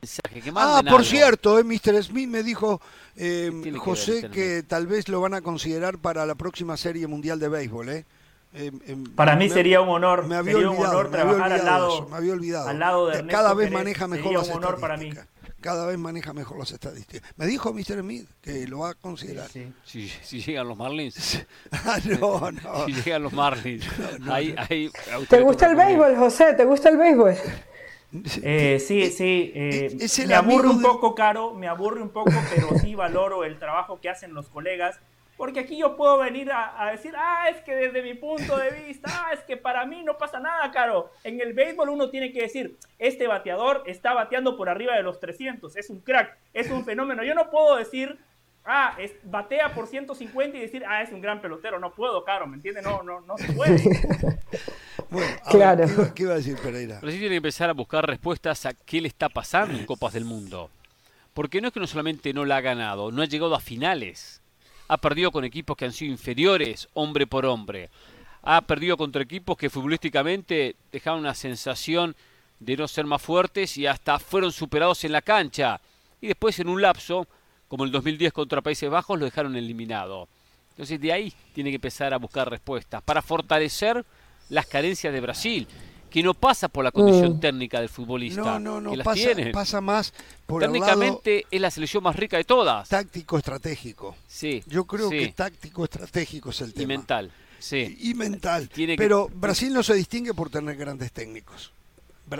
Mensaje, 0.01 0.41
que 0.41 0.51
Ah, 0.55 0.81
por 0.83 0.89
algo. 0.99 1.03
cierto, 1.03 1.59
eh, 1.59 1.63
Mr. 1.63 2.03
Smith 2.03 2.27
me 2.29 2.41
dijo, 2.43 2.81
eh, 3.15 3.45
¿Qué 3.45 3.51
tiene 3.51 3.61
que 3.63 3.71
ver 3.71 3.79
José, 3.79 4.21
Mr. 4.23 4.31
que 4.31 4.63
tal 4.67 4.87
vez 4.87 5.07
lo 5.09 5.21
van 5.21 5.33
a 5.35 5.41
considerar 5.41 5.97
para 5.99 6.25
la 6.25 6.35
próxima 6.35 6.75
serie 6.77 7.05
mundial 7.07 7.39
de 7.39 7.47
béisbol. 7.49 7.89
¿eh? 7.89 8.05
Eh, 8.53 8.71
em, 8.87 9.03
Para 9.15 9.35
mí 9.35 9.47
me- 9.47 9.53
sería 9.53 9.79
un 9.81 9.89
honor, 9.89 10.25
Me 10.27 10.35
había 10.35 10.53
sería 10.53 10.69
un 10.69 10.75
olvidado, 10.77 10.97
honor 10.99 11.11
me 11.11 11.17
había 11.19 11.31
trabajar 11.33 11.53
al 11.59 11.65
lado, 11.65 11.87
eso, 11.93 12.07
me 12.09 12.17
había 12.17 12.33
olvidado. 12.33 12.67
al 12.67 12.79
lado 12.79 13.07
de 13.07 13.13
Eh, 13.13 13.19
Ernesto 13.19 13.37
Cada 13.37 13.53
vez 13.53 13.67
Pérez, 13.67 13.73
maneja 13.79 14.07
mejor 14.07 14.23
sería 14.23 14.37
las 14.39 14.47
un 14.49 14.53
honor 14.55 14.79
para 14.79 14.97
mí. 14.97 15.07
estadísticas. 15.09 15.31
Cada 15.61 15.85
vez 15.85 15.97
maneja 15.99 16.33
mejor 16.33 16.57
las 16.57 16.71
estadísticas. 16.71 17.31
Me 17.37 17.45
dijo 17.45 17.71
Mr. 17.71 17.99
Smith 18.01 18.27
que 18.41 18.67
lo 18.67 18.79
va 18.79 18.89
a 18.89 18.93
considerar. 18.95 19.47
Sí. 19.51 19.71
Si, 19.85 20.09
si 20.23 20.41
llegan 20.41 20.67
los 20.67 20.75
Marlins. 20.77 21.45
Ah, 21.71 21.99
no, 22.19 22.49
no. 22.63 22.85
Si 22.87 22.93
llegan 22.93 23.21
los 23.23 23.31
Marlins. 23.33 23.85
ahí, 24.27 24.55
ahí, 24.57 24.91
a 25.13 25.19
usted 25.19 25.37
¿Te 25.37 25.43
gusta 25.43 25.67
el 25.69 25.75
béisbol, 25.75 26.15
José? 26.17 26.53
¿Te 26.55 26.65
gusta 26.65 26.89
el 26.89 26.97
béisbol? 26.97 27.35
Eh, 28.43 28.79
sí, 28.79 29.09
sí. 29.09 29.51
eh, 29.55 29.95
es 29.99 30.19
el 30.19 30.27
me 30.27 30.33
aburre 30.35 30.67
un 30.69 30.81
de- 30.81 30.87
poco, 30.87 31.15
Caro, 31.15 31.53
me 31.53 31.67
aburre 31.67 32.01
un 32.01 32.09
poco, 32.09 32.31
pero 32.53 32.77
sí 32.79 32.93
valoro 32.95 33.43
el 33.45 33.57
trabajo 33.57 33.99
que 34.01 34.09
hacen 34.09 34.33
los 34.33 34.49
colegas. 34.49 34.99
Porque 35.37 35.61
aquí 35.61 35.77
yo 35.77 35.95
puedo 35.95 36.19
venir 36.19 36.51
a, 36.51 36.79
a 36.83 36.91
decir, 36.91 37.13
ah, 37.17 37.45
es 37.49 37.61
que 37.63 37.73
desde 37.75 38.03
mi 38.03 38.13
punto 38.13 38.57
de 38.57 38.69
vista, 38.85 39.09
ah, 39.11 39.33
es 39.33 39.39
que 39.39 39.57
para 39.57 39.85
mí 39.87 40.03
no 40.03 40.17
pasa 40.17 40.39
nada, 40.39 40.69
Caro. 40.71 41.09
En 41.23 41.41
el 41.41 41.53
béisbol 41.53 41.89
uno 41.89 42.09
tiene 42.11 42.31
que 42.31 42.41
decir, 42.41 42.77
este 42.99 43.25
bateador 43.27 43.81
está 43.87 44.13
bateando 44.13 44.55
por 44.55 44.69
arriba 44.69 44.93
de 44.95 45.01
los 45.01 45.19
300, 45.19 45.75
es 45.77 45.89
un 45.89 46.01
crack, 46.01 46.37
es 46.53 46.69
un 46.69 46.85
fenómeno. 46.85 47.23
Yo 47.23 47.33
no 47.33 47.49
puedo 47.49 47.75
decir, 47.77 48.19
ah, 48.65 48.93
es, 48.99 49.13
batea 49.23 49.73
por 49.73 49.87
150 49.87 50.57
y 50.57 50.61
decir, 50.61 50.83
ah, 50.87 51.01
es 51.01 51.11
un 51.11 51.21
gran 51.21 51.41
pelotero. 51.41 51.79
No 51.79 51.91
puedo, 51.91 52.23
Caro, 52.23 52.45
¿me 52.45 52.57
entiendes? 52.57 52.83
No, 52.83 53.01
no, 53.01 53.21
no 53.21 53.35
se 53.37 53.51
puede. 53.53 53.81
Bueno, 55.11 55.35
Claro. 55.49 55.85
ver, 55.85 56.13
¿qué, 56.13 56.23
iba 56.23 56.33
a 56.33 56.37
decir 56.37 56.57
Pereira? 56.57 56.99
Brasil 57.01 57.19
tiene 57.19 57.33
que 57.33 57.37
empezar 57.37 57.69
a 57.69 57.73
buscar 57.73 58.07
respuestas 58.07 58.65
a 58.65 58.73
qué 58.73 59.01
le 59.01 59.09
está 59.09 59.27
pasando 59.27 59.77
en 59.77 59.85
Copas 59.85 60.13
del 60.13 60.23
Mundo. 60.23 60.69
Porque 61.33 61.59
no 61.59 61.67
es 61.67 61.73
que 61.73 61.81
no 61.81 61.87
solamente 61.87 62.33
no 62.33 62.45
la 62.45 62.57
ha 62.57 62.61
ganado, 62.61 63.11
no 63.11 63.21
ha 63.21 63.25
llegado 63.25 63.53
a 63.53 63.59
finales. 63.59 64.41
Ha 64.87 64.97
perdido 64.97 65.31
con 65.31 65.43
equipos 65.43 65.75
que 65.75 65.83
han 65.83 65.91
sido 65.91 66.13
inferiores, 66.13 66.87
hombre 66.93 67.27
por 67.27 67.45
hombre. 67.45 67.89
Ha 68.41 68.61
perdido 68.61 68.95
contra 68.95 69.21
equipos 69.21 69.57
que 69.57 69.69
futbolísticamente 69.69 70.77
dejaban 70.91 71.19
una 71.19 71.35
sensación 71.35 72.15
de 72.59 72.77
no 72.77 72.87
ser 72.87 73.05
más 73.05 73.21
fuertes 73.21 73.77
y 73.77 73.87
hasta 73.87 74.17
fueron 74.17 74.53
superados 74.53 75.03
en 75.03 75.11
la 75.11 75.21
cancha. 75.21 75.81
Y 76.21 76.27
después 76.27 76.57
en 76.59 76.69
un 76.69 76.81
lapso, 76.81 77.27
como 77.67 77.83
el 77.83 77.91
2010 77.91 78.31
contra 78.31 78.61
Países 78.61 78.89
Bajos, 78.89 79.19
lo 79.19 79.25
dejaron 79.25 79.57
eliminado. 79.57 80.29
Entonces 80.69 81.01
de 81.01 81.11
ahí 81.11 81.33
tiene 81.53 81.69
que 81.69 81.75
empezar 81.75 82.13
a 82.13 82.17
buscar 82.17 82.49
respuestas 82.49 83.01
para 83.03 83.21
fortalecer 83.21 84.05
las 84.51 84.67
carencias 84.67 85.11
de 85.11 85.19
Brasil, 85.19 85.67
que 86.09 86.21
no 86.21 86.33
pasa 86.33 86.67
por 86.67 86.83
la 86.83 86.91
condición 86.91 87.37
Mm. 87.37 87.39
técnica 87.39 87.79
del 87.79 87.87
futbolista, 87.89 88.41
No, 88.41 88.59
no, 88.59 88.81
no, 88.81 88.91
que 88.91 88.97
las 88.97 89.05
pasa, 89.05 89.33
tiene. 89.33 89.51
pasa 89.51 89.79
más 89.81 90.13
por 90.45 90.61
el 90.61 90.67
lado 90.73 90.73
Técnicamente 90.85 91.45
es 91.49 91.61
la 91.61 91.71
selección 91.71 92.03
más 92.03 92.15
rica 92.15 92.35
de 92.37 92.43
todas. 92.43 92.89
táctico 92.89 93.37
estratégico. 93.37 94.15
Sí. 94.27 94.61
Yo 94.67 94.83
creo 94.85 95.09
sí, 95.09 95.17
que 95.19 95.27
táctico 95.31 95.85
estratégico 95.85 96.49
es 96.49 96.61
el 96.61 96.73
tema. 96.73 96.83
y 96.83 96.87
mental. 96.97 97.31
Sí. 97.59 97.97
Y 98.01 98.13
mental. 98.13 98.67
Tiene 98.69 98.93
que- 98.97 99.01
Pero 99.01 99.29
Brasil 99.33 99.73
no 99.73 99.83
se 99.83 99.93
distingue 99.93 100.33
por 100.33 100.49
tener 100.49 100.75
grandes 100.75 101.11
técnicos. 101.13 101.71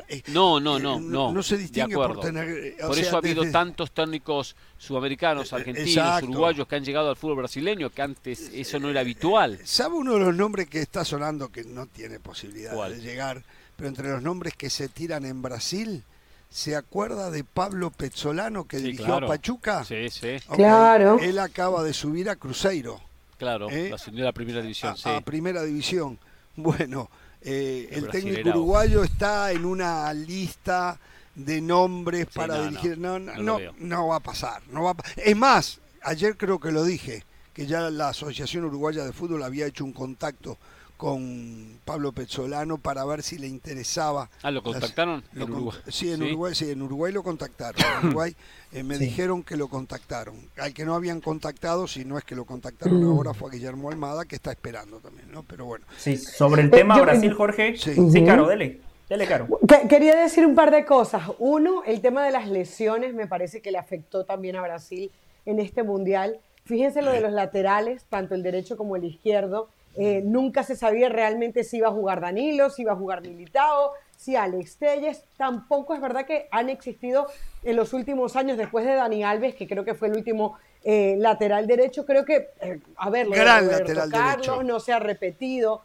Eh, 0.07 0.23
No, 0.27 0.59
no, 0.59 0.77
eh, 0.77 0.81
no, 0.81 0.99
no. 0.99 1.31
No 1.33 1.43
se 1.43 1.55
de 1.57 1.63
distingue 1.63 1.95
por 1.95 2.11
acuerdo. 2.11 2.21
tener. 2.21 2.49
eh, 2.49 2.77
Por 2.79 2.95
sea, 2.95 3.03
eso 3.03 3.15
ha 3.15 3.19
habido 3.19 3.41
desde- 3.43 3.51
tantos 3.53 3.91
técnicos 3.91 4.55
sudamericanos, 4.77 5.53
argentinos, 5.53 5.89
exacto. 5.89 6.25
uruguayos 6.27 6.67
que 6.67 6.75
han 6.75 6.83
llegado 6.83 7.09
al 7.09 7.15
fútbol 7.15 7.37
brasileño, 7.37 7.89
que 7.89 8.01
antes 8.01 8.49
eso 8.53 8.79
no 8.79 8.89
era 8.89 9.01
habitual. 9.01 9.59
¿Sabe 9.63 9.95
uno 9.95 10.13
de 10.13 10.19
los 10.19 10.35
nombres 10.35 10.67
que 10.69 10.79
está 10.81 11.03
sonando 11.05 11.49
que 11.49 11.63
no 11.63 11.85
tiene 11.87 12.19
posibilidad 12.19 12.73
¿Cuál? 12.73 12.95
de 12.97 13.01
llegar? 13.01 13.43
Pero 13.75 13.89
entre 13.89 14.09
los 14.09 14.21
nombres 14.21 14.53
que 14.55 14.69
se 14.69 14.89
tiran 14.89 15.25
en 15.25 15.41
Brasil, 15.41 16.03
¿se 16.49 16.75
acuerda 16.75 17.31
de 17.31 17.43
Pablo 17.43 17.89
Pezzolano 17.91 18.65
que 18.65 18.77
Sí, 18.77 18.83
dirigió 18.83 19.05
claro. 19.05 19.27
a 19.27 19.29
Pachuca? 19.29 19.83
Sí, 19.85 20.09
sí, 20.09 20.37
Claro. 20.53 21.17
Él 21.19 21.39
acaba 21.39 21.83
de 21.83 21.93
subir 21.93 22.29
a 22.29 22.35
Cruzeiro. 22.35 22.99
claro. 23.37 23.69
Eh, 23.71 23.89
La 23.89 23.95
ascendió 23.95 24.23
a 24.23 24.27
la 24.27 24.33
primera 24.33 24.59
a, 24.59 24.61
división, 24.61 24.95
sí. 24.97 25.09
a 25.09 25.21
primera 25.21 25.63
división. 25.63 26.19
Bueno, 26.55 27.09
eh, 27.41 27.87
El 27.91 28.05
el 28.05 28.11
técnico 28.11 28.49
uruguayo 28.49 29.03
está 29.03 29.51
en 29.51 29.65
una 29.65 30.13
lista 30.13 30.99
de 31.35 31.61
nombres 31.61 32.27
Sí, 32.29 32.39
para 32.39 32.57
no, 32.57 32.63
dirigir. 32.63 32.97
No, 32.97 33.19
no, 33.19 33.35
no 33.37 33.59
no, 33.77 34.07
va 34.07 34.17
a 34.17 34.19
pasar. 34.19 34.61
No 34.71 34.83
va 34.83 34.91
a 34.91 34.95
es 35.15 35.35
más, 35.35 35.79
ayer 36.03 36.37
creo 36.37 36.59
que 36.59 36.71
lo 36.71 36.83
dije, 36.83 37.23
que 37.53 37.65
ya 37.65 37.89
la 37.89 38.09
Asociación 38.09 38.65
Uruguaya 38.65 39.03
de 39.05 39.13
Fútbol 39.13 39.43
había 39.43 39.65
hecho 39.65 39.83
un 39.83 39.93
contacto 39.93 40.57
con 41.05 41.79
Pablo 41.83 42.11
Pezzolano 42.11 42.77
para 42.77 43.03
ver 43.05 43.23
si 43.23 43.39
le 43.39 43.47
interesaba. 43.47 44.29
Ah, 44.43 44.51
¿lo 44.51 44.61
las- 44.61 44.63
contactaron 44.73 45.23
lo 45.33 45.45
en 45.45 45.47
con- 45.51 45.55
Uruguay? 45.63 45.79
Sí, 45.87 46.11
en 46.11 46.19
Sí. 46.19 46.23
Uruguay, 46.27 46.53
sí, 46.53 46.69
en 46.69 46.81
Uruguay 46.83 47.11
lo 47.11 47.23
contactaron. 47.23 47.81
En 48.03 48.07
Uruguay 48.09 48.35
eh, 48.71 48.83
me 48.83 48.99
dijeron 48.99 49.41
que 49.41 49.57
lo 49.57 49.67
contactaron. 49.67 50.35
Al 50.59 50.75
que 50.75 50.85
no 50.85 50.93
habían 50.93 51.19
contactado, 51.19 51.87
si 51.87 52.05
no 52.05 52.19
es 52.19 52.23
que 52.23 52.35
lo 52.35 52.45
contactaron 52.45 53.03
Mm. 53.03 53.11
ahora, 53.17 53.33
fue 53.33 53.49
a 53.49 53.53
Guillermo 53.53 53.89
Almada, 53.89 54.25
que 54.25 54.35
está 54.35 54.51
esperando 54.51 54.99
también, 54.99 55.31
¿no? 55.31 55.41
Pero 55.41 55.65
bueno. 55.65 55.85
Sí, 55.97 56.17
sobre 56.17 56.61
el 56.61 56.69
tema 56.69 56.95
yo- 56.97 57.01
Brasil, 57.01 57.33
Jorge. 57.33 57.75
Sí. 57.77 57.95
Sí, 58.11 58.23
Caro, 58.23 58.47
dele. 58.47 58.79
Dele 59.09 59.25
caro. 59.25 59.47
Que- 59.67 59.87
Quería 59.87 60.15
decir 60.17 60.45
un 60.45 60.53
par 60.53 60.69
de 60.69 60.85
cosas. 60.85 61.23
Uno, 61.39 61.81
el 61.83 62.01
tema 62.01 62.23
de 62.23 62.31
las 62.31 62.47
lesiones 62.47 63.15
me 63.15 63.25
parece 63.25 63.61
que 63.63 63.71
le 63.71 63.79
afectó 63.79 64.23
también 64.23 64.55
a 64.55 64.61
Brasil 64.61 65.09
en 65.47 65.59
este 65.59 65.81
mundial. 65.81 66.37
Fíjense 66.65 67.01
lo 67.01 67.11
de 67.11 67.21
los 67.21 67.31
laterales, 67.33 68.03
tanto 68.07 68.35
el 68.35 68.43
derecho 68.43 68.77
como 68.77 68.95
el 68.95 69.03
izquierdo. 69.03 69.67
Eh, 69.95 70.21
nunca 70.23 70.63
se 70.63 70.75
sabía 70.75 71.09
realmente 71.09 71.63
si 71.63 71.77
iba 71.77 71.89
a 71.89 71.91
jugar 71.91 72.21
Danilo, 72.21 72.69
si 72.69 72.83
iba 72.83 72.93
a 72.93 72.95
jugar 72.95 73.21
Militao, 73.21 73.91
si 74.15 74.35
Alex 74.35 74.77
Telles. 74.77 75.23
Tampoco 75.37 75.93
es 75.93 76.01
verdad 76.01 76.25
que 76.25 76.47
han 76.51 76.69
existido 76.69 77.27
en 77.63 77.75
los 77.75 77.93
últimos 77.93 78.35
años, 78.35 78.57
después 78.57 78.85
de 78.85 78.95
Dani 78.95 79.23
Alves, 79.23 79.55
que 79.55 79.67
creo 79.67 79.83
que 79.83 79.93
fue 79.93 80.07
el 80.07 80.15
último 80.15 80.57
eh, 80.83 81.15
lateral 81.17 81.67
derecho. 81.67 82.05
Creo 82.05 82.25
que, 82.25 82.49
eh, 82.61 82.79
a 82.97 83.09
ver, 83.09 83.27
lo 83.27 83.35
Gran 83.35 83.67
lateral 83.67 84.09
Carlos 84.09 84.47
derecho. 84.47 84.63
no 84.63 84.79
se 84.79 84.93
ha 84.93 84.99
repetido. 84.99 85.81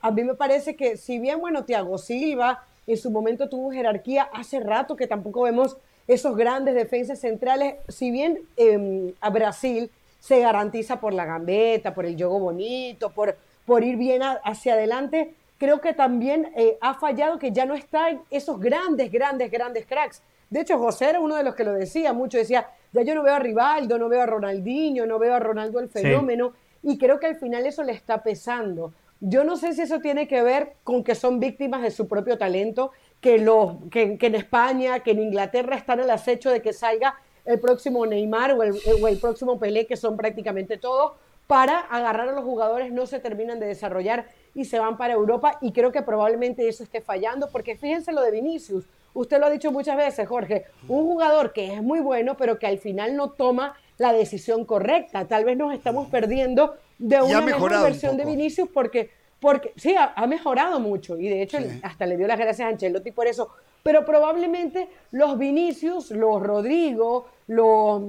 A 0.00 0.10
mí 0.10 0.24
me 0.24 0.34
parece 0.34 0.74
que 0.74 0.96
si 0.96 1.18
bien, 1.18 1.38
bueno, 1.38 1.64
Thiago 1.64 1.98
Silva 1.98 2.64
en 2.86 2.96
su 2.96 3.10
momento 3.10 3.48
tuvo 3.48 3.70
jerarquía, 3.70 4.22
hace 4.32 4.58
rato 4.60 4.96
que 4.96 5.06
tampoco 5.06 5.42
vemos 5.42 5.76
esos 6.08 6.36
grandes 6.36 6.74
defensas 6.74 7.20
centrales, 7.20 7.76
si 7.88 8.10
bien 8.10 8.40
eh, 8.56 9.14
a 9.20 9.30
Brasil 9.30 9.90
se 10.20 10.38
garantiza 10.38 11.00
por 11.00 11.12
la 11.12 11.24
gambeta, 11.24 11.92
por 11.92 12.06
el 12.06 12.14
juego 12.16 12.38
bonito, 12.38 13.10
por, 13.10 13.36
por 13.66 13.82
ir 13.82 13.96
bien 13.96 14.22
a- 14.22 14.40
hacia 14.44 14.74
adelante, 14.74 15.34
creo 15.58 15.80
que 15.80 15.92
también 15.94 16.52
eh, 16.56 16.78
ha 16.80 16.94
fallado 16.94 17.38
que 17.38 17.50
ya 17.52 17.66
no 17.66 17.74
están 17.74 18.20
esos 18.30 18.60
grandes, 18.60 19.10
grandes, 19.10 19.50
grandes 19.50 19.84
cracks. 19.86 20.22
De 20.48 20.60
hecho, 20.60 20.78
José 20.78 21.10
era 21.10 21.20
uno 21.20 21.36
de 21.36 21.42
los 21.44 21.54
que 21.54 21.64
lo 21.64 21.72
decía 21.72 22.12
mucho, 22.12 22.38
decía, 22.38 22.68
ya 22.92 23.02
yo 23.02 23.14
no 23.14 23.22
veo 23.22 23.34
a 23.34 23.38
Rivaldo, 23.38 23.98
no 23.98 24.08
veo 24.08 24.22
a 24.22 24.26
Ronaldinho, 24.26 25.06
no 25.06 25.18
veo 25.18 25.34
a 25.34 25.38
Ronaldo 25.38 25.80
el 25.80 25.88
fenómeno, 25.88 26.52
y 26.82 26.98
creo 26.98 27.18
que 27.20 27.26
al 27.26 27.36
final 27.36 27.66
eso 27.66 27.82
le 27.82 27.92
está 27.92 28.22
pesando. 28.22 28.92
Yo 29.20 29.44
no 29.44 29.56
sé 29.56 29.74
si 29.74 29.82
eso 29.82 30.00
tiene 30.00 30.26
que 30.26 30.42
ver 30.42 30.72
con 30.82 31.04
que 31.04 31.14
son 31.14 31.40
víctimas 31.40 31.82
de 31.82 31.90
su 31.90 32.08
propio 32.08 32.36
talento, 32.38 32.90
que, 33.20 33.38
los, 33.38 33.76
que, 33.90 34.16
que 34.16 34.26
en 34.28 34.34
España, 34.34 35.00
que 35.00 35.10
en 35.10 35.20
Inglaterra 35.20 35.76
están 35.76 36.00
al 36.00 36.10
acecho 36.10 36.50
de 36.50 36.62
que 36.62 36.72
salga 36.72 37.14
el 37.50 37.60
próximo 37.60 38.06
Neymar 38.06 38.52
o 38.52 38.62
el, 38.62 38.74
o 39.02 39.08
el 39.08 39.18
próximo 39.18 39.58
Pelé, 39.58 39.86
que 39.86 39.96
son 39.96 40.16
prácticamente 40.16 40.78
todos, 40.78 41.12
para 41.46 41.80
agarrar 41.80 42.28
a 42.28 42.32
los 42.32 42.44
jugadores, 42.44 42.92
no 42.92 43.06
se 43.06 43.18
terminan 43.18 43.58
de 43.58 43.66
desarrollar 43.66 44.26
y 44.54 44.64
se 44.66 44.78
van 44.78 44.96
para 44.96 45.14
Europa. 45.14 45.58
Y 45.60 45.72
creo 45.72 45.90
que 45.90 46.02
probablemente 46.02 46.68
eso 46.68 46.84
esté 46.84 47.00
fallando, 47.00 47.48
porque 47.50 47.76
fíjense 47.76 48.12
lo 48.12 48.22
de 48.22 48.30
Vinicius. 48.30 48.84
Usted 49.14 49.40
lo 49.40 49.46
ha 49.46 49.50
dicho 49.50 49.72
muchas 49.72 49.96
veces, 49.96 50.28
Jorge, 50.28 50.66
un 50.86 51.04
jugador 51.04 51.52
que 51.52 51.74
es 51.74 51.82
muy 51.82 51.98
bueno, 51.98 52.36
pero 52.36 52.58
que 52.60 52.68
al 52.68 52.78
final 52.78 53.16
no 53.16 53.30
toma 53.30 53.74
la 53.98 54.12
decisión 54.12 54.64
correcta. 54.64 55.26
Tal 55.26 55.44
vez 55.44 55.56
nos 55.56 55.74
estamos 55.74 56.06
perdiendo 56.08 56.76
de 56.98 57.20
una 57.20 57.40
mejor 57.40 57.72
un 57.72 57.82
versión 57.82 58.16
de. 58.16 58.24
Vinicius 58.24 58.68
porque, 58.72 59.10
porque 59.40 59.72
sí, 59.76 59.96
ha, 59.96 60.12
ha 60.14 60.26
mejorado 60.28 60.78
mucho 60.78 61.18
y 61.18 61.28
de 61.28 61.42
hecho 61.42 61.58
Sí. 61.58 61.80
hasta 61.82 62.06
le 62.06 62.16
dio 62.16 62.28
las 62.28 62.38
gracias 62.38 62.66
a 62.66 62.68
Ancelotti 62.68 63.10
por 63.10 63.26
eso. 63.26 63.48
Pero 63.82 64.04
probablemente 64.04 64.88
los 65.10 65.36
Vinicius, 65.38 66.10
los 66.12 66.40
Rodrigo, 66.42 67.26
los 67.50 68.02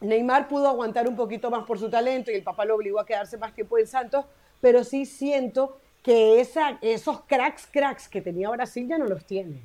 Neymar 0.00 0.46
pudo 0.46 0.68
aguantar 0.68 1.08
un 1.08 1.16
poquito 1.16 1.50
más 1.50 1.64
por 1.64 1.78
su 1.78 1.90
talento 1.90 2.30
y 2.30 2.34
el 2.34 2.42
papá 2.42 2.64
lo 2.64 2.76
obligó 2.76 3.00
a 3.00 3.06
quedarse 3.06 3.36
más 3.38 3.52
tiempo 3.54 3.78
en 3.78 3.86
Santos, 3.86 4.24
pero 4.60 4.84
sí 4.84 5.06
siento 5.06 5.80
que 6.02 6.40
esa, 6.40 6.78
esos 6.82 7.22
cracks, 7.22 7.66
cracks 7.70 8.08
que 8.08 8.20
tenía 8.22 8.48
Brasil 8.50 8.86
ya 8.88 8.96
no 8.98 9.06
los 9.06 9.24
tiene. 9.24 9.62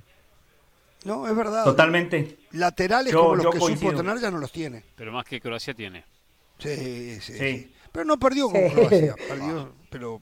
No, 1.04 1.28
es 1.28 1.36
verdad. 1.36 1.64
Totalmente. 1.64 2.38
Laterales 2.52 3.12
Yo- 3.14 3.22
como 3.24 3.36
los 3.36 3.54
que 3.54 3.60
coincido. 3.60 3.92
supo 3.92 4.02
tener 4.04 4.20
ya 4.20 4.32
no 4.32 4.38
los 4.40 4.52
tiene. 4.52 4.84
Pero 4.96 5.12
más 5.12 5.26
que 5.26 5.40
Croacia 5.40 5.74
tiene. 5.74 6.04
Sí, 6.58 6.76
sí, 6.76 7.20
Sí. 7.22 7.34
sí. 7.38 7.74
Pero 7.92 8.06
no 8.06 8.18
perdió 8.18 8.50
con 8.50 8.62
Sí. 8.62 8.70
Croacia, 8.74 9.16
perdió, 9.28 9.74
pero 9.90 10.22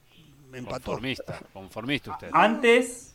empató. 0.52 0.84
Conformista, 0.92 1.40
conformista 1.52 2.10
usted. 2.12 2.30
Antes, 2.32 3.14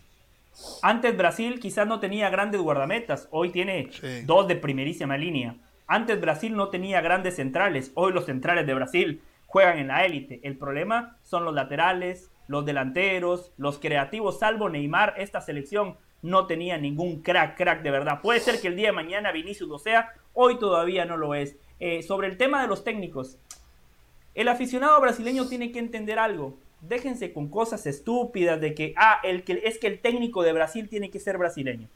antes 0.82 1.18
Brasil 1.18 1.60
quizás 1.60 1.86
no 1.88 2.00
tenía 2.00 2.30
grandes 2.30 2.62
guardametas, 2.62 3.28
hoy 3.32 3.50
tiene 3.52 3.90
Sí. 3.92 4.22
dos 4.26 4.48
de 4.48 4.56
primerísima 4.56 5.18
línea. 5.18 5.56
Antes 5.88 6.20
Brasil 6.20 6.56
no 6.56 6.70
tenía 6.70 7.02
grandes 7.02 7.36
centrales, 7.36 7.92
hoy 7.96 8.12
los 8.12 8.26
centrales 8.26 8.66
de 8.66 8.74
Brasil 8.74 9.22
juegan 9.46 9.78
en 9.78 9.88
la 9.90 10.06
élite. 10.06 10.40
El 10.44 10.58
problema 10.58 11.18
son 11.24 11.46
los 11.46 11.54
laterales, 11.54 12.32
los 12.48 12.66
delanteros, 12.66 13.52
los 13.58 13.80
creativos, 13.80 14.40
salvo 14.40 14.70
Neymar, 14.70 15.14
esta 15.18 15.42
selección 15.42 15.98
no 16.22 16.48
tenía 16.48 16.78
ningún 16.78 17.22
crack, 17.22 17.56
crack 17.56 17.84
de 17.84 17.92
verdad. 17.92 18.22
Puede 18.22 18.40
ser 18.40 18.60
que 18.60 18.68
el 18.68 18.76
día 18.76 18.88
de 18.88 18.94
mañana 18.94 19.32
Vinicius 19.32 19.70
lo 19.70 19.78
sea, 19.78 20.14
hoy 20.34 20.58
todavía 20.58 21.06
no 21.06 21.18
lo 21.18 21.36
es. 21.36 21.56
Eh, 21.80 22.02
sobre 22.02 22.28
el 22.28 22.38
tema 22.38 22.62
de 22.62 22.68
los 22.68 22.84
técnicos, 22.84 23.38
el 24.34 24.48
aficionado 24.48 25.00
brasileño 25.02 25.48
tiene 25.48 25.72
que 25.72 25.80
entender 25.80 26.18
algo. 26.20 26.58
Déjense 26.82 27.32
con 27.32 27.48
cosas 27.50 27.86
estúpidas 27.86 28.60
de 28.60 28.74
que, 28.74 28.94
ah, 28.98 29.20
el 29.24 29.44
que, 29.44 29.62
es 29.66 29.78
que 29.78 29.88
el 29.88 30.00
técnico 30.00 30.44
de 30.44 30.54
Brasil 30.54 30.90
tiene 30.90 31.10
que 31.10 31.20
ser 31.20 31.38
brasileño. 31.38 31.88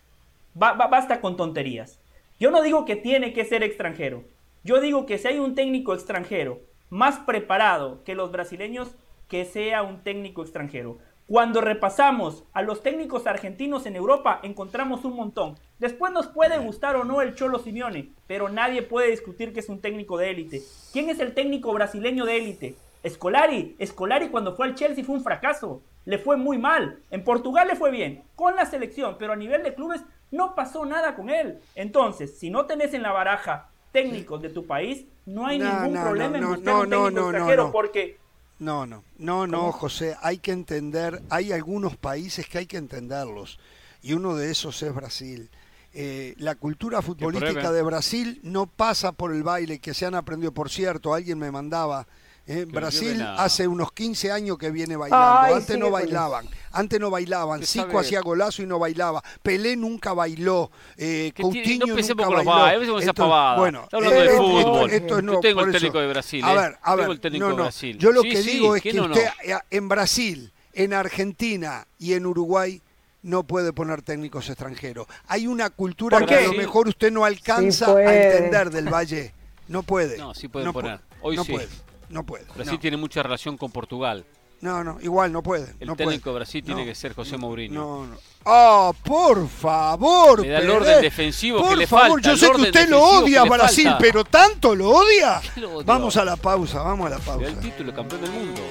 Ba- 0.53 0.73
ba- 0.73 0.87
basta 0.87 1.21
con 1.21 1.35
tonterías. 1.37 1.99
Yo 2.39 2.51
no 2.51 2.61
digo 2.61 2.85
que 2.85 2.95
tiene 2.95 3.33
que 3.33 3.43
ser 3.43 3.63
extranjero. 3.63 4.23
Yo 4.63 4.79
digo 4.79 5.05
que 5.05 5.17
si 5.17 5.27
hay 5.27 5.39
un 5.39 5.55
técnico 5.55 5.93
extranjero 5.93 6.61
más 6.89 7.19
preparado 7.19 8.01
que 8.05 8.15
los 8.15 8.31
brasileños, 8.31 8.95
que 9.27 9.43
sea 9.43 9.83
un 9.83 10.03
técnico 10.03 10.41
extranjero. 10.41 10.99
Cuando 11.27 11.59
repasamos 11.59 12.45
a 12.53 12.61
los 12.61 12.81
técnicos 12.81 13.27
argentinos 13.27 13.85
en 13.85 13.97
Europa, 13.97 14.39
encontramos 14.41 15.03
un 15.03 15.17
montón. 15.17 15.55
Después 15.79 16.13
nos 16.13 16.27
puede 16.27 16.57
gustar 16.59 16.95
o 16.95 17.03
no 17.03 17.21
el 17.21 17.35
Cholo 17.35 17.59
Simeone, 17.59 18.13
pero 18.25 18.47
nadie 18.47 18.83
puede 18.83 19.11
discutir 19.11 19.51
que 19.51 19.59
es 19.59 19.67
un 19.67 19.81
técnico 19.81 20.17
de 20.17 20.31
élite. 20.31 20.61
¿Quién 20.93 21.09
es 21.09 21.19
el 21.19 21.33
técnico 21.33 21.73
brasileño 21.73 22.25
de 22.25 22.37
élite? 22.37 22.75
Scolari. 23.07 23.75
Scolari 23.85 24.29
cuando 24.29 24.55
fue 24.55 24.67
al 24.67 24.75
Chelsea 24.75 25.03
fue 25.03 25.15
un 25.15 25.23
fracaso. 25.23 25.81
Le 26.05 26.17
fue 26.17 26.37
muy 26.37 26.57
mal. 26.57 26.99
En 27.11 27.23
Portugal 27.23 27.67
le 27.67 27.75
fue 27.75 27.91
bien, 27.91 28.23
con 28.35 28.55
la 28.55 28.65
selección, 28.65 29.15
pero 29.19 29.33
a 29.33 29.35
nivel 29.35 29.63
de 29.63 29.73
clubes 29.73 30.01
no 30.31 30.55
pasó 30.55 30.85
nada 30.85 31.15
con 31.15 31.29
él. 31.29 31.59
Entonces, 31.75 32.37
si 32.37 32.49
no 32.49 32.65
tenés 32.65 32.93
en 32.93 33.03
la 33.03 33.11
baraja 33.11 33.69
técnicos 33.91 34.41
de 34.41 34.49
tu 34.49 34.65
país, 34.65 35.05
no 35.25 35.45
hay 35.45 35.59
No, 35.59 35.71
ningún 35.81 35.93
no, 35.93 36.01
problema 36.03 36.37
no, 36.37 36.47
en 36.49 36.55
buscar 36.55 36.73
no, 36.75 36.81
un 36.81 36.89
técnico 36.89 37.19
extranjero, 37.21 37.63
no. 37.65 37.71
porque 37.71 38.17
No, 38.59 38.85
no, 38.85 39.03
no, 39.17 39.47
no, 39.47 39.71
José, 39.71 40.15
hay 40.21 40.37
que 40.39 40.51
entender, 40.51 41.21
hay 41.29 41.51
algunos 41.51 41.95
países 41.97 42.47
que 42.47 42.59
hay 42.59 42.65
que 42.65 42.77
entenderlos, 42.77 43.59
y 44.01 44.13
uno 44.13 44.35
de 44.35 44.51
esos 44.51 44.81
es 44.83 44.93
Brasil. 44.93 45.49
Eh, 45.93 46.35
la 46.37 46.55
cultura 46.55 47.01
futbolística 47.01 47.71
de 47.71 47.81
Brasil 47.81 48.39
no 48.43 48.67
pasa 48.67 49.11
por 49.11 49.33
el 49.33 49.43
baile 49.43 49.79
que 49.79 49.93
se 49.95 50.05
han 50.05 50.13
aprendido, 50.15 50.51
por 50.51 50.69
cierto, 50.69 51.13
alguien 51.13 51.39
me 51.39 51.51
mandaba. 51.51 52.07
Eh, 52.51 52.65
Brasil 52.65 53.21
hace 53.37 53.67
unos 53.67 53.91
15 53.91 54.31
años 54.31 54.57
que 54.57 54.71
viene 54.71 54.95
bailando, 54.95 55.39
Ay, 55.39 55.53
antes 55.53 55.77
no 55.77 55.91
bailaban, 55.91 56.47
antes 56.71 56.99
no 56.99 57.11
bailaban, 57.11 57.59
¿Qué 57.59 57.65
Zico 57.67 57.99
hacía 57.99 58.21
golazo 58.21 58.63
y 58.63 58.65
no 58.65 58.79
bailaba, 58.79 59.23
Pelé 59.43 59.75
nunca 59.75 60.13
bailó, 60.13 60.71
eh, 60.97 61.31
Que 61.35 61.43
Coutinho 61.43 61.85
no 61.85 61.95
nunca 61.95 62.15
con 62.25 62.35
los 62.37 62.45
bailó. 62.45 62.67
esa 62.67 62.83
Entonces, 62.83 63.13
pavada. 63.13 63.57
Bueno, 63.59 63.83
Está 63.83 63.97
hablando 63.97 64.19
de 64.19 64.25
esto- 64.25 64.37
fútbol. 64.41 64.89
esto 64.91 65.17
es 65.19 65.21
Yo 65.25 65.31
no, 65.31 65.39
tengo 65.41 65.61
el 65.61 65.71
técnico 65.71 65.99
de 65.99 66.07
Brasil, 66.07 66.43
A 66.43 66.51
¿eh? 66.53 66.55
ver, 66.57 66.77
a 66.81 66.95
ver, 66.95 66.99
Tengo 67.03 67.11
el 67.13 67.19
técnico 67.19 67.43
no, 67.45 67.51
de 67.51 67.57
no. 67.57 67.63
Brasil. 67.63 67.97
Yo 67.99 68.11
lo 68.11 68.21
Sí, 68.23 68.29
que 68.31 68.41
sí, 68.41 68.49
digo 68.51 68.75
es 68.75 68.81
¿quién 68.81 68.95
que 68.95 69.01
no, 69.01 69.07
no? 69.09 69.13
usted 69.13 69.27
eh, 69.45 69.55
en 69.69 69.87
Brasil, 69.87 70.51
en 70.73 70.93
Argentina 70.93 71.85
y 71.99 72.13
en 72.13 72.25
Uruguay 72.25 72.81
no 73.21 73.43
puede 73.43 73.73
poner 73.73 74.01
técnicos 74.01 74.49
extranjeros. 74.49 75.05
Hay 75.27 75.45
una 75.45 75.69
cultura 75.69 76.17
¿Por 76.17 76.27
que 76.27 76.35
a 76.35 76.41
lo 76.41 76.53
mejor 76.53 76.87
usted 76.87 77.11
no 77.11 77.25
alcanza 77.25 77.85
Sí 77.85 77.91
a 77.91 77.93
puede. 77.93 78.37
entender 78.37 78.69
del 78.71 78.91
Valle. 78.91 79.33
No 79.67 79.83
puede. 79.83 80.17
No, 80.17 80.33
sí 80.33 80.47
pueden 80.47 80.65
no 80.65 80.73
poner. 80.73 80.97
puede, 80.99 81.19
Hoy 81.21 81.35
no 81.35 81.43
sí. 81.43 81.51
puede. 81.51 81.67
No 82.09 82.23
puede. 82.25 82.45
Brasil 82.55 82.73
no. 82.73 82.79
tiene 82.79 82.97
mucha 82.97 83.23
relación 83.23 83.57
con 83.57 83.71
Portugal. 83.71 84.25
No, 84.61 84.83
no, 84.83 84.97
igual 85.01 85.31
no 85.31 85.41
puede. 85.41 85.73
El 85.79 85.87
no 85.87 85.95
técnico 85.95 86.23
puede. 86.25 86.33
de 86.33 86.39
Brasil 86.39 86.63
tiene 86.63 86.81
No, 86.81 86.87
que 86.87 86.93
ser 86.95 87.13
José 87.13 87.37
Mourinho. 87.37 87.79
No, 87.79 88.07
no. 88.07 88.17
¡Ah, 88.45 88.91
por 89.05 89.47
favor! 89.47 90.41
Me 90.41 90.49
da 90.49 90.59
el 90.59 90.69
orden 90.69 91.01
defensivo 91.01 91.61
que 91.61 91.67
por 91.69 91.77
le 91.77 91.87
favor, 91.87 92.21
falta, 92.21 92.29
yo 92.31 92.37
sé 92.37 92.51
que 92.51 92.61
usted 92.63 92.89
lo 92.89 93.01
odia 93.01 93.43
que 93.43 93.49
Brasil, 93.49 93.85
falta. 93.85 93.99
pero 93.99 94.25
tanto 94.25 94.75
lo 94.75 94.89
odia. 94.89 95.41
¿Qué 95.55 95.61
lo? 95.61 95.81
Vamos 95.83 96.17
a 96.17 96.25
la 96.25 96.35
pausa, 96.35 96.81
vamos 96.81 97.07
a 97.07 97.09
la 97.11 97.19
pausa. 97.19 97.47
el 97.47 97.57
título 97.59 97.93
campeón 97.93 98.21
del 98.21 98.31
mundo. 98.31 98.61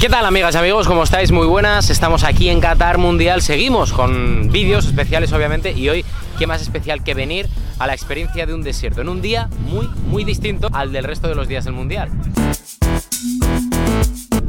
¿Qué 0.00 0.10
tal 0.10 0.26
amigas 0.26 0.54
y 0.54 0.58
amigos? 0.58 0.86
¿Cómo 0.86 1.04
estáis? 1.04 1.32
Muy 1.32 1.46
buenas. 1.46 1.88
Estamos 1.88 2.22
aquí 2.22 2.50
en 2.50 2.60
Qatar 2.60 2.98
Mundial. 2.98 3.40
Seguimos 3.40 3.94
con 3.94 4.52
vídeos 4.52 4.84
especiales 4.84 5.32
obviamente 5.32 5.72
y 5.72 5.88
hoy 5.88 6.04
qué 6.38 6.46
más 6.46 6.60
especial 6.60 7.02
que 7.02 7.14
venir 7.14 7.48
a 7.78 7.86
la 7.86 7.94
experiencia 7.94 8.44
de 8.44 8.52
un 8.52 8.62
desierto 8.62 9.00
en 9.00 9.08
un 9.08 9.22
día 9.22 9.48
muy 9.58 9.88
muy 10.06 10.24
distinto 10.24 10.68
al 10.72 10.92
del 10.92 11.04
resto 11.04 11.28
de 11.28 11.34
los 11.34 11.48
días 11.48 11.64
del 11.64 11.72
Mundial. 11.72 12.10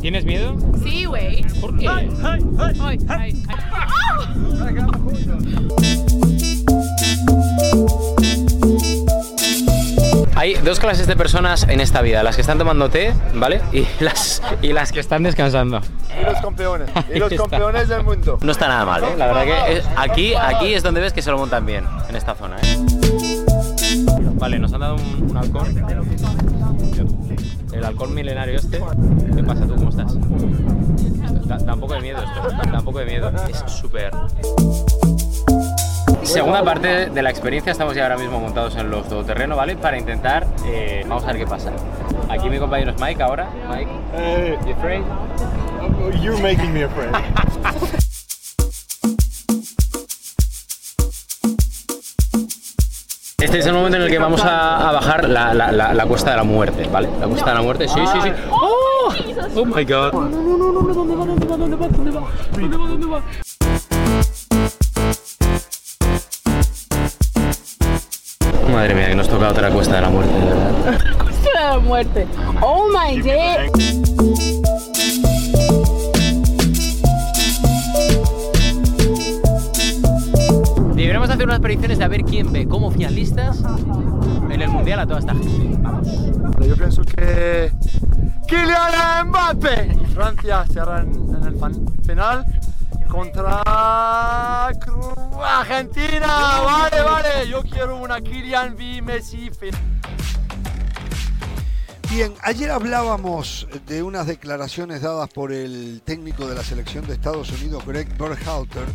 ¿Tienes 0.01 0.25
miedo? 0.25 0.57
Sí, 0.83 1.05
güey. 1.05 1.43
¿Por 1.61 1.77
qué? 1.77 1.87
Ay, 1.87 2.09
ay, 2.81 2.99
ay. 3.07 3.43
Dos 10.67 10.79
clases 10.81 11.07
de 11.07 11.15
personas 11.15 11.65
en 11.69 11.79
esta 11.79 12.01
vida, 12.01 12.23
las 12.23 12.35
que 12.35 12.41
están 12.41 12.57
tomando 12.57 12.89
té, 12.89 13.13
¿vale? 13.33 13.61
Y 13.71 13.87
las, 14.03 14.41
y 14.61 14.73
las 14.73 14.91
que 14.91 14.99
están 14.99 15.23
descansando. 15.23 15.79
Y 16.19 16.25
los 16.25 16.41
campeones, 16.41 16.89
y 17.13 17.19
los 17.19 17.31
campeones 17.33 17.87
del 17.87 18.03
mundo. 18.03 18.37
No 18.41 18.51
está 18.51 18.67
nada 18.67 18.85
mal, 18.85 19.01
¿eh? 19.05 19.15
La 19.17 19.27
verdad 19.27 19.45
que 19.45 19.81
aquí, 19.95 20.33
aquí 20.35 20.73
es 20.73 20.83
donde 20.83 20.99
ves 20.99 21.13
que 21.13 21.21
se 21.21 21.31
lo 21.31 21.37
montan 21.37 21.65
bien, 21.65 21.85
en 22.09 22.15
esta 22.17 22.35
zona, 22.35 22.57
¿eh? 22.57 22.77
Vale, 24.33 24.59
nos 24.59 24.73
han 24.73 24.81
dado 24.81 24.95
un, 24.95 25.29
un 25.29 25.37
halcón. 25.37 25.67
El 27.71 27.85
halcón 27.85 28.13
milenario 28.13 28.57
este. 28.57 28.81
¿Qué 29.35 29.43
pasa 29.43 29.65
tú? 29.65 29.75
¿Cómo 29.75 29.89
estás? 29.89 30.15
Da, 31.47 31.57
da 31.59 31.73
un 31.75 31.79
poco 31.79 31.93
de 31.93 32.01
miedo 32.01 32.19
esto, 32.21 32.71
da 32.71 32.79
un 32.79 32.85
poco 32.85 32.99
de 32.99 33.05
miedo. 33.05 33.31
Es 33.47 33.63
súper... 33.71 34.11
Segunda 36.27 36.63
parte 36.63 37.09
de 37.09 37.21
la 37.21 37.29
experiencia, 37.29 37.71
estamos 37.71 37.95
ya 37.95 38.03
ahora 38.03 38.17
mismo 38.17 38.39
montados 38.39 38.75
en 38.75 38.89
los 38.91 39.07
todoterreno, 39.07 39.55
¿vale? 39.55 39.75
Para 39.77 39.97
intentar, 39.97 40.45
eh, 40.65 41.03
vamos 41.07 41.23
a 41.23 41.27
ver 41.27 41.37
qué 41.37 41.47
pasa. 41.47 41.71
Aquí 42.29 42.49
mi 42.49 42.59
compañero 42.59 42.91
es 42.91 42.99
Mike 43.01 43.23
ahora. 43.23 43.49
Mike, 43.69 43.89
Hey, 44.13 44.57
you 44.65 44.73
afraid? 44.73 45.03
you're 46.21 46.41
making 46.41 46.73
me 46.73 46.83
afraid. 46.83 47.11
Este 53.39 53.59
es 53.59 53.65
el 53.67 53.73
momento 53.73 53.97
en 53.97 54.03
el 54.03 54.09
que 54.09 54.17
vamos 54.17 54.41
a, 54.43 54.89
a 54.89 54.91
bajar 54.91 55.29
la, 55.29 55.53
la, 55.53 55.71
la, 55.71 55.93
la 55.93 56.05
cuesta 56.07 56.31
de 56.31 56.37
la 56.37 56.43
muerte, 56.43 56.89
¿vale? 56.91 57.07
La 57.19 57.27
cuesta 57.27 57.49
de 57.51 57.55
la 57.55 57.61
muerte, 57.61 57.87
sí, 57.87 57.99
sí, 58.13 58.19
sí. 58.23 58.29
¡Oh! 58.49 59.13
¡Oh 59.55 59.65
my 59.65 59.85
god! 59.85 60.11
No, 60.13 60.21
no, 60.21 60.57
no, 60.57 60.71
no, 60.71 60.81
no, 60.81 60.93
¿dónde 60.93 61.15
va? 61.15 61.25
¿Dónde 61.25 61.45
va? 61.45 61.57
¿Dónde 61.57 61.75
va? 61.75 61.87
¿Dónde 61.87 62.11
va? 62.11 62.27
¿Dónde 62.51 62.77
va? 62.77 62.87
¿Dónde 62.87 63.05
va? 63.07 63.21
Madre 68.71 68.93
mía, 68.95 69.07
que 69.07 69.15
nos 69.15 69.27
toca 69.29 69.49
otra 69.49 69.69
cuesta 69.69 69.95
de 69.95 70.01
la 70.01 70.09
muerte, 70.09 70.33
de 70.33 70.45
verdad. 70.45 70.99
de 71.43 71.59
la 71.59 71.79
muerte. 71.79 72.27
Oh 72.61 72.87
my 72.89 73.19
god. 73.21 74.77
Deberíamos 80.95 81.29
hacer 81.29 81.45
unas 81.45 81.59
predicciones 81.59 81.97
de 81.99 82.03
a 82.05 82.07
ver 82.07 82.23
quién 82.23 82.51
ve 82.51 82.67
como 82.67 82.89
finalistas 82.91 83.63
en 84.49 84.61
el 84.61 84.69
mundial 84.69 84.99
a 84.99 85.05
toda 85.07 85.19
esta 85.19 85.33
gente. 85.33 85.77
Vamos. 85.79 86.07
Yo 86.67 86.75
pienso 86.75 87.03
que 87.03 87.71
Kylian 88.47 89.27
Mbappé 89.29 89.95
Francia 90.13 90.65
serán 90.71 91.11
en 91.11 91.43
el 91.47 91.55
fan- 91.55 91.85
final 92.03 92.45
contra 93.07 93.61
Argentina. 95.59 96.27
Vale, 96.27 97.01
vale, 97.01 97.49
yo 97.49 97.61
quiero 97.63 97.97
una 97.97 98.21
Kylian 98.21 98.75
V. 98.75 99.71
Bien, 102.09 102.33
ayer 102.41 102.71
hablábamos 102.71 103.67
de 103.85 104.01
unas 104.01 104.27
declaraciones 104.27 105.01
dadas 105.01 105.29
por 105.29 105.51
el 105.51 106.01
técnico 106.05 106.47
de 106.47 106.55
la 106.55 106.63
selección 106.63 107.05
de 107.05 107.13
Estados 107.13 107.51
Unidos, 107.51 107.85
Greg 107.85 108.07
Berhalter, 108.17 108.85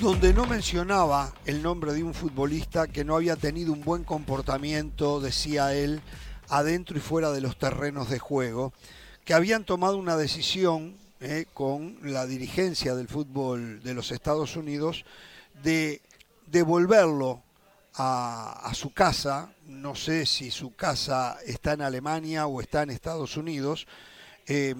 donde 0.00 0.32
no 0.32 0.46
mencionaba 0.46 1.32
el 1.44 1.62
nombre 1.62 1.92
de 1.92 2.02
un 2.02 2.14
futbolista 2.14 2.86
que 2.88 3.04
no 3.04 3.14
había 3.14 3.36
tenido 3.36 3.72
un 3.72 3.82
buen 3.82 4.04
comportamiento, 4.04 5.20
decía 5.20 5.74
él, 5.74 6.00
adentro 6.48 6.96
y 6.96 7.00
fuera 7.00 7.30
de 7.30 7.40
los 7.40 7.56
terrenos 7.58 8.08
de 8.08 8.18
juego, 8.18 8.72
que 9.24 9.34
habían 9.34 9.64
tomado 9.64 9.96
una 9.96 10.16
decisión 10.16 10.96
eh, 11.20 11.44
con 11.52 11.98
la 12.02 12.26
dirigencia 12.26 12.94
del 12.94 13.06
fútbol 13.06 13.82
de 13.82 13.92
los 13.92 14.10
Estados 14.10 14.56
Unidos 14.56 15.04
de 15.62 16.00
devolverlo 16.46 17.42
a, 17.94 18.72
su 18.74 18.94
casa, 18.94 19.52
no 19.66 19.94
sé 19.94 20.24
si 20.24 20.50
su 20.50 20.74
casa 20.74 21.36
está 21.44 21.74
en 21.74 21.82
Alemania 21.82 22.46
o 22.46 22.62
está 22.62 22.82
en 22.82 22.90
Estados 22.90 23.36
Unidos, 23.36 23.86
eh, 24.46 24.74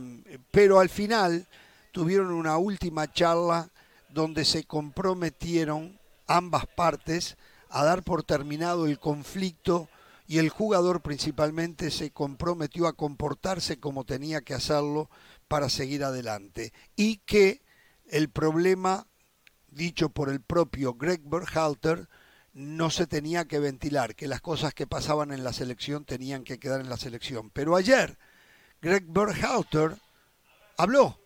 pero 0.51 0.81
al 0.81 0.89
final 0.89 1.47
tuvieron 1.93 2.31
una 2.33 2.57
última 2.57 3.12
charla 3.12 3.69
donde 4.09 4.47
se 4.47 4.65
comprometieron 4.65 5.99
ambas 6.27 6.65
partes 6.67 7.37
a 7.69 7.85
dar 7.85 8.03
por 8.03 8.23
terminado 8.23 8.87
el 8.87 8.99
conflicto 8.99 9.89
y 10.27 10.39
el 10.39 10.49
jugador 10.49 11.03
principalmente 11.03 11.91
se 11.91 12.12
comprometió 12.12 12.87
a 12.87 12.95
comportarse 12.95 13.79
como 13.79 14.05
tenía 14.05 14.41
que 14.41 14.55
hacerlo 14.55 15.11
para 15.51 15.68
seguir 15.68 16.05
adelante 16.05 16.72
y 16.94 17.16
que 17.27 17.60
el 18.06 18.31
problema 18.31 19.09
dicho 19.66 20.09
por 20.09 20.28
el 20.28 20.40
propio 20.40 20.94
Greg 20.94 21.22
Berhalter 21.24 22.09
no 22.52 22.89
se 22.89 23.09
tenía 23.09 23.47
que 23.47 23.59
ventilar, 23.59 24.14
que 24.14 24.28
las 24.28 24.40
cosas 24.40 24.74
que 24.74 24.86
pasaban 24.86 25.32
en 25.32 25.43
la 25.43 25.52
selección 25.52 26.05
tenían 26.05 26.44
que 26.44 26.60
quedar 26.60 26.81
en 26.81 26.89
la 26.89 26.97
selección. 26.97 27.51
Pero 27.51 27.74
ayer 27.74 28.16
Greg 28.81 29.06
Berhalter 29.09 29.97
habló 30.77 31.18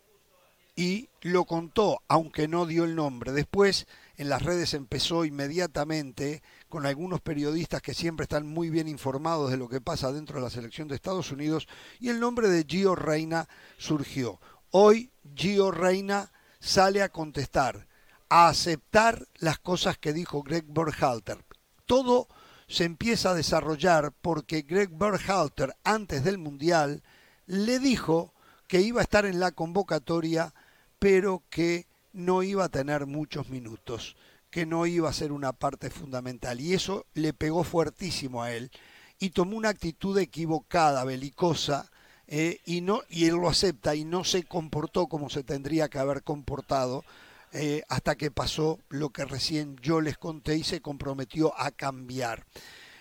y 0.75 1.11
lo 1.21 1.45
contó, 1.45 2.01
aunque 2.09 2.49
no 2.49 2.65
dio 2.65 2.85
el 2.85 2.95
nombre. 2.95 3.31
Después 3.31 3.87
en 4.17 4.29
las 4.29 4.43
redes 4.43 4.75
empezó 4.75 5.25
inmediatamente 5.25 6.43
con 6.69 6.87
algunos 6.87 7.21
periodistas 7.21 7.83
que 7.83 7.95
siempre 7.95 8.25
están 8.25 8.47
muy 8.47 8.71
bien 8.71 8.89
informados 8.89 9.51
de 9.51 9.57
lo 9.57 9.69
que 9.69 9.81
pasa 9.81 10.13
dentro 10.13 10.37
de 10.37 10.43
la 10.43 10.51
selección 10.51 10.89
de 10.89 10.95
Estados 10.95 11.33
Unidos 11.33 11.67
y 11.99 12.09
el 12.11 12.21
nombre 12.21 12.49
de 12.49 12.65
Gio 12.65 12.95
Reina 12.95 13.49
surgió. 13.77 14.41
Hoy 14.71 15.11
Gio 15.35 15.71
Reina 15.71 16.33
sale 16.61 17.03
a 17.03 17.09
contestar, 17.09 17.89
a 18.29 18.49
aceptar 18.49 19.27
las 19.39 19.59
cosas 19.59 19.99
que 19.99 20.13
dijo 20.13 20.43
Greg 20.43 20.65
Berhalter. 20.67 21.45
Todo 21.87 22.29
se 22.69 22.85
empieza 22.85 23.31
a 23.31 23.35
desarrollar 23.35 24.13
porque 24.21 24.63
Greg 24.63 24.91
Berhalter 24.91 25.77
antes 25.85 26.25
del 26.25 26.39
Mundial 26.39 27.03
le 27.47 27.79
dijo 27.79 28.33
que 28.69 28.81
iba 28.81 29.01
a 29.01 29.05
estar 29.05 29.27
en 29.27 29.41
la 29.41 29.53
convocatoria 29.53 30.55
pero 30.99 31.43
que 31.51 31.87
no 32.15 32.43
iba 32.43 32.65
a 32.65 32.69
tener 32.71 33.07
muchos 33.07 33.51
minutos, 33.51 34.17
que 34.51 34.65
no 34.65 34.87
iba 34.87 35.11
a 35.11 35.13
ser 35.13 35.33
una 35.33 35.53
parte 35.53 35.91
fundamental. 35.91 36.61
Y 36.61 36.73
eso 36.73 37.05
le 37.13 37.35
pegó 37.35 37.65
fuertísimo 37.65 38.43
a 38.43 38.53
él 38.53 38.71
y 39.19 39.31
tomó 39.31 39.57
una 39.57 39.69
actitud 39.69 40.17
equivocada, 40.19 41.05
belicosa, 41.05 41.91
eh, 42.27 42.61
y, 42.65 42.81
no, 42.81 43.03
y 43.11 43.27
él 43.27 43.35
lo 43.35 43.49
acepta 43.49 43.95
y 43.95 44.05
no 44.05 44.25
se 44.25 44.45
comportó 44.45 45.09
como 45.09 45.29
se 45.29 45.43
tendría 45.43 45.89
que 45.89 45.99
haber 45.99 46.23
comportado 46.23 47.05
eh, 47.53 47.83
hasta 47.89 48.17
que 48.17 48.31
pasó 48.31 48.79
lo 48.89 49.11
que 49.11 49.25
recién 49.25 49.77
yo 49.83 50.01
les 50.01 50.17
conté 50.17 50.57
y 50.57 50.65
se 50.65 50.81
comprometió 50.81 51.53
a 51.61 51.71
cambiar. 51.71 52.47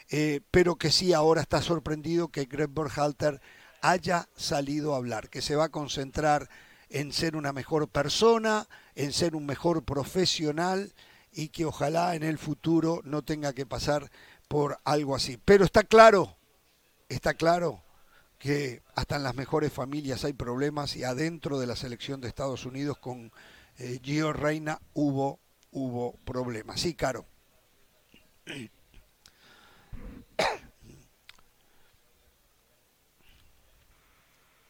Eh, 0.09 0.41
pero 0.51 0.75
que 0.75 0.91
sí 0.91 1.13
ahora 1.13 1.41
está 1.41 1.61
sorprendido 1.61 2.27
que 2.27 2.45
Greg 2.45 2.69
Berhalter 2.69 3.41
haya 3.81 4.27
salido 4.35 4.93
a 4.93 4.97
hablar, 4.97 5.29
que 5.29 5.41
se 5.41 5.55
va 5.55 5.65
a 5.65 5.69
concentrar 5.69 6.49
en 6.89 7.11
ser 7.11 7.35
una 7.35 7.53
mejor 7.53 7.87
persona, 7.87 8.67
en 8.95 9.13
ser 9.13 9.35
un 9.35 9.45
mejor 9.45 9.83
profesional 9.83 10.93
y 11.31 11.49
que 11.49 11.65
ojalá 11.65 12.15
en 12.15 12.23
el 12.23 12.37
futuro 12.37 13.01
no 13.03 13.23
tenga 13.23 13.53
que 13.53 13.65
pasar 13.65 14.11
por 14.47 14.79
algo 14.83 15.15
así. 15.15 15.37
Pero 15.43 15.65
está 15.65 15.83
claro, 15.83 16.35
está 17.09 17.33
claro 17.33 17.81
que 18.37 18.81
hasta 18.95 19.15
en 19.15 19.23
las 19.23 19.35
mejores 19.35 19.71
familias 19.71 20.25
hay 20.25 20.33
problemas 20.33 20.95
y 20.95 21.03
adentro 21.03 21.59
de 21.59 21.67
la 21.67 21.75
selección 21.75 22.21
de 22.21 22.27
Estados 22.27 22.65
Unidos 22.65 22.97
con 22.97 23.31
eh, 23.79 23.99
Gio 24.03 24.33
Reina 24.33 24.79
hubo, 24.93 25.39
hubo 25.71 26.13
problemas. 26.25 26.81
Sí, 26.81 26.93
Caro. 26.93 27.25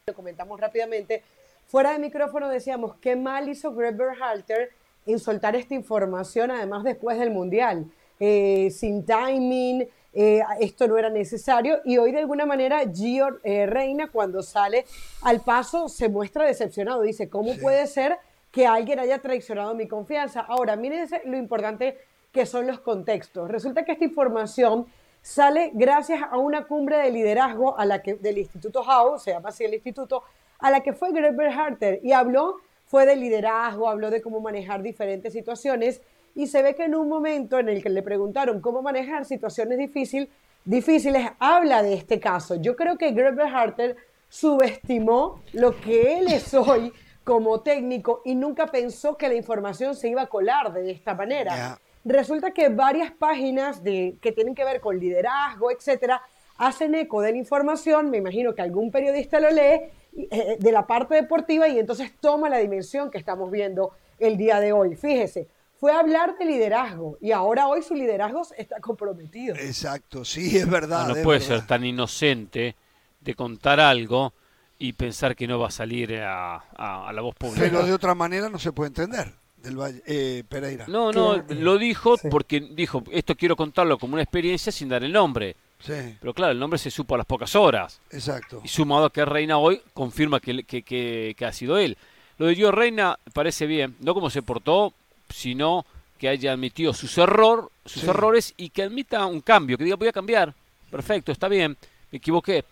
Lo 0.06 0.14
comentamos 0.14 0.60
rápidamente. 0.60 1.22
Fuera 1.66 1.92
de 1.92 1.98
micrófono 1.98 2.48
decíamos 2.48 2.96
qué 3.00 3.16
mal 3.16 3.48
hizo 3.48 3.74
Greg 3.74 3.96
Berhalter 3.96 4.70
en 5.06 5.18
soltar 5.18 5.56
esta 5.56 5.74
información, 5.74 6.50
además 6.50 6.84
después 6.84 7.18
del 7.18 7.30
Mundial. 7.30 7.86
Eh, 8.20 8.70
sin 8.70 9.04
timing, 9.04 9.88
eh, 10.12 10.42
esto 10.60 10.86
no 10.86 10.96
era 10.96 11.10
necesario. 11.10 11.80
Y 11.84 11.98
hoy, 11.98 12.12
de 12.12 12.20
alguna 12.20 12.46
manera, 12.46 12.80
Gio 12.92 13.40
eh, 13.42 13.66
Reina, 13.66 14.08
cuando 14.10 14.42
sale 14.42 14.84
al 15.22 15.40
paso, 15.40 15.88
se 15.88 16.08
muestra 16.08 16.46
decepcionado. 16.46 17.02
Dice: 17.02 17.28
¿Cómo 17.28 17.56
puede 17.60 17.86
ser 17.86 18.18
que 18.52 18.66
alguien 18.66 19.00
haya 19.00 19.18
traicionado 19.18 19.74
mi 19.74 19.88
confianza? 19.88 20.40
Ahora, 20.40 20.76
miren 20.76 21.08
lo 21.24 21.36
importante 21.36 21.98
que 22.30 22.46
son 22.46 22.66
los 22.66 22.80
contextos. 22.80 23.50
Resulta 23.50 23.84
que 23.84 23.92
esta 23.92 24.04
información 24.04 24.86
sale 25.22 25.70
gracias 25.72 26.20
a 26.30 26.36
una 26.36 26.66
cumbre 26.66 26.98
de 26.98 27.10
liderazgo 27.10 27.78
a 27.78 27.84
la 27.84 28.02
que, 28.02 28.14
del 28.14 28.38
Instituto 28.38 28.82
Howe, 28.82 29.18
se 29.18 29.30
llama 29.32 29.48
así 29.48 29.64
el 29.64 29.74
instituto, 29.74 30.22
a 30.58 30.70
la 30.70 30.80
que 30.80 30.92
fue 30.92 31.12
Greg 31.12 31.36
Berhalter 31.36 32.00
y 32.02 32.12
habló, 32.12 32.56
fue 32.86 33.06
de 33.06 33.16
liderazgo, 33.16 33.88
habló 33.88 34.10
de 34.10 34.22
cómo 34.22 34.40
manejar 34.40 34.82
diferentes 34.82 35.32
situaciones 35.32 36.00
y 36.34 36.46
se 36.46 36.62
ve 36.62 36.74
que 36.74 36.84
en 36.84 36.94
un 36.94 37.08
momento 37.08 37.58
en 37.58 37.68
el 37.68 37.82
que 37.82 37.88
le 37.88 38.02
preguntaron 38.02 38.60
cómo 38.60 38.82
manejar 38.82 39.24
situaciones 39.24 39.78
difícil, 39.78 40.28
difíciles, 40.64 41.28
habla 41.38 41.82
de 41.82 41.94
este 41.94 42.20
caso. 42.20 42.56
Yo 42.56 42.76
creo 42.76 42.98
que 42.98 43.12
Greg 43.12 43.34
Berhalter 43.34 43.96
subestimó 44.28 45.40
lo 45.52 45.80
que 45.80 46.18
él 46.18 46.28
es 46.28 46.52
hoy 46.54 46.92
como 47.22 47.60
técnico 47.60 48.20
y 48.24 48.34
nunca 48.34 48.66
pensó 48.66 49.16
que 49.16 49.28
la 49.28 49.34
información 49.34 49.94
se 49.94 50.08
iba 50.08 50.22
a 50.22 50.26
colar 50.26 50.72
de 50.72 50.90
esta 50.90 51.14
manera. 51.14 51.78
Resulta 52.04 52.50
que 52.50 52.68
varias 52.68 53.12
páginas 53.12 53.82
de, 53.82 54.16
que 54.20 54.32
tienen 54.32 54.54
que 54.54 54.64
ver 54.64 54.80
con 54.80 54.98
liderazgo, 54.98 55.70
etcétera, 55.70 56.20
hacen 56.58 56.94
eco 56.94 57.22
de 57.22 57.32
la 57.32 57.38
información, 57.38 58.10
me 58.10 58.18
imagino 58.18 58.54
que 58.54 58.62
algún 58.62 58.90
periodista 58.90 59.40
lo 59.40 59.50
lee 59.50 59.80
de 60.14 60.72
la 60.72 60.86
parte 60.86 61.14
deportiva 61.14 61.68
y 61.68 61.78
entonces 61.78 62.12
toma 62.20 62.48
la 62.48 62.58
dimensión 62.58 63.10
que 63.10 63.18
estamos 63.18 63.50
viendo 63.50 63.92
el 64.18 64.36
día 64.36 64.60
de 64.60 64.72
hoy. 64.72 64.94
Fíjese, 64.96 65.48
fue 65.76 65.92
hablar 65.92 66.38
de 66.38 66.44
liderazgo 66.44 67.18
y 67.20 67.32
ahora 67.32 67.66
hoy 67.66 67.82
su 67.82 67.94
liderazgo 67.94 68.42
está 68.56 68.80
comprometido. 68.80 69.56
Exacto, 69.56 70.24
sí, 70.24 70.56
es 70.56 70.68
verdad. 70.68 71.08
no 71.08 71.16
es 71.16 71.22
puede 71.24 71.40
verdad. 71.40 71.56
ser 71.58 71.66
tan 71.66 71.84
inocente 71.84 72.76
de 73.20 73.34
contar 73.34 73.80
algo 73.80 74.32
y 74.78 74.92
pensar 74.92 75.34
que 75.34 75.46
no 75.46 75.58
va 75.58 75.68
a 75.68 75.70
salir 75.72 76.14
a, 76.16 76.56
a- 76.76 77.08
a 77.08 77.12
la 77.12 77.22
voz 77.22 77.34
pública. 77.34 77.60
Pero 77.62 77.84
de 77.84 77.92
otra 77.92 78.14
manera 78.14 78.48
no 78.48 78.58
se 78.58 78.72
puede 78.72 78.88
entender 78.88 79.32
del 79.56 79.76
Valle, 79.78 80.02
eh, 80.06 80.44
Pereira. 80.48 80.84
No, 80.88 81.10
no, 81.10 81.42
lo 81.48 81.78
dijo 81.78 82.18
Sí. 82.18 82.28
porque 82.30 82.60
dijo, 82.60 83.02
esto 83.10 83.34
quiero 83.34 83.56
contarlo 83.56 83.98
como 83.98 84.12
una 84.14 84.22
experiencia 84.22 84.70
sin 84.70 84.90
dar 84.90 85.02
el 85.02 85.12
nombre. 85.12 85.56
Sí, 85.80 86.16
Pero 86.20 86.32
claro, 86.32 86.52
el 86.52 86.58
nombre 86.58 86.78
se 86.78 86.90
supo 86.90 87.14
a 87.14 87.18
las 87.18 87.26
pocas 87.26 87.54
horas. 87.54 88.00
exacto. 88.10 88.60
Y 88.64 88.68
sumado 88.68 89.04
a 89.06 89.12
que 89.12 89.24
Reina 89.24 89.58
hoy 89.58 89.82
confirma 89.92 90.40
que, 90.40 90.62
que, 90.64 90.82
que- 90.82 91.34
que 91.36 91.44
ha 91.44 91.52
sido 91.52 91.76
él. 91.78 91.98
Lo 92.38 92.46
de 92.46 92.54
Gio 92.54 92.72
Reina 92.72 93.18
parece 93.32 93.66
bien, 93.66 93.94
no 94.00 94.14
como 94.14 94.30
se 94.30 94.42
portó, 94.42 94.92
sino 95.28 95.84
que 96.18 96.28
haya 96.28 96.52
admitido 96.52 96.92
sus, 96.94 97.16
error, 97.18 97.70
sus 97.84 98.02
Sí. 98.02 98.08
errores 98.08 98.54
y 98.56 98.70
que 98.70 98.82
admita 98.84 99.26
un 99.26 99.40
cambio, 99.40 99.76
que 99.76 99.84
diga 99.84 99.96
voy 99.96 100.08
a 100.08 100.12
cambiar. 100.12 100.54
Perfecto, 100.90 101.32
está 101.32 101.48
bien, 101.48 101.76
me 102.10 102.18
equivoqué. 102.18 102.64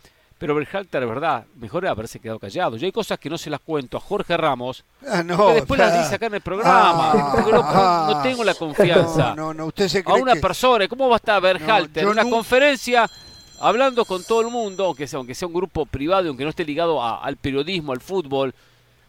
Pero 0.42 0.56
Berhalter, 0.56 1.06
verdad, 1.06 1.44
mejor 1.54 1.86
haberse 1.86 2.18
quedado 2.18 2.40
callado. 2.40 2.76
Yo 2.76 2.84
hay 2.86 2.90
cosas 2.90 3.16
que 3.20 3.30
no 3.30 3.38
se 3.38 3.48
las 3.48 3.60
cuento 3.60 3.96
a 3.96 4.00
Jorge 4.00 4.36
Ramos, 4.36 4.82
Ah, 5.08 5.22
no, 5.22 5.46
que 5.46 5.54
después 5.54 5.78
las 5.78 5.96
dice 6.02 6.16
acá 6.16 6.26
en 6.26 6.34
el 6.34 6.40
programa. 6.40 7.12
ah, 7.12 7.30
porque 7.32 7.52
no, 7.52 7.60
ah. 7.64 8.10
no 8.12 8.22
tengo 8.22 8.42
la 8.42 8.54
confianza 8.56 9.36
No, 9.36 9.54
no, 9.54 9.66
usted 9.66 9.86
se 9.86 10.00
a 10.00 10.02
cree 10.02 10.20
una 10.20 10.34
que... 10.34 10.40
persona. 10.40 10.88
¿Cómo 10.88 11.08
va 11.08 11.14
a 11.14 11.18
estar 11.18 11.40
Berhalter 11.40 12.02
en 12.02 12.08
una 12.10 12.24
nunca- 12.24 12.34
conferencia 12.36 13.08
hablando 13.60 14.04
con 14.04 14.24
todo 14.24 14.40
el 14.40 14.48
mundo, 14.48 14.86
aunque 14.86 15.06
sea, 15.06 15.18
aunque 15.18 15.36
sea 15.36 15.46
un 15.46 15.54
grupo 15.54 15.86
privado, 15.86 16.26
aunque 16.26 16.42
no 16.42 16.50
esté 16.50 16.64
ligado 16.64 17.00
a- 17.00 17.22
al 17.22 17.36
periodismo, 17.36 17.92
al 17.92 18.00
fútbol, 18.00 18.52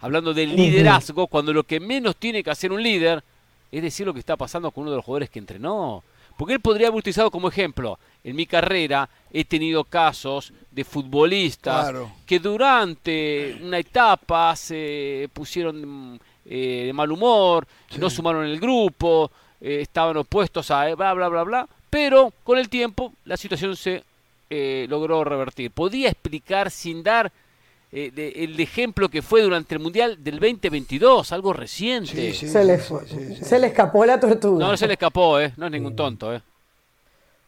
hablando 0.01 0.35
del 0.35 0.55
liderazgo, 0.55 1.25
cuando 1.25 1.51
lo 1.51 1.63
que 1.63 1.79
menos 1.79 2.15
tiene 2.17 2.43
que 2.43 2.51
hacer 2.51 2.71
un 2.71 2.83
líder 2.83 3.23
es 3.71 3.81
decir 3.81 4.05
lo 4.05 4.13
que 4.13 4.19
está 4.19 4.37
pasando 4.37 4.69
con 4.69 4.83
uno 4.83 4.91
de 4.91 4.97
los 4.97 5.05
jugadores 5.05 5.31
que 5.31 5.39
entrenó? 5.39 6.03
Porque 6.37 6.53
él 6.53 6.59
podría 6.59 6.89
haber 6.89 6.99
utilizado 6.99 7.31
como 7.31 7.47
ejemplo, 7.47 7.97
en 8.23 8.35
mi 8.35 8.45
carrera 8.45 9.09
he 9.31 9.45
tenido 9.45 9.83
casos 9.83 10.53
de 10.71 10.83
futbolistas 10.83 11.89
Claro. 11.89 12.11
que 12.25 12.39
durante 12.39 13.57
una 13.61 13.79
etapa 13.79 14.55
se 14.55 15.29
pusieron 15.33 16.19
eh, 16.45 16.83
de 16.87 16.93
mal 16.93 17.11
humor, 17.11 17.67
Sí. 17.89 17.99
no 17.99 18.09
sumaron 18.09 18.45
el 18.45 18.59
grupo, 18.59 19.31
eh, 19.61 19.79
estaban 19.81 20.17
opuestos 20.17 20.69
a 20.71 20.89
eh, 20.89 20.95
bla, 20.95 21.13
bla, 21.13 21.27
bla, 21.29 21.43
bla, 21.43 21.67
pero 21.89 22.33
con 22.43 22.57
el 22.57 22.69
tiempo 22.69 23.13
la 23.25 23.37
situación 23.37 23.75
se 23.75 24.03
eh, 24.49 24.85
logró 24.89 25.23
revertir. 25.23 25.71
Podía 25.71 26.09
explicar 26.09 26.69
sin 26.69 27.01
dar 27.03 27.31
eh, 27.91 28.11
de- 28.13 28.29
el 28.43 28.59
ejemplo 28.59 29.07
que 29.09 29.21
fue 29.21 29.41
durante 29.43 29.75
el 29.75 29.79
Mundial 29.79 30.23
del 30.23 30.39
2022, 30.39 31.31
algo 31.31 31.53
reciente. 31.53 32.33
Sí, 32.33 32.33
sí, 32.33 32.49
se, 32.49 32.63
le 32.65 32.77
sí, 32.79 32.83
fue- 32.87 33.07
sí, 33.07 33.35
sí. 33.35 33.45
se 33.45 33.59
le 33.59 33.67
escapó 33.67 34.03
la 34.05 34.19
tortuga. 34.19 34.65
No, 34.65 34.71
no 34.71 34.77
se 34.77 34.87
le 34.87 34.93
escapó, 34.93 35.39
¿eh? 35.39 35.53
No 35.57 35.67
es 35.67 35.71
ningún 35.71 35.95
tonto, 35.95 36.33
¿eh? 36.33 36.41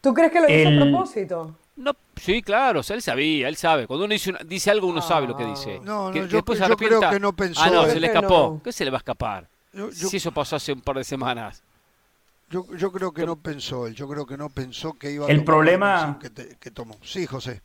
¿Tú 0.00 0.14
crees 0.14 0.32
que 0.32 0.40
lo 0.40 0.46
hizo 0.48 0.68
El- 0.68 0.78
a 0.82 0.84
propósito? 0.86 1.56
No, 1.76 1.92
sí, 2.16 2.40
claro, 2.42 2.80
o 2.80 2.82
sea, 2.82 2.96
él 2.96 3.02
sabía, 3.02 3.48
él 3.48 3.56
sabe. 3.56 3.86
Cuando 3.86 4.06
uno 4.06 4.12
dice, 4.12 4.30
una- 4.30 4.38
dice 4.44 4.70
algo, 4.70 4.86
uno 4.86 5.02
sabe 5.02 5.26
lo 5.26 5.36
que 5.36 5.44
dice. 5.44 5.78
No, 5.82 6.06
no, 6.06 6.10
Que- 6.12 6.20
yo- 6.20 6.28
que 6.28 6.34
después 6.36 6.58
creo 6.78 7.10
que 7.10 7.20
no 7.20 7.32
pensó, 7.34 7.60
Ah, 7.62 7.70
no, 7.70 7.84
se 7.86 8.00
le 8.00 8.06
escapó. 8.06 8.52
no. 8.54 8.60
¿Qué 8.64 8.72
se 8.72 8.84
le 8.84 8.90
va 8.90 8.96
a 8.96 8.98
escapar? 8.98 9.46
Yo, 9.74 9.90
yo- 9.90 10.08
Si 10.08 10.16
eso 10.16 10.32
pasó 10.32 10.56
hace 10.56 10.72
un 10.72 10.80
par 10.80 10.96
de 10.96 11.04
semanas. 11.04 11.62
yo- 12.48 12.64
yo 12.76 12.90
creo 12.92 13.12
que 13.12 13.26
no 13.26 13.36
pensó 13.36 13.86
él, 13.86 13.94
yo 13.94 14.08
creo 14.08 14.24
que 14.24 14.38
no 14.38 14.48
pensó 14.48 14.94
que 14.94 15.10
iba 15.10 15.26
a 15.26 15.28
El 15.28 15.38
tomar 15.38 15.44
problema- 15.44 16.18
que, 16.20 16.30
te- 16.30 16.56
que 16.58 16.70
tomó. 16.70 16.96
Sí, 17.02 17.26
José. 17.26 17.60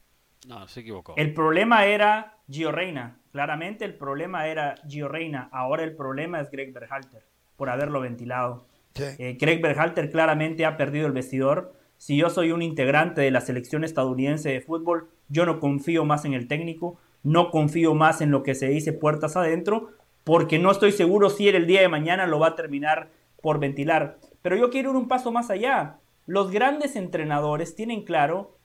No, 0.48 0.68
se 0.68 0.80
equivocó. 0.82 1.14
El 1.18 1.34
problema 1.34 1.86
era 1.86 2.36
Gio 2.50 2.72
Reina. 2.72 3.16
Claramente 3.32 3.86
el 3.86 3.94
problema 3.94 4.48
era 4.48 4.76
Gio 4.90 5.08
Reina. 5.08 5.48
Ahora 5.54 5.84
el 5.84 5.96
problema 5.96 6.42
es 6.42 6.50
Greg 6.52 6.74
Berhalter 6.74 7.24
por 7.56 7.70
haberlo 7.70 8.02
ventilado. 8.02 8.66
Sí. 8.96 9.04
Eh, 9.20 9.38
Greg 9.40 9.62
Berhalter 9.62 10.10
claramente 10.12 10.66
ha 10.66 10.76
perdido 10.76 11.06
el 11.08 11.14
vestidor. 11.14 11.74
Si 12.02 12.18
yo 12.18 12.32
soy 12.32 12.52
un 12.52 12.64
integrante 12.64 13.22
de 13.22 13.30
la 13.30 13.42
selección 13.42 13.84
estadounidense 13.84 14.50
de 14.50 14.62
fútbol, 14.62 15.12
yo 15.30 15.46
no 15.46 15.60
confío 15.60 16.04
más 16.04 16.26
en 16.26 16.34
el 16.34 16.48
técnico, 16.48 16.98
no 17.22 17.52
confío 17.52 17.94
más 17.94 18.22
en 18.22 18.32
lo 18.32 18.42
que 18.42 18.56
se 18.56 18.70
dice 18.70 18.92
puertas 18.92 19.38
adentro, 19.38 19.92
porque 20.24 20.58
no 20.58 20.72
estoy 20.72 20.94
seguro 20.94 21.30
si 21.30 21.48
el 21.48 21.68
día 21.68 21.82
de 21.82 21.90
mañana 21.90 22.26
lo 22.26 22.40
va 22.40 22.48
a 22.48 22.56
terminar 22.56 23.12
por 23.40 23.60
ventilar. 23.60 24.18
Pero 24.42 24.56
yo 24.56 24.72
quiero 24.72 24.90
ir 24.90 24.96
un 24.96 25.08
paso 25.08 25.32
más 25.32 25.52
allá. 25.52 26.00
Los 26.26 26.50
grandes 26.50 26.96
entrenadores 26.96 27.76
tienen 27.76 28.04
claro 28.04 28.58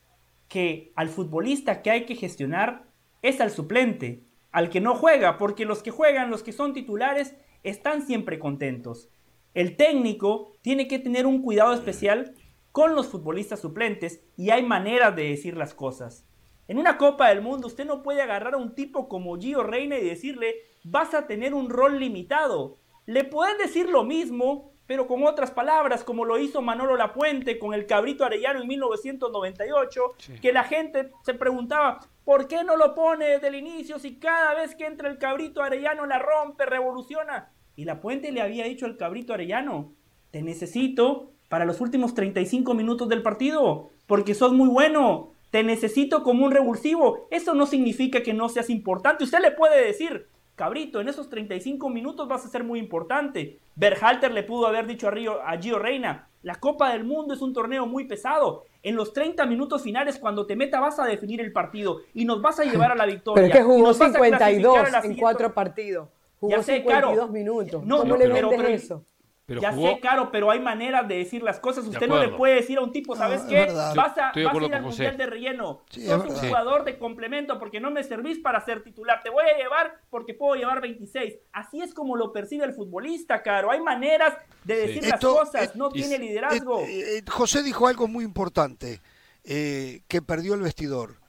que 0.49 0.93
al 0.97 1.11
futbolista 1.11 1.83
que 1.83 1.91
hay 1.91 2.07
que 2.07 2.15
gestionar 2.15 2.85
es 3.21 3.43
al 3.43 3.51
suplente, 3.51 4.23
al 4.51 4.71
que 4.71 4.81
no 4.81 4.95
juega, 4.95 5.37
porque 5.37 5.67
los 5.67 5.83
que 5.83 5.91
juegan, 5.91 6.31
los 6.31 6.43
que 6.43 6.53
son 6.53 6.73
titulares, 6.73 7.37
están 7.65 8.01
siempre 8.01 8.39
contentos. 8.39 9.11
El 9.53 9.77
técnico 9.77 10.53
tiene 10.63 10.89
que 10.89 10.99
tener 10.99 11.27
un 11.27 11.43
cuidado 11.43 11.75
especial 11.75 12.33
con 12.77 12.95
los 12.95 13.07
futbolistas 13.07 13.61
suplentes 13.61 14.23
y 14.37 14.51
hay 14.51 14.63
maneras 14.63 15.17
de 15.17 15.31
decir 15.31 15.57
las 15.57 15.73
cosas. 15.73 16.27
En 16.69 16.77
una 16.77 16.99
Copa 16.99 17.31
del 17.31 17.41
Mundo 17.41 17.69
usted 17.69 17.87
no 17.87 18.03
puede 18.03 18.21
agarrar 18.21 18.53
a 18.53 18.59
un 18.59 18.75
tipo 18.75 19.09
como 19.09 19.39
Gio 19.39 19.63
Reina 19.63 19.97
y 19.97 20.05
decirle 20.05 20.57
vas 20.85 21.15
a 21.15 21.27
tener 21.27 21.55
un 21.55 21.71
rol 21.71 21.99
limitado. 21.99 22.77
Le 23.07 23.25
puedes 23.25 23.57
decir 23.57 23.89
lo 23.89 24.05
mismo, 24.05 24.75
pero 24.87 25.07
con 25.07 25.25
otras 25.25 25.53
palabras, 25.53 26.05
como 26.05 26.27
lo 26.27 26.39
hizo 26.39 26.61
Manolo 26.61 26.99
Lapuente 26.99 27.59
con 27.59 27.73
el 27.73 27.87
Cabrito 27.87 28.27
Arellano 28.27 28.61
en 28.61 28.69
1998, 28.69 30.03
que 30.43 30.53
la 30.53 30.65
gente 30.65 31.13
se 31.23 31.33
preguntaba, 31.33 32.01
¿por 32.27 32.47
qué 32.47 32.63
no 32.63 32.77
lo 32.77 32.95
pone 32.95 33.25
desde 33.25 33.49
el 33.49 33.55
inicio 33.55 33.99
si 33.99 34.19
cada 34.19 34.53
vez 34.53 34.75
que 34.75 34.85
entra 34.85 35.09
el 35.09 35.17
Cabrito 35.17 35.63
Arellano 35.63 36.05
la 36.05 36.19
rompe, 36.19 36.67
revoluciona? 36.67 37.55
Y 37.75 37.87
Lapuente 37.87 38.33
le 38.33 38.43
había 38.43 38.67
dicho 38.67 38.85
al 38.85 38.99
Cabrito 38.99 39.33
Arellano, 39.33 39.95
te 40.31 40.43
necesito 40.43 41.33
para 41.49 41.65
los 41.65 41.81
últimos 41.81 42.15
35 42.15 42.75
minutos 42.75 43.09
del 43.09 43.23
partido, 43.23 43.91
porque 44.07 44.35
sos 44.35 44.53
muy 44.53 44.69
bueno, 44.69 45.31
te 45.51 45.63
necesito 45.63 46.23
como 46.23 46.45
un 46.45 46.53
revulsivo. 46.53 47.27
Eso 47.31 47.55
no 47.55 47.67
significa 47.67 48.23
que 48.23 48.35
no 48.35 48.49
seas 48.49 48.69
importante. 48.71 49.25
Usted 49.25 49.39
le 49.41 49.53
puede 49.53 49.85
decir, 49.87 50.27
cabrito, 50.57 51.01
en 51.01 51.09
esos 51.09 51.29
35 51.29 51.89
minutos 51.89 52.29
vas 52.29 52.45
a 52.45 52.49
ser 52.49 52.65
muy 52.65 52.79
importante. 52.79 53.59
Berhalter 53.77 54.33
le 54.33 54.43
pudo 54.43 54.67
haber 54.67 54.87
dicho 54.87 55.09
a, 55.09 55.11
Río, 55.11 55.41
a 55.43 55.57
Gio 55.59 55.79
Reina, 55.79 56.29
la 56.43 56.57
Copa 56.57 56.93
del 56.93 57.05
Mundo 57.05 57.35
es 57.35 57.43
un 57.43 57.53
torneo 57.53 57.87
muy 57.87 58.05
pesado. 58.07 58.65
En 58.83 58.95
los 58.95 59.13
30 59.13 59.47
minutos 59.47 59.83
finales, 59.83 60.19
cuando 60.19 60.47
te 60.47 60.55
meta, 60.57 60.79
vas 60.81 60.99
a 61.01 61.05
definir 61.05 61.41
el 61.41 61.53
partido 61.53 62.01
y 62.15 62.25
nos 62.25 62.41
vas 62.41 62.61
a 62.61 62.65
llevar 62.71 62.93
a 62.93 62.95
la 62.97 63.07
victoria. 63.07 63.43
Pero 63.43 63.47
es 63.47 63.53
que 63.53 63.63
jugó 63.65 63.89
nos 63.89 63.99
vas 63.99 64.11
a 64.11 64.13
52 64.13 64.75
clasificar 64.75 64.87
a 64.87 64.91
la 65.07 65.07
en 65.13 65.17
cuatro 65.21 65.55
partidos. 65.55 66.09
Jugó 66.39 66.53
Ya 66.53 66.63
sé, 66.63 66.77
52 66.77 67.17
Caro. 67.17 67.29
minutos. 67.33 67.85
No, 67.85 67.99
¿Cómo 67.99 68.11
no, 68.11 68.17
le 68.17 68.29
pero- 68.29 68.51
eso? 68.63 69.05
Pero 69.47 69.61
ya 69.61 69.73
jugó, 69.73 69.91
sé, 69.95 70.01
Caro, 70.01 70.33
pero 70.33 70.51
hay 70.51 70.59
maneras 70.59 71.07
de 71.07 71.19
decir 71.19 71.41
las 71.41 71.61
cosas. 71.61 71.87
Usted 71.87 72.09
no 72.09 72.19
le 72.21 72.31
puede 72.31 72.57
decir 72.57 72.79
a 72.79 72.81
un 72.81 72.91
tipo, 72.91 73.15
¿sabes 73.15 73.43
es 73.43 73.47
qué? 73.47 73.67
Vas 73.73 73.95
a, 73.95 73.95
vas 73.95 74.19
a 74.19 74.33
ir 74.35 74.75
al. 74.75 74.83
Mundial 74.83 75.17
de 75.17 75.27
relleno. 75.27 75.83
Sí, 75.89 76.05
Sos 76.05 76.25
un 76.25 76.35
jugador 76.35 76.85
de 76.85 76.99
complemento 76.99 77.57
porque 77.61 77.79
no 77.79 77.93
me 77.93 78.03
servís 78.03 78.39
para 78.41 78.61
ser 78.65 78.83
titular. 78.83 79.21
Te 79.23 79.31
voy 79.31 79.45
a 79.45 79.57
llevar 79.57 80.01
porque 80.11 80.35
puedo 80.35 80.57
llevar 80.57 80.81
26. 80.81 81.35
Así 81.53 81.81
es 81.81 81.95
como 81.95 82.17
lo 82.17 82.33
percibe 82.33 82.65
el 82.65 82.73
futbolista, 82.75 83.41
Caro. 83.43 83.71
Hay 83.71 83.81
maneras 83.81 84.35
de 84.65 84.77
decir 84.79 85.05
las 85.05 85.15
Esto- 85.15 85.37
cosas. 85.37 85.77
No 85.77 85.91
tiene 85.91 86.19
liderazgo. 86.19 86.81
eh, 86.81 87.19
eh, 87.19 87.23
José 87.31 87.63
dijo 87.63 87.87
algo 87.87 88.09
muy 88.09 88.25
importante, 88.25 89.01
eh, 89.45 90.01
que 90.09 90.23
perdió 90.23 90.55
el 90.55 90.63
vestidor. 90.63 91.21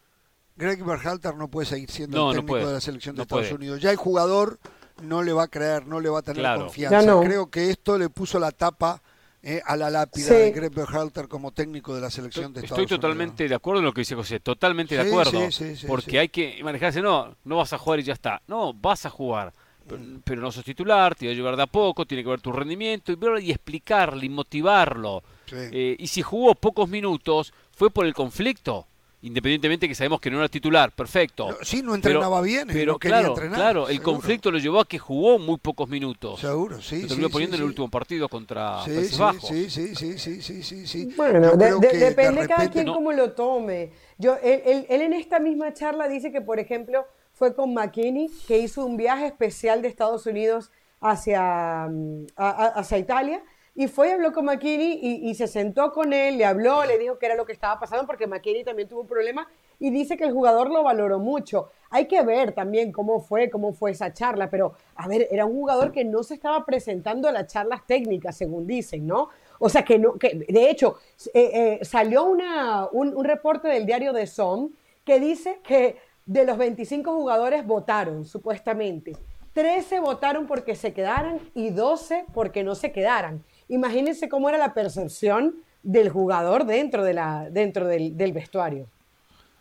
Greg 0.56 0.84
Berhalter 0.84 1.36
no 1.36 1.50
puede 1.50 1.68
seguir 1.68 1.92
siendo 1.92 2.18
No, 2.18 2.32
el 2.32 2.38
técnico 2.38 2.66
de 2.66 2.74
la 2.74 2.82
selección 2.82 3.14
de 3.14 3.20
No 3.20 3.24
Estados 3.24 3.44
puede. 3.46 3.56
Unidos. 3.58 3.80
Ya 3.80 3.92
el 3.92 3.98
jugador 3.98 4.58
no 5.02 5.24
le 5.24 5.34
va 5.34 5.44
a 5.44 5.48
creer, 5.48 5.86
no 5.88 6.00
le 6.00 6.10
va 6.10 6.20
a 6.20 6.22
tener 6.22 6.42
Claro. 6.42 6.62
confianza. 6.62 7.02
No. 7.02 7.22
Creo 7.22 7.50
que 7.50 7.70
esto 7.70 7.98
le 7.98 8.10
puso 8.10 8.40
la 8.40 8.52
tapa 8.52 9.02
eh, 9.44 9.62
a 9.66 9.76
la 9.78 9.90
lápida 9.90 10.28
Sí. 10.28 10.34
de 10.34 10.52
Greg 10.52 10.74
Berhalter 10.74 11.28
como 11.28 11.52
técnico 11.52 11.96
de 11.96 12.02
la 12.02 12.10
selección 12.10 12.52
de 12.54 12.62
Estados 12.62 12.82
Estoy 12.84 12.98
totalmente 12.98 13.48
de 13.48 13.56
acuerdo 13.56 13.80
en 13.80 13.86
lo 13.86 13.94
que 13.94 14.02
dice 14.02 14.16
José, 14.16 14.40
totalmente 14.40 14.96
de 14.96 15.02
acuerdo. 15.02 15.32
sí, 15.32 15.52
sí, 15.52 15.76
sí, 15.76 15.88
porque 15.88 16.12
sí. 16.12 16.18
hay 16.18 16.30
que 16.30 16.60
manejarse, 16.64 17.02
no, 17.02 17.36
no 17.46 17.58
vas 17.58 17.72
a 17.72 17.78
jugar 17.78 18.00
y 18.00 18.04
ya 18.04 18.14
está. 18.14 18.42
No, 18.48 18.74
vas 18.74 19.06
a 19.06 19.10
jugar. 19.10 19.54
Pero, 19.88 20.02
pero 20.26 20.42
no 20.42 20.52
sos 20.52 20.66
titular, 20.66 21.16
te 21.16 21.28
va 21.28 21.32
a 21.32 21.36
llevar 21.36 21.56
de 21.56 21.64
a 21.64 21.68
poco, 21.68 22.06
tiene 22.06 22.24
que 22.24 22.30
ver 22.30 22.42
tu 22.42 22.52
rendimiento 22.52 23.14
y, 23.40 23.52
explicarle 23.52 24.26
y 24.26 24.30
motivarlo. 24.30 25.24
Sí. 25.46 25.56
Eh, 25.56 25.96
y 25.98 26.08
si 26.08 26.22
jugó 26.22 26.56
pocos 26.56 26.90
minutos, 26.90 27.54
fue 27.72 27.90
por 27.90 28.06
el 28.06 28.14
conflicto. 28.14 28.86
Independientemente 29.24 29.88
que 29.88 29.96
sabemos 29.96 30.22
que 30.22 30.30
no 30.30 30.38
era 30.38 30.48
titular, 30.48 30.92
perfecto. 30.92 31.50
No, 31.50 31.58
sí, 31.64 31.82
no 31.82 31.96
entrenaba 31.96 32.40
bien, 32.42 32.68
Pero 32.72 32.94
no 32.94 33.00
quería 33.00 33.18
claro, 33.18 33.30
entrenar, 33.34 33.56
claro, 33.60 33.88
el 33.90 33.96
seguro. 33.98 34.12
conflicto 34.14 34.52
lo 34.52 34.60
llevó 34.60 34.80
a 34.80 34.88
que 34.88 35.00
jugó 35.00 35.40
muy 35.40 35.58
pocos 35.58 35.90
minutos. 35.90 36.40
Seguro, 36.40 36.80
sí. 36.82 37.02
Lo 37.02 37.08
terminó 37.08 37.28
sí, 37.28 37.34
poniendo 37.34 37.56
en 37.56 37.62
el 37.64 37.66
sí. 37.66 37.70
último 37.70 37.90
partido 37.90 38.30
contra 38.30 38.84
Sí, 38.86 38.92
Países 38.92 39.12
sí, 39.16 39.20
Bajos. 39.20 39.50
sí, 39.50 39.70
sí, 39.72 39.96
sí, 39.96 40.20
sí, 40.20 40.42
sí, 40.42 40.64
sí, 40.64 40.88
sí. 40.88 41.14
Bueno, 41.18 41.42
Yo 41.42 41.52
de- 41.58 41.66
creo 41.66 41.80
de- 41.80 41.88
que 41.88 41.98
de 41.98 42.06
depende 42.06 42.48
cada 42.48 42.70
quien 42.70 42.86
no. 42.86 42.94
cómo 42.94 43.12
lo 43.12 43.32
tome. 43.32 43.92
Yo, 44.20 44.36
él, 44.44 44.62
él- 44.66 44.86
él 44.88 45.02
en 45.02 45.14
esta 45.14 45.40
misma 45.40 45.74
charla 45.74 46.08
dice 46.08 46.32
que, 46.32 46.42
por 46.42 46.60
ejemplo, 46.60 47.08
fue 47.34 47.56
con 47.56 47.74
McKinney, 47.74 48.30
que 48.48 48.60
hizo 48.60 48.86
un 48.86 48.98
viaje 48.98 49.26
especial 49.26 49.82
de 49.82 49.88
Estados 49.88 50.28
Unidos 50.28 50.72
hacia, 51.02 51.88
mm, 51.90 52.26
a- 52.36 52.50
a- 52.50 52.68
hacia 52.80 52.98
Italia, 53.00 53.42
y 53.80 53.88
fue 53.88 54.10
y 54.10 54.12
habló 54.12 54.34
con 54.34 54.46
McKinney 54.46 55.00
y, 55.22 55.36
se 55.36 55.46
sentó 55.46 55.92
con 55.92 56.12
él, 56.12 56.40
le 56.40 56.46
habló, 56.46 56.84
le 56.84 56.98
dijo 56.98 57.20
qué 57.20 57.28
era 57.28 57.36
lo 57.36 57.46
que 57.46 57.54
estaba 57.54 57.80
pasando, 57.80 58.08
porque 58.08 58.26
McKinney 58.26 58.64
también 58.64 58.90
tuvo 58.90 59.02
un 59.02 59.08
problema 59.08 59.48
y 59.78 59.92
dice 59.92 60.18
que 60.18 60.24
el 60.24 60.34
jugador 60.34 60.72
lo 60.72 60.82
valoró 60.82 61.20
mucho. 61.20 61.70
Hay 61.92 62.08
que 62.08 62.24
ver 62.24 62.54
también 62.54 62.92
cómo 62.92 63.20
fue, 63.20 63.52
cómo 63.52 63.74
fue 63.74 63.92
esa 63.92 64.12
charla, 64.12 64.50
pero 64.50 64.74
a 64.96 65.08
ver, 65.08 65.28
era 65.30 65.46
un 65.46 65.54
jugador 65.54 65.92
que 65.92 66.04
no 66.04 66.24
se 66.24 66.34
estaba 66.34 66.66
presentando 66.66 67.28
a 67.28 67.32
las 67.32 67.54
charlas 67.54 67.86
técnicas, 67.86 68.36
según 68.36 68.66
dicen, 68.66 69.06
¿no? 69.06 69.30
O 69.60 69.70
sea, 69.70 69.86
que, 69.86 70.00
no, 70.00 70.14
que 70.14 70.46
de 70.50 70.70
hecho 70.72 70.98
eh, 71.36 71.78
eh, 71.80 71.86
salió 71.86 72.24
una, 72.26 72.88
un, 72.92 73.24
reporte 73.24 73.68
del 73.68 73.86
diario 73.86 74.12
The 74.12 74.26
Sun 74.26 74.76
que 75.06 75.20
dice 75.20 75.60
que 75.64 75.98
de 76.26 76.46
los 76.46 76.58
25 76.58 77.14
jugadores 77.14 77.64
votaron, 77.64 78.26
supuestamente. 78.26 79.14
13 79.54 80.00
votaron 80.00 80.48
porque 80.48 80.76
se 80.76 80.94
quedaran 80.94 81.40
y 81.54 81.70
12 81.70 82.26
porque 82.34 82.64
no 82.64 82.74
se 82.74 82.92
quedaran. 82.92 83.44
Imagínense 83.70 84.30
cómo 84.30 84.50
era 84.50 84.58
la 84.58 84.74
percepción 84.74 85.56
del 85.84 86.10
jugador 86.10 86.66
dentro, 86.66 87.04
de 87.04 87.14
la, 87.14 87.50
dentro 87.50 87.88
del, 87.88 88.18
del 88.18 88.34
vestuario. 88.34 88.88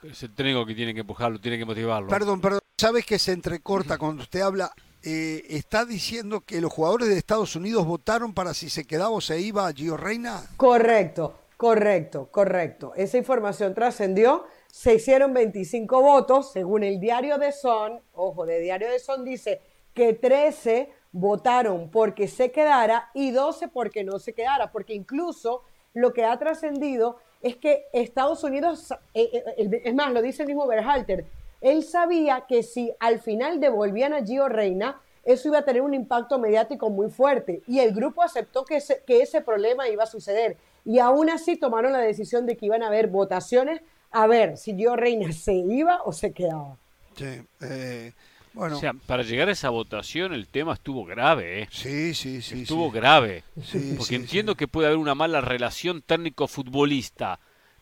Es 0.03 0.23
el 0.23 0.35
técnico 0.35 0.65
que 0.67 0.75
tiene 0.75 0.95
que 0.95 1.01
empujarlo, 1.01 1.41
tiene 1.41 1.59
que 1.59 1.65
motivarlo. 1.65 2.09
Perdón, 2.09 2.41
perdón. 2.41 2.61
¿Sabes 2.79 3.07
que 3.07 3.19
se 3.19 3.33
entrecorta 3.33 3.97
cuando 3.97 4.23
usted 4.23 4.41
habla? 4.41 4.71
Eh, 5.03 5.45
¿Está 5.51 5.85
diciendo 5.85 6.41
que 6.41 6.61
los 6.61 6.73
jugadores 6.73 7.09
de 7.09 7.17
Estados 7.17 7.57
Unidos 7.57 7.87
votaron 7.87 8.35
para 8.35 8.55
si 8.55 8.69
se 8.69 8.85
quedaba 8.85 9.11
o 9.11 9.21
se 9.21 9.41
iba 9.41 9.67
a 9.67 9.73
Gio 9.73 9.97
Reina? 9.97 10.43
Correcto, 10.57 11.39
correcto, 11.57 12.29
correcto. 12.31 12.93
Esa 12.97 13.17
información 13.19 13.73
trascendió. 13.73 14.45
Se 14.71 14.95
hicieron 14.95 15.33
25 15.33 16.03
votos, 16.03 16.53
según 16.53 16.83
el 16.83 17.01
diario 17.01 17.39
de 17.39 17.53
Son. 17.53 18.01
Ojo, 18.13 18.45
de 18.45 18.61
diario 18.61 18.91
de 18.91 18.99
Son 18.99 19.25
dice 19.25 19.61
que 19.95 20.13
13 20.13 20.91
votaron 21.19 21.89
porque 21.89 22.29
se 22.29 22.53
quedara 22.53 23.11
y 23.15 23.31
12 23.31 23.69
porque 23.69 24.05
no 24.05 24.19
se 24.19 24.35
quedara, 24.35 24.71
porque 24.71 24.93
incluso 24.93 25.63
lo 25.95 26.13
que 26.13 26.27
ha 26.27 26.39
trascendido 26.39 27.17
es 27.41 27.57
que 27.57 27.87
Estados 27.95 28.45
Unidos, 28.45 28.93
eh, 29.15 29.31
eh, 29.57 29.83
es 29.85 29.95
más, 29.95 30.13
lo 30.13 30.21
dice 30.21 30.43
el 30.43 30.49
mismo 30.49 30.67
Berhalter, 30.67 31.25
él 31.63 31.85
sabía 31.85 32.45
que 32.47 32.63
si 32.63 32.93
al 33.01 33.19
final 33.19 33.61
devolvían 33.61 34.13
a 34.13 34.23
Gio 34.23 34.47
Reina, 34.49 35.01
eso 35.25 35.49
iba 35.49 35.59
a 35.59 35.65
tener 35.65 35.81
un 35.81 35.95
impacto 35.95 36.39
mediático 36.39 36.91
muy 36.91 37.11
fuerte 37.11 37.63
y 37.67 37.81
el 37.81 37.95
grupo 37.95 38.23
aceptó 38.23 38.67
que 38.67 38.77
ese, 38.77 39.03
que 39.07 39.23
ese 39.23 39.41
problema 39.41 39.89
iba 39.89 40.05
a 40.05 40.07
suceder 40.07 40.59
y 40.85 40.99
aún 40.99 41.31
así 41.31 41.57
tomaron 41.57 41.93
la 41.93 41.99
decisión 41.99 42.45
de 42.45 42.59
que 42.59 42.67
iban 42.67 42.83
a 42.83 42.89
haber 42.89 43.09
votaciones 43.09 43.81
a 44.11 44.27
ver 44.27 44.59
si 44.59 44.77
Gio 44.77 44.97
Reina 44.97 45.33
se 45.33 45.55
iba 45.55 46.03
o 46.05 46.13
se 46.13 46.33
quedaba. 46.33 46.77
Sí, 47.17 47.43
eh, 47.63 48.13
bueno. 48.57 48.77
O 48.77 48.81
sea, 48.81 48.95
para 48.95 49.23
llegar 49.23 49.49
a 49.49 49.53
esa 49.53 49.69
votación 49.71 50.33
el 50.33 50.49
tema 50.49 50.73
estuvo 50.73 51.05
grave, 51.05 51.63
¿eh? 51.63 51.69
Sí, 51.71 52.15
sí, 52.15 52.41
sí. 52.41 52.63
Estuvo 52.63 52.91
sí. 52.91 52.95
grave. 52.95 53.45
Sí, 53.63 53.95
Porque 53.97 54.09
sí, 54.09 54.15
entiendo 54.17 54.55
que 54.55 54.67
puede 54.67 54.89
haber 54.89 54.99
una 54.99 55.15
mala 55.15 55.41
relación 55.41 56.03
técnico-futbolista, 56.03 57.39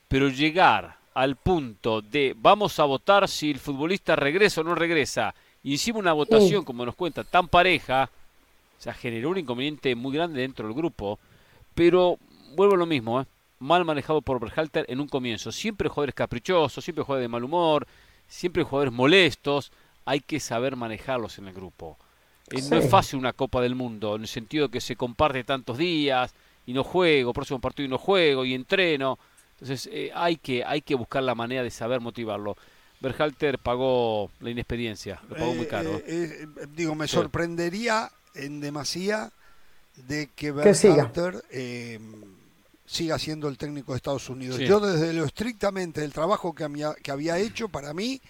pero 0.08 0.28
llegar 0.28 0.98
al 1.14 1.36
punto 1.36 2.02
de 2.02 2.34
vamos 2.36 2.78
a 2.80 2.84
votar 2.84 3.28
si 3.28 3.52
el 3.52 3.60
futbolista 3.60 4.16
regresa 4.16 4.60
o 4.60 4.64
no 4.64 4.74
regresa, 4.74 5.34
y 5.62 5.72
encima 5.72 6.00
una 6.00 6.12
votación, 6.12 6.64
como 6.64 6.84
nos 6.84 6.96
cuenta, 6.96 7.24
tan 7.24 7.48
pareja, 7.48 8.10
o 8.78 8.82
sea, 8.82 8.92
generó 8.92 9.30
un 9.30 9.38
inconveniente 9.38 9.94
muy 9.94 10.12
grande 10.12 10.40
dentro 10.40 10.66
del 10.66 10.76
grupo, 10.76 11.18
pero 11.74 12.18
vuelvo 12.54 12.74
a 12.74 12.78
lo 12.78 12.86
mismo, 12.86 13.20
¿eh? 13.20 13.24
mal 13.60 13.84
manejado 13.84 14.20
por 14.20 14.40
Berhalter 14.40 14.84
en 14.88 15.00
un 15.00 15.08
comienzo. 15.08 15.50
Siempre 15.52 15.88
jugadores 15.88 16.14
caprichosos, 16.14 16.84
siempre 16.84 17.04
jugadores 17.04 17.24
de 17.24 17.28
mal 17.28 17.44
humor, 17.44 17.86
siempre 18.28 18.62
jugadores 18.62 18.92
molestos, 18.92 19.72
hay 20.04 20.20
que 20.20 20.40
saber 20.40 20.76
manejarlos 20.76 21.38
en 21.38 21.48
el 21.48 21.54
grupo. 21.54 21.96
Eh, 22.50 22.60
Sí. 22.60 22.68
No 22.70 22.76
es 22.78 22.88
fácil 22.90 23.18
una 23.18 23.32
Copa 23.32 23.60
del 23.62 23.74
Mundo, 23.74 24.16
en 24.16 24.22
el 24.22 24.28
sentido 24.28 24.68
que 24.68 24.80
se 24.80 24.96
comparte 24.96 25.44
tantos 25.44 25.78
días 25.78 26.32
y 26.66 26.72
no 26.72 26.84
juego, 26.84 27.32
próximo 27.32 27.60
partido 27.60 27.86
y 27.86 27.90
no 27.90 27.98
juego 27.98 28.44
y 28.44 28.54
entreno. 28.54 29.18
Entonces 29.60 29.88
eh, 29.92 30.10
hay, 30.14 30.36
que, 30.36 30.64
hay 30.64 30.82
que 30.82 30.94
buscar 30.94 31.22
la 31.22 31.34
manera 31.34 31.62
de 31.62 31.70
saber 31.70 32.00
motivarlo. 32.00 32.56
Berhalter 33.00 33.58
pagó 33.58 34.30
la 34.40 34.50
inexperiencia, 34.50 35.20
lo 35.28 35.36
pagó 35.36 35.54
muy 35.54 35.64
Eh, 35.64 35.68
caro. 35.68 35.90
eh, 35.96 36.02
eh, 36.06 36.46
digo, 36.74 36.94
me 36.94 37.06
Sí. 37.08 37.14
sorprendería 37.14 38.10
en 38.34 38.60
demasía 38.60 39.30
de 40.08 40.28
que 40.34 40.52
Que 40.54 40.74
siga. 40.74 40.94
Berhalter 41.08 41.42
eh, 41.50 41.98
siga 42.86 43.18
siendo 43.18 43.48
el 43.48 43.56
técnico 43.58 43.92
de 43.92 43.96
Estados 43.96 44.28
Unidos. 44.28 44.56
Sí. 44.56 44.66
Yo 44.66 44.80
desde 44.80 45.12
lo 45.12 45.24
estrictamente 45.24 46.00
del 46.02 46.12
trabajo 46.12 46.54
que, 46.54 46.64
había- 46.64 46.94
que 46.94 47.10
había 47.10 47.38
hecho, 47.38 47.68
para 47.68 47.94
mí 47.94 48.20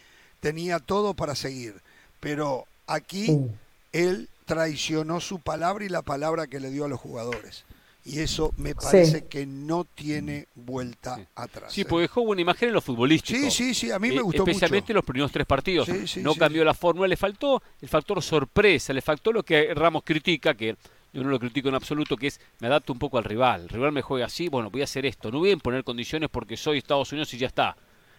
tenía 0.45 0.79
todo 0.79 1.15
para 1.15 1.35
seguir. 1.35 1.75
Pero 2.21 2.67
aquí 2.87 3.31
Mm. 3.33 3.49
él 3.93 4.29
traicionó 4.45 5.21
su 5.21 5.39
palabra 5.41 5.85
y 5.85 5.89
la 5.89 6.03
palabra 6.03 6.47
que 6.47 6.61
le 6.61 6.71
dio 6.71 6.85
a 6.85 6.89
los 6.89 7.01
jugadores. 7.01 7.65
Y 8.05 8.19
eso 8.21 8.53
me 8.59 8.75
parece 8.75 9.25
que 9.25 9.47
no 9.47 9.85
tiene 9.85 10.47
vuelta 10.55 11.17
Sí. 11.17 11.23
atrás. 11.35 11.73
Sí, 11.73 11.81
¿eh? 11.81 11.85
porque 11.89 12.03
dejó 12.03 12.23
buena 12.27 12.43
imagen 12.43 12.69
en 12.69 12.75
lo 12.75 12.83
futbolístico. 12.83 13.39
Sí, 13.39 13.51
sí, 13.51 13.73
sí, 13.75 13.91
a 13.91 13.99
mí 13.99 14.09
me 14.11 14.17
Eh, 14.17 14.21
gustó 14.21 14.43
especialmente 14.43 14.93
mucho. 14.93 14.99
los 14.99 15.05
primeros 15.07 15.33
tres 15.33 15.47
partidos. 15.47 15.87
Sí, 15.87 16.07
sí, 16.07 16.21
no 16.23 16.35
sí, 16.35 16.39
cambió 16.39 16.61
sí. 16.61 16.67
la 16.67 16.75
fórmula, 16.75 17.09
le 17.09 17.17
faltó 17.17 17.63
el 17.81 17.89
factor 17.89 18.23
sorpresa, 18.23 18.93
le 18.93 19.01
faltó 19.01 19.33
lo 19.33 19.43
que 19.43 19.73
Ramos 19.73 20.03
critica, 20.05 20.53
que 20.53 20.77
yo 21.15 21.23
no 21.23 21.31
lo 21.31 21.39
critico 21.41 21.71
en 21.71 21.77
absoluto, 21.77 22.19
que 22.19 22.27
es 22.27 22.39
me 22.61 22.67
adapto 22.67 22.93
un 22.93 22.99
poco 22.99 23.17
al 23.17 23.25
rival. 23.25 23.63
El 23.63 23.69
rival 23.71 23.93
me 23.93 24.03
juega 24.03 24.27
así, 24.27 24.49
bueno, 24.51 24.69
voy 24.69 24.83
a 24.83 24.85
hacer 24.85 25.07
esto. 25.07 25.31
No 25.31 25.39
voy 25.39 25.49
a 25.49 25.53
imponer 25.55 25.83
condiciones 25.83 26.29
porque 26.29 26.59
soy 26.59 26.77
Estados 26.79 27.11
Unidos 27.13 27.33
y 27.33 27.39
ya 27.39 27.47
está. 27.47 27.75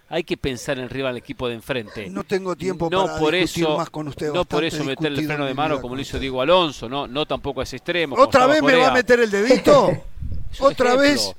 Hay 0.07 0.23
que 0.23 0.38
pensar 0.38 0.77
en 0.77 0.84
el 0.84 0.90
rival, 0.90 1.14
el 1.14 1.18
equipo 1.18 1.48
de 1.48 1.56
enfrente. 1.56 2.10
No 2.10 2.23
tengo 2.23 2.56
tiempo 2.56 2.90
no 2.91 3.06
para 3.06 3.19
por 3.19 3.34
discutir 3.34 3.64
eso, 3.64 3.77
más 3.77 3.90
con 3.90 4.07
usted. 4.07 4.32
No 4.32 4.45
por 4.45 4.64
eso 4.64 4.84
meterle 4.84 5.22
el 5.22 5.26
freno 5.26 5.44
en 5.44 5.49
de 5.49 5.53
mano 5.56 5.82
como 5.82 5.95
lo 5.95 6.02
hizo. 6.02 6.19
Diego 6.19 6.41
Alonso, 6.41 6.88
no, 6.88 7.07
no 7.07 7.26
tampoco 7.26 7.61
a 7.61 7.64
ese 7.64 7.77
extremo. 7.77 8.15
¿Otra 8.18 8.45
vez 8.45 8.61
me 8.61 8.76
va 8.76 8.90
a 8.90 8.94
meter 8.94 9.19
el 9.19 9.32
dedito? 9.32 10.03
¿Otra 10.60 10.94
ejemplo. 10.94 10.98
vez? 10.98 11.36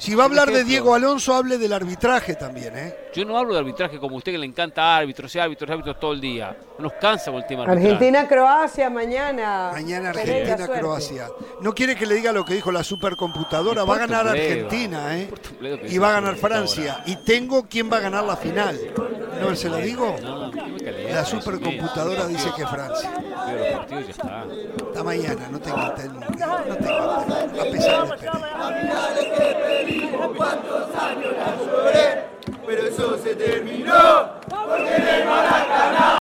Si 0.00 0.14
va 0.14 0.22
a 0.22 0.26
hablar 0.26 0.50
de. 0.50 0.64
Diego 0.64 0.94
Alonso, 0.94 1.34
hable 1.34 1.58
del 1.58 1.74
arbitraje 1.74 2.34
también, 2.34 2.74
¿eh? 2.74 2.96
Yo 3.12 3.26
no 3.26 3.36
hablo 3.36 3.52
de 3.52 3.60
arbitraje 3.60 3.98
como 3.98 4.16
usted 4.16 4.32
que 4.32 4.38
le 4.38 4.46
encanta 4.46 4.96
árbitros, 4.96 5.34
y 5.34 5.38
árbitros, 5.38 5.70
árbitros 5.70 6.00
todo 6.00 6.14
el 6.14 6.20
día. 6.22 6.56
No 6.78 6.84
nos 6.84 6.94
cansa 6.94 7.30
con 7.30 7.42
el 7.42 7.46
tema. 7.46 7.64
Argentina-Croacia 7.64 8.88
mañana. 8.88 9.70
Mañana. 9.72 10.08
Argentina-Croacia. 10.10 11.28
No 11.60 11.74
quiere 11.74 11.96
que 11.96 12.06
le 12.06 12.14
diga 12.14 12.32
lo 12.32 12.46
que 12.46 12.54
dijo 12.54 12.72
la 12.72 12.82
supercomputadora. 12.82 13.84
Va 13.84 13.96
a 13.96 13.98
ganar. 13.98 14.26
Argentina, 14.28 15.18
¿eh? 15.18 15.30
Y 15.90 15.98
va 15.98 16.08
a 16.08 16.12
ganar. 16.12 16.36
Francia. 16.36 17.02
Y 17.04 17.16
tengo 17.16 17.66
quién 17.68 17.92
va 17.92 17.98
a 17.98 18.00
ganar 18.00 18.24
la 18.24 18.36
final. 18.36 18.80
¿No 19.38 19.54
se 19.54 19.68
la 19.68 19.78
digo? 19.78 20.16
La 21.10 21.26
supercomputadora 21.26 22.26
dice 22.26 22.50
que 22.56 22.66
Francia. 22.66 23.12
Hasta 24.86 25.04
mañana, 25.04 25.48
no 25.50 25.60
tengo 25.60 25.82
internet. 25.82 26.30
No 26.30 26.36
tengo 26.36 27.22
internet. 27.26 27.60
A 27.60 27.64
pesar 27.64 28.18
de 28.18 29.89
vimos 29.92 30.36
cuántos 30.36 30.94
años 30.94 31.32
la 31.36 31.56
lloré, 31.56 32.24
pero 32.66 32.86
eso 32.86 33.18
se 33.18 33.34
terminó 33.34 34.30
porque 34.48 34.94
en 34.96 35.08
el 35.08 35.24
Maracaná 35.24 36.19